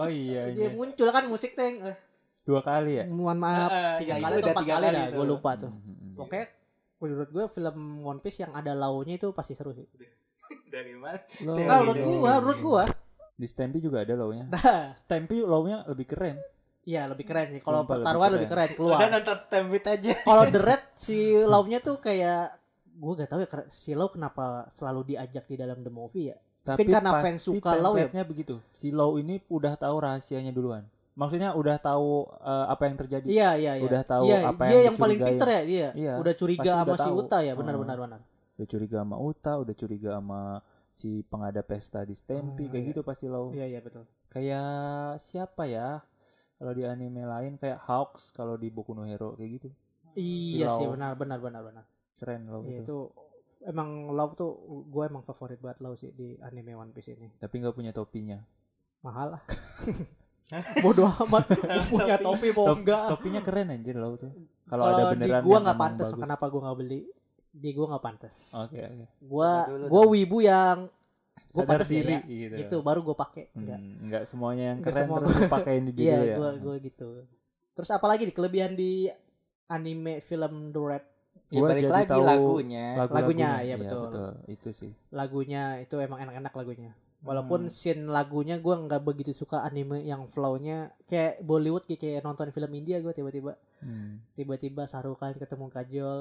Oh 0.00 0.08
iya. 0.08 0.42
Dia 0.56 0.56
iya. 0.56 0.68
muncul 0.72 1.08
kan 1.12 1.24
musik 1.28 1.52
teng. 1.52 1.84
Eh, 1.84 1.96
Dua 2.44 2.60
kali 2.60 3.00
ya? 3.00 3.04
mohon 3.08 3.36
maaf. 3.36 3.68
Ah, 3.68 3.96
tiga 4.00 4.16
ya, 4.16 4.24
kali 4.24 4.32
itu 4.32 4.36
atau 4.36 4.40
udah 4.40 4.52
empat 4.52 4.64
tiga 4.64 4.74
kali 4.76 4.84
kali 4.84 4.96
dah. 4.96 5.06
Gue 5.12 5.26
lupa 5.28 5.50
tuh. 5.60 5.68
Hmm, 5.72 5.84
hmm, 5.84 5.96
hmm. 6.00 6.24
Oke. 6.24 6.40
Menurut 7.00 7.28
gue 7.28 7.44
film 7.52 7.76
One 8.00 8.20
Piece 8.24 8.40
yang 8.40 8.52
ada 8.56 8.72
launya 8.72 9.14
itu 9.16 9.28
pasti 9.36 9.52
seru 9.52 9.76
sih. 9.76 9.84
Dari 10.68 10.96
mana? 10.96 11.20
Nah, 11.44 11.56
Nah, 11.60 11.78
menurut 11.84 12.00
gua, 12.00 12.32
menurut 12.40 12.60
gua. 12.64 12.84
Di 13.34 13.46
Stampy 13.50 13.82
juga 13.82 14.06
ada 14.06 14.14
low-nya. 14.14 14.46
Nah, 14.46 14.94
Stampy 14.94 15.42
low-nya 15.42 15.82
lebih 15.90 16.06
keren. 16.06 16.38
iya 16.84 17.08
lebih 17.08 17.24
keren 17.24 17.48
sih. 17.50 17.60
Kalau 17.64 17.82
lebih 17.82 17.96
pertaruhan 17.96 18.30
lebih 18.36 18.48
keren. 18.52 18.68
keren 18.70 18.78
keluar. 18.78 18.98
Udah 19.00 19.08
nonton 19.10 19.36
Stampede 19.48 19.88
aja. 19.90 20.12
Kalau 20.28 20.44
The 20.52 20.60
Red 20.60 20.82
si 21.04 21.16
Love-nya 21.42 21.78
tuh 21.82 21.96
kayak 21.98 22.42
gua 22.94 23.12
gak 23.18 23.30
tahu 23.34 23.40
ya 23.42 23.48
si 23.74 23.90
Love 23.96 24.14
kenapa 24.14 24.70
selalu 24.70 25.00
diajak 25.16 25.44
di 25.50 25.56
dalam 25.58 25.82
the 25.82 25.90
movie 25.90 26.30
ya. 26.30 26.36
Tapi 26.64 26.88
karena 26.88 27.10
pasti 27.12 27.24
fans 27.28 27.40
suka 27.44 27.70
Low 27.76 27.98
ya. 27.98 28.08
begitu. 28.24 28.54
Si 28.72 28.88
Low 28.94 29.18
ini 29.18 29.42
udah 29.50 29.74
tahu 29.76 29.96
rahasianya 30.00 30.54
duluan. 30.54 30.86
Maksudnya 31.14 31.54
udah 31.54 31.76
tahu 31.78 32.26
eh, 32.42 32.66
apa 32.70 32.82
yang 32.90 32.96
terjadi. 32.98 33.26
Iya, 33.26 33.50
iya, 33.58 33.72
iya. 33.78 33.84
Udah 33.86 34.02
tahu 34.02 34.24
iya, 34.26 34.38
apa 34.50 34.62
dia 34.66 34.72
yang 34.74 34.84
yang 34.90 34.96
paling 34.98 35.18
pinter 35.20 35.48
ya 35.48 35.62
dia. 35.62 35.88
Iya, 35.94 36.12
Udah 36.18 36.34
curiga 36.34 36.62
pasti 36.62 36.74
sama 36.74 36.84
udah 36.86 36.96
si 36.98 37.02
tahu. 37.06 37.16
Uta 37.22 37.38
ya, 37.42 37.52
benar 37.54 37.74
Hmm. 37.74 37.82
benar 37.86 37.96
benar. 38.02 38.20
Udah 38.54 38.66
curiga 38.70 38.96
sama 39.02 39.16
Uta, 39.18 39.52
udah 39.58 39.74
curiga 39.74 40.08
sama 40.18 40.40
si 40.94 41.26
pengada 41.26 41.58
pesta 41.60 42.06
di 42.06 42.14
Stampy 42.14 42.64
Oh, 42.64 42.70
kayak 42.70 42.78
iya. 42.80 42.90
gitu 42.94 43.00
pasti 43.02 43.26
Low. 43.26 43.50
Iya, 43.50 43.66
iya 43.68 43.80
betul. 43.82 44.06
Kayak 44.30 44.70
siapa 45.18 45.66
ya? 45.66 45.98
Kalau 46.54 46.70
di 46.70 46.86
anime 46.86 47.26
lain 47.26 47.58
kayak 47.58 47.82
Hawks 47.82 48.30
kalau 48.30 48.54
di 48.54 48.70
Boku 48.70 48.94
no 48.94 49.02
Hero 49.02 49.34
kayak 49.34 49.50
gitu. 49.52 49.68
Iya 50.14 50.70
sih 50.72 50.86
Lau. 50.86 50.94
benar 50.94 51.12
benar 51.14 51.38
benar 51.38 51.60
benar. 51.60 51.84
Keren 52.14 52.46
Low 52.46 52.62
Iya, 52.62 52.80
itu. 52.80 52.86
itu 52.86 52.96
emang 53.64 53.88
Law 54.08 54.30
tuh 54.32 54.54
gue 54.86 55.02
emang 55.02 55.20
favorit 55.22 55.58
banget 55.58 55.82
Law 55.82 55.92
sih 55.92 56.08
di 56.08 56.38
anime 56.38 56.72
One 56.72 56.94
Piece 56.94 57.10
ini. 57.10 57.26
Tapi 57.34 57.54
nggak 57.58 57.74
punya 57.74 57.90
topinya. 57.90 58.38
Mahal 59.02 59.34
lah. 59.34 59.42
Bodoh 60.78 61.08
amat 61.26 61.50
punya 61.90 62.16
topi 62.16 62.52
mau 62.52 62.70
Top- 62.70 62.78
enggak. 62.78 63.04
Topinya 63.10 63.40
keren 63.40 63.72
anjir 63.72 63.96
lo 63.96 64.14
tuh. 64.14 64.30
Kalau 64.64 64.84
ada 64.86 65.10
beneran 65.10 65.42
di 65.42 65.44
gua 65.44 65.58
nggak 65.58 65.76
pantas 65.76 66.08
bagus. 66.08 66.22
kenapa 66.22 66.44
gua 66.46 66.60
nggak 66.64 66.78
beli? 66.78 67.00
Di 67.54 67.70
gua 67.70 67.86
nggak 67.88 68.02
pantas. 68.02 68.34
Oke, 68.52 68.82
oke. 68.82 69.06
Gua 69.22 69.50
Coba 69.62 69.70
dulu 69.70 69.84
gua 69.86 70.02
dong. 70.02 70.10
wibu 70.10 70.38
yang 70.40 70.78
gua 71.50 71.54
Sadar 71.56 71.68
pantas 71.70 71.88
diri 71.88 72.12
ya, 72.12 72.20
gitu. 72.22 72.54
gitu 72.58 72.76
baru 72.80 73.00
gua 73.00 73.16
pakai. 73.16 73.44
Hmm, 73.48 73.58
Enggak. 73.62 73.78
enggak 74.02 74.22
semuanya 74.26 74.64
yang 74.68 74.78
keren 74.82 74.94
semua 75.00 75.18
terus 75.20 75.34
lu 75.36 75.46
pakein 75.48 75.82
di 75.84 75.92
Iya, 75.96 76.02
judul 76.12 76.26
ya. 76.26 76.36
gua 76.36 76.50
gua 76.58 76.76
gitu. 76.78 77.08
Terus 77.74 77.90
apalagi 77.90 78.22
di 78.24 78.32
kelebihan 78.32 78.72
di 78.72 79.06
anime 79.66 80.18
film 80.20 80.52
The 80.70 80.82
Red 80.82 81.04
Ya, 81.46 81.60
Gua 81.60 81.68
balik 81.70 81.82
jadi 81.82 81.92
lagi 81.92 82.08
tahu 82.08 82.22
lagunya. 82.24 82.86
Lagunya, 82.96 83.50
iya, 83.60 83.74
betul. 83.76 84.10
Itu 84.48 84.70
sih. 84.70 84.90
lagunya 85.08 85.62
itu 85.78 85.94
emang 85.96 86.18
enak-enak 86.20 86.50
lagunya. 86.50 86.90
Walaupun 87.20 87.60
Hmm. 87.62 87.72
scene 87.72 88.04
lagunya 88.04 88.58
gua 88.58 88.76
nggak 88.76 89.00
begitu 89.00 89.30
suka 89.32 89.62
anime 89.62 90.02
yang 90.02 90.26
flow-nya 90.26 90.92
kayak 91.04 91.40
Bollywood 91.40 91.84
kayak, 91.84 92.00
kayak 92.00 92.22
nonton 92.22 92.50
film 92.50 92.70
India 92.70 92.98
gua 92.98 93.10
tiba-tiba 93.10 93.54
Hmm. 93.78 94.18
tiba-tiba 94.32 94.84
Sarukan 94.84 95.32
ketemu 95.32 95.66
Kajol 95.68 96.18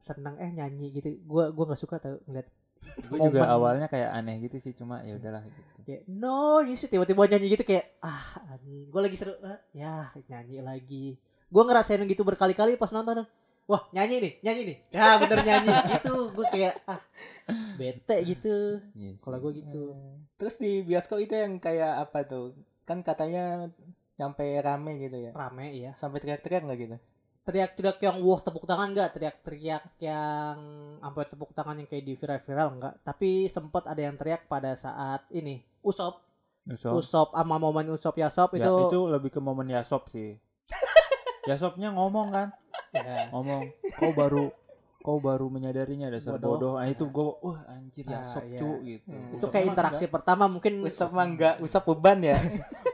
seneng 0.00 0.34
eh 0.40 0.50
nyanyi 0.50 0.86
gitu. 0.96 1.08
Gua 1.24 1.52
gua 1.52 1.64
nggak 1.72 1.80
suka 1.80 1.96
tau 2.00 2.16
ngeliat 2.26 2.48
Gue 2.80 3.20
juga 3.20 3.44
awalnya 3.44 3.92
kayak 3.92 4.08
aneh 4.08 4.40
gitu 4.40 4.56
sih, 4.56 4.72
cuma 4.72 5.04
ya 5.04 5.20
udahlah 5.20 5.44
gitu. 5.44 5.60
kayak 5.84 6.02
no 6.08 6.64
gitu 6.64 6.88
tiba-tiba 6.88 7.28
nyanyi 7.28 7.52
gitu 7.52 7.64
kayak 7.64 7.92
ah 8.00 8.40
anjing 8.48 8.88
gue 8.88 9.00
lagi 9.04 9.16
seru 9.20 9.36
ah, 9.44 9.60
ya 9.76 10.08
nyanyi 10.32 10.64
lagi 10.64 11.06
gue 11.52 11.62
ngerasain 11.68 12.00
gitu 12.08 12.24
berkali-kali 12.24 12.80
pas 12.80 12.88
nonton 12.88 13.28
wah 13.68 13.82
nyanyi 13.92 14.16
nih 14.24 14.32
nyanyi 14.40 14.62
nih 14.64 14.76
ya 14.96 15.20
bener 15.20 15.38
nyanyi 15.44 15.68
gitu 15.92 16.32
gue 16.32 16.46
kayak 16.48 16.74
ah 16.88 17.00
bete 17.76 18.16
gitu 18.24 18.56
Iya 18.96 19.10
sih. 19.16 19.22
kalau 19.24 19.38
gue 19.44 19.52
gitu 19.60 19.84
Terus 20.40 20.56
di 20.56 20.80
bioskop 20.80 21.20
itu 21.20 21.36
yang 21.36 21.60
kayak 21.60 22.08
apa 22.08 22.24
tuh? 22.24 22.56
Kan 22.88 23.04
katanya 23.04 23.68
sampai 24.16 24.56
rame 24.64 24.96
gitu 25.04 25.16
ya. 25.20 25.32
rame 25.36 25.68
ya 25.76 25.92
Sampai 26.00 26.24
teriak-teriak 26.24 26.64
nggak 26.64 26.78
gitu? 26.80 26.96
Teriak-teriak 27.50 27.98
yang 27.98 28.16
wah 28.22 28.38
tepuk 28.38 28.62
tangan 28.62 28.94
enggak 28.94 29.10
teriak-teriak 29.10 29.84
yang 29.98 30.56
sampai 31.02 31.24
tepuk 31.26 31.50
tangan 31.50 31.74
yang 31.82 31.88
kayak 31.90 32.04
di 32.06 32.14
viral-viral 32.14 32.68
enggak 32.78 32.94
tapi 33.02 33.50
sempat 33.50 33.90
ada 33.90 33.98
yang 33.98 34.14
teriak 34.14 34.46
pada 34.46 34.78
saat 34.78 35.26
ini 35.34 35.66
usop. 35.82 36.22
Yasop. 36.70 36.92
usop 37.02 37.28
sama 37.34 37.56
momen 37.58 37.88
usop 37.90 38.14
yasop 38.14 38.54
Ya, 38.54 38.68
itu, 38.68 38.92
itu 38.92 39.00
lebih 39.08 39.30
ke 39.32 39.40
momen 39.40 39.66
Yasop 39.66 40.06
sih. 40.12 40.36
Yasopnya 41.48 41.90
ngomong 41.90 42.30
kan, 42.30 42.48
ya, 42.92 43.32
ngomong 43.32 43.64
kau 43.96 44.12
baru 44.12 44.52
kau 45.00 45.16
baru 45.16 45.48
menyadarinya 45.48 46.08
dasar 46.08 46.36
Bodoh. 46.36 46.50
bodoh. 46.54 46.72
Nah 46.76 46.86
itu 46.86 47.04
gue, 47.04 47.26
wah 47.40 47.60
anjir 47.66 48.04
Ah, 48.06 48.20
Yasop 48.20 48.44
iya. 48.44 48.58
cu 48.58 48.70
gitu. 48.82 49.08
Hmm. 49.08 49.34
itu 49.34 49.46
kayak 49.46 49.66
interaksi 49.66 50.04
enggak. 50.04 50.14
pertama 50.14 50.44
mungkin 50.46 50.72
Usap 50.80 51.10
mah 51.10 51.24
enggak, 51.24 51.54
usap 51.58 51.82
beban 51.84 52.20
ya. 52.20 52.36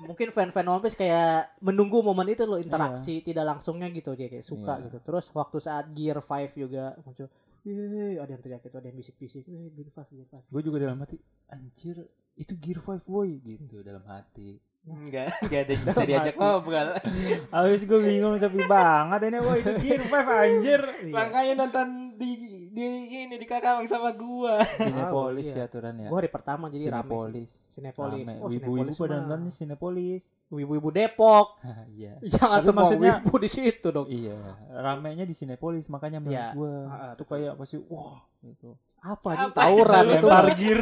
mungkin 0.00 0.28
fan-fan 0.30 0.66
One 0.66 0.80
Piece 0.80 0.96
kayak 0.96 1.56
menunggu 1.60 2.00
momen 2.00 2.28
itu 2.28 2.44
loh 2.44 2.56
interaksi 2.56 3.20
tidak 3.20 3.44
langsungnya 3.46 3.88
gitu 3.88 4.12
dia 4.12 4.28
kayak 4.28 4.42
suka 4.42 4.76
Iya. 4.76 4.84
gitu 4.86 4.98
terus 5.02 5.28
waktu 5.30 5.58
saat 5.58 5.88
Gear 5.90 6.18
5 6.18 6.56
juga 6.56 6.96
muncul 7.00 7.28
Yeay, 7.60 8.16
ada 8.16 8.30
yang 8.30 8.40
teriak 8.40 8.64
itu 8.64 8.72
ada 8.72 8.88
yang 8.88 8.96
bisik-bisik 8.96 9.44
eh 9.44 9.68
Gear 9.70 9.88
5 9.88 10.08
Gear 10.10 10.28
5 10.34 10.48
Gue 10.48 10.62
juga 10.62 10.76
dalam 10.78 10.96
hati, 10.98 11.20
anjir 11.46 12.00
itu 12.34 12.52
Gear 12.56 12.80
5 12.80 13.04
boy 13.04 13.28
gitu 13.38 13.80
dalam 13.80 14.00
hati. 14.04 14.56
Enggak, 14.80 15.36
enggak 15.40 15.60
ada 15.60 15.70
yang 15.70 15.84
bisa 15.84 16.02
diajak 16.02 16.34
ngobrol. 16.34 16.88
Abis 17.52 17.84
gue 17.84 18.00
bingung 18.00 18.34
sepi 18.36 18.64
banget 18.64 19.20
ini, 19.22 19.38
wah 19.38 19.54
itu 19.54 19.72
Gear 19.76 20.00
5 20.02 20.40
anjir. 20.40 20.80
Iya. 21.00 21.12
Makanya 21.12 21.52
nonton 21.58 21.86
di 22.16 22.30
di 22.70 22.82
ini 23.20 23.34
di 23.34 23.44
Karawang 23.44 23.84
sama 23.84 24.08
gua. 24.14 24.62
Sinepolis 24.64 25.46
iya. 25.48 25.58
ya 25.58 25.64
aturan 25.66 25.94
ya. 25.96 26.06
gua 26.06 26.18
hari 26.18 26.30
pertama 26.30 26.64
jadi 26.66 26.86
rame 26.86 26.88
sih. 26.88 26.88
Sinepolis. 26.88 27.50
Sinepolis 27.74 28.20
Rame. 28.22 28.34
oh 28.36 28.48
Ibu-ibu 28.48 28.56
Sinepolis 28.88 28.96
pada 28.96 29.16
nonton 29.20 29.40
Sinepolis. 29.48 30.22
ibu-ibu 30.50 30.88
Depok 30.90 31.46
Iya. 31.90 32.12
jangan 32.34 32.60
semua 32.62 32.80
maksudnya- 32.86 33.18
ibu 33.20 33.34
di 33.36 33.48
situ 33.48 33.88
dong 33.90 34.06
Iya, 34.06 34.38
ramenya 34.72 35.24
di 35.24 35.34
Sinepolis 35.34 35.86
makanya 35.86 36.18
menurut 36.18 36.40
Iya. 36.40 36.48
gua 36.52 36.72
Ah, 36.86 36.96
ah, 36.96 37.10
itu 37.14 37.24
kayak 37.24 37.52
pasti 37.54 37.76
wah 37.84 38.16
gitu. 38.40 38.70
apa 38.98 39.28
nih 39.30 39.44
Apa 39.44 39.54
tawuran 39.56 40.02
itu? 40.02 40.10
itu 40.10 40.26
Lempar 40.26 40.46
gear. 40.58 40.80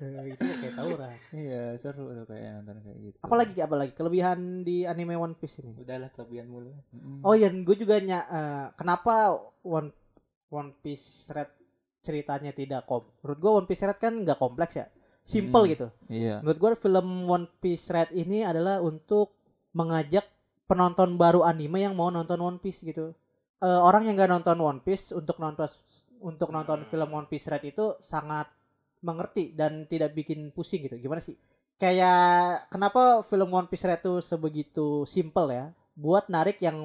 Eh, 0.00 0.24
itu 0.32 0.40
kayak 0.40 0.74
tawuran 0.74 1.12
iya, 1.36 1.76
seru 1.76 2.08
tuh 2.10 2.24
kayak 2.24 2.64
nonton 2.64 2.80
kayak 2.80 2.98
gitu. 3.04 3.16
apalagi 3.20 3.58
apalagi 3.60 3.92
kelebihan 3.92 4.64
di 4.64 4.88
anime 4.88 5.14
One 5.14 5.36
Piece 5.36 5.60
ini 5.60 5.76
Udahlah 5.76 6.08
kelebihan 6.08 6.48
mulu. 6.48 6.72
Mm. 6.90 7.20
Oh 7.20 7.36
iya, 7.36 7.52
gue 7.52 7.76
juga 7.76 8.00
nya 8.00 8.24
eh, 8.24 8.66
kenapa 8.74 9.36
One 9.60 9.92
One 10.48 10.72
Piece 10.80 11.28
Red 11.28 11.52
ceritanya 12.00 12.50
tidak 12.50 12.88
kom. 12.88 13.04
Menurut 13.20 13.38
gue 13.38 13.50
One 13.60 13.68
Piece 13.68 13.84
Red 13.84 14.00
kan 14.00 14.24
nggak 14.24 14.40
kompleks 14.40 14.80
ya, 14.80 14.88
simple 15.20 15.68
Hmm. 15.68 15.72
gitu. 15.76 15.86
Iya. 16.08 16.40
Menurut 16.40 16.58
gue 16.58 16.70
film 16.80 17.06
One 17.28 17.46
Piece 17.60 17.86
Red 17.86 18.10
ini 18.10 18.40
adalah 18.40 18.80
untuk 18.80 19.36
mengajak 19.70 20.24
penonton 20.64 21.14
baru 21.14 21.44
anime 21.44 21.84
yang 21.84 21.94
mau 21.94 22.08
nonton 22.08 22.40
One 22.40 22.58
Piece 22.58 22.82
gitu. 22.82 23.12
Eh, 23.60 23.80
orang 23.84 24.08
yang 24.08 24.16
nggak 24.16 24.32
nonton 24.32 24.58
One 24.58 24.80
Piece 24.80 25.12
untuk 25.12 25.36
nonton 25.36 25.68
untuk 26.24 26.48
nonton 26.48 26.88
film 26.88 27.10
One 27.12 27.28
Piece 27.28 27.46
Red 27.46 27.68
itu 27.68 28.00
sangat 28.00 28.48
mengerti 29.00 29.52
dan 29.52 29.84
tidak 29.84 30.12
bikin 30.12 30.50
pusing 30.50 30.84
gitu. 30.84 30.96
Gimana 30.96 31.20
sih? 31.20 31.36
Kayak 31.76 32.68
kenapa 32.68 33.24
film 33.24 33.48
One 33.50 33.66
Piece 33.66 33.84
Red 33.84 34.00
itu 34.00 34.20
sebegitu 34.20 35.02
simple 35.04 35.48
ya? 35.48 35.66
Buat 35.96 36.28
narik 36.28 36.60
yang 36.60 36.76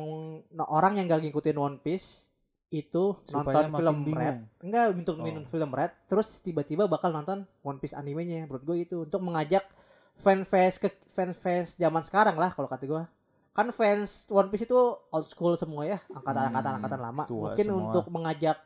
orang 0.58 0.96
yang 0.96 1.08
gak 1.08 1.24
ngikutin 1.24 1.56
One 1.56 1.78
Piece 1.78 2.32
itu 2.70 3.16
Supaya 3.24 3.68
nonton 3.68 3.80
film 3.80 3.98
bingung. 4.04 4.20
Red 4.20 4.38
enggak 4.60 4.86
untuk 4.94 5.16
Oh. 5.16 5.46
film 5.46 5.72
Red 5.72 5.92
terus 6.08 6.28
tiba-tiba 6.40 6.88
bakal 6.88 7.12
nonton 7.12 7.44
One 7.62 7.78
Piece 7.78 7.94
animenya 7.94 8.44
menurut 8.44 8.64
gue 8.64 8.78
itu 8.82 8.98
untuk 9.04 9.22
mengajak 9.22 9.64
fanfest 10.16 10.80
ke 10.80 10.90
fanfest 11.12 11.76
zaman 11.76 12.02
sekarang 12.02 12.36
lah 12.36 12.52
kalau 12.52 12.68
kata 12.68 12.84
gue 12.84 13.04
kan 13.52 13.68
fans 13.72 14.28
One 14.28 14.52
Piece 14.52 14.66
itu 14.66 14.76
old 15.08 15.28
school 15.30 15.56
semua 15.56 15.88
ya 15.88 16.00
angkatan-angkatan 16.10 16.68
Hmm, 16.68 16.78
angkatan 16.82 17.00
lama 17.00 17.24
tua 17.24 17.40
mungkin 17.52 17.66
semua. 17.66 17.80
untuk 17.86 18.06
mengajak 18.10 18.58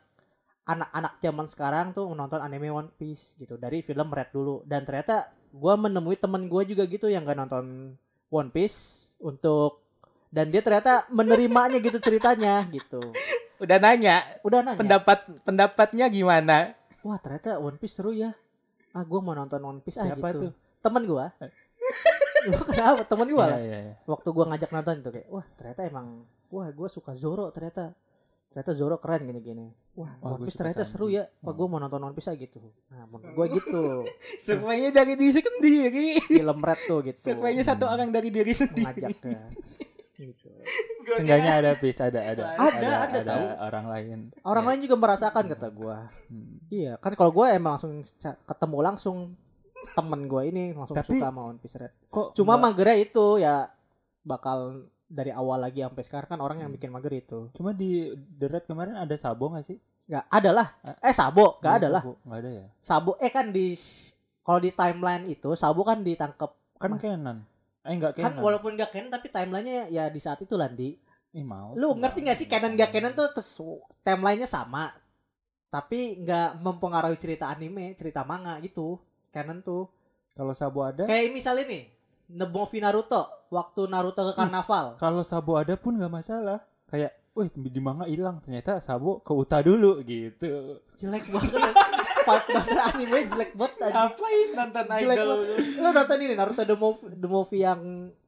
anak-anak 0.66 1.18
zaman 1.20 1.46
sekarang 1.48 1.86
tuh 1.96 2.06
menonton 2.10 2.40
anime 2.40 2.68
One 2.70 2.90
Piece 2.94 3.36
gitu 3.40 3.56
dari 3.56 3.80
film 3.84 4.12
Red 4.12 4.30
dulu. 4.32 4.62
Dan 4.64 4.84
ternyata 4.84 5.30
gue 5.50 5.74
menemui 5.74 6.16
temen 6.16 6.46
gue 6.46 6.62
juga 6.74 6.84
gitu 6.86 7.10
yang 7.10 7.26
gak 7.26 7.38
nonton 7.38 7.94
One 8.30 8.50
Piece 8.52 9.10
untuk 9.20 9.82
dan 10.30 10.46
dia 10.54 10.62
ternyata 10.62 11.10
menerimanya 11.10 11.82
gitu 11.82 11.98
ceritanya 11.98 12.62
gitu. 12.70 13.02
Udah 13.60 13.76
nanya 13.76 14.22
udah 14.46 14.62
nanya. 14.62 14.78
pendapat 14.78 15.18
pendapatnya 15.44 16.06
gimana? 16.08 16.72
wah 17.00 17.16
ternyata 17.16 17.56
One 17.58 17.80
Piece 17.80 17.96
seru 17.98 18.12
ya. 18.12 18.32
Ah 18.92 19.02
gue 19.02 19.20
mau 19.20 19.34
nonton 19.34 19.58
One 19.60 19.80
Piece 19.82 19.98
ah 19.98 20.06
Siapa 20.12 20.28
gitu. 20.32 20.50
tuh? 20.50 20.52
temen 20.80 21.02
gue 21.04 21.26
Gua 22.50 22.64
kenapa? 22.64 23.04
Temen 23.04 23.28
gue 23.28 23.44
lah 23.44 23.60
iya, 23.60 23.78
iya. 23.92 23.94
waktu 24.08 24.28
gue 24.32 24.44
ngajak 24.48 24.70
nonton 24.72 24.94
itu 25.04 25.10
kayak 25.12 25.28
wah 25.28 25.46
ternyata 25.60 25.80
emang 25.84 26.24
wah 26.48 26.68
gue 26.72 26.88
suka 26.88 27.12
Zoro 27.14 27.52
ternyata 27.52 27.92
ternyata 28.50 28.72
Zoro 28.72 28.96
keren 28.96 29.24
gini-gini. 29.24 29.70
Wah 29.92 30.10
One 30.20 30.42
Piece 30.42 30.54
ternyata 30.54 30.82
seru 30.82 31.06
ya. 31.06 31.26
Wah 31.40 31.50
Oh. 31.50 31.54
gue 31.54 31.66
mau 31.66 31.78
nonton 31.78 31.98
One 31.98 32.12
Piece 32.12 32.26
aja 32.26 32.36
gitu. 32.36 32.58
Nah 32.88 33.06
menurut 33.06 33.30
gue 33.32 33.46
gitu. 33.56 33.82
Semuanya 34.44 34.90
dari 34.92 35.14
diri 35.14 35.30
sendiri. 35.32 36.06
film 36.20 36.58
Red 36.58 36.80
tuh 36.82 36.98
gitu. 37.04 37.18
Semuanya 37.20 37.62
satu 37.62 37.84
orang 37.84 38.08
dari 38.08 38.28
diri 38.28 38.50
sendiri. 38.50 38.84
mengajak 38.84 39.22
ya 39.22 39.42
gitu. 40.20 40.50
Seenggaknya 41.08 41.52
ada 41.56 41.72
pis, 41.74 41.96
ada 41.96 42.20
ada. 42.20 42.44
Ada, 42.54 42.88
ada, 43.08 43.18
tahu. 43.24 43.44
orang 43.62 43.86
lain. 43.88 44.18
orang 44.42 44.64
lain 44.66 44.80
juga 44.82 44.96
merasakan 44.96 45.44
kata 45.48 45.68
gue 45.70 45.96
Hmm. 46.28 46.56
iya 46.68 46.94
kan 46.96 47.14
kalau 47.14 47.32
gue 47.32 47.46
emang 47.48 47.74
langsung 47.74 48.04
ketemu 48.20 48.78
langsung 48.80 49.16
temen 49.90 50.20
gue 50.24 50.42
ini 50.44 50.64
langsung 50.70 50.92
Tapi- 50.92 51.16
suka 51.16 51.24
sama 51.24 51.40
One 51.46 51.56
Piece 51.56 51.74
Red. 51.74 51.92
Kok 52.08 52.34
Cuma 52.34 52.54
magernya 52.56 52.96
itu 53.00 53.38
ya 53.38 53.72
bakal 54.20 54.84
dari 55.10 55.34
awal 55.34 55.58
lagi 55.58 55.82
sampai 55.82 56.06
sekarang 56.06 56.28
kan 56.30 56.40
orang 56.40 56.62
yang 56.62 56.70
bikin 56.70 56.94
mager 56.94 57.10
itu. 57.10 57.50
Cuma 57.58 57.74
di 57.74 58.14
The 58.14 58.46
Red 58.46 58.64
kemarin 58.70 58.94
ada 58.94 59.12
Sabo 59.18 59.50
gak 59.50 59.66
sih? 59.66 59.76
Nggak 60.06 60.26
ada 60.30 60.50
lah. 60.54 60.68
Eh 61.02 61.10
Sabo, 61.10 61.58
nggak 61.58 61.74
ada 61.82 61.88
lah. 61.90 62.02
Nggak 62.06 62.38
ada 62.38 62.50
ya? 62.50 62.66
Sabo 62.78 63.18
eh 63.18 63.30
kan 63.34 63.50
di 63.50 63.74
kalau 64.46 64.62
di 64.62 64.70
timeline 64.70 65.26
itu 65.26 65.50
Sabo 65.58 65.82
kan 65.82 66.00
ditangkap 66.06 66.54
Kan 66.80 66.96
Kenan. 66.96 67.44
Eh 67.84 67.92
enggak 67.92 68.16
kan 68.16 68.32
Kenan. 68.32 68.40
walaupun 68.40 68.72
gak 68.78 68.94
canon 68.94 69.10
tapi 69.12 69.28
timelinenya 69.28 69.90
ya 69.92 70.08
di 70.08 70.20
saat 70.22 70.40
itu 70.40 70.54
Landi. 70.54 70.96
Ih, 71.30 71.46
mau. 71.46 71.74
Lu 71.74 71.92
ngerti 71.98 72.24
gak 72.24 72.38
sih 72.38 72.46
canon 72.48 72.72
gak 72.78 72.90
canon 72.94 73.12
tuh 73.12 73.28
tes, 73.34 73.46
timelinenya 74.06 74.48
sama. 74.48 74.94
Tapi 75.70 76.18
nggak 76.26 76.58
mempengaruhi 76.58 77.14
cerita 77.14 77.46
anime, 77.46 77.94
cerita 77.94 78.26
manga 78.26 78.58
gitu. 78.58 78.98
Canon 79.30 79.62
tuh. 79.62 79.86
Kalau 80.34 80.54
Sabo 80.54 80.86
ada, 80.86 81.04
Kayak 81.06 81.30
misalnya 81.34 81.66
nih, 81.68 81.82
Nebovi 82.30 82.78
Naruto 82.78 83.26
waktu 83.48 83.84
Naruto 83.84 84.22
ke 84.22 84.34
karnaval. 84.34 84.94
kalau 84.96 85.20
Sabo 85.20 85.54
ada 85.54 85.74
pun 85.74 85.94
nggak 85.94 86.12
masalah. 86.12 86.62
Kayak, 86.86 87.14
wih 87.32 87.46
di 87.50 87.78
manga 87.78 88.04
hilang. 88.04 88.38
Ternyata 88.40 88.78
Sabo 88.78 89.18
ke 89.18 89.30
Uta 89.30 89.58
dulu 89.60 89.98
gitu. 90.02 90.78
jelek 90.96 91.26
banget 91.26 91.74
five 92.20 92.44
dollar 92.46 92.78
anime 92.86 93.18
jelek 93.26 93.50
banget 93.52 93.76
aja 93.80 93.94
Ngapain 94.06 94.48
nonton 94.52 94.84
Jelek 94.92 95.16
idol? 95.16 95.38
lo 95.76 95.88
nonton 95.90 96.18
ini 96.20 96.34
Naruto 96.34 96.62
the 96.62 96.76
movie, 96.76 97.08
the 97.12 97.28
movie 97.28 97.60
yang 97.60 97.80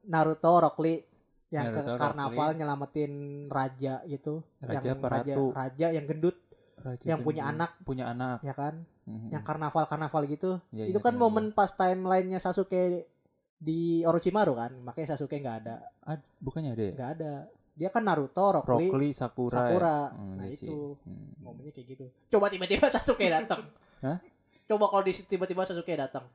Naruto 0.03 0.53
Rock 0.59 0.79
Lee 0.79 1.05
yang 1.49 1.69
Naruto, 1.69 1.79
ke 1.79 1.91
Rock 1.91 2.01
karnaval 2.01 2.49
Lee. 2.49 2.57
nyelamatin 2.57 3.13
raja 3.47 3.95
gitu 4.05 4.35
Raja 4.59 4.89
yang 4.89 4.99
raja, 5.01 5.35
raja 5.53 5.87
yang 5.91 6.05
gendut 6.07 6.37
Raja 6.75 7.05
yang 7.05 7.21
punya 7.21 7.43
anak 7.47 7.71
punya 7.83 8.09
anak 8.09 8.41
ya 8.41 8.53
kan 8.53 8.83
Mhm. 9.03 9.29
yang 9.29 9.43
karnaval-karnaval 9.43 10.23
gitu 10.27 10.63
Iya, 10.71 10.87
itu 10.87 10.95
iya, 10.95 11.03
kan 11.03 11.13
iya, 11.13 11.21
momen 11.21 11.51
pas 11.51 11.69
timelinenya 11.69 12.39
Sasuke 12.39 13.05
di 13.63 14.03
Orochimaru 14.03 14.53
kan 14.53 14.75
makanya 14.77 15.15
Sasuke 15.15 15.39
nggak 15.39 15.57
ada. 15.63 15.77
Iya. 15.79 16.19
Ad- 16.19 16.29
bukannya 16.39 16.71
ada 16.73 16.83
ya? 16.83 16.93
Nggak 16.93 17.11
ada. 17.17 17.33
Dia 17.73 17.89
kan 17.89 18.03
Naruto 18.03 18.45
Rock 18.53 18.69
Lee 18.93 19.15
Sakura, 19.15 19.57
Sakura. 19.65 19.97
ya? 20.11 20.13
Hmm, 20.13 20.35
Nah, 20.37 20.45
iya 20.45 20.53
sih. 20.53 20.67
itu. 20.67 20.99
Hmm. 21.01 21.31
momennya 21.41 21.73
kayak 21.73 21.87
gitu. 21.89 22.05
Coba 22.29 22.47
tiba-tiba 22.49 22.87
Sasuke 22.95 23.25
datang. 23.25 23.63
Coba 24.65 24.85
kalau 24.89 25.03
di 25.03 25.13
tiba-tiba 25.15 25.63
Sasuke 25.63 25.95
datang. 25.95 26.27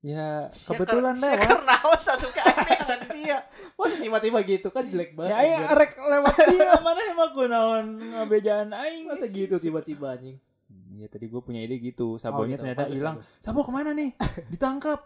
Ya 0.00 0.48
kebetulan 0.48 1.12
ya, 1.14 1.36
lewat. 1.36 1.44
karena 1.44 1.74
awas 1.78 2.00
Sasuke 2.00 2.40
aneh 2.40 2.76
kan 2.80 3.00
dia. 3.12 3.44
Masa 3.76 3.96
tiba-tiba 4.00 4.38
gitu? 4.42 4.68
Kan 4.72 4.88
jelek 4.88 5.12
banget 5.12 5.30
ya 5.30 5.36
anjir. 5.36 5.68
arek 5.70 5.90
lewat 5.94 6.36
dia. 6.48 6.70
Mana 6.80 7.00
emang 7.06 7.30
gue 7.30 7.46
naon 7.46 7.86
ngabejaan 8.10 8.68
aing? 8.72 9.04
Masa 9.06 9.28
gitu 9.28 9.60
tiba-tiba 9.60 10.16
anjing? 10.16 10.40
Hmm, 10.66 10.96
ya 10.96 11.06
tadi 11.06 11.28
gue 11.28 11.40
punya 11.40 11.60
ide 11.60 11.76
gitu. 11.76 12.16
Sabonya 12.16 12.56
gitu. 12.56 12.64
ternyata 12.64 12.88
hilang. 12.88 13.20
Sabo 13.36 13.60
ke 13.60 13.68
mana 13.68 13.92
nih? 13.92 14.16
Ditangkap 14.52 15.04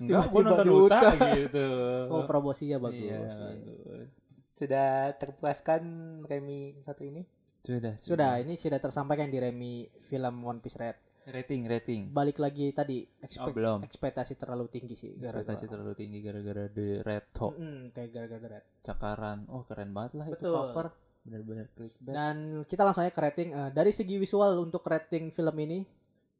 enggak 0.00 0.24
gue 0.24 0.32
Tiba-tiba 0.32 0.48
nonton 0.48 0.64
di 0.64 0.72
Uta 0.72 0.98
Uta. 1.04 1.28
gitu. 1.36 1.66
Oh 2.16 2.22
promosinya 2.24 2.78
bagus. 2.80 3.04
Iya, 3.04 3.20
bagus. 3.20 4.08
Sudah 4.50 4.88
terpuaskan 5.14 5.82
Remi 6.24 6.80
satu 6.80 7.04
ini? 7.04 7.22
sudah 7.60 7.92
sudah. 7.94 8.40
Ini 8.40 8.56
sudah 8.56 8.80
tersampaikan 8.80 9.28
di 9.28 9.36
Remi 9.36 9.72
film 10.02 10.40
One 10.42 10.58
Piece 10.58 10.80
Red. 10.80 10.96
Rating 11.20 11.68
rating. 11.68 12.02
Balik 12.10 12.40
lagi 12.40 12.72
tadi 12.72 13.04
oh 13.04 13.22
ekspek- 13.22 13.52
belum. 13.52 13.84
ekspektasi 13.84 14.34
terlalu 14.34 14.66
tinggi 14.66 14.96
sih 14.96 15.12
ekspektasi 15.14 15.68
terlalu 15.68 15.92
tinggi 15.92 16.24
gara-gara 16.24 16.64
The 16.66 17.04
Red 17.04 17.24
Top. 17.30 17.52
Mm-mm, 17.54 17.92
kayak 17.92 18.08
gara-gara 18.10 18.46
Red. 18.56 18.64
Cakaran. 18.80 19.44
Oh 19.46 19.62
keren 19.62 19.92
banget 19.92 20.16
lah 20.16 20.26
itu 20.26 20.40
Betul. 20.40 20.56
cover. 20.56 20.86
Benar-benar 21.20 21.66
clickbait. 21.76 22.14
Dan 22.16 22.36
kita 22.64 22.80
langsung 22.82 23.04
aja 23.04 23.12
ke 23.12 23.20
rating. 23.20 23.48
Eh, 23.52 23.70
dari 23.70 23.92
segi 23.92 24.16
visual 24.16 24.56
untuk 24.56 24.80
rating 24.82 25.28
film 25.30 25.52
ini 25.60 25.84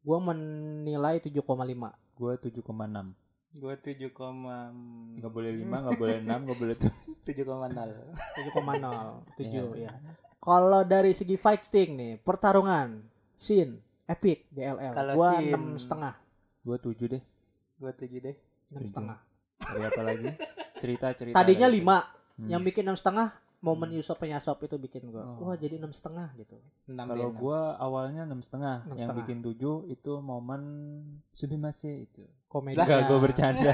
gua 0.01 0.17
menilai 0.19 1.21
7,5 1.21 1.37
gue 2.17 2.33
7,6 2.41 2.65
Gue 3.51 3.75
tujuh 3.77 4.11
koma 4.11 4.71
nggak 5.19 5.27
boleh 5.29 5.51
5 5.53 5.67
nggak 5.67 5.99
boleh 5.99 6.17
6 6.21 6.31
nggak 6.47 6.59
boleh 6.59 6.77
tujuh 7.27 7.45
koma 7.49 7.67
nol. 7.67 7.91
7,0 8.39 9.37
7 9.37 9.43
Iya. 9.43 9.63
ya 9.77 9.93
kalau 10.41 10.83
dari 10.83 11.13
segi 11.13 11.35
fighting 11.35 11.91
nih 11.93 12.13
pertarungan 12.17 13.03
scene 13.35 13.77
epic 14.07 14.47
DLL 14.49 14.95
Kalau 14.95 15.13
gua 15.13 15.31
enam 15.37 15.77
setengah 15.77 16.15
gue 16.63 16.77
7 16.79 17.11
deh 17.11 17.23
Gue 17.77 17.93
tujuh 17.93 18.21
deh. 18.21 18.37
enam 18.71 18.81
Tujuh. 18.81 18.89
setengah 18.89 19.19
dari 19.61 19.83
apa 19.85 20.03
lagi 20.03 20.27
cerita 20.83 21.07
cerita 21.13 21.35
tadinya 21.35 21.67
lima 21.67 21.99
Hmm. 22.41 22.49
yang 22.49 22.65
bikin 22.65 22.89
enam 22.89 22.97
setengah 22.97 23.37
momen 23.61 23.93
Yusuf 23.93 24.17
penyasop 24.17 24.57
itu 24.61 24.77
bikin 24.77 25.09
gua 25.09 25.37
Oh. 25.37 25.47
wah 25.47 25.57
jadi 25.57 25.77
enam 25.77 25.93
setengah 25.93 26.33
gitu 26.35 26.57
Kalau 26.89 27.29
gua 27.31 27.77
awalnya 27.77 28.25
enam 28.25 28.41
setengah, 28.41 28.89
yang 28.95 29.13
bikin 29.15 29.41
tujuh 29.41 29.85
itu 29.87 30.13
momen 30.19 30.63
Subimase 31.31 32.05
itu. 32.05 32.25
komedi 32.49 32.75
Enggak, 32.75 33.07
gua 33.07 33.19
bercanda. 33.21 33.71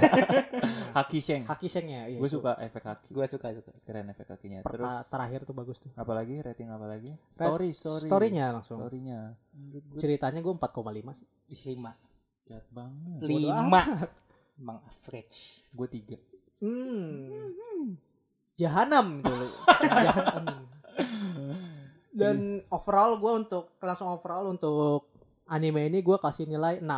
haki 0.98 1.20
Sheng. 1.20 1.44
haki 1.44 1.68
shengnya 1.68 2.08
iya, 2.08 2.16
Gue 2.16 2.26
itu. 2.26 2.36
suka 2.40 2.56
efek 2.58 2.82
haki. 2.82 3.08
Gue 3.12 3.24
suka 3.26 3.52
suka. 3.52 3.68
Keren 3.84 4.08
efek 4.08 4.26
hakinya. 4.26 4.60
Terus 4.64 4.88
ah, 4.90 5.04
terakhir 5.04 5.44
tuh 5.44 5.52
bagus 5.52 5.76
tuh 5.76 5.92
apalagi 5.92 6.40
rating 6.40 6.68
apa 6.68 6.84
lagi? 6.84 7.12
Story, 7.28 7.72
story. 7.72 8.04
storynya 8.04 8.52
langsung 8.52 8.80
Storynya. 8.80 9.32
Gua 9.52 9.80
ceritanya 9.96 10.40
gue 10.40 10.52
4,5 10.52 10.72
sih 11.14 11.26
Lima. 11.66 11.92
jahat 12.44 12.66
banget. 12.70 13.20
Lima. 13.22 13.80
Emang 14.56 14.78
average. 14.82 15.62
Gue 15.70 15.86
tiga. 15.86 16.16
hmm 16.58 17.96
jahanam 18.56 19.20
gitu 19.20 19.46
jahanam 19.78 20.64
dan 22.18 22.36
overall 22.68 23.16
gue 23.16 23.32
untuk 23.44 23.76
langsung 23.78 24.08
overall 24.08 24.48
untuk 24.48 25.12
anime 25.46 25.86
ini 25.86 26.00
gue 26.00 26.16
kasih 26.16 26.44
nilai 26.44 26.80
6 26.80 26.88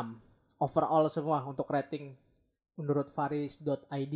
overall 0.58 1.06
semua 1.08 1.42
untuk 1.42 1.66
rating 1.66 2.14
menurut 2.74 3.10
faris.id 3.10 4.14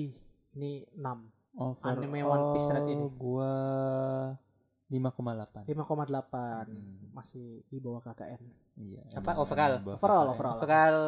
ini 0.52 0.72
6 0.88 1.84
Anime 1.84 2.24
One 2.24 2.56
Piece 2.56 2.64
Red 2.66 2.88
ini. 2.88 3.04
Gua 3.12 3.52
5,8. 4.88 5.68
5,8 5.68 6.64
Hmm. 6.64 7.12
masih 7.12 7.60
di 7.66 7.76
bawah 7.76 8.00
KKN 8.00 8.40
Iya. 8.78 9.04
Apa, 9.20 9.36
overall? 9.36 9.76
Overall, 9.84 10.00
KKN. 10.24 10.32
overall. 10.32 10.56
Overall 10.56 10.98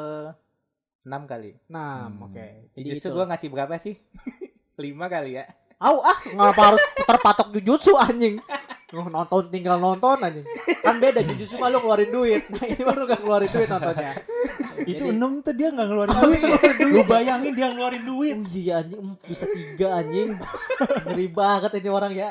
enam 1.01 1.23
kali. 1.25 1.57
6 1.65 1.73
Hmm. 1.73 2.25
oke 2.25 2.37
Ya, 2.37 2.49
jadi 2.77 2.89
justru 2.93 3.09
itu 3.09 3.17
gue 3.17 3.25
ngasih 3.25 3.49
berapa 3.49 3.75
sih? 3.79 3.97
Lima 4.85 5.09
kali 5.09 5.41
ya. 5.41 5.49
Au 5.77 5.97
ah, 6.01 6.19
ngapa 6.27 6.63
harus 6.71 6.83
terpatok 6.99 7.49
jujutsu 7.53 7.95
anjing? 7.95 8.39
Oh, 8.95 9.07
nonton 9.07 9.51
tinggal 9.51 9.77
nonton 9.77 10.17
anjing. 10.19 10.47
Kan 10.81 10.99
beda 10.99 11.21
jujutsu 11.21 11.59
mah 11.59 11.67
lu 11.67 11.79
ngeluarin 11.79 12.09
duit. 12.09 12.43
Nah, 12.49 12.65
ini 12.65 12.81
baru 12.81 13.03
gak 13.05 13.21
ngeluarin 13.21 13.51
duit 13.51 13.69
nontonnya. 13.69 14.13
Itu 14.85 15.05
Jadi- 15.05 15.13
enam 15.13 15.33
tuh 15.41 15.53
dia 15.53 15.69
nggak 15.69 15.87
ngeluarin 15.87 16.17
duit. 16.17 16.41
Lu 16.89 17.01
bayangin 17.05 17.53
dia 17.53 17.67
ngeluarin 17.69 18.05
duit. 18.05 18.37
Oh 18.37 18.55
iya 18.55 18.75
anjing, 18.81 19.01
bisa 19.21 19.45
tiga 19.47 19.89
anjing. 19.97 20.29
Ngeri 21.05 21.27
banget 21.29 21.71
ini 21.75 21.89
orang 21.89 22.13
ya. 22.13 22.31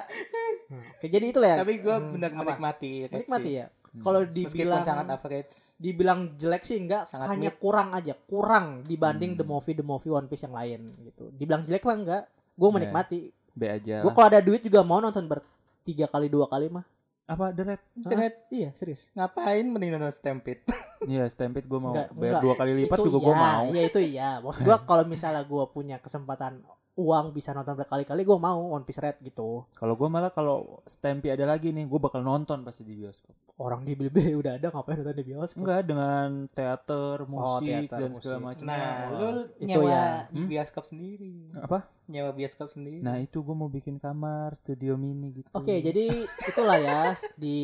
Oke, 0.95 1.05
jadi 1.05 1.25
itulah 1.25 1.49
ya. 1.49 1.57
Tapi 1.61 1.73
gue 1.77 1.95
Hmm, 1.95 2.11
benar 2.11 2.29
apa? 2.31 2.39
menikmati. 2.41 2.91
Menikmati 3.05 3.51
ya. 3.53 3.67
Kalau 3.93 4.25
Meskipun 4.25 4.33
dibilang 4.33 4.81
sangat 4.81 5.05
average. 5.07 5.53
dibilang 5.77 6.19
jelek 6.33 6.63
sih 6.65 6.81
enggak, 6.81 7.05
Sangat 7.05 7.29
hanya 7.29 7.53
mid. 7.53 7.61
kurang 7.61 7.93
aja, 7.93 8.17
kurang 8.17 8.81
dibanding 8.83 9.35
Hmm. 9.35 9.39
the 9.39 9.45
movie 9.45 9.75
the 9.75 9.85
movie 9.85 10.09
One 10.09 10.25
Piece 10.25 10.41
yang 10.41 10.55
lain 10.55 10.97
gitu. 11.03 11.29
Dibilang 11.29 11.61
jelek 11.61 11.83
mah 11.83 11.93
enggak, 11.95 12.23
gue 12.53 12.65
Iya. 12.65 12.75
menikmati. 12.75 13.19
B 13.49 13.61
aja. 13.65 13.95
Gue 14.01 14.11
kalau 14.11 14.27
ada 14.27 14.39
duit 14.39 14.59
juga 14.59 14.81
mau 14.81 14.97
nonton 14.97 15.23
bertiga 15.23 16.05
kali 16.07 16.27
dua 16.27 16.45
kali 16.45 16.67
mah. 16.67 16.85
Apa 17.23 17.49
The 17.49 17.63
Red? 17.63 17.81
Red, 18.03 18.35
Iya 18.49 18.69
serius. 18.73 19.07
ngapain 19.11 19.63
mending 19.63 19.91
nonton 19.91 20.11
Stampede? 20.11 20.63
Iya, 21.03 21.27
Stampede 21.27 21.67
gue 21.67 21.77
mau 21.77 21.91
Enggak, 21.91 22.09
bayar 22.11 22.31
enggak. 22.31 22.43
dua 22.43 22.53
kali 22.55 22.71
lipat 22.79 22.97
itu 22.97 23.05
juga 23.05 23.19
gue 23.19 23.27
iya, 23.29 23.43
mau. 23.43 23.63
Iya 23.69 23.81
itu 23.83 23.99
iya. 23.99 24.29
Maksud 24.39 24.61
gua 24.61 24.77
kalau 24.87 25.03
misalnya 25.03 25.43
gua 25.43 25.67
punya 25.67 25.99
kesempatan 25.99 26.63
uang 26.93 27.33
bisa 27.33 27.51
nonton 27.51 27.73
berkali-kali 27.75 28.21
gua 28.21 28.37
mau 28.37 28.71
One 28.71 28.83
Piece 28.83 29.01
Red 29.01 29.17
gitu. 29.19 29.65
Kalau 29.73 29.93
gue 29.93 30.05
malah 30.05 30.29
kalau 30.29 30.79
Stampede 30.85 31.33
ada 31.33 31.49
lagi 31.49 31.71
nih, 31.71 31.83
gue 31.83 31.97
bakal 31.97 32.21
nonton 32.21 32.61
pasti 32.61 32.85
di 32.85 32.93
bioskop. 32.93 33.33
Orang 33.55 33.81
di 33.81 33.95
Bilibili 33.95 34.31
udah 34.39 34.55
ada 34.55 34.69
ngapain 34.69 35.01
nonton 35.01 35.11
di 35.13 35.25
bioskop? 35.25 35.57
Enggak 35.59 35.81
dengan 35.83 36.27
teater, 36.49 37.15
musik 37.25 37.67
teater, 37.67 37.97
dan 37.97 38.09
segala 38.13 38.37
musik. 38.37 38.47
macam. 38.47 38.65
Nah, 38.67 38.95
lu 39.11 39.29
Itu 39.57 39.65
nyewa 39.65 39.89
ya. 39.89 40.05
Hmm? 40.29 40.47
bioskop 40.47 40.83
sendiri. 40.85 41.49
apa? 41.57 41.79
Nyewa 42.03 42.29
bioskop 42.29 42.67
sendiri. 42.67 42.99
Nah 42.99 43.15
itu 43.15 43.39
gue 43.39 43.53
mau 43.53 43.65
bikin 43.65 43.95
kamar 43.95 44.57
studio 44.57 44.93
mini 44.93 45.31
gitu. 45.33 45.47
Oke, 45.49 45.79
jadi 45.79 46.11
itulah 46.43 46.75
ya 46.75 47.01
di 47.33 47.55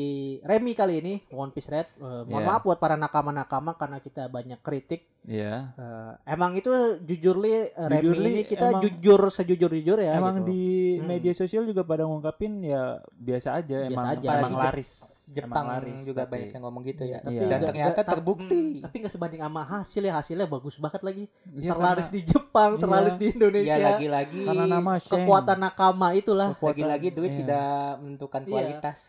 Remi 0.42 0.72
kali 0.72 0.96
ini 0.98 1.14
One 1.30 1.52
Piece 1.52 1.68
Red. 1.68 1.92
Eh, 1.94 2.24
mohon 2.24 2.40
Iya. 2.40 2.48
maaf 2.48 2.64
buat 2.64 2.80
para 2.80 2.96
nakama-nakama 2.96 3.76
karena 3.76 4.00
kita 4.00 4.26
banyak 4.26 4.58
kritik. 4.60 5.04
Iya. 5.22 5.76
Eh, 5.76 6.14
emang 6.26 6.56
itu 6.56 6.72
jujur 7.02 7.36
li 7.36 7.52
eh, 7.52 7.68
Remi 7.76 8.00
Jujur 8.00 8.16
ini 8.22 8.42
kita 8.44 8.72
emang- 8.72 8.82
jujur 8.82 9.22
sejujur-jujur 9.28 9.98
ya. 10.00 10.16
emang 10.16 10.40
gitu. 10.42 10.48
di 10.48 10.64
Hmm. 10.96 11.06
media 11.06 11.34
sosial 11.34 11.64
juga 11.64 11.84
pada 11.84 12.04
ngungkapin 12.04 12.64
ya 12.64 12.96
biasa 13.12 13.60
aja. 13.60 13.78
Biasa 13.84 13.92
emang 13.92 14.08
aja. 14.10 14.28
emang 14.40 14.56
laris. 14.56 15.18
Jepang 15.32 15.51
emang 15.61 15.67
laris, 15.77 16.01
juga 16.01 16.21
tapi- 16.21 16.32
banyak 16.34 16.49
yang 16.51 16.63
ngomong 16.63 16.84
gitu 16.84 17.03
ya. 17.03 17.19
Tapi 17.19 17.34
Iya. 17.34 17.43
Dan 17.45 17.59
ternyata 17.63 18.01
ta- 18.01 18.11
terbukti. 18.11 18.59
hmm, 18.59 18.82
tapi 18.82 18.95
nggak 18.97 19.13
sebanding 19.13 19.41
sama 19.41 19.61
hasilnya 19.63 20.13
hasilnya 20.15 20.45
bagus 20.45 20.75
banget 20.75 21.01
lagi. 21.01 21.23
Iya, 21.47 21.69
terlaris 21.69 22.05
karena- 22.05 22.15
di 22.15 22.21
Jepang, 22.25 22.71
Iya. 22.71 22.82
terlaris 22.82 23.15
di 23.15 23.25
Ya 23.25 23.32
Indonesia. 23.32 23.75
lagi-lagi 23.86 24.39
karena 24.43 24.65
nama 24.65 24.93
Sheng. 24.95 25.11
kekuatan 25.15 25.57
nakama 25.57 26.07
itulah. 26.11 26.47
Kekuatan- 26.51 26.67
lagi-lagi 26.71 27.07
duit 27.11 27.31
iya. 27.31 27.39
tidak 27.39 27.69
menentukan 27.99 28.41
Iya. 28.41 28.49
kualitas. 28.49 28.99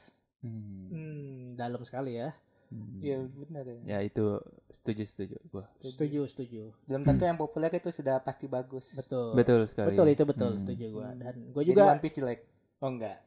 Hmm. 0.41 0.89
Hmm, 0.89 1.37
dalam 1.55 1.81
sekali 1.83 2.17
ya. 2.17 2.33
Hmm. 2.67 2.97
Iya 2.99 3.19
benar 3.27 3.65
ya. 3.67 3.79
Ya 3.85 3.99
itu 4.01 4.39
setuju 4.69 5.03
setuju 5.03 5.37
gua. 5.49 5.67
Setuju, 5.81 6.23
setuju. 6.25 6.71
Belum 6.85 7.03
tentu 7.03 7.25
yang 7.25 7.35
populer 7.35 7.67
itu 7.73 7.91
sudah 7.91 8.19
pasti 8.19 8.47
bagus. 8.47 8.95
Betul. 8.95 9.35
Betul 9.35 9.67
sekali. 9.67 9.91
Betul 9.91 10.07
itu 10.09 10.23
betul, 10.23 10.51
Hmm. 10.55 10.61
setuju 10.61 10.85
gua. 10.89 11.11
Dan 11.13 11.51
gua 11.51 11.61
Jadi 11.61 11.69
juga 11.69 11.83
One 11.89 11.99
Piece 11.99 12.15
jelek. 12.15 12.41
Oh 12.79 12.89
enggak. 12.89 13.19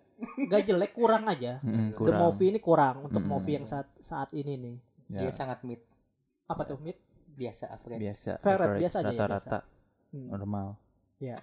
Gak 0.46 0.62
jelek 0.64 0.92
kurang 0.92 1.26
aja. 1.26 1.60
Hmm, 1.60 1.90
The 1.90 1.98
kurang. 1.98 2.20
movie 2.22 2.48
ini 2.48 2.60
kurang 2.60 2.96
untuk 3.04 3.20
Hmm. 3.20 3.32
movie 3.32 3.56
yang 3.56 3.66
saat 3.66 3.88
saat 4.00 4.30
ini 4.32 4.54
nih. 4.56 4.76
Ya, 5.10 5.20
Dia 5.20 5.32
sangat 5.32 5.62
mid, 5.62 5.80
Apa 6.44 6.64
tuh, 6.66 6.78
Mit? 6.78 7.00
biasa 7.30 7.66
average. 7.68 8.02
biasa. 8.04 8.32
Fair 8.38 8.58
average, 8.58 8.82
biasa 8.82 8.98
aja 9.00 9.06
ya, 9.06 9.14
Rata-rata 9.16 9.60
Hmm. 10.10 10.28
normal. 10.30 10.68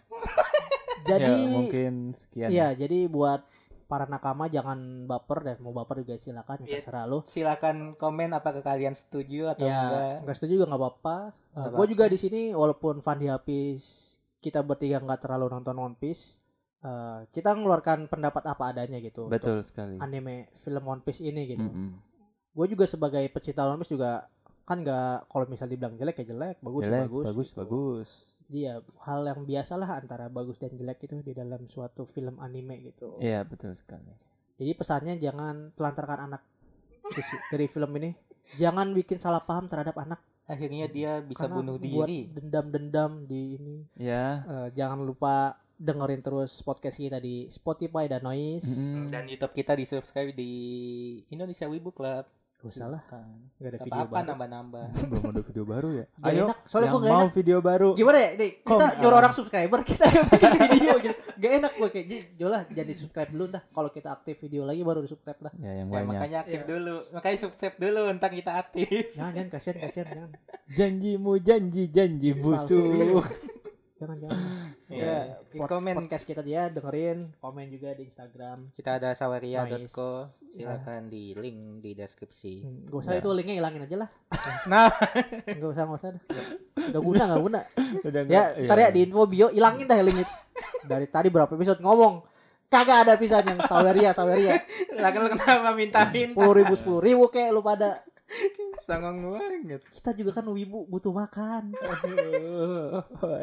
Jadi 1.03 1.33
ya, 1.33 1.49
mungkin 1.49 1.93
sekian. 2.13 2.49
Iya, 2.49 2.69
jadi 2.77 3.09
buat 3.09 3.41
para 3.87 4.07
nakama 4.07 4.47
jangan 4.47 4.79
baper 5.05 5.43
dan 5.43 5.57
mau 5.59 5.73
baper 5.73 6.05
juga 6.05 6.15
silakan 6.15 6.63
Iya. 6.63 6.79
terserah 6.79 7.05
lu. 7.05 7.25
Silakan 7.25 7.97
komen 7.97 8.31
apakah 8.31 8.61
kalian 8.61 8.95
setuju 8.95 9.51
atau 9.51 9.67
ya, 9.67 9.81
enggak. 9.83 10.17
nggak 10.23 10.37
setuju 10.37 10.53
juga 10.55 10.67
nggak 10.69 10.81
apa-apa. 10.81 11.17
Uh, 11.51 11.69
gue 11.75 11.87
juga 11.91 12.05
di 12.07 12.15
sini 12.15 12.41
walaupun 12.53 13.01
Fandi 13.01 13.27
Hafiz 13.27 14.15
kita 14.39 14.63
bertiga 14.63 15.01
nggak 15.01 15.21
terlalu 15.21 15.51
nonton 15.51 15.75
One 15.75 15.97
Piece, 15.97 16.39
uh, 16.83 17.25
kita 17.31 17.53
mengeluarkan 17.53 18.07
pendapat 18.07 18.43
apa 18.47 18.65
adanya 18.73 18.99
gitu. 19.01 19.27
untuk 19.27 19.37
Betul 19.41 19.59
sekali. 19.65 19.97
Anime 19.99 20.53
film 20.61 20.85
One 20.85 21.03
Piece 21.05 21.21
ini 21.21 21.57
gitu. 21.57 21.65
Mm-mm. 21.67 21.91
Gue 22.51 22.67
juga 22.67 22.85
sebagai 22.85 23.23
pecinta 23.31 23.65
One 23.65 23.81
Piece 23.81 23.95
juga 23.95 24.27
kan 24.65 24.87
nggak 24.87 25.27
kalau 25.27 25.47
misal 25.51 25.67
dibilang 25.67 25.99
jelek 25.99 26.23
ya 26.23 26.27
jelek, 26.31 26.57
bagus 26.63 26.81
ya 26.81 26.87
Jelek, 26.87 27.03
bagus. 27.11 27.25
bagus, 27.27 27.49
gitu. 27.51 27.59
bagus. 27.59 28.11
Jadi 28.51 28.59
ya 28.67 28.75
hal 29.07 29.21
yang 29.27 29.41
biasalah 29.47 29.89
antara 29.99 30.27
bagus 30.31 30.59
dan 30.59 30.75
jelek 30.75 31.07
itu 31.07 31.15
di 31.23 31.33
dalam 31.35 31.63
suatu 31.67 32.07
film 32.07 32.39
anime 32.39 32.79
gitu. 32.83 33.19
Iya, 33.19 33.43
betul 33.47 33.75
sekali. 33.75 34.15
Jadi 34.59 34.71
pesannya 34.77 35.15
jangan 35.19 35.73
telantarkan 35.75 36.19
anak 36.31 36.43
dari 37.51 37.67
film 37.67 37.91
ini 37.99 38.11
jangan 38.61 38.95
bikin 38.95 39.19
salah 39.19 39.43
paham 39.43 39.67
terhadap 39.67 39.95
anak 39.99 40.23
Akhirnya 40.51 40.91
dia 40.91 41.23
bisa 41.23 41.47
karena 41.47 41.63
bunuh 41.63 41.77
buat 41.79 42.11
diri. 42.11 42.27
dendam-dendam 42.35 43.23
di 43.31 43.55
ini. 43.55 43.77
Ya. 43.95 44.43
Eh, 44.43 44.69
jangan 44.75 44.99
lupa 45.07 45.55
dengerin 45.81 46.21
terus 46.21 46.61
podcast 46.61 46.95
kita 46.95 47.17
di 47.17 47.49
Spotify 47.49 48.05
dan 48.05 48.21
Noise. 48.21 48.69
Mm-mm. 48.69 49.09
Dan 49.09 49.25
YouTube 49.25 49.55
kita 49.55 49.73
di 49.73 49.83
subscribe 49.83 50.31
di 50.31 50.53
Indonesia 51.27 51.65
Wibu 51.65 51.91
Club. 51.91 52.29
Gak 52.61 52.69
usah 52.69 52.93
lah, 52.93 53.01
Kan. 53.03 53.25
gak 53.57 53.65
ada 53.65 53.73
Gak 53.73 53.87
video 53.89 53.97
apa-apa 53.97 54.13
baru. 54.15 54.29
nambah-nambah. 54.29 54.85
Belum 55.09 55.25
ada 55.27 55.41
video 55.41 55.65
baru 55.65 55.89
ya. 55.91 56.05
Gak 56.13 56.29
Ayo, 56.29 56.45
enak, 56.45 56.59
soalnya 56.63 56.85
yang 56.85 56.93
gue 56.93 57.01
gak 57.01 57.09
mau 57.11 57.25
enak. 57.25 57.33
video 57.33 57.59
baru. 57.59 57.89
Gimana 57.97 58.19
ya, 58.21 58.31
nih 58.37 58.51
kita 58.53 58.69
Kom- 58.85 58.97
nyuruh 59.01 59.19
orang 59.19 59.33
subscriber 59.33 59.81
kita 59.81 60.05
yang 60.07 60.25
bikin 60.29 60.53
video 60.69 60.95
gitu. 61.01 61.17
Gak 61.41 61.53
enak 61.57 61.73
gue 61.73 61.89
kayak 61.89 62.07
"Ji, 62.07 62.19
Jolah 62.37 62.63
jadi 62.69 62.93
subscribe 62.93 63.31
dulu 63.33 63.45
dah. 63.49 63.63
Kalau 63.65 63.89
kita 63.89 64.09
aktif 64.13 64.35
video 64.39 64.63
lagi 64.63 64.83
baru 64.83 65.01
di 65.01 65.09
subscribe 65.09 65.41
lah. 65.41 65.53
Ya 65.57 65.73
yang 65.73 65.89
Ya, 65.89 65.95
banyak. 65.97 66.09
makanya 66.13 66.39
aktif 66.45 66.61
Iya. 66.61 66.69
dulu. 66.69 66.97
Makanya 67.11 67.37
subscribe 67.41 67.77
dulu 67.81 68.01
ntar 68.13 68.29
kita 68.31 68.53
aktif. 68.55 69.03
Jangan 69.11 69.33
jangan 69.33 69.49
kasihan 69.49 69.77
kasihan 69.81 70.07
jangan. 70.11 70.31
Janjimu 70.69 71.33
janji 71.41 71.83
janji 71.89 72.31
busuk. 72.35 73.25
Jangan 74.01 74.17
jangan. 74.17 74.41
Ya, 74.89 75.17
pod- 75.53 75.69
komen 75.69 75.93
podcast 75.95 76.25
kita 76.25 76.41
dia 76.41 76.67
dengerin, 76.67 77.37
komen 77.37 77.69
juga 77.69 77.93
di 77.93 78.09
Instagram. 78.09 78.73
kita 78.73 78.97
ada 78.97 79.13
sawaria.co. 79.13 80.25
Nice. 80.25 80.57
Silakan 80.57 81.07
di 81.07 81.37
link 81.37 81.59
di 81.79 81.93
deskripsi. 81.93 82.55
Hmm, 82.61 82.89
Gak 82.89 82.99
usah 82.99 83.13
Ya. 83.13 83.21
itu 83.21 83.29
linknya 83.31 83.61
hilangin 83.61 83.85
aja 83.85 83.97
lah. 83.99 84.09
Nah, 84.67 84.89
Gak 85.45 85.69
usah 85.69 85.85
gak 85.85 85.99
usah 86.01 86.11
dah. 86.11 86.23
Gak 86.89 87.03
guna 87.03 87.23
gak 87.27 87.43
guna. 87.43 87.61
Udah 88.09 88.23
Ya, 88.25 88.25
nggak- 88.25 88.67
ntar 88.67 88.79
ya 88.79 88.89
di 88.89 89.01
info 89.05 89.23
bio 89.27 89.47
hilangin 89.49 89.85
dah 89.85 90.01
link 90.01 90.19
itu. 90.19 90.35
Dari 90.83 91.07
tadi 91.07 91.29
berapa 91.29 91.49
episode 91.51 91.79
ngomong 91.79 92.25
kagak 92.67 93.05
ada 93.05 93.15
pisan 93.15 93.43
yang 93.45 93.61
saweria 93.67 94.11
saweria 94.13 94.63
lah 94.97 95.11
lu 95.11 95.27
kenapa 95.29 95.75
minta-minta? 95.75 96.31
sepuluh 96.31 96.55
ribu 96.55 96.75
sepuluh 96.75 97.01
ribu 97.03 97.25
kayak 97.27 97.51
lu 97.51 97.61
pada 97.61 97.99
Sangong 98.81 99.19
banget. 99.29 99.81
kita 99.91 100.11
juga 100.13 100.31
kan 100.33 100.47
wibu 100.47 100.85
butuh 100.85 101.11
makan 101.11 101.75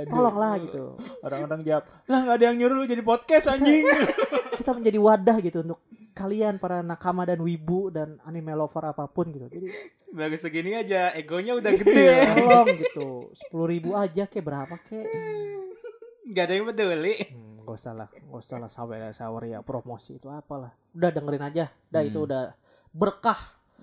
tolonglah 0.08 0.54
gitu 0.60 0.96
Orang-orang 1.20 1.62
jawab, 1.62 1.84
lah 2.06 2.20
nggak 2.22 2.36
ada 2.36 2.46
yang 2.46 2.58
nyuruh 2.58 2.76
lu 2.78 2.86
jadi 2.86 3.02
podcast 3.02 3.46
anjing. 3.48 3.84
kita 4.58 4.72
menjadi 4.72 4.98
wadah 4.98 5.38
gitu 5.40 5.62
untuk 5.62 5.80
kalian 6.12 6.58
para 6.58 6.82
nakama 6.82 7.24
dan 7.24 7.38
wibu 7.38 7.88
dan 7.88 8.18
anime 8.24 8.52
lover 8.52 8.84
apa 8.84 9.06
pun 9.06 9.30
gitu 9.30 9.48
jadi 9.48 9.68
Baru 10.08 10.34
segini 10.34 10.72
aja 10.74 11.12
egonya 11.12 11.54
udah 11.54 11.72
gede. 11.74 12.10
tolong 12.34 12.68
gitu 12.82 13.08
sepuluh 13.36 13.68
ribu 13.68 13.92
aja 13.94 14.24
kayak 14.24 14.44
berapa 14.44 14.76
kayak 14.82 15.08
Gak 16.28 16.44
ada 16.44 16.54
yang 16.54 16.66
peduli. 16.66 17.16
hmm, 17.24 17.62
gak 17.62 17.76
usah 17.78 17.94
lah 17.94 18.08
gak 18.10 18.40
usah 18.40 18.58
lah 18.58 18.68
saweria 18.68 19.12
saweria 19.12 19.60
promosi 19.62 20.16
itu 20.16 20.28
apalah 20.28 20.74
udah 20.92 21.10
dengerin 21.10 21.44
aja 21.46 21.66
dah 21.86 22.02
itu 22.02 22.18
Hmm. 22.18 22.26
udah 22.26 22.44
berkah 22.90 23.38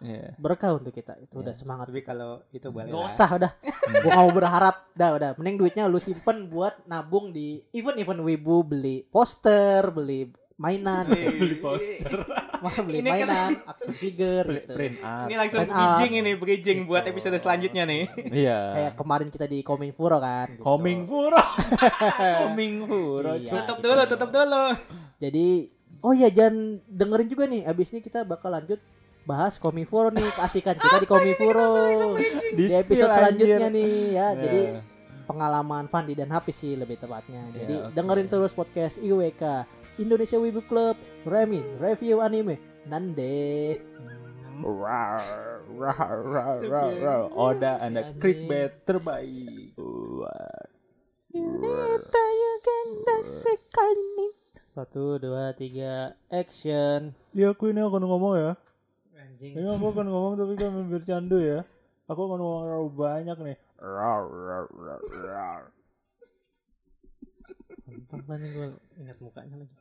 Iya. 0.04 0.36
berkah 0.36 0.76
untuk 0.76 0.92
kita 0.92 1.16
itu 1.16 1.32
udah 1.34 1.48
Ya. 1.48 1.56
semangat 1.56 1.88
Tapi 1.88 2.00
kalau 2.00 2.44
itu 2.50 2.68
boleh 2.68 2.84
Gak 2.84 2.94
lah. 2.94 3.08
usah 3.08 3.28
udah 3.32 3.50
Gue 3.96 4.04
gak 4.04 4.14
mau 4.14 4.28
berharap 4.30 4.76
Dah 4.92 5.10
udah 5.12 5.30
Mending 5.34 5.56
duitnya 5.56 5.84
lu 5.84 5.96
simpen 5.96 6.46
buat 6.46 6.76
nabung 6.84 7.30
di 7.30 7.64
Event-event 7.70 8.20
wibu 8.20 8.60
Beli 8.62 9.02
poster 9.04 9.88
Beli 9.88 10.28
mainan 10.54 11.08
Beli 11.08 11.56
poster. 11.56 12.14
Masa 12.62 12.80
beli 12.80 13.00
Ini 13.00 13.10
kan- 13.10 13.18
mainan 13.18 13.50
Action 13.66 13.92
figure 13.92 14.44
Print, 14.44 14.60
gitu 14.62 14.72
print 14.72 14.96
out. 15.00 15.24
Ini 15.24 15.34
langsung 15.34 15.60
up. 15.60 15.72
bridging 15.74 16.12
ini, 16.14 16.32
bridging 16.34 16.78
buat 16.84 17.02
episode 17.02 17.34
selanjutnya 17.34 17.84
nih. 17.84 18.04
Iya. 18.30 18.60
Kayak 18.70 18.92
kemarin 18.94 19.28
kita 19.28 19.44
di 19.44 19.60
Coming 19.60 19.90
Furo 19.90 20.16
kan 20.16 20.48
gitu. 20.50 20.62
Coming 20.62 21.04
Furo. 21.04 21.42
Coming 22.40 22.74
Furo. 22.84 23.32
Iya. 23.36 23.50
Tutup 23.52 23.78
dulu, 23.80 24.02
tutup 24.06 24.30
dulu. 24.30 24.64
Jadi 25.18 25.48
Oh 26.00 26.12
iya 26.12 26.28
jangan 26.28 26.54
dengerin 26.84 27.26
juga 27.26 27.44
nih 27.46 27.64
Abis 27.64 27.88
ini 27.88 27.98
kita 27.98 28.22
bakal 28.22 28.52
lanjut 28.52 28.76
Bahas 29.24 29.56
Coming 29.56 29.84
Furo 29.84 30.08
nih 30.08 30.24
Keasikan 30.30 30.76
kita 30.76 30.96
di 30.98 31.06
Coming 31.06 31.34
Furo 31.34 31.70
Di 32.52 32.64
episode 32.70 33.08
selanjutnya 33.10 33.56
anjir. 33.62 33.72
nih 33.72 33.92
ya 34.10 34.26
Ya. 34.26 34.28
Jadi 34.38 34.60
pengalaman 35.24 35.88
Fandi 35.88 36.12
dan 36.12 36.28
Hafiz 36.28 36.52
sih 36.54 36.74
lebih 36.74 36.96
tepatnya. 36.96 37.40
Ya, 37.48 37.64
Jadi 37.64 37.74
oke. 37.80 37.90
dengerin 37.92 38.28
terus 38.28 38.52
podcast 38.52 38.96
IWK 38.98 39.64
Indonesia 39.96 40.36
Wibu 40.36 40.60
Club 40.62 40.94
Remy 41.24 41.78
Review 41.78 42.20
Anime 42.20 42.56
Nande 42.84 43.80
Rar, 44.54 45.18
rar, 45.74 46.18
rar, 46.22 46.58
rar, 46.62 46.90
rar. 46.94 47.22
Oda 47.28 47.82
anda 47.82 48.14
clickbait 48.14 48.86
terbaik. 48.86 49.74
Satu 54.70 55.18
dua 55.18 55.50
tiga 55.52 56.14
action 56.28 57.14
Ya 57.30 57.50
aku 57.50 57.70
ini 57.70 57.80
akan 57.80 58.02
ngomong 58.04 58.34
ya. 58.36 58.52
Anjing 59.34 59.58
Ini 59.58 59.66
aku 59.66 59.86
akan 59.90 60.06
ngomong 60.06 60.34
tapi 60.38 60.54
kan 60.54 60.70
bercandu 60.86 61.42
ya. 61.42 61.66
Aku 62.06 62.20
akan 62.22 62.38
ngomong 62.38 62.62
terlalu 62.70 62.90
banyak 62.94 63.38
nih. 63.42 63.56
Rar, 63.82 64.22
rar, 64.30 64.66
rar, 64.70 65.02
rar. 65.26 65.62
Gampang 68.06 68.38
nih 68.38 68.50
gue 68.54 68.66
ingat 69.02 69.18
mukanya 69.18 69.58
lagi 69.58 69.74